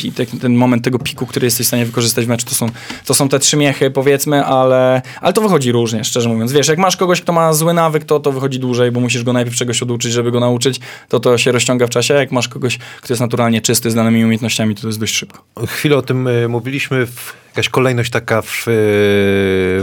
[0.40, 2.47] ten moment tego piku, który jesteś w stanie wykorzystać w meczu.
[2.47, 2.66] To są,
[3.06, 6.47] to są te trzy miechy, powiedzmy, ale, ale to wychodzi różnie, szczerze mówiąc.
[6.52, 9.32] Wiesz, jak masz kogoś, kto ma zły nawyk, to to wychodzi dłużej, bo musisz go
[9.32, 12.14] najpierw czegoś oduczyć, żeby go nauczyć, to to się rozciąga w czasie.
[12.14, 15.42] Jak masz kogoś, kto jest naturalnie czysty, z danymi umiejętnościami, to to jest dość szybko.
[15.66, 17.06] Chwilę o tym y, mówiliśmy.
[17.48, 18.70] Jakaś kolejność taka w, y,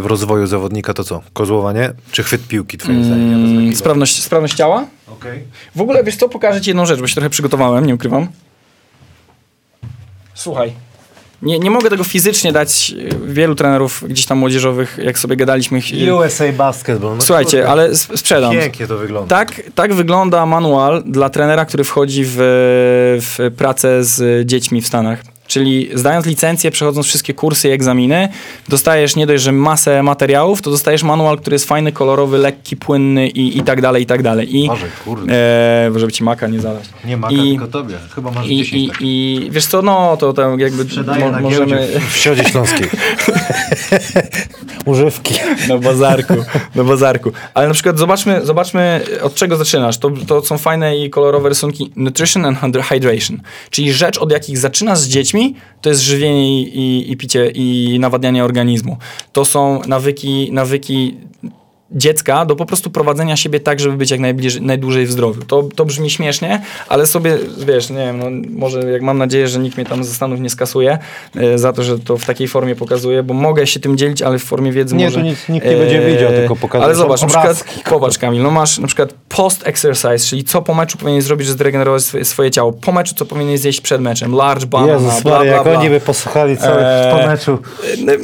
[0.01, 1.21] w rozwoju zawodnika to co?
[1.33, 1.93] Kozłowanie?
[2.11, 3.31] Czy chwyt piłki, twoim zdaniem?
[3.31, 3.75] Ja Mm, piłkę.
[3.75, 4.85] sprawność, sprawność ciała?
[5.07, 5.43] Okej.
[5.75, 8.27] W ogóle, wiesz co, pokażę ci jedną rzecz, bo się trochę przygotowałem, nie ukrywam.
[10.33, 10.73] Słuchaj.
[11.41, 15.79] Nie, nie mogę tego fizycznie dać e, wielu trenerów gdzieś tam młodzieżowych, jak sobie gadaliśmy.
[16.15, 17.15] USA Basketball.
[17.15, 18.51] No Słuchajcie, kurde, ale sprzedam.
[18.51, 19.35] Pięknie to wygląda.
[19.35, 22.35] Tak, tak wygląda manual dla trenera, który wchodzi w,
[23.21, 25.34] w pracę z dziećmi w Stanach.
[25.47, 28.30] Czyli zdając licencję, przechodząc wszystkie kursy i egzaminy,
[28.69, 33.27] dostajesz nie dość, że masę materiałów, to dostajesz manual, który jest fajny, kolorowy, lekki, płynny
[33.30, 34.57] i, i tak dalej, i tak dalej.
[34.57, 35.34] I, Boże, kurde.
[35.34, 36.84] e, żeby ci maka nie zalać.
[37.05, 37.95] Nie maka, I- tylko tobie.
[38.15, 38.91] Chyba masz I, 10 i.
[39.01, 40.85] I wiesz co, no to tam jakby
[41.19, 42.88] mo- na możemy w Środzie Śląskiej.
[44.85, 45.35] Używki.
[45.69, 46.34] na bazarku,
[46.76, 47.31] na bazarku.
[47.53, 49.97] Ale na przykład zobaczmy, zobaczmy od czego zaczynasz.
[49.97, 53.41] To, to są fajne i kolorowe rysunki Nutrition and Hydration.
[53.69, 55.34] Czyli rzecz, od jakich zaczynasz z dziećmi,
[55.81, 58.97] to jest żywienie i, i, i picie i nawadnianie organizmu.
[59.31, 61.17] To są nawyki, nawyki
[61.91, 65.41] dziecka do po prostu prowadzenia siebie tak, żeby być jak najbliżej, najdłużej w zdrowiu.
[65.41, 69.59] To, to brzmi śmiesznie, ale sobie, wiesz, nie wiem, no, może jak mam nadzieję, że
[69.59, 70.97] nikt mnie tam ze Stanów nie skasuje
[71.35, 74.39] e, za to, że to w takiej formie pokazuję, bo mogę się tym dzielić, ale
[74.39, 75.23] w formie wiedzy Nie, może...
[75.23, 78.79] nic- nikt nie będzie widział, tylko pokazać Ale zobacz, na przykład, popatrz Kamil, no masz
[78.79, 82.71] na przykład post-exercise, czyli co po meczu powinien zrobić, żeby zregenerować swoje, swoje ciało.
[82.71, 84.35] Po meczu co powinien zjeść przed meczem.
[84.35, 85.79] Large banana, Jezus bla, Maria, bla, jak bla.
[85.79, 87.57] oni by posłuchali całych Eee, po meczu.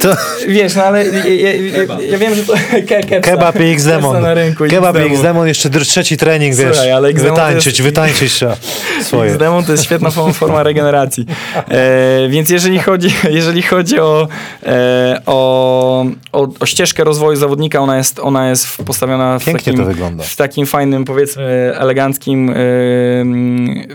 [0.00, 0.16] To...
[0.48, 2.52] Wiesz, no ale ja, ja, ja, ja wiem, że to...
[2.88, 3.51] Ke, kepsa.
[3.52, 4.12] Kebab i X-Demon.
[4.12, 4.64] Kepsa na rynku.
[4.70, 5.48] Kebab i X-Demon.
[5.48, 6.68] Jeszcze trzeci trening, wiesz.
[6.68, 8.56] Słuchaj, ale wytańczyć, jest- wytańczyć trzeba
[9.02, 9.30] swoje.
[9.30, 11.26] X-Demon to jest świetna forma, regeneracji.
[11.68, 14.28] E, więc jeżeli chodzi, jeżeli chodzi o,
[14.66, 20.18] e, o, o, o ścieżkę rozwoju zawodnika, ona jest, ona jest postawiona w Pięknie takim,
[20.18, 22.54] w takim fajnym powiedzmy eleganckim, yy,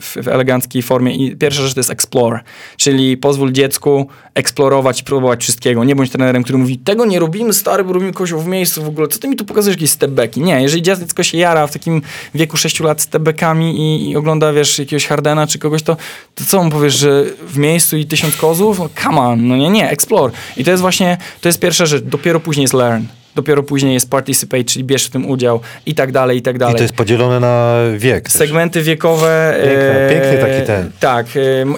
[0.02, 1.16] w, w eleganckiej formie.
[1.16, 2.40] I pierwsza rzecz to jest explore,
[2.78, 5.84] czyli pozwól dziecku eksplorować próbować wszystkiego.
[5.84, 8.88] Nie bądź trenerem, który mówi, tego nie robimy, stary, bo robimy kozioł w miejscu w
[8.88, 9.08] ogóle.
[9.08, 10.41] Co ty mi tu pokazujesz jakieś stepbacki?
[10.41, 12.02] Nie, jeżeli dziecko się jara w takim
[12.36, 15.98] wieku 6 lat stepbackami i, i ogląda, wiesz, jakiegoś Hardena czy kogoś, to,
[16.36, 18.80] to co mu powiesz, że w miejscu i tysiąc kozów?
[18.80, 20.34] No come on, no nie, nie, explore.
[20.57, 22.03] I to jest właśnie, to jest pierwsza rzecz.
[22.03, 23.03] Dopiero później jest learn.
[23.38, 26.76] Dopiero później jest participate, czyli bierz w tym udział i tak dalej, i tak dalej.
[26.76, 28.24] I to jest podzielone na wiek.
[28.24, 28.34] też.
[28.34, 29.60] Segmenty wiekowe.
[29.64, 30.92] Piękne, e, piękny taki ten.
[31.00, 31.26] Tak.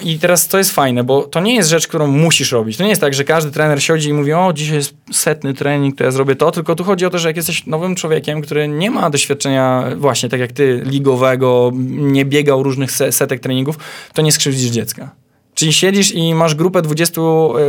[0.02, 2.76] I teraz to jest fajne, bo to nie jest rzecz, którą musisz robić.
[2.76, 5.96] To nie jest tak, że każdy trener siedzi i mówi, o, dzisiaj jest setny trening,
[5.96, 8.68] to ja zrobię to, tylko tu chodzi o to, że jak jesteś nowym człowiekiem, który
[8.68, 13.78] nie ma doświadczenia właśnie tak jak ty, ligowego, nie biegał różnych se setek treningów,
[14.14, 15.19] to nie skrzywdzisz dziecka.
[15.60, 17.20] Czyli siedzisz i masz grupę 20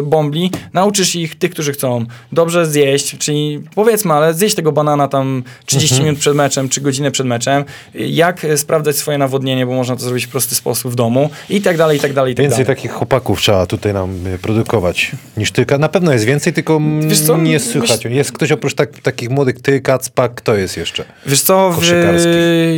[0.03, 5.43] bombli, nauczysz ich, tych, którzy chcą dobrze zjeść, czyli powiedzmy, ale zjeść tego banana tam
[5.65, 6.05] 30 Mhm.
[6.05, 7.63] minut przed meczem, czy godzinę przed meczem,
[7.95, 11.61] jak e, sprawdzać swoje nawodnienie, bo można to zrobić w prosty sposób w domu i
[11.61, 12.75] tak dalej, i tak dalej, i tak Więcej dalej.
[12.77, 15.65] takich chłopaków trzeba tutaj nam y, produkować niż ty.
[15.79, 18.05] Na pewno jest więcej, tylko Wiesz co, nie myśl- słychać.
[18.05, 21.05] Jest ktoś oprócz tak, takich młodych, ty, Kacpak, kto jest jeszcze?
[21.25, 21.81] Wiesz co, w.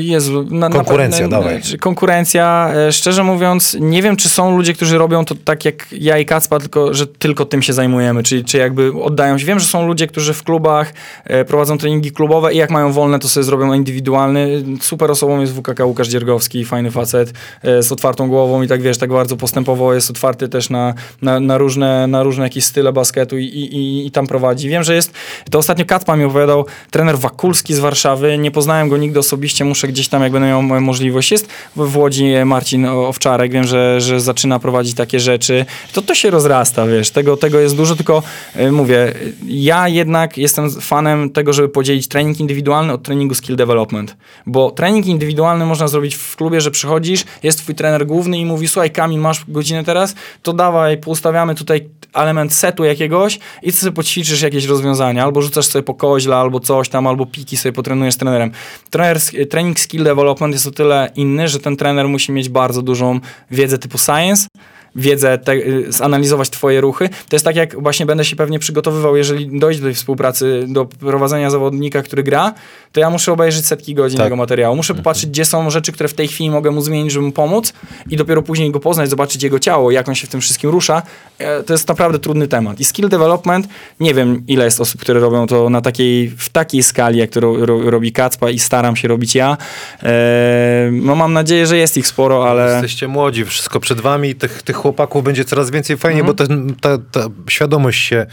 [0.01, 1.61] Jezu, na, Konkurencja, na, dawaj.
[1.61, 5.87] czy Konkurencja, e, szczerze mówiąc, nie wiem, czy są ludzie, którzy robią to tak jak
[5.91, 9.45] ja i Kacpa, tylko że tylko tym się zajmujemy, czyli czy jakby oddają się.
[9.45, 10.93] Wiem, że są ludzie, którzy w klubach
[11.23, 14.63] e, prowadzą treningi klubowe i jak mają wolne, to sobie zrobią indywidualny.
[14.81, 18.97] Super osobą jest WKK Łukasz Dziergowski, fajny facet e, z otwartą głową i tak wiesz,
[18.97, 23.37] tak bardzo postępowo jest otwarty też na, na, na, różne, na różne jakieś style basketu
[23.37, 24.69] i, i, i, tam prowadzi.
[24.69, 25.13] Wiem, że jest,
[25.51, 29.87] to ostatnio Kacpa mi opowiadał, trener Wakulski z Warszawy, nie poznałem go nigdy osobiście, muszę
[29.87, 31.31] gdzieś tam, jak będę miał mo- możliwość.
[31.31, 35.65] Jest w Łodzi Marcin O- Owczarek, wiem, że, że zaczyna prowadzić takie rzeczy.
[35.93, 38.23] To to się rozrasta, wiesz, tego, tego jest dużo, tylko
[38.55, 43.55] y, mówię, y, ja jednak jestem fanem tego, żeby podzielić trening indywidualny od treningu skill
[43.55, 48.45] development, bo trening indywidualny można zrobić w klubie, że przychodzisz, jest twój trener główny i
[48.45, 53.77] mówi, słuchaj Kamil, masz godzinę teraz, to dawaj, poustawiamy tutaj element setu jakiegoś i ty
[53.77, 57.73] sobie poćwiczysz jakieś rozwiązania, albo rzucasz sobie po koźle, albo coś tam, albo piki sobie
[57.73, 58.51] potrenujesz z trenerem.
[58.89, 59.17] Trener,
[59.49, 63.19] trening skill development jest o tyle inny, że ten trener musi mieć bardzo dużą
[63.51, 64.47] wiedzę typu science,
[64.95, 67.09] wiedzę, te, y, zanalizować twoje ruchy.
[67.29, 70.85] To jest tak, jak właśnie będę się pewnie przygotowywał, jeżeli dojdzie do tej współpracy, do
[70.85, 72.53] prowadzenia zawodnika, który gra,
[72.91, 74.25] to ja muszę obejrzeć setki godzin Tak.
[74.25, 74.75] jego materiału.
[74.75, 77.73] Muszę popatrzeć, gdzie są rzeczy, które w tej chwili mogę mu zmienić, żeby mu pomóc
[78.09, 81.01] i dopiero później go poznać, zobaczyć jego ciało, jak on się w tym wszystkim rusza.
[81.39, 82.79] E, To jest naprawdę trudny temat.
[82.79, 83.67] I skill development,
[83.99, 87.39] nie wiem ile jest osób, które robią to na takiej, w takiej skali, jak to
[87.39, 89.57] ro, ro, robi Kacpa i staram się robić ja.
[90.03, 92.71] E, no mam nadzieję, że jest ich sporo, ale...
[92.71, 95.97] Jesteście młodzi, wszystko przed wami, tych, tych chłopaków będzie coraz więcej.
[95.97, 96.35] Fajnie, Mhm.
[96.37, 98.25] bo ten, ta, ta świadomość się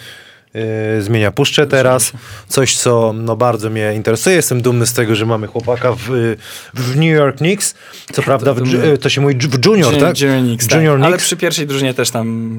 [0.99, 1.31] y, zmienia.
[1.33, 2.13] Puszczę teraz
[2.49, 4.37] coś, co no, bardzo mnie interesuje.
[4.37, 6.37] Jestem dumny z tego, że mamy chłopaka w,
[6.75, 7.75] w New York Knicks.
[8.13, 8.61] Co prawda, w,
[9.01, 10.21] to się mówi w Junior, tak?
[10.21, 11.05] Junior Knicks, W Junior tak.
[11.07, 11.27] Ale Knicks.
[11.27, 12.51] przy pierwszej drużynie też tam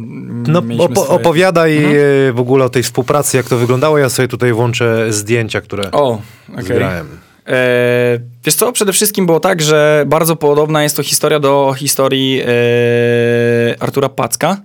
[0.47, 1.95] No, swoje- opowiadaj Mhm.
[1.95, 3.97] y, w ogóle o tej współpracy, jak to wyglądało.
[3.97, 6.21] Ja sobie tutaj włączę zdjęcia, które O,
[6.53, 6.63] okej.
[6.65, 7.07] zgrałem.
[7.51, 12.41] E, wiesz co, przede wszystkim było tak, że bardzo podobna jest to historia do historii
[12.41, 14.57] e, Artura Packa.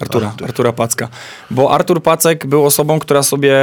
[0.00, 0.46] Artura, Artur.
[0.46, 1.08] Artura Packa.
[1.50, 3.54] Bo Artur Pacek był osobą, która sobie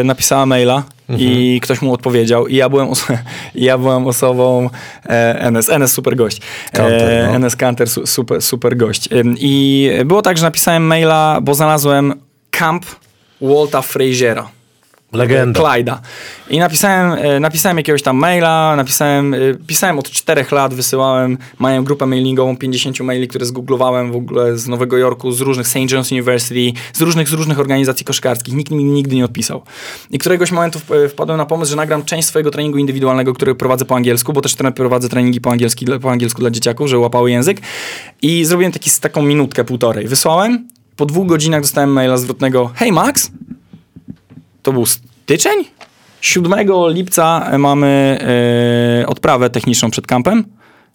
[0.00, 0.82] e, napisała maila
[1.18, 3.18] i ktoś mu odpowiedział i ja byłem, oso-
[3.54, 4.70] ja byłem osobą
[5.06, 6.40] e, NS, NS super gość.
[6.72, 7.38] Kanter, no.
[7.38, 9.08] NS Kanter su, super, super gość.
[9.38, 12.14] I było tak, że napisałem maila, bo znalazłem
[12.50, 12.86] camp
[13.40, 14.48] Walta Fraziera.
[15.12, 15.60] Legenda.
[15.60, 16.00] Clyda.
[16.50, 21.84] I napisałem, e, napisałem jakiegoś tam maila, napisałem, e, pisałem od czterech lat, wysyłałem, mają
[21.84, 25.76] grupę mailingową 50 maili, które zgooglowałem w ogóle z Nowego Jorku, z różnych St.
[25.76, 28.54] John's University, z różnych, z różnych organizacji koszkarskich.
[28.54, 29.62] Nikt mi nigdy nie odpisał.
[30.10, 33.84] I któregoś momentu wp- wpadłem na pomysł, że nagram część swojego treningu indywidualnego, który prowadzę
[33.84, 37.60] po angielsku, bo też prowadzę treningi po, angielski, po angielsku dla dzieciaków, że łapały język.
[38.22, 40.08] I zrobiłem taki, taką minutkę, półtorej.
[40.08, 43.30] Wysłałem, po dwóch godzinach dostałem maila zwrotnego, hej Max,
[44.62, 45.64] to był styczeń?
[46.20, 46.54] 7
[46.88, 48.18] lipca mamy
[49.02, 50.44] e, odprawę techniczną przed kampem.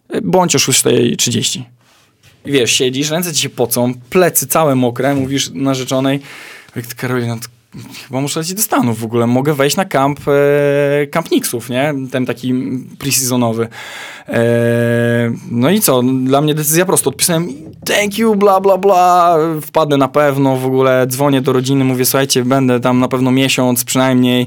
[0.08, 1.62] E, Bądź o 6.30.
[2.44, 6.20] I Wiesz, siedzisz, ręce ci się pocą, plecy całe mokre, mówisz narzeczonej,
[6.96, 7.36] Karolina,
[8.08, 11.94] chyba muszę lecieć do Stanów w ogóle, mogę wejść na kamp, e, Nixów, nie?
[12.10, 12.54] Ten taki
[12.98, 13.66] pre-seasonowy.
[14.28, 17.48] E, no i co, dla mnie decyzja prosto, odpisałem
[17.86, 22.44] thank you, bla, bla, bla, wpadnę na pewno, w ogóle dzwonię do rodziny, mówię, słuchajcie,
[22.44, 24.46] będę tam na pewno miesiąc przynajmniej,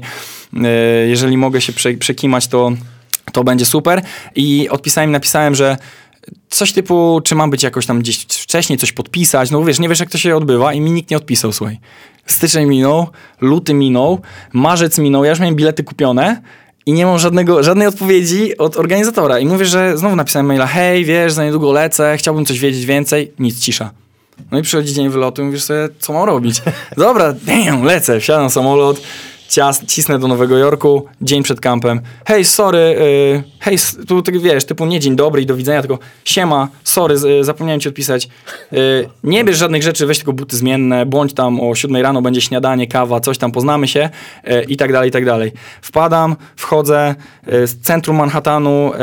[0.56, 0.68] e,
[1.06, 2.72] jeżeli mogę się prze, przekimać, to,
[3.32, 4.02] to będzie super.
[4.34, 5.76] I odpisałem, napisałem, że
[6.48, 10.00] coś typu, czy mam być jakoś tam gdzieś wcześniej, coś podpisać, no wiesz, nie wiesz
[10.00, 11.80] jak to się odbywa i mi nikt nie odpisał, słuchaj.
[12.26, 13.06] Styczeń minął,
[13.40, 14.20] luty minął,
[14.52, 16.42] marzec minął, ja już miałem bilety kupione
[16.86, 19.38] i nie mam żadnego, żadnej odpowiedzi od organizatora.
[19.38, 23.32] I mówię, że znowu napisałem maila, hej, wiesz, za niedługo lecę, chciałbym coś wiedzieć więcej.
[23.38, 23.90] Nic, cisza.
[24.50, 26.62] No i przychodzi dzień wylotu i mówisz sobie, co mam robić?
[26.96, 29.00] Dobra, damn, lecę, wsiadam samolot,
[29.48, 32.00] cias, cisnę do Nowego Jorku, dzień przed kampem.
[32.26, 33.76] Hej, sorry, y, hej,
[34.08, 37.44] tu tak wiesz, typu nie dzień dobry i do widzenia, tylko siema, sorry, z- y,
[37.44, 38.28] zapomniałem ci odpisać.
[38.72, 42.40] Y, nie bierz żadnych rzeczy, weź tylko buty zmienne, bądź tam o 7 rano, będzie
[42.40, 44.10] śniadanie, kawa, coś tam, poznamy się
[44.48, 45.52] y, i tak dalej, i tak dalej.
[45.82, 47.14] Wpadam, wchodzę
[47.52, 48.98] y, z centrum Manhattanu y,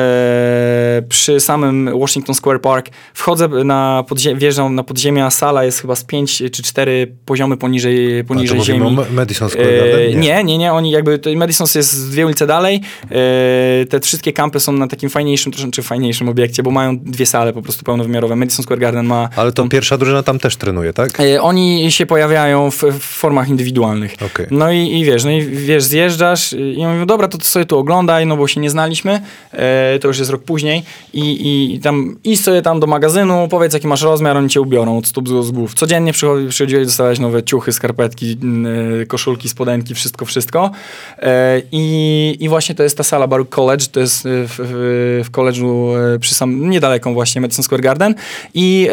[1.09, 6.03] przy samym Washington Square Park, wchodzę na podzie- wjeżdżam na podziemia, sala jest chyba z
[6.03, 8.97] 5 czy 4 poziomy poniżej, A poniżej mówimy ziemi.
[8.99, 10.19] o Madison Square E, Garden?
[10.19, 12.81] nie, nie, nie, oni jakby, to Madison jest dwie ulice dalej,
[13.11, 17.25] e, te wszystkie kampy są na takim fajniejszym, troszeczkę czy fajniejszym obiekcie, bo mają dwie
[17.25, 18.35] sale po prostu pełnowymiarowe.
[18.35, 19.29] Madison Square Garden ma...
[19.35, 21.19] Ale to pierwsza drużyna tam też trenuje, tak?
[21.19, 24.13] E, Oni się pojawiają w, w formach indywidualnych.
[24.25, 24.45] Okej.
[24.51, 27.65] No i, i wiesz, no i wiesz, zjeżdżasz i oni mówią, dobra, to ty sobie
[27.65, 29.21] tu oglądaj, no bo się nie znaliśmy,
[29.51, 30.83] e, to już jest rok później
[31.13, 34.97] i, i tam idź sobie tam do magazynu, powiedz jaki masz rozmiar, oni cię ubiorą
[34.97, 35.73] od stóp do głów.
[35.73, 38.67] Codziennie przychodzi, przychodziłeś, dostawałeś nowe ciuchy, skarpetki, n-
[39.07, 40.72] koszulki, spodenki, wszystko, wszystko.
[41.19, 45.22] E, i, I właśnie to jest ta sala Baruch College, to jest e, w, w,
[45.26, 48.15] w college'u e, przy sam, niedaleko właśnie Madison Square Garden
[48.53, 48.89] i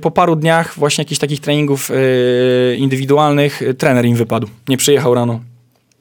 [0.00, 1.90] po paru dniach właśnie jakichś takich treningów
[2.76, 4.48] indywidualnych trener im wypadł.
[4.68, 5.40] Nie przyjechał rano.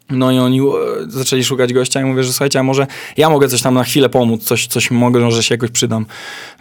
[0.10, 0.62] No i oni
[1.07, 2.88] zaczęli szukać gościa i mówię, że słuchajcie, a może
[3.18, 6.06] ja mogę coś tam na chwilę pomóc, coś, coś mogę, może się jakoś przydam.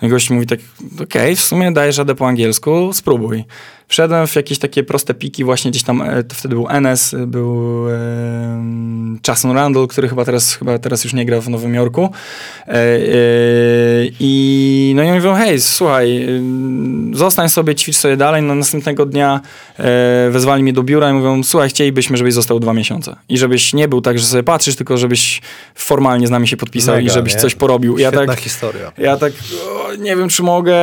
[0.02, 0.60] No i gość mówi tak,
[1.02, 3.44] okej, w sumie dajesz radę po angielsku, spróbuj.
[3.88, 7.88] Wszedłem w jakieś takie proste piki, właśnie gdzieś tam, e, to wtedy był NS, był
[7.88, 7.94] e,
[9.28, 12.10] Jason Randall, który chyba teraz, chyba teraz już nie gra w Nowym Jorku.
[12.68, 12.78] E, e,
[14.20, 16.28] I no i oni mówią, hej, słuchaj,
[17.12, 18.42] y, zostań sobie, ćwicz sobie dalej.
[18.42, 19.40] No następnego dnia
[19.78, 23.16] e, wezwali mnie do biura i mówią, słuchaj, chcielibyśmy, żebyś został dwa miesiące.
[23.28, 25.40] I żebyś nie był tak, że sobie patrzysz, tylko żebyś
[25.74, 27.40] formalnie z nami się podpisał i Mega, żebyś nie?
[27.40, 27.98] coś porobił.
[27.98, 28.92] Ja Świetna tak, historia.
[28.98, 29.32] ja tak
[29.74, 30.76] o, nie wiem, czy mogę,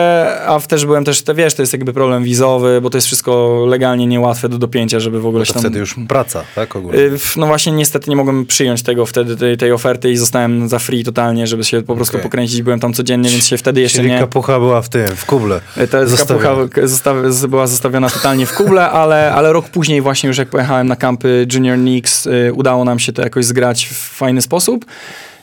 [0.45, 3.63] a też byłem też, te, wiesz, to jest jakby problem wizowy, bo to jest wszystko
[3.67, 5.61] legalnie niełatwe do dopięcia, żeby w ogóle się To tam...
[5.61, 6.75] wtedy już praca, tak?
[6.75, 6.99] Ogólnie.
[6.99, 10.79] Y, No właśnie niestety nie mogłem przyjąć tego wtedy, tej, tej oferty i zostałem za
[10.79, 12.23] free totalnie, żeby się po prostu Okej.
[12.23, 12.61] pokręcić.
[12.61, 14.19] Byłem tam codziennie, więc się wtedy jeszcze Czyli nie...
[14.19, 15.61] kapucha była w tym, w kuble.
[15.91, 16.67] Ta zostawiona.
[16.67, 20.95] kapucha była zostawiona totalnie w kuble, ale, ale rok później właśnie już jak pojechałem na
[20.95, 24.85] kampy Junior Knicks, y, udało nam się to jakoś zgrać w fajny sposób.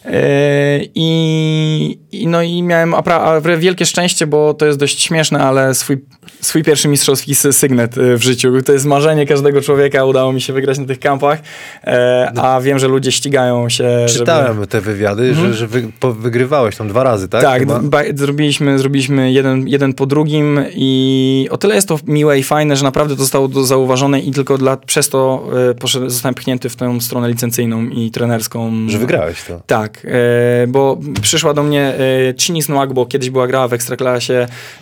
[0.09, 2.95] Y, I, i no i miałem
[3.59, 5.97] wielkie szczęście, bo to jest dość śmieszne, ale swój,
[6.41, 8.63] swój pierwszy mistrzowski sy- sygnet y, w życiu.
[8.63, 11.39] To jest marzenie każdego człowieka, udało mi się wygrać na tych kampach,
[11.85, 14.09] e, a wiem, że ludzie ścigają się.
[14.09, 17.43] żeby- Czytałem te wywiady, że, że wy, wygrywałeś tam dwa razy, tak?
[17.43, 22.77] tak, zrobiliśmy, zrobiliśmy jeden, jeden po drugim i o tyle jest to miłe i fajne,
[22.77, 26.77] że naprawdę to zostało zauważone i tylko dla, przez to e, poszedłem, zostałem pchnięty w
[26.77, 28.73] tę stronę licencyjną i trenerską.
[28.89, 29.61] Że wygrałeś to.
[29.67, 34.35] Tak, e, bo przyszła do mnie e, Chinis Nwagbo, kiedyś była grała w Ekstraklasie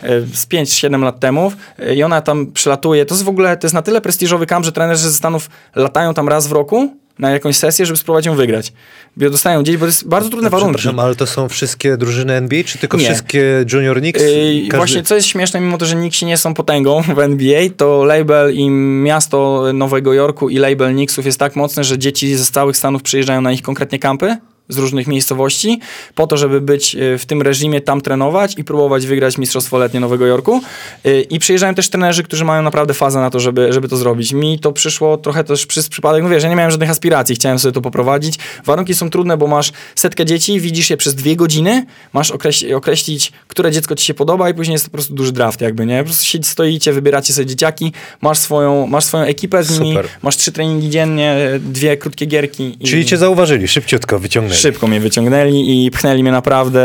[0.02, 1.52] e, z 5-7 lat temu
[1.94, 3.06] i ona tam przylatuje.
[3.06, 6.14] To jest w ogóle, to jest na tyle prestiżowy kamp, że trenerzy ze Stanów latają
[6.14, 8.72] tam raz w roku na jakąś sesję, żeby spróbować ją wygrać.
[9.16, 10.74] Bo dostają gdzieś, bo to jest bardzo trudne warunki.
[10.74, 13.04] Przepraszam, ale to są wszystkie drużyny NBA, czy tylko Nie.
[13.04, 14.22] wszystkie Junior Knicks?
[14.22, 18.04] Yy, Właśnie, co jest śmieszne, mimo to, że Knicksi nie są potęgą w NBA, to
[18.04, 22.76] label i miasto Nowego Jorku i label Knicksów jest tak mocny, że dzieci ze całych
[22.76, 24.36] Stanów przyjeżdżają na ich konkretnie kampy
[24.68, 25.80] z różnych miejscowości,
[26.14, 30.00] po to, żeby być y, w tym reżimie, tam trenować i próbować wygrać Mistrzostwo Letnie
[30.00, 30.60] Nowego Jorku.
[31.06, 34.32] Y, I przyjeżdżają też trenerzy, którzy mają naprawdę fazę na to, żeby, żeby to zrobić.
[34.32, 37.58] Mi to przyszło trochę też przez przypadek, no wiesz, ja nie miałem żadnych aspiracji, chciałem
[37.58, 38.34] sobie to poprowadzić.
[38.64, 43.32] Warunki są trudne, bo masz setkę dzieci, widzisz je przez dwie godziny, masz określić, określić
[43.48, 45.98] które dziecko ci się podoba i później jest to po prostu duży draft jakby, nie?
[45.98, 50.08] Po prostu siedzi- stoicie, wybieracie sobie dzieciaki, masz swoją, masz swoją ekipę z nimi, Super.
[50.22, 52.76] masz trzy treningi dziennie, dwie krótkie gierki.
[52.80, 52.88] I...
[52.88, 54.55] Czyli cię zauważyli, szybciutko wyciągnęli.
[54.56, 56.80] Szybko mnie wyciągnęli i pchnęli mnie naprawdę.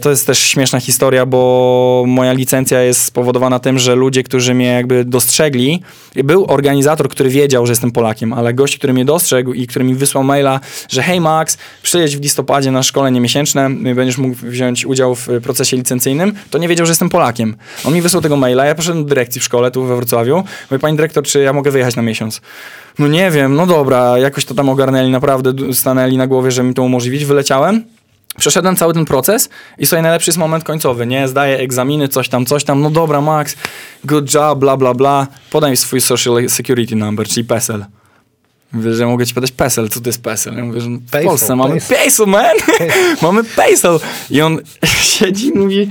[0.00, 4.66] To jest też śmieszna historia, bo moja licencja jest spowodowana tym, że ludzie, którzy mnie
[4.66, 5.82] jakby dostrzegli,
[6.14, 9.94] był organizator, który wiedział, że jestem Polakiem, ale gość, który mnie dostrzegł i który mi
[9.94, 15.14] wysłał maila, że hej Max, przyjedź w listopadzie na szkolenie miesięczne, będziesz mógł wziąć udział
[15.14, 17.56] w procesie licencyjnym, to nie wiedział, że jestem Polakiem.
[17.84, 20.78] On mi wysłał tego maila, ja poszedłem do dyrekcji w szkole tu we Wrocławiu, mówię,
[20.78, 22.40] pani dyrektor, czy ja mogę wyjechać na miesiąc?
[22.98, 26.74] No nie wiem, no dobra, jakoś to tam ogarnęli, naprawdę stanęli na głowie, żeby mi
[26.74, 27.24] to umożliwić.
[27.24, 27.84] Wyleciałem,
[28.38, 29.48] przeszedłem cały ten proces
[29.78, 31.28] i sobie najlepszy jest moment końcowy, nie?
[31.28, 33.56] Zdaję egzaminy, coś tam, coś tam, no dobra, Max,
[34.04, 35.26] good job, bla, bla, bla.
[35.50, 37.84] Podaj mi swój social security number, czyli PESEL.
[38.72, 39.88] Mówię, że mogę ci podać PESEL.
[39.88, 40.56] Co to jest PESEL?
[40.56, 41.80] Ja mówię, że w Polsce mamy.
[41.88, 42.56] PESEL, man!
[43.22, 43.98] mamy PESEL!
[44.30, 44.58] I on
[45.02, 45.90] siedzi i mówi,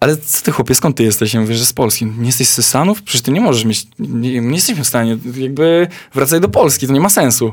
[0.00, 1.34] ale co ty chłopie, skąd ty jesteś?
[1.34, 2.06] Ja mówię, że z Polski.
[2.06, 3.02] Nie jesteś ze Stanów?
[3.02, 6.92] Przecież ty nie możesz mieć, nie, nie jesteśmy w stanie, jakby wracaj do Polski, to
[6.92, 7.52] nie ma sensu.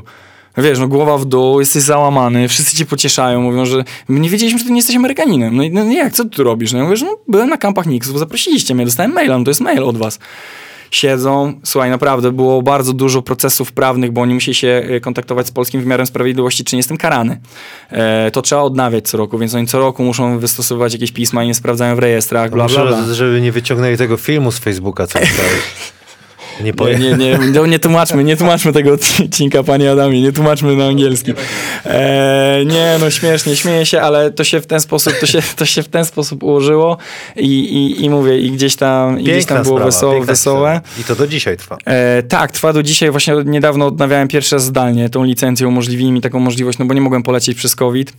[0.56, 4.58] Wiesz, no głowa w dół, jesteś załamany, wszyscy cię pocieszają, mówią, że my nie wiedzieliśmy,
[4.58, 5.56] że ty nie jesteś Amerykaninem.
[5.56, 6.72] No i no, jak, co ty tu robisz?
[6.72, 9.50] No ja mówię, że no, byłem na kampach Nixów, zaprosiliście mnie, dostałem maila, no to
[9.50, 10.18] jest mail od was.
[10.94, 15.50] Siedzą, słuchaj, naprawdę było bardzo dużo procesów prawnych, bo oni musieli się e, kontaktować z
[15.50, 17.40] polskim wymiarem sprawiedliwości, czy nie jestem karany.
[17.90, 21.46] E, to trzeba odnawiać co roku, więc oni co roku muszą wystosować jakieś pisma i
[21.46, 23.14] nie sprawdzają w rejestrach, bla, bla, bla.
[23.14, 25.18] Żeby nie wyciągnęli tego filmu z Facebooka, co.
[26.60, 27.00] Nie Nie, powiem.
[27.02, 28.92] nie, nie, no nie tłumaczmy, nie tłumaczmy tego
[29.24, 31.32] odcinka, panie Adamie, nie tłumaczmy na angielski.
[31.86, 35.64] E, nie, no śmiesznie, śmieję się, ale to się w ten sposób, to się, to
[35.64, 36.96] się w ten sposób ułożyło
[37.36, 40.80] i, i, i mówię, i gdzieś tam, i gdzieś tam było sprawa, wesoło, wesołe.
[41.00, 41.76] I to do dzisiaj trwa.
[41.84, 43.10] E, tak, trwa do dzisiaj.
[43.10, 47.00] Właśnie niedawno odnawiałem pierwszy raz zdalnie tą licencję, umożliwili mi taką możliwość, no bo nie
[47.00, 48.12] mogłem polecieć przez COVID.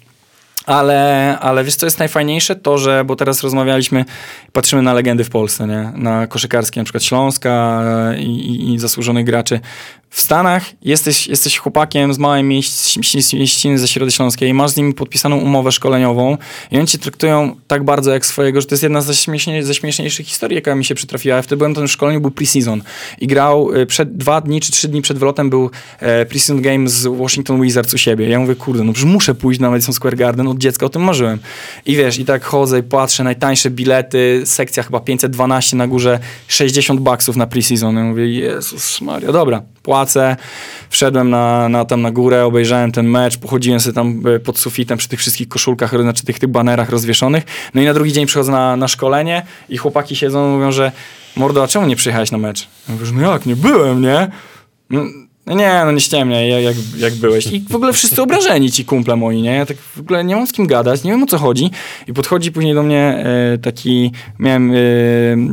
[0.65, 2.55] Ale, ale wiesz, co jest najfajniejsze?
[2.55, 4.05] To, że, bo teraz rozmawialiśmy,
[4.53, 5.91] patrzymy na legendy w Polsce, nie?
[5.95, 7.81] na koszykarskie, na przykład Śląska
[8.11, 9.59] e, i, i, zasłużonych graczy.
[10.09, 14.77] W Stanach jesteś, jesteś chłopakiem z małej mieś- mieś- mieściny ze Środy Śląskiej, masz z
[14.77, 16.37] nimi podpisaną umowę szkoleniową
[16.71, 19.73] i oni cię traktują tak bardzo jak swojego, że to jest jedna ze, śmiesznie, ze
[19.73, 21.35] śmieszniejszych historii, jaka mi się przytrafiła.
[21.35, 22.81] Ja wtedy byłem na tym szkoleniu, był preseason
[23.21, 25.69] i grał e, przed dwa dni czy trzy dni przed wylotem był
[25.99, 28.29] e, preseason game z Washington Wizards u siebie.
[28.29, 31.01] Ja mówię, kurde, no przecież muszę pójść na Madison Square Garden, od dziecka o tym
[31.01, 31.39] marzyłem.
[31.85, 36.99] I wiesz, i tak chodzę i patrzę, najtańsze bilety, sekcja chyba 512 na górze, 60
[36.99, 37.95] baksów na preseason.
[37.95, 40.35] Ja mówię, Jezus Maria, dobra, płacę.
[40.89, 44.97] Wszedłem na, na, tam na górę, obejrzałem ten mecz, pochodziłem sobie tam e, pod sufitem
[44.97, 47.43] przy tych wszystkich koszulkach, znaczy tych, tych banerach rozwieszonych.
[47.73, 50.91] No i na drugi dzień przychodzę na, na szkolenie i chłopaki siedzą mówią, że
[51.35, 52.67] mordo, a czemu nie przyjechałeś na mecz?
[52.87, 54.27] Ja mówię, no jak, nie byłem, nie?
[54.89, 55.01] No,
[55.47, 57.47] no nie, no nie ściemniaj, jak, jak, jak byłeś.
[57.47, 59.55] I w ogóle wszyscy obrażeni ci kumple moi, nie?
[59.55, 61.71] Ja tak w ogóle nie mam z kim gadać, nie wiem o co chodzi.
[62.07, 64.75] I podchodzi później do mnie e, taki, miałem, e,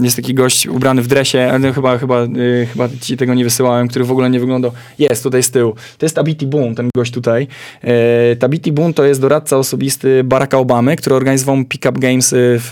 [0.02, 2.28] jest taki gość ubrany w dresie, ale chyba, chyba, e,
[2.72, 4.72] chyba ci tego nie wysyłałem, który w ogóle nie wyglądał.
[4.98, 5.74] Jest, tutaj z tyłu.
[5.98, 7.46] To jest Tabiti Boone, ten gość tutaj.
[8.38, 12.68] Tabiti Boone to jest doradca osobisty Baracka Obamy, który organizował pick-up games w,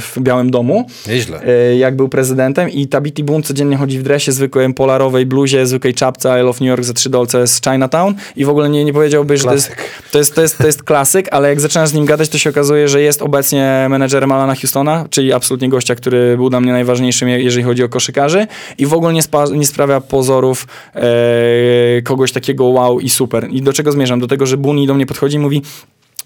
[0.00, 1.42] w Białym Domu Nieźle.
[1.78, 6.31] jak był prezydentem i Tabiti Boone codziennie chodzi w dresie, zwykłej polarowej bluzie, zwykłej czapce
[6.38, 9.36] I Love New York za 3 dolce z Chinatown i w ogóle nie, nie powiedziałby,
[9.36, 9.76] że to jest,
[10.12, 12.50] to, jest, to, jest, to jest klasyk, ale jak zaczynasz z nim gadać, to się
[12.50, 17.28] okazuje, że jest obecnie menedżerem Alana Houstona, czyli absolutnie gościa, który był dla mnie najważniejszym,
[17.28, 18.46] je- jeżeli chodzi o koszykarzy
[18.78, 23.48] i w ogóle nie, spa, nie sprawia pozorów e, kogoś takiego wow i super.
[23.50, 24.20] I do czego zmierzam?
[24.20, 25.62] Do tego, że Buni do mnie podchodzi i mówi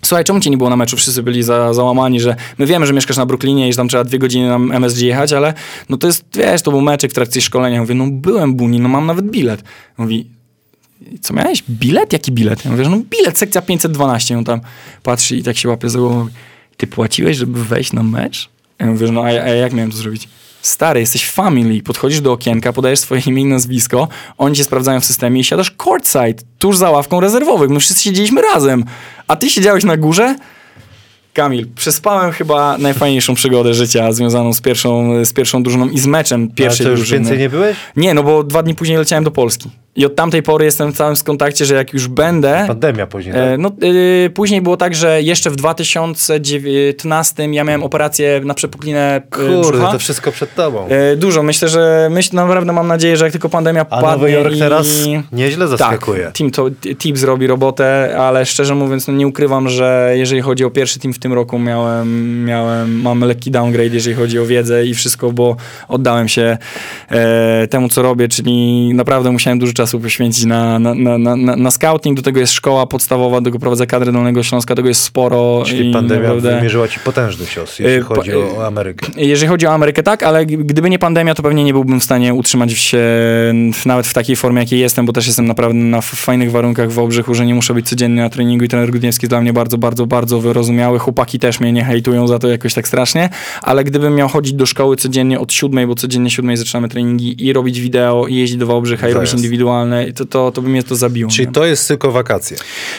[0.06, 0.96] Słuchaj, czemu cię nie było na meczu?
[0.96, 4.04] Wszyscy byli za, załamani, że my wiemy, że mieszkasz na Brooklynie i że tam trzeba
[4.04, 5.54] dwie godziny na MSG jechać, ale
[5.88, 7.74] no to jest, wiesz, to był meczek w trakcie szkolenia.
[7.74, 9.64] Ja mówię, no byłem Buni, no mam nawet bilet.
[9.98, 10.26] Mówi,
[11.20, 11.62] co miałeś?
[11.70, 12.12] Bilet?
[12.12, 12.64] Jaki bilet?
[12.64, 14.38] Ja mówię, no bilet, sekcja 512.
[14.38, 14.60] On tam
[15.02, 16.18] patrzy i tak się łapie za głową.
[16.18, 16.32] Mówi,
[16.76, 18.48] Ty płaciłeś, żeby wejść na mecz?
[18.78, 20.28] Ja mówię, no a, a jak miałem to zrobić?
[20.66, 25.04] Stary, jesteś family, podchodzisz do okienka, podajesz swoje imię i nazwisko, oni cię sprawdzają w
[25.04, 27.70] systemie i siadasz courtside, tuż za ławką rezerwowych.
[27.70, 28.84] My wszyscy siedzieliśmy razem.
[29.28, 30.36] A ty siedziałeś na górze?
[31.32, 36.48] Kamil, przespałem chyba najfajniejszą przygodę życia związaną z pierwszą, z pierwszą drużyną i z meczem
[36.48, 37.20] pierwszej co, już drużyny.
[37.20, 37.76] więcej nie byłeś?
[37.96, 39.70] Nie, no bo dwa dni później leciałem do Polski.
[39.96, 42.64] I od tamtej pory jestem w całym kontakcie, że jak już będę...
[42.68, 43.42] Pandemia później, tak?
[43.42, 49.16] E, no, y, później było tak, że jeszcze w 2019 ja miałem operację na przepuklinę
[49.16, 49.92] y, Kurde, brzucha.
[49.92, 50.88] to wszystko przed tobą.
[50.88, 51.42] E, dużo.
[51.42, 54.58] Myślę, że myśl, naprawdę mam nadzieję, że jak tylko pandemia A padnie Nowy Jork i...
[54.58, 54.86] teraz
[55.32, 56.24] nieźle zaskakuje.
[56.24, 60.64] Tak, team to, Tips robi robotę, ale szczerze mówiąc, no nie ukrywam, że jeżeli chodzi
[60.64, 64.86] o pierwszy team w tym roku, miałem, miałem, mam lekki downgrade, jeżeli chodzi o wiedzę
[64.86, 65.56] i wszystko, bo
[65.88, 66.58] oddałem się
[67.08, 71.56] e, temu, co robię, czyli naprawdę musiałem dużo czasu poświęcić na, na, na, na, na-
[71.56, 75.02] na scouting, do tego jest szkoła podstawowa, do tego prowadzę kadrę Dolnego Śląska, tego jest
[75.02, 75.62] sporo.
[75.66, 79.06] Czyli i pandemia naprawdę- wymierzyła ci potężny cios, Y, pa- chodzi o, o Amerykę.
[79.16, 82.34] jeżeli chodzi o Amerykę, tak, ale gdyby nie pandemia, to pewnie nie byłbym w stanie
[82.34, 82.98] utrzymać się
[83.86, 87.34] nawet w takiej formie, jakiej jestem, bo też jestem naprawdę na fajnych warunkach w Wałbrzychu,
[87.34, 90.06] że nie muszę być codziennie na treningu i trener Grudniewski jest dla mnie bardzo, bardzo,
[90.06, 90.98] bardzo wyrozumiały.
[90.98, 93.28] Chłopaki też mnie nie hejtują za to jakoś tak strasznie,
[93.62, 97.52] ale gdybym miał chodzić do szkoły codziennie od siódmej, bo codziennie siódmej zaczynamy treningi i
[97.52, 99.44] robić wideo i jeździć do Wałbrzycha i robić Zajazd.
[99.84, 101.30] Indywidualne, to, to, to by mnie to zabiło.
[101.30, 101.52] Czyli nie?
[101.52, 102.56] to jest tylko wakacje.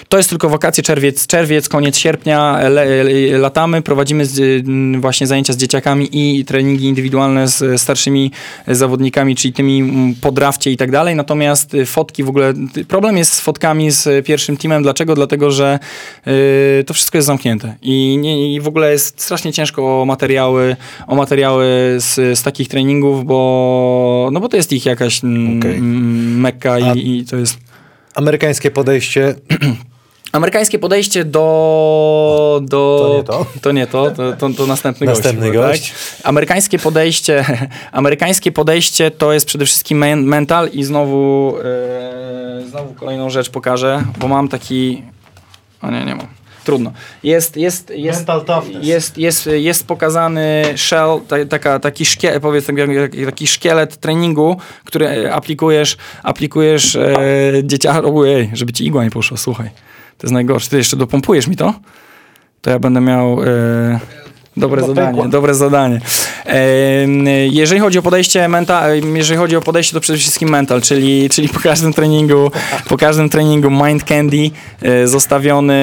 [0.10, 5.28] To jest tylko wakacje, czerwiec, czerwiec koniec sierpnia, le, le, latamy, prowadzimy z, mm, właśnie
[5.28, 8.32] zajęcia z dzieciakami i treningi indywidualne z starszymi
[8.68, 12.86] zawodnikami, czyli tymi mm, po drafcie i tak dalej, natomiast y, fotki w ogóle, y,
[12.86, 15.16] problem jest z fotkami z pierwszym teamem, dlaczego?
[15.16, 15.80] Dlatego, że
[16.28, 20.76] y, to wszystko jest zamknięte i, nie, i w ogóle jest strasznie ciężko o materiały,
[21.08, 21.66] o materiały
[21.98, 26.82] z, z takich treningów, bo, no bo to jest ich jakaś mm, Okej.
[26.84, 27.58] mm, mekka A- i, i to jest...
[28.16, 29.36] Amerykańskie podejście
[30.32, 32.60] Amerykańskie podejście do...
[32.64, 33.46] do To nie to.
[33.62, 35.82] To nie to, to, to, to następny, Następny gość.
[35.82, 35.92] gość.
[36.18, 36.28] Tak?
[36.30, 37.46] Amerykańskie podejście
[37.92, 44.04] amerykańskie podejście to jest przede wszystkim men, mental i znowu, e, znowu kolejną rzecz pokażę,
[44.18, 45.04] bo mam taki...
[45.82, 46.28] O nie, nie mam.
[46.68, 46.92] Trudno.
[47.24, 48.88] Jest, jest, jest, Mental toughness.
[48.88, 52.66] jest, jest, jest pokazany shell, ta, taka, taki, szkie, powiedz,
[53.26, 57.20] taki, szkielet treningu, który e, aplikujesz, aplikujesz e,
[57.64, 59.70] dzieciakom, ojej, żeby ci igła nie poszła, słuchaj.
[60.18, 60.70] To jest najgorsze.
[60.70, 61.74] Ty jeszcze dopompujesz mi to?
[62.62, 64.00] To ja będę miał e,
[64.58, 65.28] dobre zadanie, pękła.
[65.28, 66.02] dobre zadanie.
[66.46, 67.08] E,
[67.48, 71.50] jeżeli chodzi o podejście mental, jeżeli chodzi o podejście, to przede wszystkim mental, czyli, czyli
[71.50, 72.52] po każdym treningu,
[72.90, 74.50] po każdym treningu mind candy
[74.82, 75.78] e, zostawiony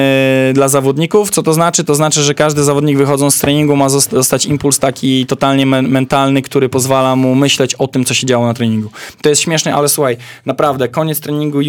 [0.53, 1.29] dla zawodników.
[1.29, 1.83] Co to znaczy?
[1.83, 5.87] To znaczy, że każdy zawodnik wychodząc z treningu ma zosta- dostać impuls taki totalnie men-
[5.87, 8.89] mentalny, który pozwala mu myśleć o tym, co się działo na treningu.
[9.21, 11.61] To jest śmieszne, ale słuchaj, naprawdę, koniec treningu U,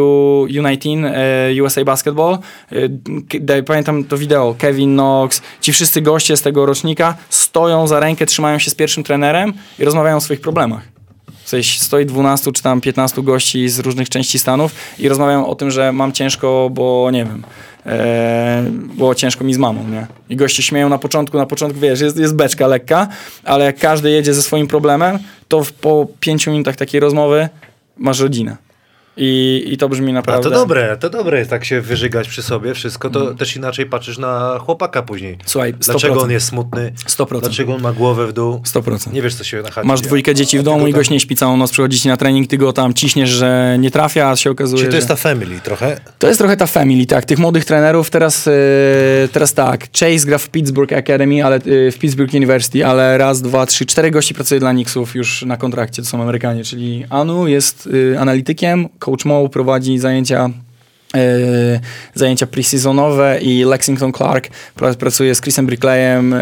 [0.00, 1.04] U, U19,
[1.58, 2.38] e, USA Basketball,
[3.48, 8.26] e, pamiętam to wideo, Kevin Knox, ci wszyscy goście z tego rocznika stoją za rękę,
[8.26, 10.94] trzymają się z pierwszym trenerem i rozmawiają o swoich problemach.
[11.44, 15.54] W sensie stoi 12 czy tam 15 gości z różnych części Stanów i rozmawiają o
[15.54, 17.42] tym, że mam ciężko, bo nie wiem,
[17.86, 18.64] e,
[18.96, 20.06] było ciężko mi z mamą, nie?
[20.28, 23.08] I goście śmieją na początku, na początku, wiesz, jest, jest beczka lekka,
[23.44, 25.18] ale jak każdy jedzie ze swoim problemem,
[25.48, 27.48] to w, po 5 minutach takiej rozmowy
[27.96, 28.63] masz rodzinę.
[29.16, 30.50] I, i to brzmi A naprawdę...
[30.50, 34.18] to dobre, to dobre jest tak się wyżygać przy sobie wszystko, to też inaczej patrzysz
[34.18, 35.38] na chłopaka później.
[35.46, 35.76] Słuchaj, 100%.
[35.78, 36.92] Dlaczego on jest smutny?
[37.08, 37.40] 100%.
[37.40, 38.60] Dlaczego on ma głowę w dół?
[38.64, 39.12] 100%.
[39.12, 41.36] Nie wiesz, co się na chacie Masz dwójkę dzieci w domu i gość nie śpi
[41.36, 44.50] całą noc, przychodzi ci na trening, ty go tam ciśniesz, że nie trafia, a się
[44.50, 46.00] okazuje, Czyli to jest ta family trochę?
[46.18, 48.10] To jest trochę ta family, tak, tych młodych trenerów.
[48.10, 48.52] Teraz, e,
[49.32, 51.60] teraz tak, Chase gra w Pittsburgh Academy, ale e,
[51.90, 56.02] w Pittsburgh University, ale raz, dwa, trzy, cztery gości pracuje dla Knicksów już na kontrakcie,
[56.02, 60.50] to są Amerykanie, czyli Anu jest e, analitykiem, Coach Mo prowadzi zajęcia
[61.14, 61.80] e,
[62.14, 66.40] zajęcia preseasonowe i Lexington Clark pra- pracuje z Chrisem Brickleyem, e,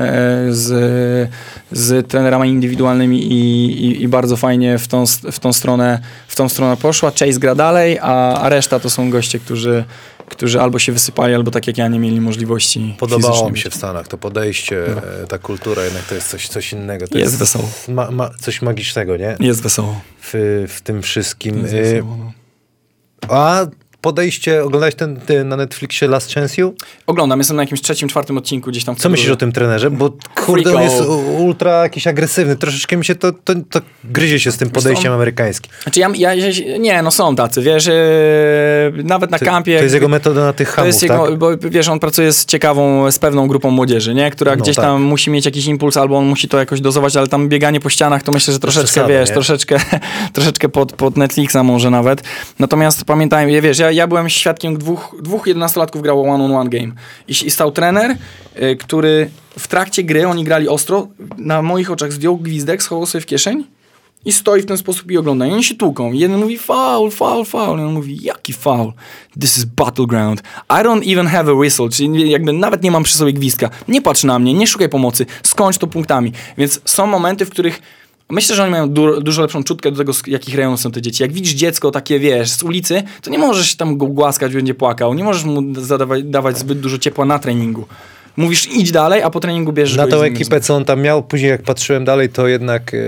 [0.51, 1.31] z,
[1.73, 6.49] z trenerami indywidualnymi i, i, i bardzo fajnie w tą, w tą stronę w tą
[6.49, 7.11] stronę poszła.
[7.11, 9.85] Chase gra dalej, a, a reszta to są goście, którzy,
[10.29, 13.75] którzy albo się wysypali, albo tak jak ja nie mieli możliwości Podobało mi się w
[13.75, 14.87] Stanach to podejście,
[15.23, 17.09] e, ta kultura, jednak to jest coś, coś innego.
[17.09, 17.69] To Jest wesoło.
[17.89, 19.37] Ma, ma, coś magicznego, nie?
[19.41, 20.01] Jest wesoło.
[20.23, 21.59] W, w tym wszystkim.
[21.59, 22.33] Jest E, wesoło no.
[23.29, 23.71] A
[24.03, 26.75] podejście, oglądałeś ten, ten na Netflixie Last Chance You?
[27.07, 28.97] Oglądam, jestem na jakimś trzecim, czwartym odcinku gdzieś tam.
[28.97, 29.91] Co myślisz o tym trenerze?
[29.91, 31.03] Bo kurde, on jest
[31.39, 32.57] ultra jakiś agresywny.
[32.57, 35.73] Troszeczkę mi się to, to, to gryzie się z tym podejściem amerykańskim.
[35.83, 36.35] Znaczy ja, ja,
[36.79, 37.95] nie, no są tacy, wiesz, yy,
[39.05, 39.77] nawet na To, kampie...
[39.77, 41.39] to jest jego metoda na tych To hamów, jest jego, tak?
[41.39, 44.31] bo wiesz, on pracuje z ciekawą, z pewną grupą młodzieży, nie?
[44.31, 44.85] która No gdzieś tak.
[44.85, 47.91] tam musi mieć jakiś impuls, albo on musi to jakoś dozować, ale tam bieganie po
[47.91, 49.35] ścianach to myślę, że troszeczkę, wiesz, nie?
[49.35, 49.77] troszeczkę,
[50.33, 52.23] troszeczkę pod, pod Netflixa może nawet.
[52.59, 56.93] Natomiast pamiętajmy, wiesz, ja, ja byłem świadkiem dwóch, dwóch 11-latków grało one-on-one game
[57.29, 58.17] i, i stał trener,
[58.63, 61.09] y, który w trakcie gry, oni grali ostro,
[61.39, 63.65] na moich oczach zdjął gwizdek, schował sobie w kieszeń
[64.25, 65.47] i stoi w ten sposób i ogląda.
[65.47, 66.13] I oni się tłuką.
[66.13, 67.79] Jeden mówi foul, foul, foul.
[67.79, 68.93] I on mówi, jaki foul?
[69.41, 70.43] This is battleground.
[70.71, 71.89] I don't even have a whistle.
[71.89, 73.71] Czyli jakby nawet nie mam przy sobie gwizdka.
[73.89, 75.27] Nie patrz na mnie, nie szukaj pomocy.
[75.43, 76.33] Skończ to punktami.
[76.59, 77.83] Więc są momenty, w których
[78.31, 81.03] Myślę, że oni mają du dużo lepszą czutkę do tego, z jakich rejonów są te
[81.03, 81.23] dzieci.
[81.23, 85.15] Jak widzisz dziecko takie, wiesz, z ulicy, to nie możesz tam go głaskać, będzie płakał.
[85.15, 87.87] Nie możesz mu zadawać, dawać zbyt dużo ciepła na treningu.
[88.37, 91.51] Mówisz, idź dalej, a po treningu bierzesz Na tą ekipę, co on tam miał, później
[91.51, 92.99] jak patrzyłem dalej, to jednak e,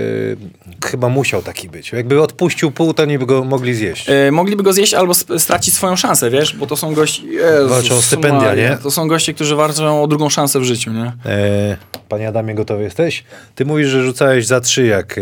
[0.87, 1.91] chyba musiał taki być.
[1.91, 4.09] Jakby odpuścił pół, to nie by go mogli zjeść.
[4.09, 6.55] E, mogliby go zjeść albo stracić swoją szansę, wiesz?
[6.55, 7.23] Bo to są goście...
[7.27, 8.77] Jezus Walczą o stypendia, Maria, nie?
[8.77, 11.13] To są goście, którzy walczą o drugą szansę w życiu, nie?
[11.25, 11.77] E,
[12.09, 13.23] panie Adamie, gotowy jesteś?
[13.55, 15.19] Ty mówisz, że rzucałeś za trzy, jak,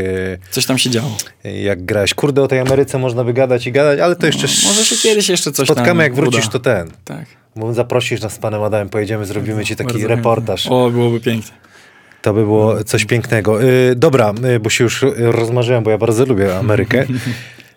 [0.51, 1.17] Coś tam się działo.
[1.63, 2.13] jak grałeś.
[2.13, 4.47] Kurde, o tej Ameryce można by gadać i gadać, ale to jeszcze...
[4.63, 6.51] No, może się kiedyś jeszcze coś Spotkamy, jak wrócisz, uda.
[6.51, 6.91] to ten.
[7.05, 7.42] Tak.
[7.55, 10.67] Bo zaprosisz nas z panem Adamem, pojedziemy, zrobimy ci taki reportaż.
[10.67, 11.51] O, byłoby pięknie.
[12.21, 13.63] To by było coś pięknego.
[13.63, 17.05] Y, dobra, y, bo się już rozmarzyłem, bo ja bardzo lubię Amerykę.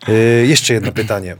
[0.09, 1.37] Y, jeszcze jedno pytanie.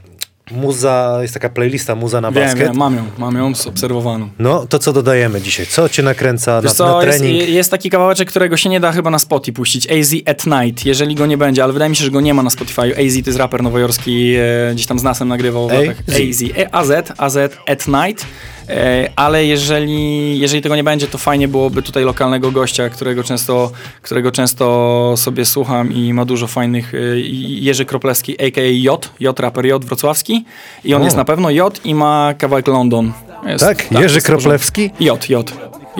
[0.51, 2.59] Muza, jest taka playlista Muza na basket.
[2.59, 4.29] wiem, mam ją, mam ją obserwowaną.
[4.39, 5.65] No, to co dodajemy dzisiaj?
[5.65, 7.49] Co cię nakręca Wiesz na, na co, jest, trening?
[7.49, 9.91] jest taki kawałeczek, którego się nie da chyba na Spotify puścić.
[9.91, 12.43] AZ at Night, jeżeli go nie będzie, ale wydaje mi się, że go nie ma
[12.43, 12.81] na Spotify.
[12.81, 15.97] AZ to jest raper nowojorski, e, gdzieś tam z nasem nagrywał w latach.
[16.09, 17.37] AZ, AZ, AZ
[17.67, 18.25] at Night.
[18.69, 23.71] E, ale jeżeli, jeżeli tego nie będzie, to fajnie byłoby tutaj lokalnego gościa, którego często,
[24.01, 26.93] którego często sobie słucham i ma dużo fajnych.
[26.93, 26.97] E,
[27.39, 28.63] Jerzy Kroplewski, a.k.a.
[28.63, 30.45] J, J, raper J wrocławski.
[30.83, 31.05] I on O.
[31.05, 33.11] jest na pewno J i ma kawałek London.
[33.45, 33.91] Jest, Tak?
[33.91, 34.41] Jerzy w porządku.
[34.41, 34.89] Kroplewski?
[34.99, 35.53] J, J.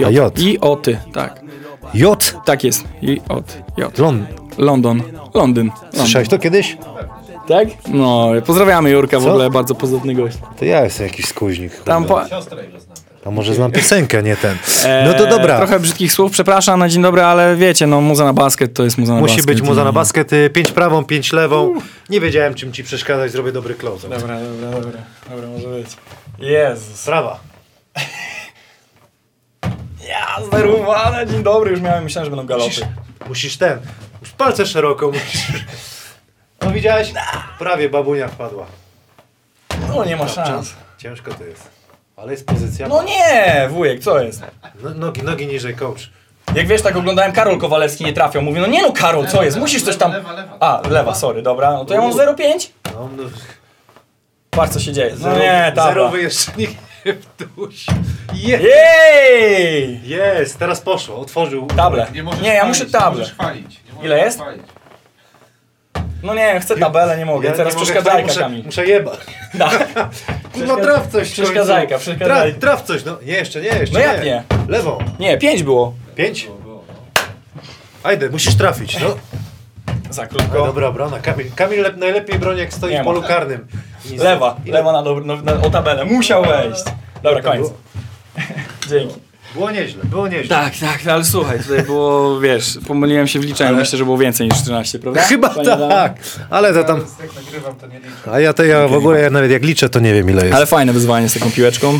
[0.06, 0.39] A, J.
[0.39, 1.41] I o ty, tak.
[1.94, 2.34] J.
[2.45, 2.84] Tak jest.
[3.02, 3.98] I od J.
[3.99, 4.26] Lon.
[4.57, 5.02] London.
[5.34, 5.34] Londyn.
[5.34, 5.72] Londyn.
[5.94, 6.77] Słyszałeś to kiedyś?
[7.48, 7.68] Tak?
[7.88, 10.38] No, pozdrawiamy Jurka, w ogóle bardzo pozytywny gość.
[10.60, 11.72] To ja jestem jakiś skuźnik.
[11.76, 11.86] kurde.
[11.86, 12.98] Tam po, Siostrę jego znam.
[13.26, 14.57] A może znam piosenkę, nie ten.
[15.06, 15.57] No to e, dobra.
[15.57, 18.98] Trochę brzydkich słów, przepraszam na dzień dobry, ale wiecie, no muza na basket to jest
[18.98, 19.45] muza na Musi basket.
[19.56, 21.74] być muza na i- basket, y, pięć prawą, pięć lewą.
[22.10, 24.10] Nie wiedziałem, czym ci przeszkadzać, zrobię dobry close.
[24.10, 24.99] Dobra, dobra, dobra,
[25.30, 25.88] dobra, może być.
[26.40, 27.06] Jezus.
[27.06, 27.40] Prawa.
[30.10, 32.68] Ja zdenerwowany, dzień dobry, już miałem, myślałem, że będą galopy.
[32.69, 32.84] Musisz,
[33.30, 33.80] musisz ten,
[34.22, 35.48] już palce szeroko musisz.
[36.61, 37.13] No widziałeś?
[37.59, 38.65] Prawie babunia wpadła.
[39.89, 40.73] No nie ma szans.
[40.97, 41.69] Ciężko to jest.
[42.15, 42.88] Ale jest pozycja.
[42.88, 44.41] No nie, wujek, co jest?
[44.84, 46.09] No, nogi, nogi niżej, coach.
[46.55, 48.41] Jak wiesz, tak oglądałem, Karol Kowalewski nie trafiał.
[48.41, 49.57] Mówię, no nie no Karol, co jest?
[49.57, 50.11] Musisz coś tam...
[50.11, 50.57] Lewa, lewa.
[50.59, 51.71] A, lewa, sorry, dobra.
[51.73, 52.69] No to ja mam 0,5?
[52.93, 53.23] No, no,
[54.49, 55.11] Patrz co się dzieje.
[55.11, 55.84] No zero, nie, tabla.
[55.93, 56.75] zerowy jeszcze nikt
[57.05, 57.91] nie wdusi.
[58.34, 59.99] Je, Jej!
[60.09, 61.67] jest, teraz poszło, otworzył.
[61.67, 62.07] Table.
[62.13, 63.19] Nie, możesz Nie, ja chwalić, muszę Nie table.
[63.19, 63.79] możesz chwalić.
[63.88, 64.38] Nie możesz Ile jest?
[64.41, 64.63] chwalić.
[66.23, 67.49] No nie, chcę tabelę, nie mogę.
[67.49, 68.64] Ja Teraz nie mogę przeszkadzajka, muszę, Kamil.
[68.65, 69.19] Muszę jebać.
[69.60, 69.88] Tak.
[70.53, 71.31] Kurwa, traf coś.
[71.31, 72.60] Przeszkadzajka, przeszkadzajka.
[72.60, 73.18] Traf, traf coś, no.
[73.26, 74.44] Nie, jeszcze nie, jeszcze No jak nie?
[74.68, 74.98] Lewą.
[75.19, 75.94] Nie, pięć było.
[76.15, 76.48] Pięć?
[78.03, 79.15] Ajde, musisz trafić, no.
[80.10, 80.27] Za No.
[80.30, 80.65] krótko.
[80.65, 81.19] Dobra obrona.
[81.19, 83.03] Kamil, Kamil lep, najlepiej broni jak stoi Nie w ma.
[83.06, 83.68] polu karnym.
[84.11, 86.06] Nic- Lewa, lewa na, dobr, no, na, o tabelę.
[86.06, 86.84] Musiał wejść.
[87.23, 87.68] Dobra, koniec.
[88.89, 89.15] Dzięki.
[89.53, 90.48] Było nieźle, było nieźle.
[90.48, 93.78] Tak, tak, ale słuchaj, tutaj było, wiesz, pomyliłem się w liczeniu.
[93.78, 95.22] Myślę, że było więcej niż 13, prawda?
[95.22, 96.15] Chyba Panie tak,
[96.49, 96.98] ale to tam...
[97.22, 98.32] Jak nagrywam, to nie liczę.
[98.32, 100.56] A ja to ja w ogóle, ja nawet jak liczę, to nie wiem ile jest.
[100.56, 101.99] Ale fajne wyzwanie z taką piłeczką.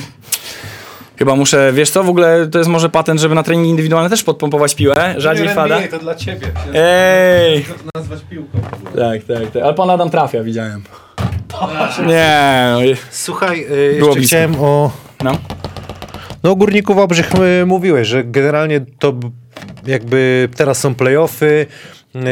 [1.18, 4.24] Chyba muszę, wiesz co, w ogóle to jest może patent, żeby na treningi indywidualne też
[4.24, 5.16] podpompować piłę.
[5.18, 5.88] Rzadziej wpada.
[5.88, 6.48] to dla ciebie.
[6.74, 7.66] Ej!
[7.66, 9.20] To nazwać piłką w ogóle?
[9.20, 9.64] Tak, tak, tak.
[9.64, 10.84] Ale pan Adam trafia, widziałem.
[12.08, 12.80] Nie, no,
[13.12, 14.92] Słuchaj, y, Było jeszcze chciałem o...
[15.24, 15.32] no.
[16.44, 17.32] No o Górniku Wałbrzych
[17.66, 19.14] mówiłeś, że generalnie to
[19.88, 21.66] jakby teraz są playoffy,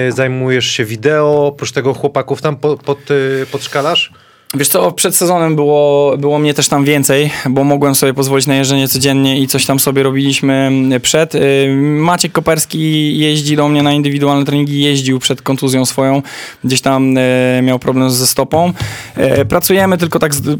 [0.09, 4.11] zajmujesz się wideo, oprócz tego chłopaków tam pod, pod, y, podszkalasz?
[4.55, 8.55] Wiesz co, przed sezonem było, było mnie też tam więcej, bo mogłem sobie pozwolić na
[8.55, 10.71] jeżdżenie codziennie i coś tam sobie robiliśmy
[11.01, 11.35] przed.
[11.35, 16.21] Y, Maciek Koperski jeździ do mnie na indywidualne treningi, jeździł przed kontuzją swoją,
[16.63, 18.73] gdzieś tam y, miał problem ze stopą.
[19.41, 20.59] Y, Pracujemy tylko tak z,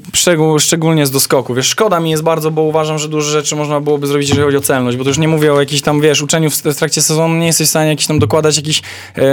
[0.60, 1.54] szczególnie z doskoku.
[1.54, 4.58] Wiesz, szkoda mi jest bardzo, bo uważam, że dużo rzeczy można byłoby zrobić, jeżeli chodzi
[4.58, 7.36] o celność, bo to już nie mówię o jakichś tam, wiesz, uczeniu w, trakcie sezonu,
[7.36, 8.82] nie jesteś w stanie jakichś tam dokładać jakichś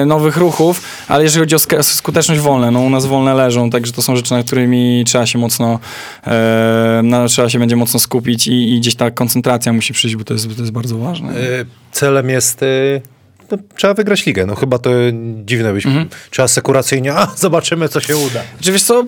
[0.07, 3.93] nowych ruchów, ale jeżeli chodzi o sk- skuteczność wolne, no u nas wolne leżą, także
[3.93, 5.79] to są rzeczy, nad którymi trzeba się mocno,
[6.27, 10.25] e, na, trzeba się będzie mocno skupić i, i gdzieś ta koncentracja musi przyjść, bo
[10.25, 11.37] to jest, to jest bardzo ważne.
[11.37, 12.63] Y, Celem jest...
[12.63, 13.01] y,
[13.51, 14.47] No, trzeba wygrać ligę.
[14.47, 14.91] No chyba to
[15.45, 15.87] dziwne być.
[15.87, 16.09] Mhm.
[16.31, 18.41] Trzeba sekuracyjnie, a zobaczymy co się uda.
[18.61, 19.05] Czy wiesz co,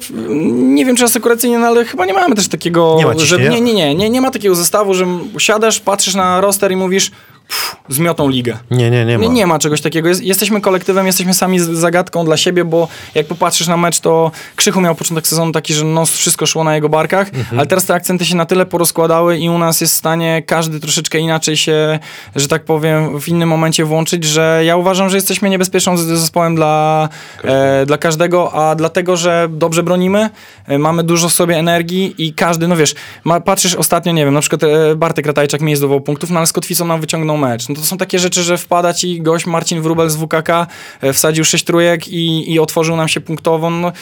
[0.55, 3.51] nie wiem czy asekuracyjnie, no ale chyba nie mamy też takiego, Nie ma że ciśnienia?
[3.51, 5.07] nie, nie, nie, nie, nie ma takiego zestawu, że
[5.39, 7.11] siadasz, patrzysz na roster i mówisz
[7.49, 8.57] "Pff, zmiotą ligę.
[8.71, 9.25] Nie, nie, nie ma.
[9.25, 10.09] Nie, nie ma czegoś takiego.
[10.09, 14.31] Jest, jesteśmy kolektywem, jesteśmy sami z zagadką dla siebie, bo jak popatrzysz na mecz, to
[14.57, 17.95] Krzychu miał początek sezonu taki, że no, wszystko szło na jego barkach, ale teraz te
[17.95, 21.99] akcenty się na tyle porozkładały i u nas jest w stanie każdy troszeczkę inaczej się,
[22.37, 26.55] że tak powiem, w innym momencie włączyć, że ja uważam, że jesteśmy niebezpieczną z- zespołem
[26.55, 27.09] dla,
[27.45, 30.31] e, dla każdego, a dlatego, że dobrze bronimy,
[30.67, 32.95] e, mamy dużo w sobie energii i każdy, no wiesz,
[33.25, 36.47] ma, patrzysz ostatnio, nie wiem, na przykład e, Bartek Ratajczak nie zdobywał punktów, no ale
[36.47, 37.69] z Kotwicą nam wyciągnął mecz.
[37.69, 40.67] No to są takie rzeczy, że wpada ci gość Marcin Wrubel z WKK,
[41.01, 43.71] e, wsadził sześć trójek i, i otworzył nam się punktowo.
[43.71, 43.93] No,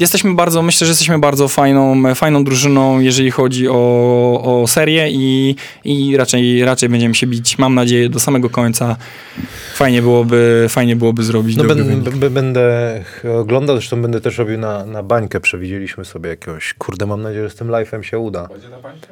[0.00, 5.56] jesteśmy bardzo, myślę, że jesteśmy bardzo fajną, fajną drużyną, jeżeli chodzi o, o serię i,
[5.84, 8.96] i raczej, raczej będziemy się bić, mam nadzieję, do samego końca.
[9.74, 12.16] Fajnie byłoby, fajnie byłoby zrobić No dobry ben, wynik.
[12.16, 13.04] b- będę
[13.40, 15.40] oglądał, zresztą będę też robił na, na bańkę.
[15.40, 16.74] Przewidzieliśmy sobie jakiegoś.
[16.74, 18.46] Kurde, mam nadzieję, że z tym live'em się uda.
[18.48, 19.06] Będzie na bańkę?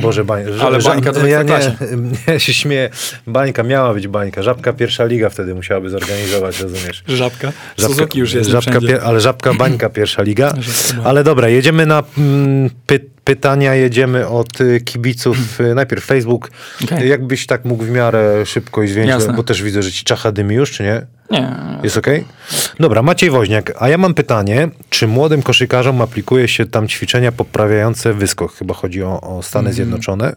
[0.00, 2.90] Boże, bań, Ale bańka to ja nie, się śmieję.
[3.26, 4.42] Bańka miała być bańka.
[4.42, 7.04] Żabka pierwsza liga wtedy musiałaby zorganizować, rozumiesz?
[7.08, 7.52] Żabka.
[7.76, 10.54] Suzuki już jest żabka, pier- ale żabka bańka pierwsza liga.
[10.58, 11.08] Żabka.
[11.08, 15.60] Ale dobra, jedziemy na mm, py, pytania, jedziemy od y, kibiców.
[15.60, 16.50] Y, Najpierw Facebook.
[16.84, 17.08] Okej.
[17.08, 20.54] Jakbyś tak mógł w miarę szybko i zwięźle, bo też widzę, że ci czacha dymi
[20.54, 21.06] już, czy nie?
[21.30, 22.24] Nie, Jest okej?
[22.80, 28.14] Dobra, Maciej Woźniak, a ja mam pytanie, czy młodym koszykarzom aplikuje się tam ćwiczenia poprawiające
[28.14, 28.54] wyskok?
[28.54, 29.74] Chyba chodzi o, o Stany Mhm.
[29.74, 30.32] Zjednoczone.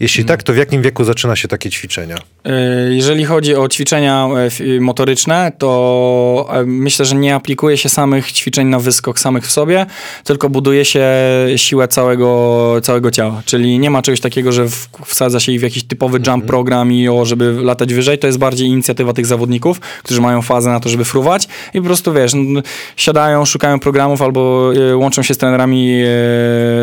[0.00, 2.16] Jeśli tak, to w jakim wieku zaczyna się takie ćwiczenia?
[2.46, 4.28] Y, Jeżeli chodzi o ćwiczenia
[4.60, 9.46] e, y, motoryczne, to e, myślę, że nie aplikuje się samych ćwiczeń na wyskok samych
[9.46, 9.86] w sobie,
[10.24, 11.06] tylko buduje się
[11.56, 12.17] siłę całego,
[12.82, 13.42] całego ciała.
[13.44, 14.66] Czyli nie ma czegoś takiego, że
[15.04, 18.18] wsadza się ich w jakiś typowy jump program i o, żeby latać wyżej.
[18.18, 21.84] To jest bardziej inicjatywa tych zawodników, którzy mają fazę na to, żeby fruwać i po
[21.84, 22.62] prostu wiesz, n-
[22.96, 26.02] siadają, szukają programów albo e, łączą się z trenerami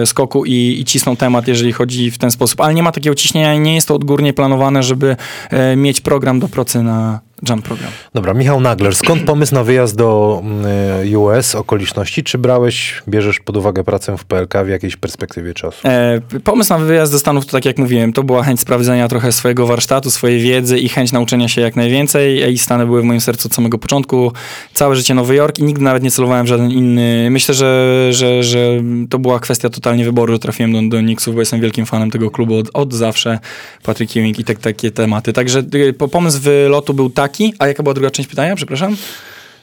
[0.01, 2.61] e, skoku i, i cisną temat, jeżeli chodzi w ten sposób.
[2.61, 5.15] Ale nie ma takiego ciśnienia i nie jest to odgórnie planowane, żeby
[5.49, 7.91] e, mieć program do pracy na, Jump Program.
[8.13, 12.23] Dobra, Michał Nagler, skąd pomysł na wyjazd do mm, US, okoliczności?
[12.23, 15.87] Czy brałeś, bierzesz pod uwagę pracę w PLK w jakiejś perspektywie czasu?
[15.87, 19.31] E, pomysł na wyjazd do Stanów, to tak jak mówiłem, to była chęć sprawdzenia trochę
[19.31, 22.53] swojego warsztatu, swojej wiedzy i chęć nauczenia się jak najwięcej.
[22.53, 24.31] I Stany były w moim sercu od samego początku.
[24.73, 27.27] Całe życie Nowy Jork i nigdy nawet nie celowałem w żaden inny.
[27.31, 28.69] Myślę, że, że, że
[29.09, 32.31] to była kwestia totalnie wyboru, że trafiłem do, do Knicksów, bo jestem wielkim fanem tego
[32.31, 33.39] klubu od, od zawsze.
[33.83, 35.33] Patrick Ewing i tak, takie tematy.
[35.33, 37.34] Także y, po- pomysł wylotu był taki.
[37.59, 38.55] A jaka była druga część pytania?
[38.55, 38.97] Przepraszam.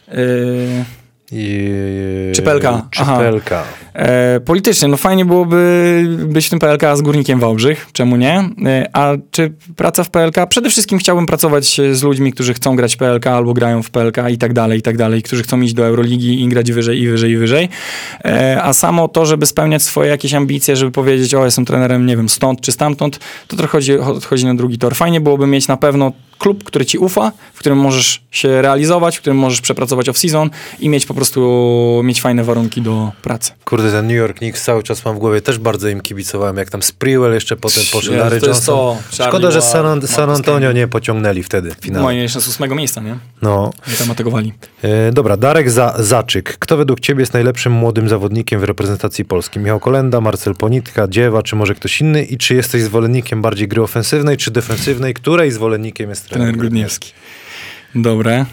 [0.08, 1.01] Yy...
[1.32, 2.62] I, Czy PLK?
[2.90, 3.18] Czy Aha.
[3.18, 3.50] PLK?
[3.94, 8.44] E, politycznie, no fajnie byłoby być w tym PLK z Górnikiem Wałbrzych, czemu nie?
[8.66, 10.46] E, a czy praca w PLK?
[10.48, 13.90] Przede wszystkim chciałbym pracować e, z ludźmi, którzy chcą grać w PLK albo grają w
[13.90, 17.02] PLK i tak dalej, i tak dalej, którzy chcą iść do Euroligi i grać wyżej
[17.02, 17.68] i wyżej i wyżej.
[18.24, 22.16] E, a samo to, żeby spełniać swoje jakieś ambicje, żeby powiedzieć, o jestem trenerem, nie
[22.16, 24.94] wiem, stąd czy stamtąd, to trochę chodzi, odchodzi na drugi tor.
[24.94, 26.12] Fajnie byłoby mieć na pewno
[26.42, 30.88] klub, który ci ufa, w którym możesz się realizować, w którym możesz przepracować off-season i
[30.88, 31.21] mieć po prostu,
[32.04, 33.52] mieć fajne warunki do pracy.
[33.64, 36.70] Kurde, ten New York Knicks cały czas mam w głowie, też bardzo im kibicowałem, jak
[36.70, 38.74] tam Sprewell jeszcze potem poszedł, Larry to Johnson.
[38.74, 38.96] to.
[39.28, 42.02] Szkoda, że San, San Marcus Antonio nie pociągnęli wtedy w finale.
[42.02, 43.16] Moje jeszcze z ósmego miejsca, nie?
[43.42, 43.72] No.
[43.88, 44.52] Nie tam atakowali.
[44.82, 46.58] E, dobra, Darek Za Zaczyk.
[46.58, 49.58] Kto według ciebie jest najlepszym młodym zawodnikiem w reprezentacji Polski?
[49.58, 52.24] Michał Kolenda, Marcel Ponitka, Dziewa, czy może ktoś inny?
[52.24, 55.14] I czy jesteś zwolennikiem bardziej gry ofensywnej czy defensywnej?
[55.14, 57.12] Której zwolennikiem jest Trener Grudniewski.
[57.94, 58.46] Dobre.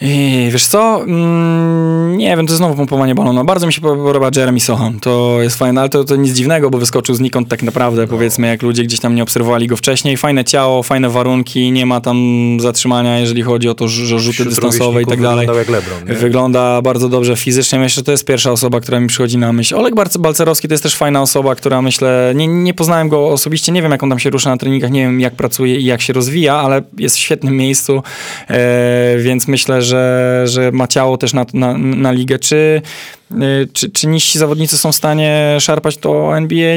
[0.00, 1.02] I wiesz co?
[1.02, 3.44] Mm, nie wiem, to znowu pompowanie balonu.
[3.44, 5.00] Bardzo mi się podoba Jeremy Sohan.
[5.00, 8.62] To jest fajne, ale to, to nic dziwnego, bo wyskoczył znikąd tak naprawdę, powiedzmy, jak
[8.62, 10.16] ludzie gdzieś tam nie obserwowali go wcześniej.
[10.16, 12.18] Fajne ciało, fajne warunki, nie ma tam
[12.60, 15.48] zatrzymania, jeżeli chodzi o to, że rzuty dystansowe i tak dalej.
[15.56, 16.08] Jak LeBron.
[16.08, 16.14] nie?
[16.14, 17.78] Wygląda bardzo dobrze fizycznie.
[17.78, 19.74] Myślę, że to jest pierwsza osoba, która mi przychodzi na myśl.
[19.76, 23.82] Oleg Balcerowski to jest też fajna osoba, która myślę, nie, nie poznałem go osobiście, nie
[23.82, 26.12] wiem jak on tam się rusza na treningach, nie wiem jak pracuje i jak się
[26.12, 28.02] rozwija, ale jest w świetnym miejscu,
[28.48, 32.38] e, więc myślę, że, że ma ciało też na, na, na ligę.
[32.38, 32.82] Czy,
[33.30, 33.36] e,
[33.72, 36.76] czy, czy niżsi zawodnicy są w stanie szarpać to NBA?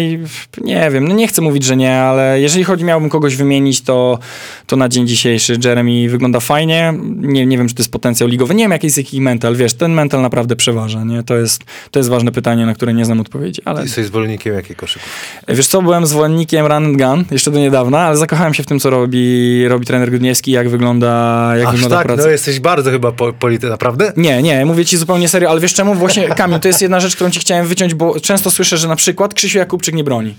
[0.61, 4.19] Nie wiem, no nie chcę mówić, że nie, ale jeżeli chodzi, miałbym kogoś wymienić, to,
[4.67, 6.93] to na dzień dzisiejszy Jeremy wygląda fajnie.
[7.15, 8.55] Nie, nie wiem, czy to jest potencjał ligowy.
[8.55, 9.55] Nie wiem, jaki jest jaki mental.
[9.55, 11.03] Wiesz, ten mental naprawdę przeważa.
[11.03, 11.23] Nie?
[11.23, 13.61] To, jest, to jest ważne pytanie, na które nie znam odpowiedzi.
[13.65, 15.05] Ale Jesteś zwolennikiem jakiej koszyku?
[15.47, 18.79] wiesz co, byłem zwolennikiem run and gun jeszcze do niedawna, ale zakochałem się w tym,
[18.79, 22.23] co robi, robi trener Grudniewski, jak wygląda, jak Aż wygląda tak, praca.
[22.23, 24.13] no jesteś bardzo chyba po, polity, naprawdę?
[24.17, 25.95] Nie, nie, mówię ci zupełnie serio, ale wiesz czemu?
[25.95, 28.95] Właśnie, Kamil, to jest jedna rzecz, którą ci chciałem wyciąć, bo często słyszę, że na
[28.95, 30.35] przykład Krzysiu Jakubczyk nie broni.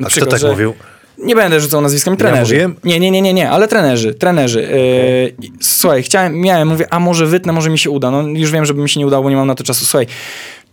[0.00, 0.74] Na A kto przykład, tak że- mówił?
[1.18, 2.54] Nie będę rzucał nazwiskami trenerzy.
[2.54, 2.76] mówiłem?
[2.84, 4.62] Nie, nie, nie, nie, nie, ale trenerzy, trenerzy.
[5.40, 8.10] Yy, słuchaj, chciałem, miałem, mówię, a może wytnę, może mi się uda.
[8.10, 9.84] No już wiem, żeby mi się nie udało, nie mam na to czasu.
[9.84, 10.06] Słuchaj,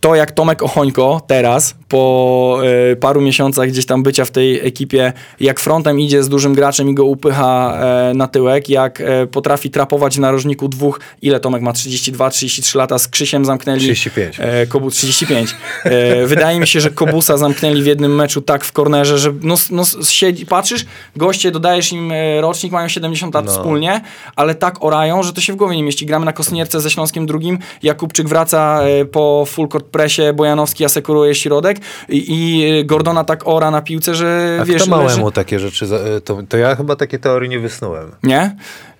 [0.04, 2.58] to jak Tomek Ochońko teraz, po
[2.92, 6.90] e, paru miesiącach gdzieś tam bycia w tej ekipie, jak frontem idzie z dużym graczem
[6.90, 7.78] i go upycha
[8.10, 12.78] e, na tyłek, jak e, potrafi trapować w narożniku dwóch, ile Tomek ma, 32, 33
[12.78, 13.80] lata, z Krzysiem zamknęli...
[13.80, 14.36] 35.
[14.40, 15.56] E, Kobu 35.
[15.84, 19.54] E, wydaje mi się, że Kobusa zamknęli w jednym meczu tak w kornerze, że no,
[19.70, 23.52] no, siedzi, patrzysz, goście, dodajesz im rocznik, mają 70 lat No.
[23.52, 24.00] wspólnie,
[24.36, 26.06] ale tak orają, że to się w głowie nie mieści.
[26.06, 28.80] Gramy na Kosnierce ze Śląskiem drugim, Jakubczyk wraca
[29.12, 31.76] po full court presie, Bojanowski asekuruje środek
[32.08, 34.82] i, i Gordona tak ora na piłce, że A wiesz...
[34.82, 35.86] kto małemu leży- takie rzeczy,
[36.24, 38.10] to, to ja chyba takie teorii nie wysnułem.
[38.22, 38.56] Nie?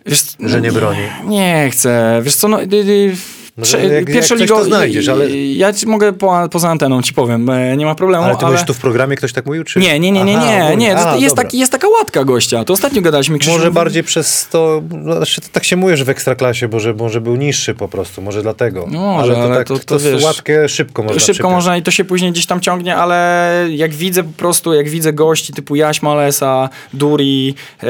[0.06, 1.00] Wiesz, Że nie broni.
[1.26, 2.20] Nie chcę.
[2.22, 2.62] Wiesz co, no...
[2.62, 6.12] Y, y, No, prze- jak- jak pierwsza coś, liga, to znajdziesz, ale- Ja ci mogę
[6.12, 8.52] po, poza anteną ci powiem, e, nie ma problemu, Ale ty ale...
[8.52, 9.64] mówisz tu w programie, ktoś tak mówił?
[9.64, 9.78] Czy...
[9.80, 10.96] Nie, nie, nie, nie, Aha, nie, nie.
[10.96, 12.64] A, jest, taki, jest taka łatka gościa.
[12.64, 13.38] To ostatnio gadaliśmy.
[13.38, 16.80] Krzysiu, Może bardziej przez to, no, znaczy to tak się mówi, że w ekstraklasie, bo
[16.80, 18.86] że może był niższy po prostu, może dlatego.
[18.90, 21.54] No może, ale to, ale tak, to- to, to wiesz, łatkę szybko można Szybko przypiąć.
[21.54, 25.12] można i to się później gdzieś tam ciągnie, ale jak widzę po prostu, jak widzę
[25.12, 27.86] gości typu Jaś Malesa, Duri, e,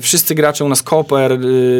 [0.00, 1.38] wszyscy gracze u nas, Koper, e,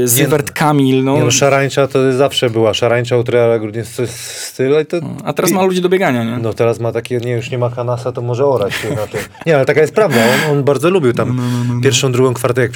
[0.08, 2.75] Zywert Kamil, no, Nie no, szarańcza to zawsze była.
[2.75, 2.86] Szarańcza
[3.21, 4.97] u Treala Grudniewskiego to jest styl, to...
[5.25, 6.39] a teraz ma ludzi do biegania, nie?
[6.39, 9.21] No teraz ma takie, nie, już nie ma Hanasa, to może orać się na tym.
[9.47, 12.71] Nie, ale taka jest prawda, on, on bardzo lubił tam No, pierwszą, drugą kwartę, jak,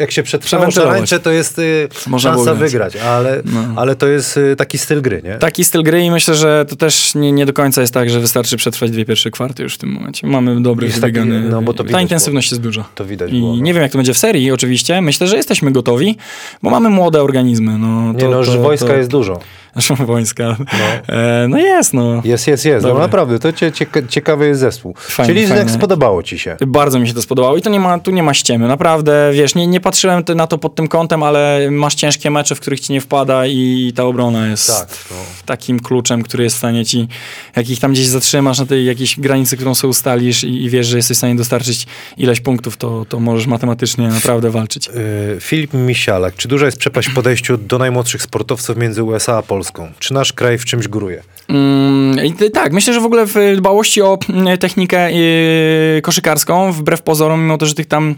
[0.00, 2.58] jak się przetrwało szarańcze, to jest y, było szansa grać.
[2.58, 3.42] wygrać, ale,
[3.76, 5.34] ale to jest y, taki styl gry, nie?
[5.34, 8.20] Taki styl gry i myślę, że to też nie, nie do końca jest tak, że
[8.20, 10.26] wystarczy przetrwać dwie pierwsze kwarty już w tym momencie.
[10.26, 11.40] Mamy dobry, wybiegany...
[11.40, 12.84] no, bo to ta intensywność jest duża.
[12.94, 13.56] To widać I było.
[13.56, 13.62] no.
[13.62, 15.00] nie wiem, jak to będzie w serii, oczywiście.
[15.00, 16.16] Myślę, że jesteśmy gotowi,
[16.62, 17.78] bo mamy młode organizmy.
[17.78, 19.40] No, Nie to, no, to, że wojska to, jest dużo.
[19.80, 20.56] Szumwońska.
[20.58, 21.14] No.
[21.14, 22.22] E, no jest, no.
[22.24, 22.82] Jest, jest, jest.
[22.82, 23.02] No Dobry.
[23.02, 24.94] naprawdę, to cie, cieka- ciekawy jest zespół.
[24.98, 25.62] Fajny, Czyli fajny.
[25.62, 26.56] jak spodobało ci się?
[26.66, 28.68] Bardzo mi się to spodobało i to nie ma, tu nie ma ściemy.
[28.68, 32.60] Naprawdę, wiesz, nie, nie patrzyłem na to pod tym kątem, ale masz ciężkie mecze, w
[32.60, 35.16] których ci nie wpada i ta obrona jest Tak, no.
[35.44, 37.08] takim kluczem, który jest w stanie ci,
[37.56, 40.86] jak ich tam gdzieś zatrzymasz na tej jakiejś granicy, którą sobie ustalisz i, i wiesz,
[40.86, 41.86] że jesteś w stanie dostarczyć
[42.16, 44.86] ileś punktów, to, to możesz matematycznie naprawdę walczyć.
[44.86, 46.36] Yy, Filip Misialak.
[46.36, 49.63] Czy duża jest przepaść w podejściu do najmłodszych sportowców między USA a Polską?
[49.98, 51.22] Czy nasz kraj w czymś góruje?
[51.48, 52.16] Mm,
[52.52, 57.58] tak, myślę, że w ogóle w dbałości o mm, technikę yy, koszykarską, wbrew pozorom, mimo
[57.58, 58.14] to, że tych tam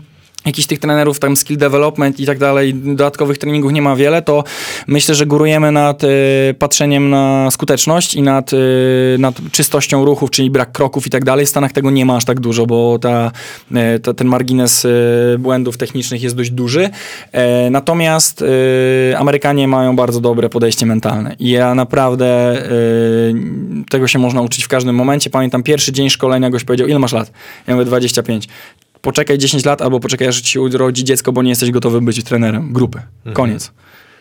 [0.46, 4.44] jakichś tych trenerów, tam skill development i tak dalej, dodatkowych treningów nie ma wiele, to
[4.86, 6.08] myślę, że górujemy nad y,
[6.58, 11.46] patrzeniem na skuteczność i nad, y, nad czystością ruchów, czyli brak kroków i tak dalej.
[11.46, 13.30] W Stanach tego nie ma aż tak dużo, bo ta,
[13.96, 14.86] y, ta, ten margines
[15.38, 16.90] błędów technicznych jest dość duży.
[17.70, 18.44] Natomiast
[19.18, 22.62] Amerykanie mają bardzo dobre podejście mentalne i ja naprawdę
[23.90, 25.30] tego się można uczyć w każdym momencie.
[25.30, 27.32] Pamiętam pierwszy dzień szkolenia, goś powiedział, ile masz lat?
[27.66, 28.48] Ja mówię 25
[29.00, 32.24] poczekaj 10 lat albo poczekaj, aż ci się urodzi dziecko, bo nie jesteś gotowy być
[32.24, 33.02] trenerem grupy.
[33.32, 33.72] Koniec.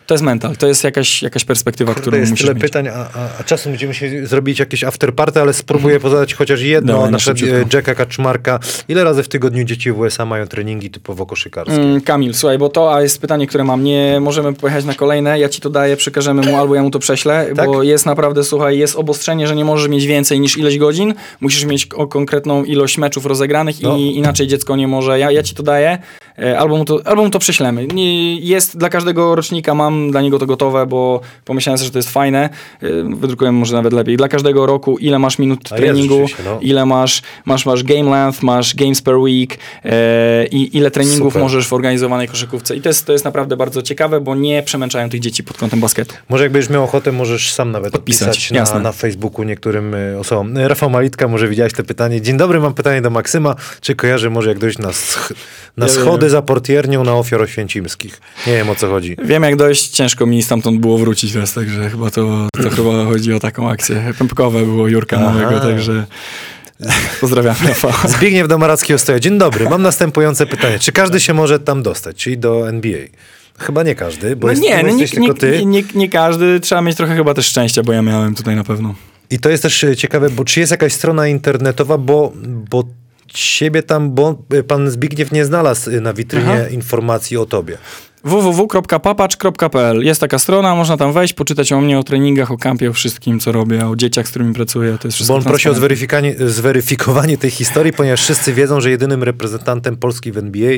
[0.06, 2.62] To jest mental, to jest jakaś, jakaś perspektywa, Kurde, którą jest musisz tyle mieć.
[2.62, 3.08] pytań, a,
[3.40, 6.92] a, czasem będziemy się zrobić jakieś afterparty, ale spróbuję pozadać chociaż jedno.
[6.92, 7.62] Dawaj, na na przykład szybciutko.
[7.62, 8.58] e, Jacka Kaczmarka.
[8.88, 11.74] Ile razy w tygodniu dzieci w USA mają treningi typowo koszykarskie?
[11.74, 13.84] Mm, Kamil, słuchaj, bo to a jest pytanie, które mam.
[13.84, 15.38] Nie możemy pojechać na kolejne.
[15.38, 17.66] Ja ci to daję, przekażemy mu albo ja mu to prześlę, Tak?
[17.66, 21.14] bo jest naprawdę, słuchaj, jest obostrzenie, że nie możesz mieć więcej niż ileś godzin.
[21.40, 23.96] Musisz mieć o konkretną ilość meczów rozegranych No.
[23.96, 25.18] i inaczej dziecko nie może.
[25.18, 25.98] Ja, ja ci to daję,
[26.58, 27.86] albo mu to, albo mu to prześlemy.
[28.40, 32.10] Jest dla każdego rocznika, mam dla niego to gotowe, bo pomyślałem sobie, że to jest
[32.10, 32.48] fajne.
[32.82, 34.16] E, Wydrukuję może nawet lepiej.
[34.16, 36.58] Dla każdego roku, ile masz minut A treningu, no.
[36.60, 41.42] ile masz, masz, masz game length, masz games per week e, i ile treningów Super.
[41.42, 42.76] możesz w organizowanej koszykówce.
[42.76, 45.80] I to jest, to jest naprawdę bardzo ciekawe, bo nie przemęczają tych dzieci pod kątem
[45.80, 46.14] basketu.
[46.28, 48.80] Może jak będziesz miał ochotę, możesz sam nawet Podpisać, odpisać na, jasne.
[48.80, 50.58] na Facebooku niektórym y, osobom.
[50.58, 52.20] Rafał Malitka, może widziałeś to pytanie.
[52.20, 53.54] Dzień dobry, mam pytanie do Maksyma.
[53.80, 55.34] Czy kojarzy może jak dojść na, sch-
[55.76, 55.92] na Nie
[56.26, 58.20] schody za portiernią na ofiar oświęcimskich?
[58.46, 59.16] Nie wiem o co chodzi.
[59.24, 63.32] Wiem jak dojść, ciężko mi stamtąd było wrócić teraz, także chyba to, to chyba chodzi
[63.32, 64.12] o taką akcję.
[64.18, 65.30] Pępkowe było Jurka Aha.
[65.32, 66.06] Małego, także
[67.20, 67.92] pozdrawiam Rafał.
[68.10, 69.18] Zbigniew Domaracki Ostoja.
[69.20, 70.78] Dzień dobry, mam następujące pytanie.
[70.78, 73.00] Czy każdy się może tam dostać, czyli do NBA?
[73.58, 75.50] Chyba nie każdy, bo No jest, nie, no nie, tylko ty.
[75.50, 78.64] nie, nie, nie każdy, trzeba mieć trochę chyba też szczęścia, bo ja miałem tutaj na
[78.64, 78.94] pewno.
[79.30, 82.32] I to jest też e, ciekawe, bo czy jest jakaś strona internetowa, bo,
[82.70, 82.84] bo
[83.38, 86.68] siebie tam, bo pan Zbigniew nie znalazł na witrynie Aha.
[86.68, 87.78] informacji o tobie.
[88.26, 92.92] www.papacz.pl Jest taka strona, można tam wejść, poczytać o mnie, o treningach, o kampie, o
[92.92, 94.98] wszystkim, co robię, o dzieciach, z którymi pracuję.
[95.00, 95.74] To jest wszystko Bo on prosi o
[96.46, 100.70] zweryfikowanie, tej historii, ponieważ wszyscy wiedzą, że jedynym reprezentantem Polski w NBA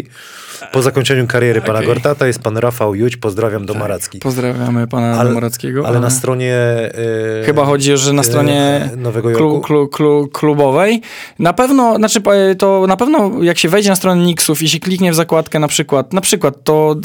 [0.72, 1.78] po zakończeniu kariery pana.
[1.78, 1.86] Tak.
[1.86, 3.16] Gortata jest pan Rafał Juć.
[3.16, 4.18] Pozdrawiam do Maracki.
[4.18, 5.86] Pozdrawiamy pana Ale- Domorackiego.
[5.86, 6.54] Ale na stronie...
[6.54, 8.60] e, Chyba chodzi, że na stronie
[8.92, 9.60] e, Nowego klu, Jorku?
[9.60, 11.02] klu, klu, klubowej.
[11.38, 12.20] Na pewno, znaczy
[12.50, 15.58] e, to na pewno jak się wejdzie na stronę Nixów i się kliknie w zakładkę
[15.58, 16.96] na przykład, na przykład to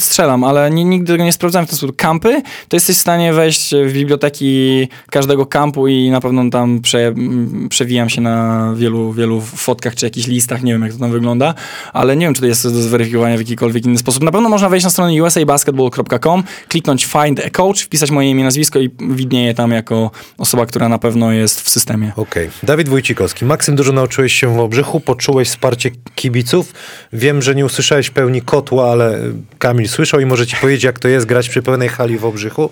[0.43, 1.95] ale nigdy tego nie sprawdzałem w ten sposób.
[1.95, 7.07] Kampy, to jesteś w stanie wejść w biblioteki każdego kampu i na pewno tam prze,
[7.07, 11.11] m, przewijam się na wielu, wielu fotkach czy jakichś listach, nie wiem jak to tam
[11.11, 11.53] wygląda,
[11.93, 14.23] ale nie wiem czy to jest do zweryfikowania w jakikolwiek inny sposób.
[14.23, 18.79] Na pewno można wejść na stronę usabasketball.com, kliknąć find a coach, wpisać moje imię, nazwisko
[18.79, 22.11] i widnieje tam jako osoba, która na pewno jest w systemie.
[22.15, 22.49] Okej.
[22.63, 23.45] Dawid Wójcikowski.
[23.45, 26.73] Maksym, dużo nauczyłeś się w Obrzychu, poczułeś wsparcie kibiców.
[27.13, 30.99] Wiem, że nie usłyszałeś pełni kotła, ale y, Kamil słyszał i może ci powiedzieć, jak
[30.99, 32.69] to jest grać przy pełnej hali w Obrzychu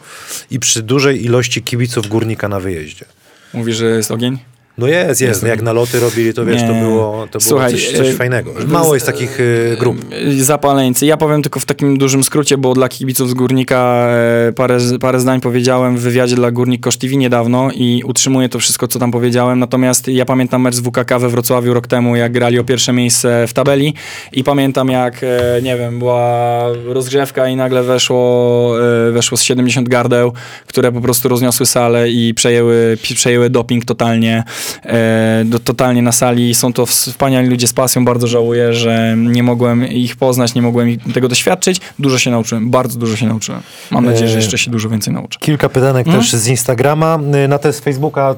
[0.51, 3.05] i przy dużej ilości kibiców Górnika na wyjeździe.
[3.53, 4.37] Mówi, że jest ogień?
[4.81, 5.43] No jest, jest.
[5.43, 8.51] Jak na loty robili, to wiesz, to było, to było Słuchaj, coś, coś y, fajnego.
[8.67, 10.13] Mało jest takich y, grup.
[10.13, 11.05] Y, Zapaleńcy.
[11.05, 14.07] Ja powiem tylko w takim dużym skrócie, bo dla kibiców z Górnika
[14.47, 18.59] e, parę, parę zdań powiedziałem w wywiadzie dla Górnik Kosz TV niedawno i utrzymuję to
[18.59, 19.59] wszystko, co tam powiedziałem.
[19.59, 23.47] Natomiast ja pamiętam mecz z WKK we Wrocławiu rok temu, jak grali o pierwsze miejsce
[23.47, 23.93] w tabeli
[24.31, 28.75] i pamiętam jak, e, nie wiem, była rozgrzewka i nagle weszło,
[29.07, 30.33] e, weszło z 70 gardeł,
[30.67, 34.43] które po prostu rozniosły salę i przejęły, przejęły doping totalnie,
[34.85, 36.55] e, totalnie na sali.
[36.55, 40.97] Są to wspaniali ludzie z pasją, bardzo żałuję, że nie mogłem ich poznać, nie mogłem
[41.13, 41.81] tego doświadczyć.
[41.99, 43.61] Dużo się nauczyłem, bardzo dużo się nauczyłem.
[43.91, 45.39] Mam nadzieję, że E, jeszcze się dużo więcej nauczę.
[45.39, 46.23] Kilka pytanek Mhm.
[46.23, 47.19] też z Instagrama.
[47.45, 48.35] Y, Na te z Facebooka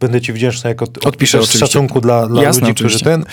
[0.00, 3.04] będę ci wdzięczny, jak od, Odpiszę z szacunku dla, dla Jasne, ludzi, którzy oczywiście.
[3.10, 3.24] ten...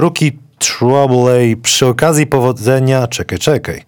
[0.00, 3.06] Rookie Trouble przy okazji powodzenia...
[3.06, 3.82] Czekaj, czekaj.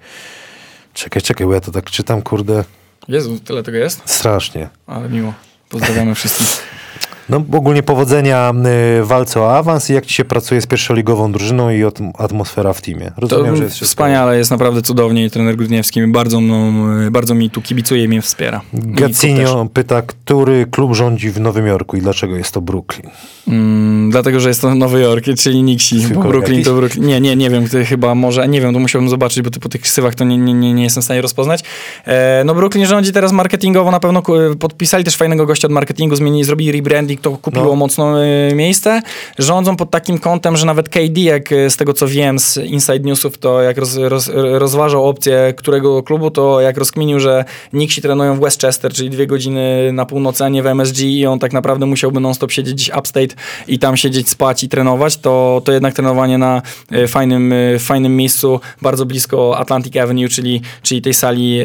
[0.95, 2.65] Czekaj, czekaj, bo ja to tak czytam, kurde,
[3.09, 4.03] Jezu, tyle tego jest?
[4.05, 4.69] strasznie.
[4.87, 5.33] Ale miło.
[5.69, 6.47] Pozdrawiamy wszystkich.
[7.29, 11.33] No ogólnie powodzenia y, w walce o awans i jak ci się pracuje z pierwszoligową
[11.33, 13.13] drużyną i atm- atmosfera w teamie.
[13.15, 16.73] To Rozumiem, że jest wspaniale, jest naprawdę cudownie i trener Grudniewski bardzo, mną,
[17.11, 18.61] bardzo mi tu kibicuje i mnie wspiera.
[18.73, 23.11] Gacinio pyta, który klub rządzi w Nowym Jorku i dlaczego jest to Brooklyn?
[23.49, 26.65] Mm, dlatego, że jest to Nowy Jork, czyli Nixi, bo Brooklyn jakiś?
[26.67, 27.07] to Brooklyn.
[27.07, 29.81] Nie, nie, nie wiem, chyba może, nie wiem, to musiałbym zobaczyć, bo ty po tych
[29.81, 31.65] ksywach to nie, nie, nie, jestem w stanie rozpoznać.
[32.05, 34.23] E, no Brooklyn rządzi teraz marketingowo, na pewno
[34.59, 37.77] podpisali też fajnego gościa od marketingu, zmienili, zrobili rebranding, to kupiło No.
[37.77, 39.03] mocno e, miejsce.
[39.39, 43.01] Rządzą pod takim kątem, że nawet KD, jak e, z tego co wiem z Inside
[43.01, 48.35] Newsów, to jak roz, roz, rozważał opcję którego klubu, to jak rozkminił, że Nixi trenują
[48.37, 51.87] w Westchester, czyli dwie godziny na północy, a nie w MSG i on tak naprawdę
[51.87, 53.35] musiałby non-stop siedzieć gdzieś upstate
[53.69, 58.61] i tam siedzieć, spać i trenować, to, to jednak trenowanie na e, fajnym, fajnym miejscu,
[58.83, 61.59] bardzo blisko Atlantic Avenue, czyli, czyli tej sali,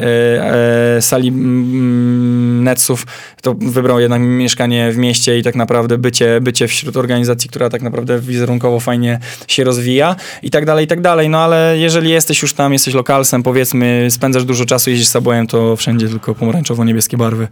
[1.00, 3.06] sali mm, Netsów,
[3.42, 7.82] to wybrał jednak mieszkanie w mieście i tak naprawdę bycie, bycie wśród organizacji, która tak
[7.82, 11.30] naprawdę wizerunkowo fajnie się rozwija i tak dalej, i tak dalej.
[11.30, 15.76] No ale jeżeli jesteś już tam, jesteś lokalsem, powiedzmy, spędzasz dużo czasu, jeździsz sabojem, to
[15.76, 17.48] wszędzie tylko pomarańczowo-niebieskie barwy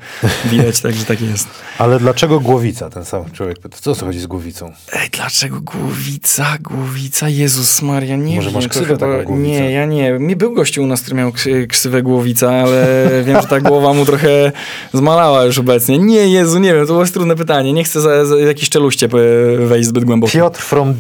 [0.46, 1.48] widać, także tak jest.
[1.78, 3.58] Ale dlaczego Głowica, ten sam człowiek?
[3.82, 4.72] Co co chodzi z Głowicą?
[4.94, 8.56] Ej, dlaczego głowica, głowica, Jezus Maria, nie Może wiem.
[8.56, 9.38] masz ksywę taką?
[9.38, 10.12] Nie, ja nie.
[10.12, 12.86] Mi był gościu u nas, który miał ksy- ksywę głowica, ale
[13.26, 14.52] wiem, że ta głowa mu trochę
[14.94, 15.98] zmalała już obecnie.
[15.98, 17.74] Nie, Jezu, nie wiem, to było trudne pytanie.
[17.74, 20.34] Nie chcę za, za jakieś czeluście e, wejść zbyt głęboko.
[20.34, 20.94] Piotr from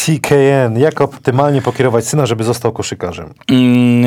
[0.00, 0.78] DTKN.
[0.78, 3.34] Jak optymalnie pokierować syna, żeby został koszykarzem?
[3.48, 4.02] Mm,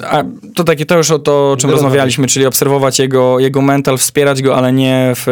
[0.00, 0.24] yy, a
[0.54, 4.42] to takie to już o to, o czym rozmawialiśmy, czyli obserwować jego, jego mental, wspierać
[4.42, 5.26] go, ale nie, w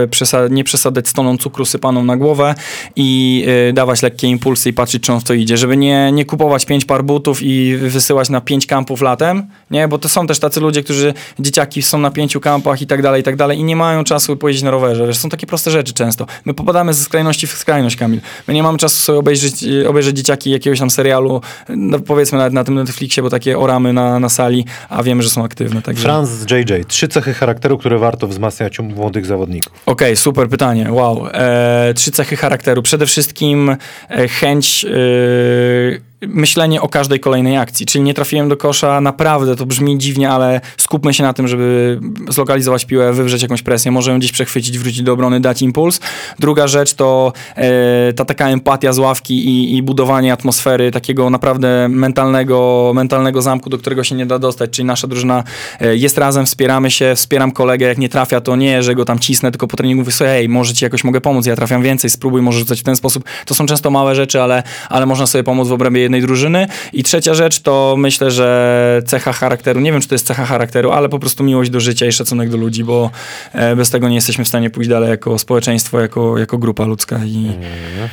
[0.51, 2.55] nie przesadzać z toną cukru sypaną na głowę
[2.97, 6.25] i yy, dawać lekkie impulsy i patrzeć, czy on w to idzie, żeby nie, nie
[6.25, 10.39] kupować pięć par butów i wysyłać na pięć kampów latem, nie, bo to są też
[10.39, 13.65] tacy ludzie, którzy, dzieciaki są na pięciu kampach i tak dalej, i tak dalej i
[13.65, 16.27] nie mają czasu pojeździć na rowerze, wiesz, są takie proste rzeczy często.
[16.45, 18.21] My popadamy ze skrajności w skrajność, Kamil.
[18.49, 22.53] My nie mamy czasu sobie obejrzeć, y, obejrzeć dzieciaki jakiegoś tam serialu, no, powiedzmy nawet
[22.53, 25.83] na tym Netflixie, bo takie oramy na, na sali, a wiemy, że są aktywne.
[25.83, 26.03] Także...
[26.03, 26.85] Franz JJ.
[26.87, 29.73] Trzy cechy charakteru, które warto wzmacniać u młodych zawodników.
[29.87, 30.93] Okej, super pytanie.
[30.93, 31.27] Wow.
[31.33, 32.83] E, trzy cechy charakteru.
[32.83, 33.77] Przede wszystkim
[34.09, 34.85] e, chęć.
[34.85, 40.31] E, myślenie o każdej kolejnej akcji, czyli nie trafiłem do kosza, naprawdę to brzmi dziwnie,
[40.31, 44.79] ale skupmy się na tym, żeby zlokalizować piłę, wywrzeć jakąś presję, może ją gdzieś przechwycić,
[44.79, 46.01] wrócić do obrony, dać impuls.
[46.39, 51.89] Druga rzecz to e, ta taka empatia z ławki i, i budowanie atmosfery takiego naprawdę
[51.89, 55.45] mentalnego, mentalnego zamku, do którego się nie da dostać, czyli nasza drużyna
[55.81, 59.19] e, jest razem, wspieramy się, wspieram kolegę, jak nie trafia, to nie, że go tam
[59.19, 62.11] cisnę, tylko po treningu mówię sobie, hej, może ci jakoś mogę pomóc, ja trafiam więcej,
[62.11, 63.25] spróbuj, może rzucać w ten sposób.
[63.47, 66.67] To są często małe rzeczy, ale, ale można sobie pomóc w obrębie jednej drużyny.
[66.93, 70.91] I trzecia rzecz to myślę, że cecha charakteru, nie wiem, czy to jest cecha charakteru,
[70.91, 73.11] ale po prostu miłość do życia i szacunek do ludzi, bo
[73.53, 77.21] e, bez tego nie jesteśmy w stanie pójść dalej jako społeczeństwo, jako, jako grupa ludzka
[77.25, 78.09] i Mm,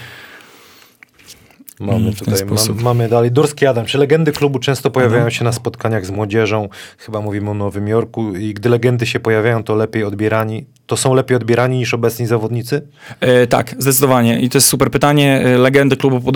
[1.80, 3.32] w ten tutaj, mam, mamy dalej.
[3.32, 3.86] Durski Adam.
[3.86, 5.32] Czy legendy klubu często pojawiają Mhm.
[5.32, 6.70] się na spotkaniach z młodzieżą?
[6.98, 8.36] Chyba mówimy o Nowym Jorku.
[8.36, 10.66] I gdy legendy się pojawiają, to lepiej odbierani.
[10.86, 12.88] To są lepiej odbierani niż obecni zawodnicy?
[13.20, 14.40] E, tak, zdecydowanie.
[14.40, 15.42] I to jest super pytanie.
[15.46, 16.32] E, Legendy klubu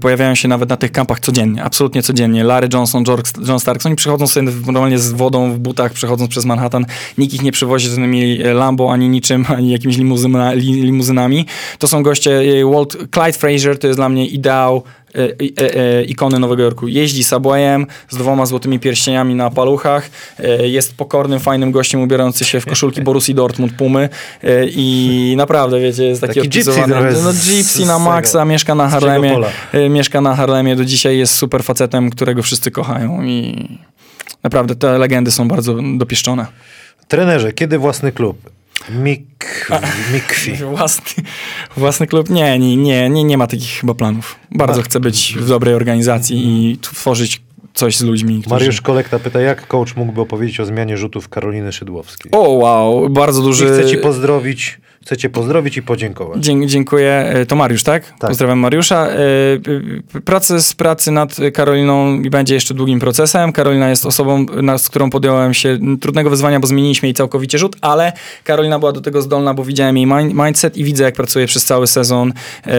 [0.00, 2.44] pojawiają się nawet na tych kampach codziennie, absolutnie codziennie.
[2.44, 6.44] Larry Johnson, George, John Starks, oni przychodzą sobie normalnie z wodą w butach, przechodząc przez
[6.44, 6.84] Manhattan.
[7.18, 11.46] Nikt ich nie przywozi żadnymi e, Lambo, ani niczym, ani jakimiś limuzyna, li, limuzynami.
[11.78, 14.81] To są goście, e, Walt, Clyde Frazier to jest dla mnie ideał
[15.14, 15.18] e,
[15.64, 16.88] e, e, ikony Nowego Jorku.
[16.88, 20.10] Jeździ Subwayem z dwoma złotymi pierścieniami na paluchach.
[20.62, 24.08] Jest pokornym, fajnym gościem ubierający się w koszulki Borussii Dortmund Pumy
[24.66, 26.80] i naprawdę, wiecie, jest taki, Taki gypsy
[27.24, 29.38] No gypsy na maksa, mieszka na Harlemie.
[29.90, 33.68] Mieszka na Harlemie, do dzisiaj jest super facetem, którego wszyscy kochają i
[34.42, 36.46] naprawdę te legendy są bardzo dopieszczone.
[37.08, 38.50] Trenerze, kiedy własny klub?
[38.90, 39.70] Mik...
[40.12, 40.52] Mikwi.
[40.76, 41.22] Własny,
[41.76, 42.30] własny klub?
[42.30, 44.38] Nie, nie, nie, nie, nie ma takich chyba planów.
[44.50, 47.42] Bardzo chcę być w dobrej organizacji i tworzyć
[47.74, 48.40] coś z ludźmi.
[48.40, 48.54] Którzy...
[48.54, 52.32] Mariusz Kolekta pyta, jak coach mógłby opowiedzieć o zmianie rzutów Karoliny Szydłowskiej?
[52.34, 53.66] O, wow, bardzo I duży...
[53.66, 56.44] chcę ci pozdrowić, chcę cię pozdrowić i podziękować.
[56.44, 57.12] Dzie- dziękuję.
[57.12, 58.06] E, To Mariusz, tak?
[58.18, 58.30] Tak.
[58.30, 59.06] Pozdrawiam Mariusza.
[59.08, 63.52] E, Proces pracy nad Karoliną będzie jeszcze długim procesem.
[63.52, 68.12] Karolina jest osobą, z którą podjąłem się trudnego wyzwania, bo zmieniliśmy jej całkowicie rzut, ale
[68.44, 71.64] Karolina była do tego zdolna, bo widziałem jej min- mindset i widzę, jak pracuje przez
[71.64, 72.32] cały sezon,
[72.66, 72.72] e,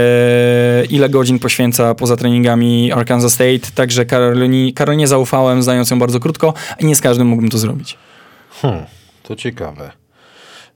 [0.90, 3.60] ile godzin poświęca poza treningami Arkansas State.
[3.76, 7.98] Także Karolini, Karolinie zaufałem, znając ją bardzo krótko i nie z każdym mógłbym to zrobić.
[8.61, 8.84] Hmm,
[9.24, 9.92] to ciekawe.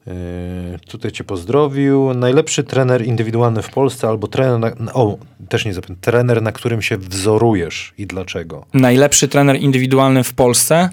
[0.08, 2.14] Yy, tutaj cię pozdrowił.
[2.14, 5.18] Najlepszy trener indywidualny w Polsce albo trener, na, o,
[5.50, 8.66] też nie zapytam, trener, na którym się wzorujesz i dlaczego?
[8.74, 10.90] Najlepszy trener indywidualny w Polsce.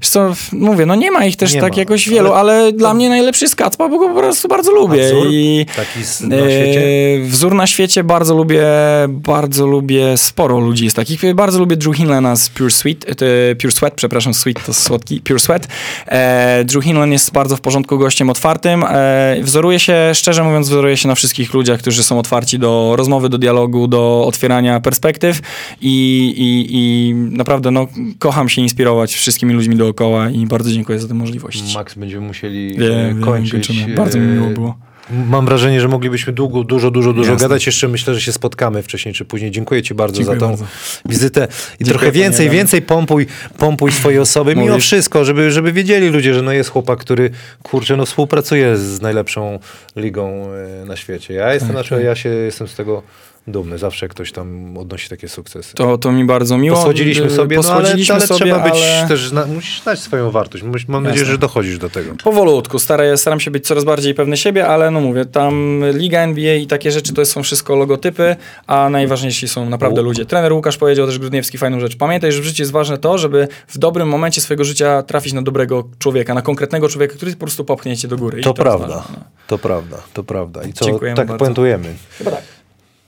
[0.00, 2.72] Wiesz co, mówię, no nie ma ich też Nie tak ma, jakoś wielu, ale- ale,
[2.72, 5.06] dla mnie najlepszy jest Kacpa, bo go po prostu bardzo lubię.
[5.06, 6.82] wzór I, taki z- na świecie?
[7.24, 8.62] E, wzór na świecie bardzo lubię,
[9.08, 11.34] bardzo lubię, sporo ludzi jest takich.
[11.34, 15.38] Bardzo lubię Drew Hinlena z Pure Sweet, e, Pure Sweat, przepraszam, Sweet to słodki, Pure
[15.40, 15.68] Sweat.
[16.06, 18.84] E, Drew Hinlen jest bardzo w porządku gościem otwartym.
[18.88, 23.28] E, wzoruję się, szczerze mówiąc, wzoruję się na wszystkich ludziach, którzy są otwarci do rozmowy,
[23.28, 25.40] do dialogu, do otwierania perspektyw
[25.80, 27.86] i, i, i naprawdę no,
[28.18, 31.74] kocham się inspirować wszystkimi ludźmi dookoła i bardzo dziękuję za tę możliwość.
[31.74, 33.52] Max, będziemy musieli Wiem, e, wiem, kończyć.
[33.52, 33.94] kończymy.
[33.94, 34.74] Bardzo mi miło było.
[35.10, 37.44] Mam wrażenie, że moglibyśmy długo, dużo, dużo, dużo Jasne.
[37.48, 37.66] gadać.
[37.66, 39.50] Jeszcze myślę, że się spotkamy wcześniej czy później.
[39.50, 40.64] Dziękuję ci bardzo Dziękuję za tą bardzo.
[41.06, 41.48] wizytę.
[41.80, 42.58] I trochę panie więcej, Adamie.
[42.58, 43.26] więcej pompuj,
[43.58, 44.56] pompuj swojej osoby.
[44.56, 44.84] Mimo Mówisz?
[44.84, 47.30] wszystko, żeby, żeby wiedzieli ludzie, że no jest chłopak, który,
[47.62, 49.58] kurczę, no współpracuje z najlepszą
[49.96, 50.46] ligą
[50.82, 51.34] e, na świecie.
[51.34, 53.02] Ja jestem, Tak, znaczy, ja się jestem z tego
[53.46, 53.78] dumny.
[53.78, 55.74] Zawsze ktoś tam odnosi takie sukcesy.
[55.74, 56.76] To, to mi bardzo miło.
[56.76, 59.08] Posłodziliśmy sobie, posłodziliśmy no ale, ale sobie, trzeba być ale...
[59.08, 60.64] też, musisz znać swoją wartość.
[60.64, 61.32] Mam nadzieję, Jasne.
[61.32, 62.14] że dochodzisz do tego.
[62.24, 66.54] Powolutku, staram, staram się być coraz bardziej pewny siebie, ale no mówię, tam Liga NBA
[66.54, 70.24] i takie rzeczy to są wszystko logotypy, a najważniejsi są naprawdę ludzie.
[70.24, 71.96] Trener Łukasz powiedział też Grudniewski fajną rzecz.
[71.96, 75.42] Pamiętaj, że w życiu jest ważne to, żeby w dobrym momencie swojego życia trafić na
[75.42, 78.42] dobrego człowieka, na konkretnego człowieka, który po prostu popchnie cię do góry.
[78.42, 79.24] To jest prawda, no.
[79.46, 80.62] to prawda, to prawda.
[80.62, 81.44] I co, Dziękujemy tak bardzo.
[81.44, 81.94] puentujemy.
[82.18, 82.42] Chyba tak.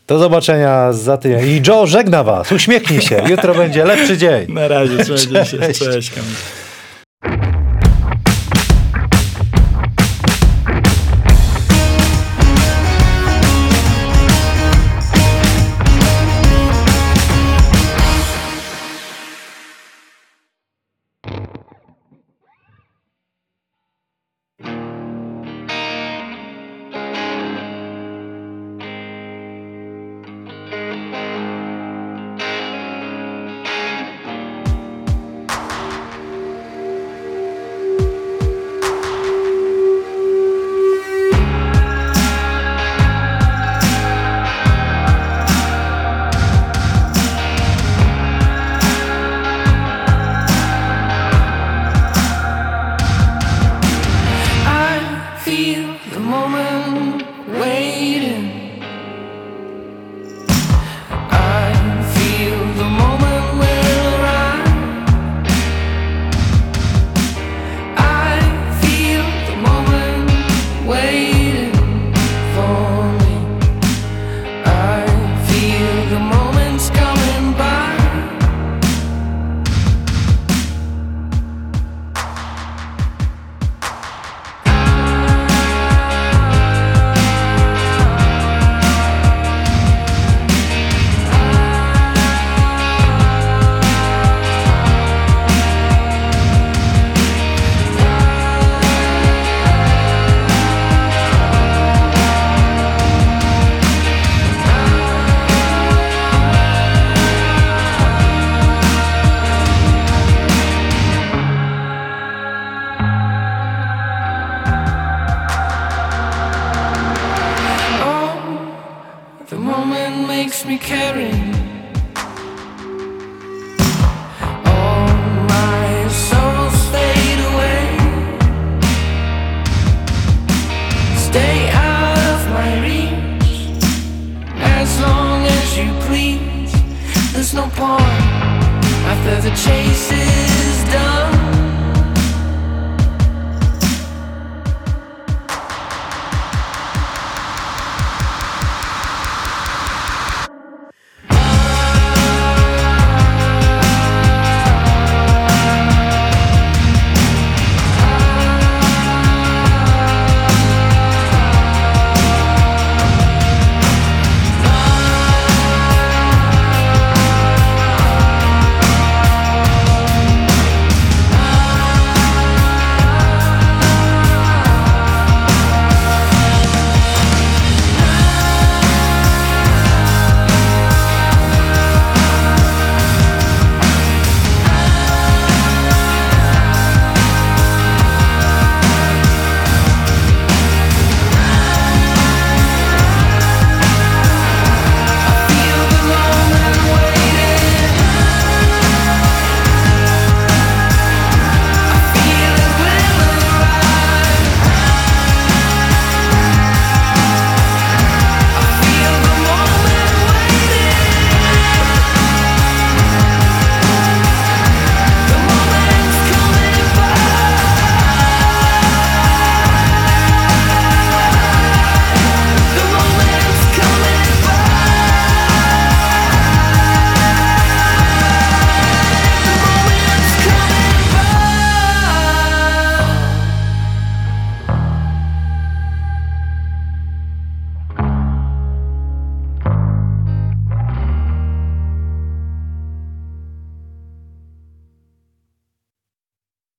[0.06, 1.48] Do zobaczenia za tydzień.
[1.48, 3.22] I Joe żegna was, uśmiechnij się.
[3.28, 4.52] Jutro będzie lepszy dzień.
[4.52, 5.92] Na razie, trzymajcie się.
[5.92, 6.34] Cześć, Kamil.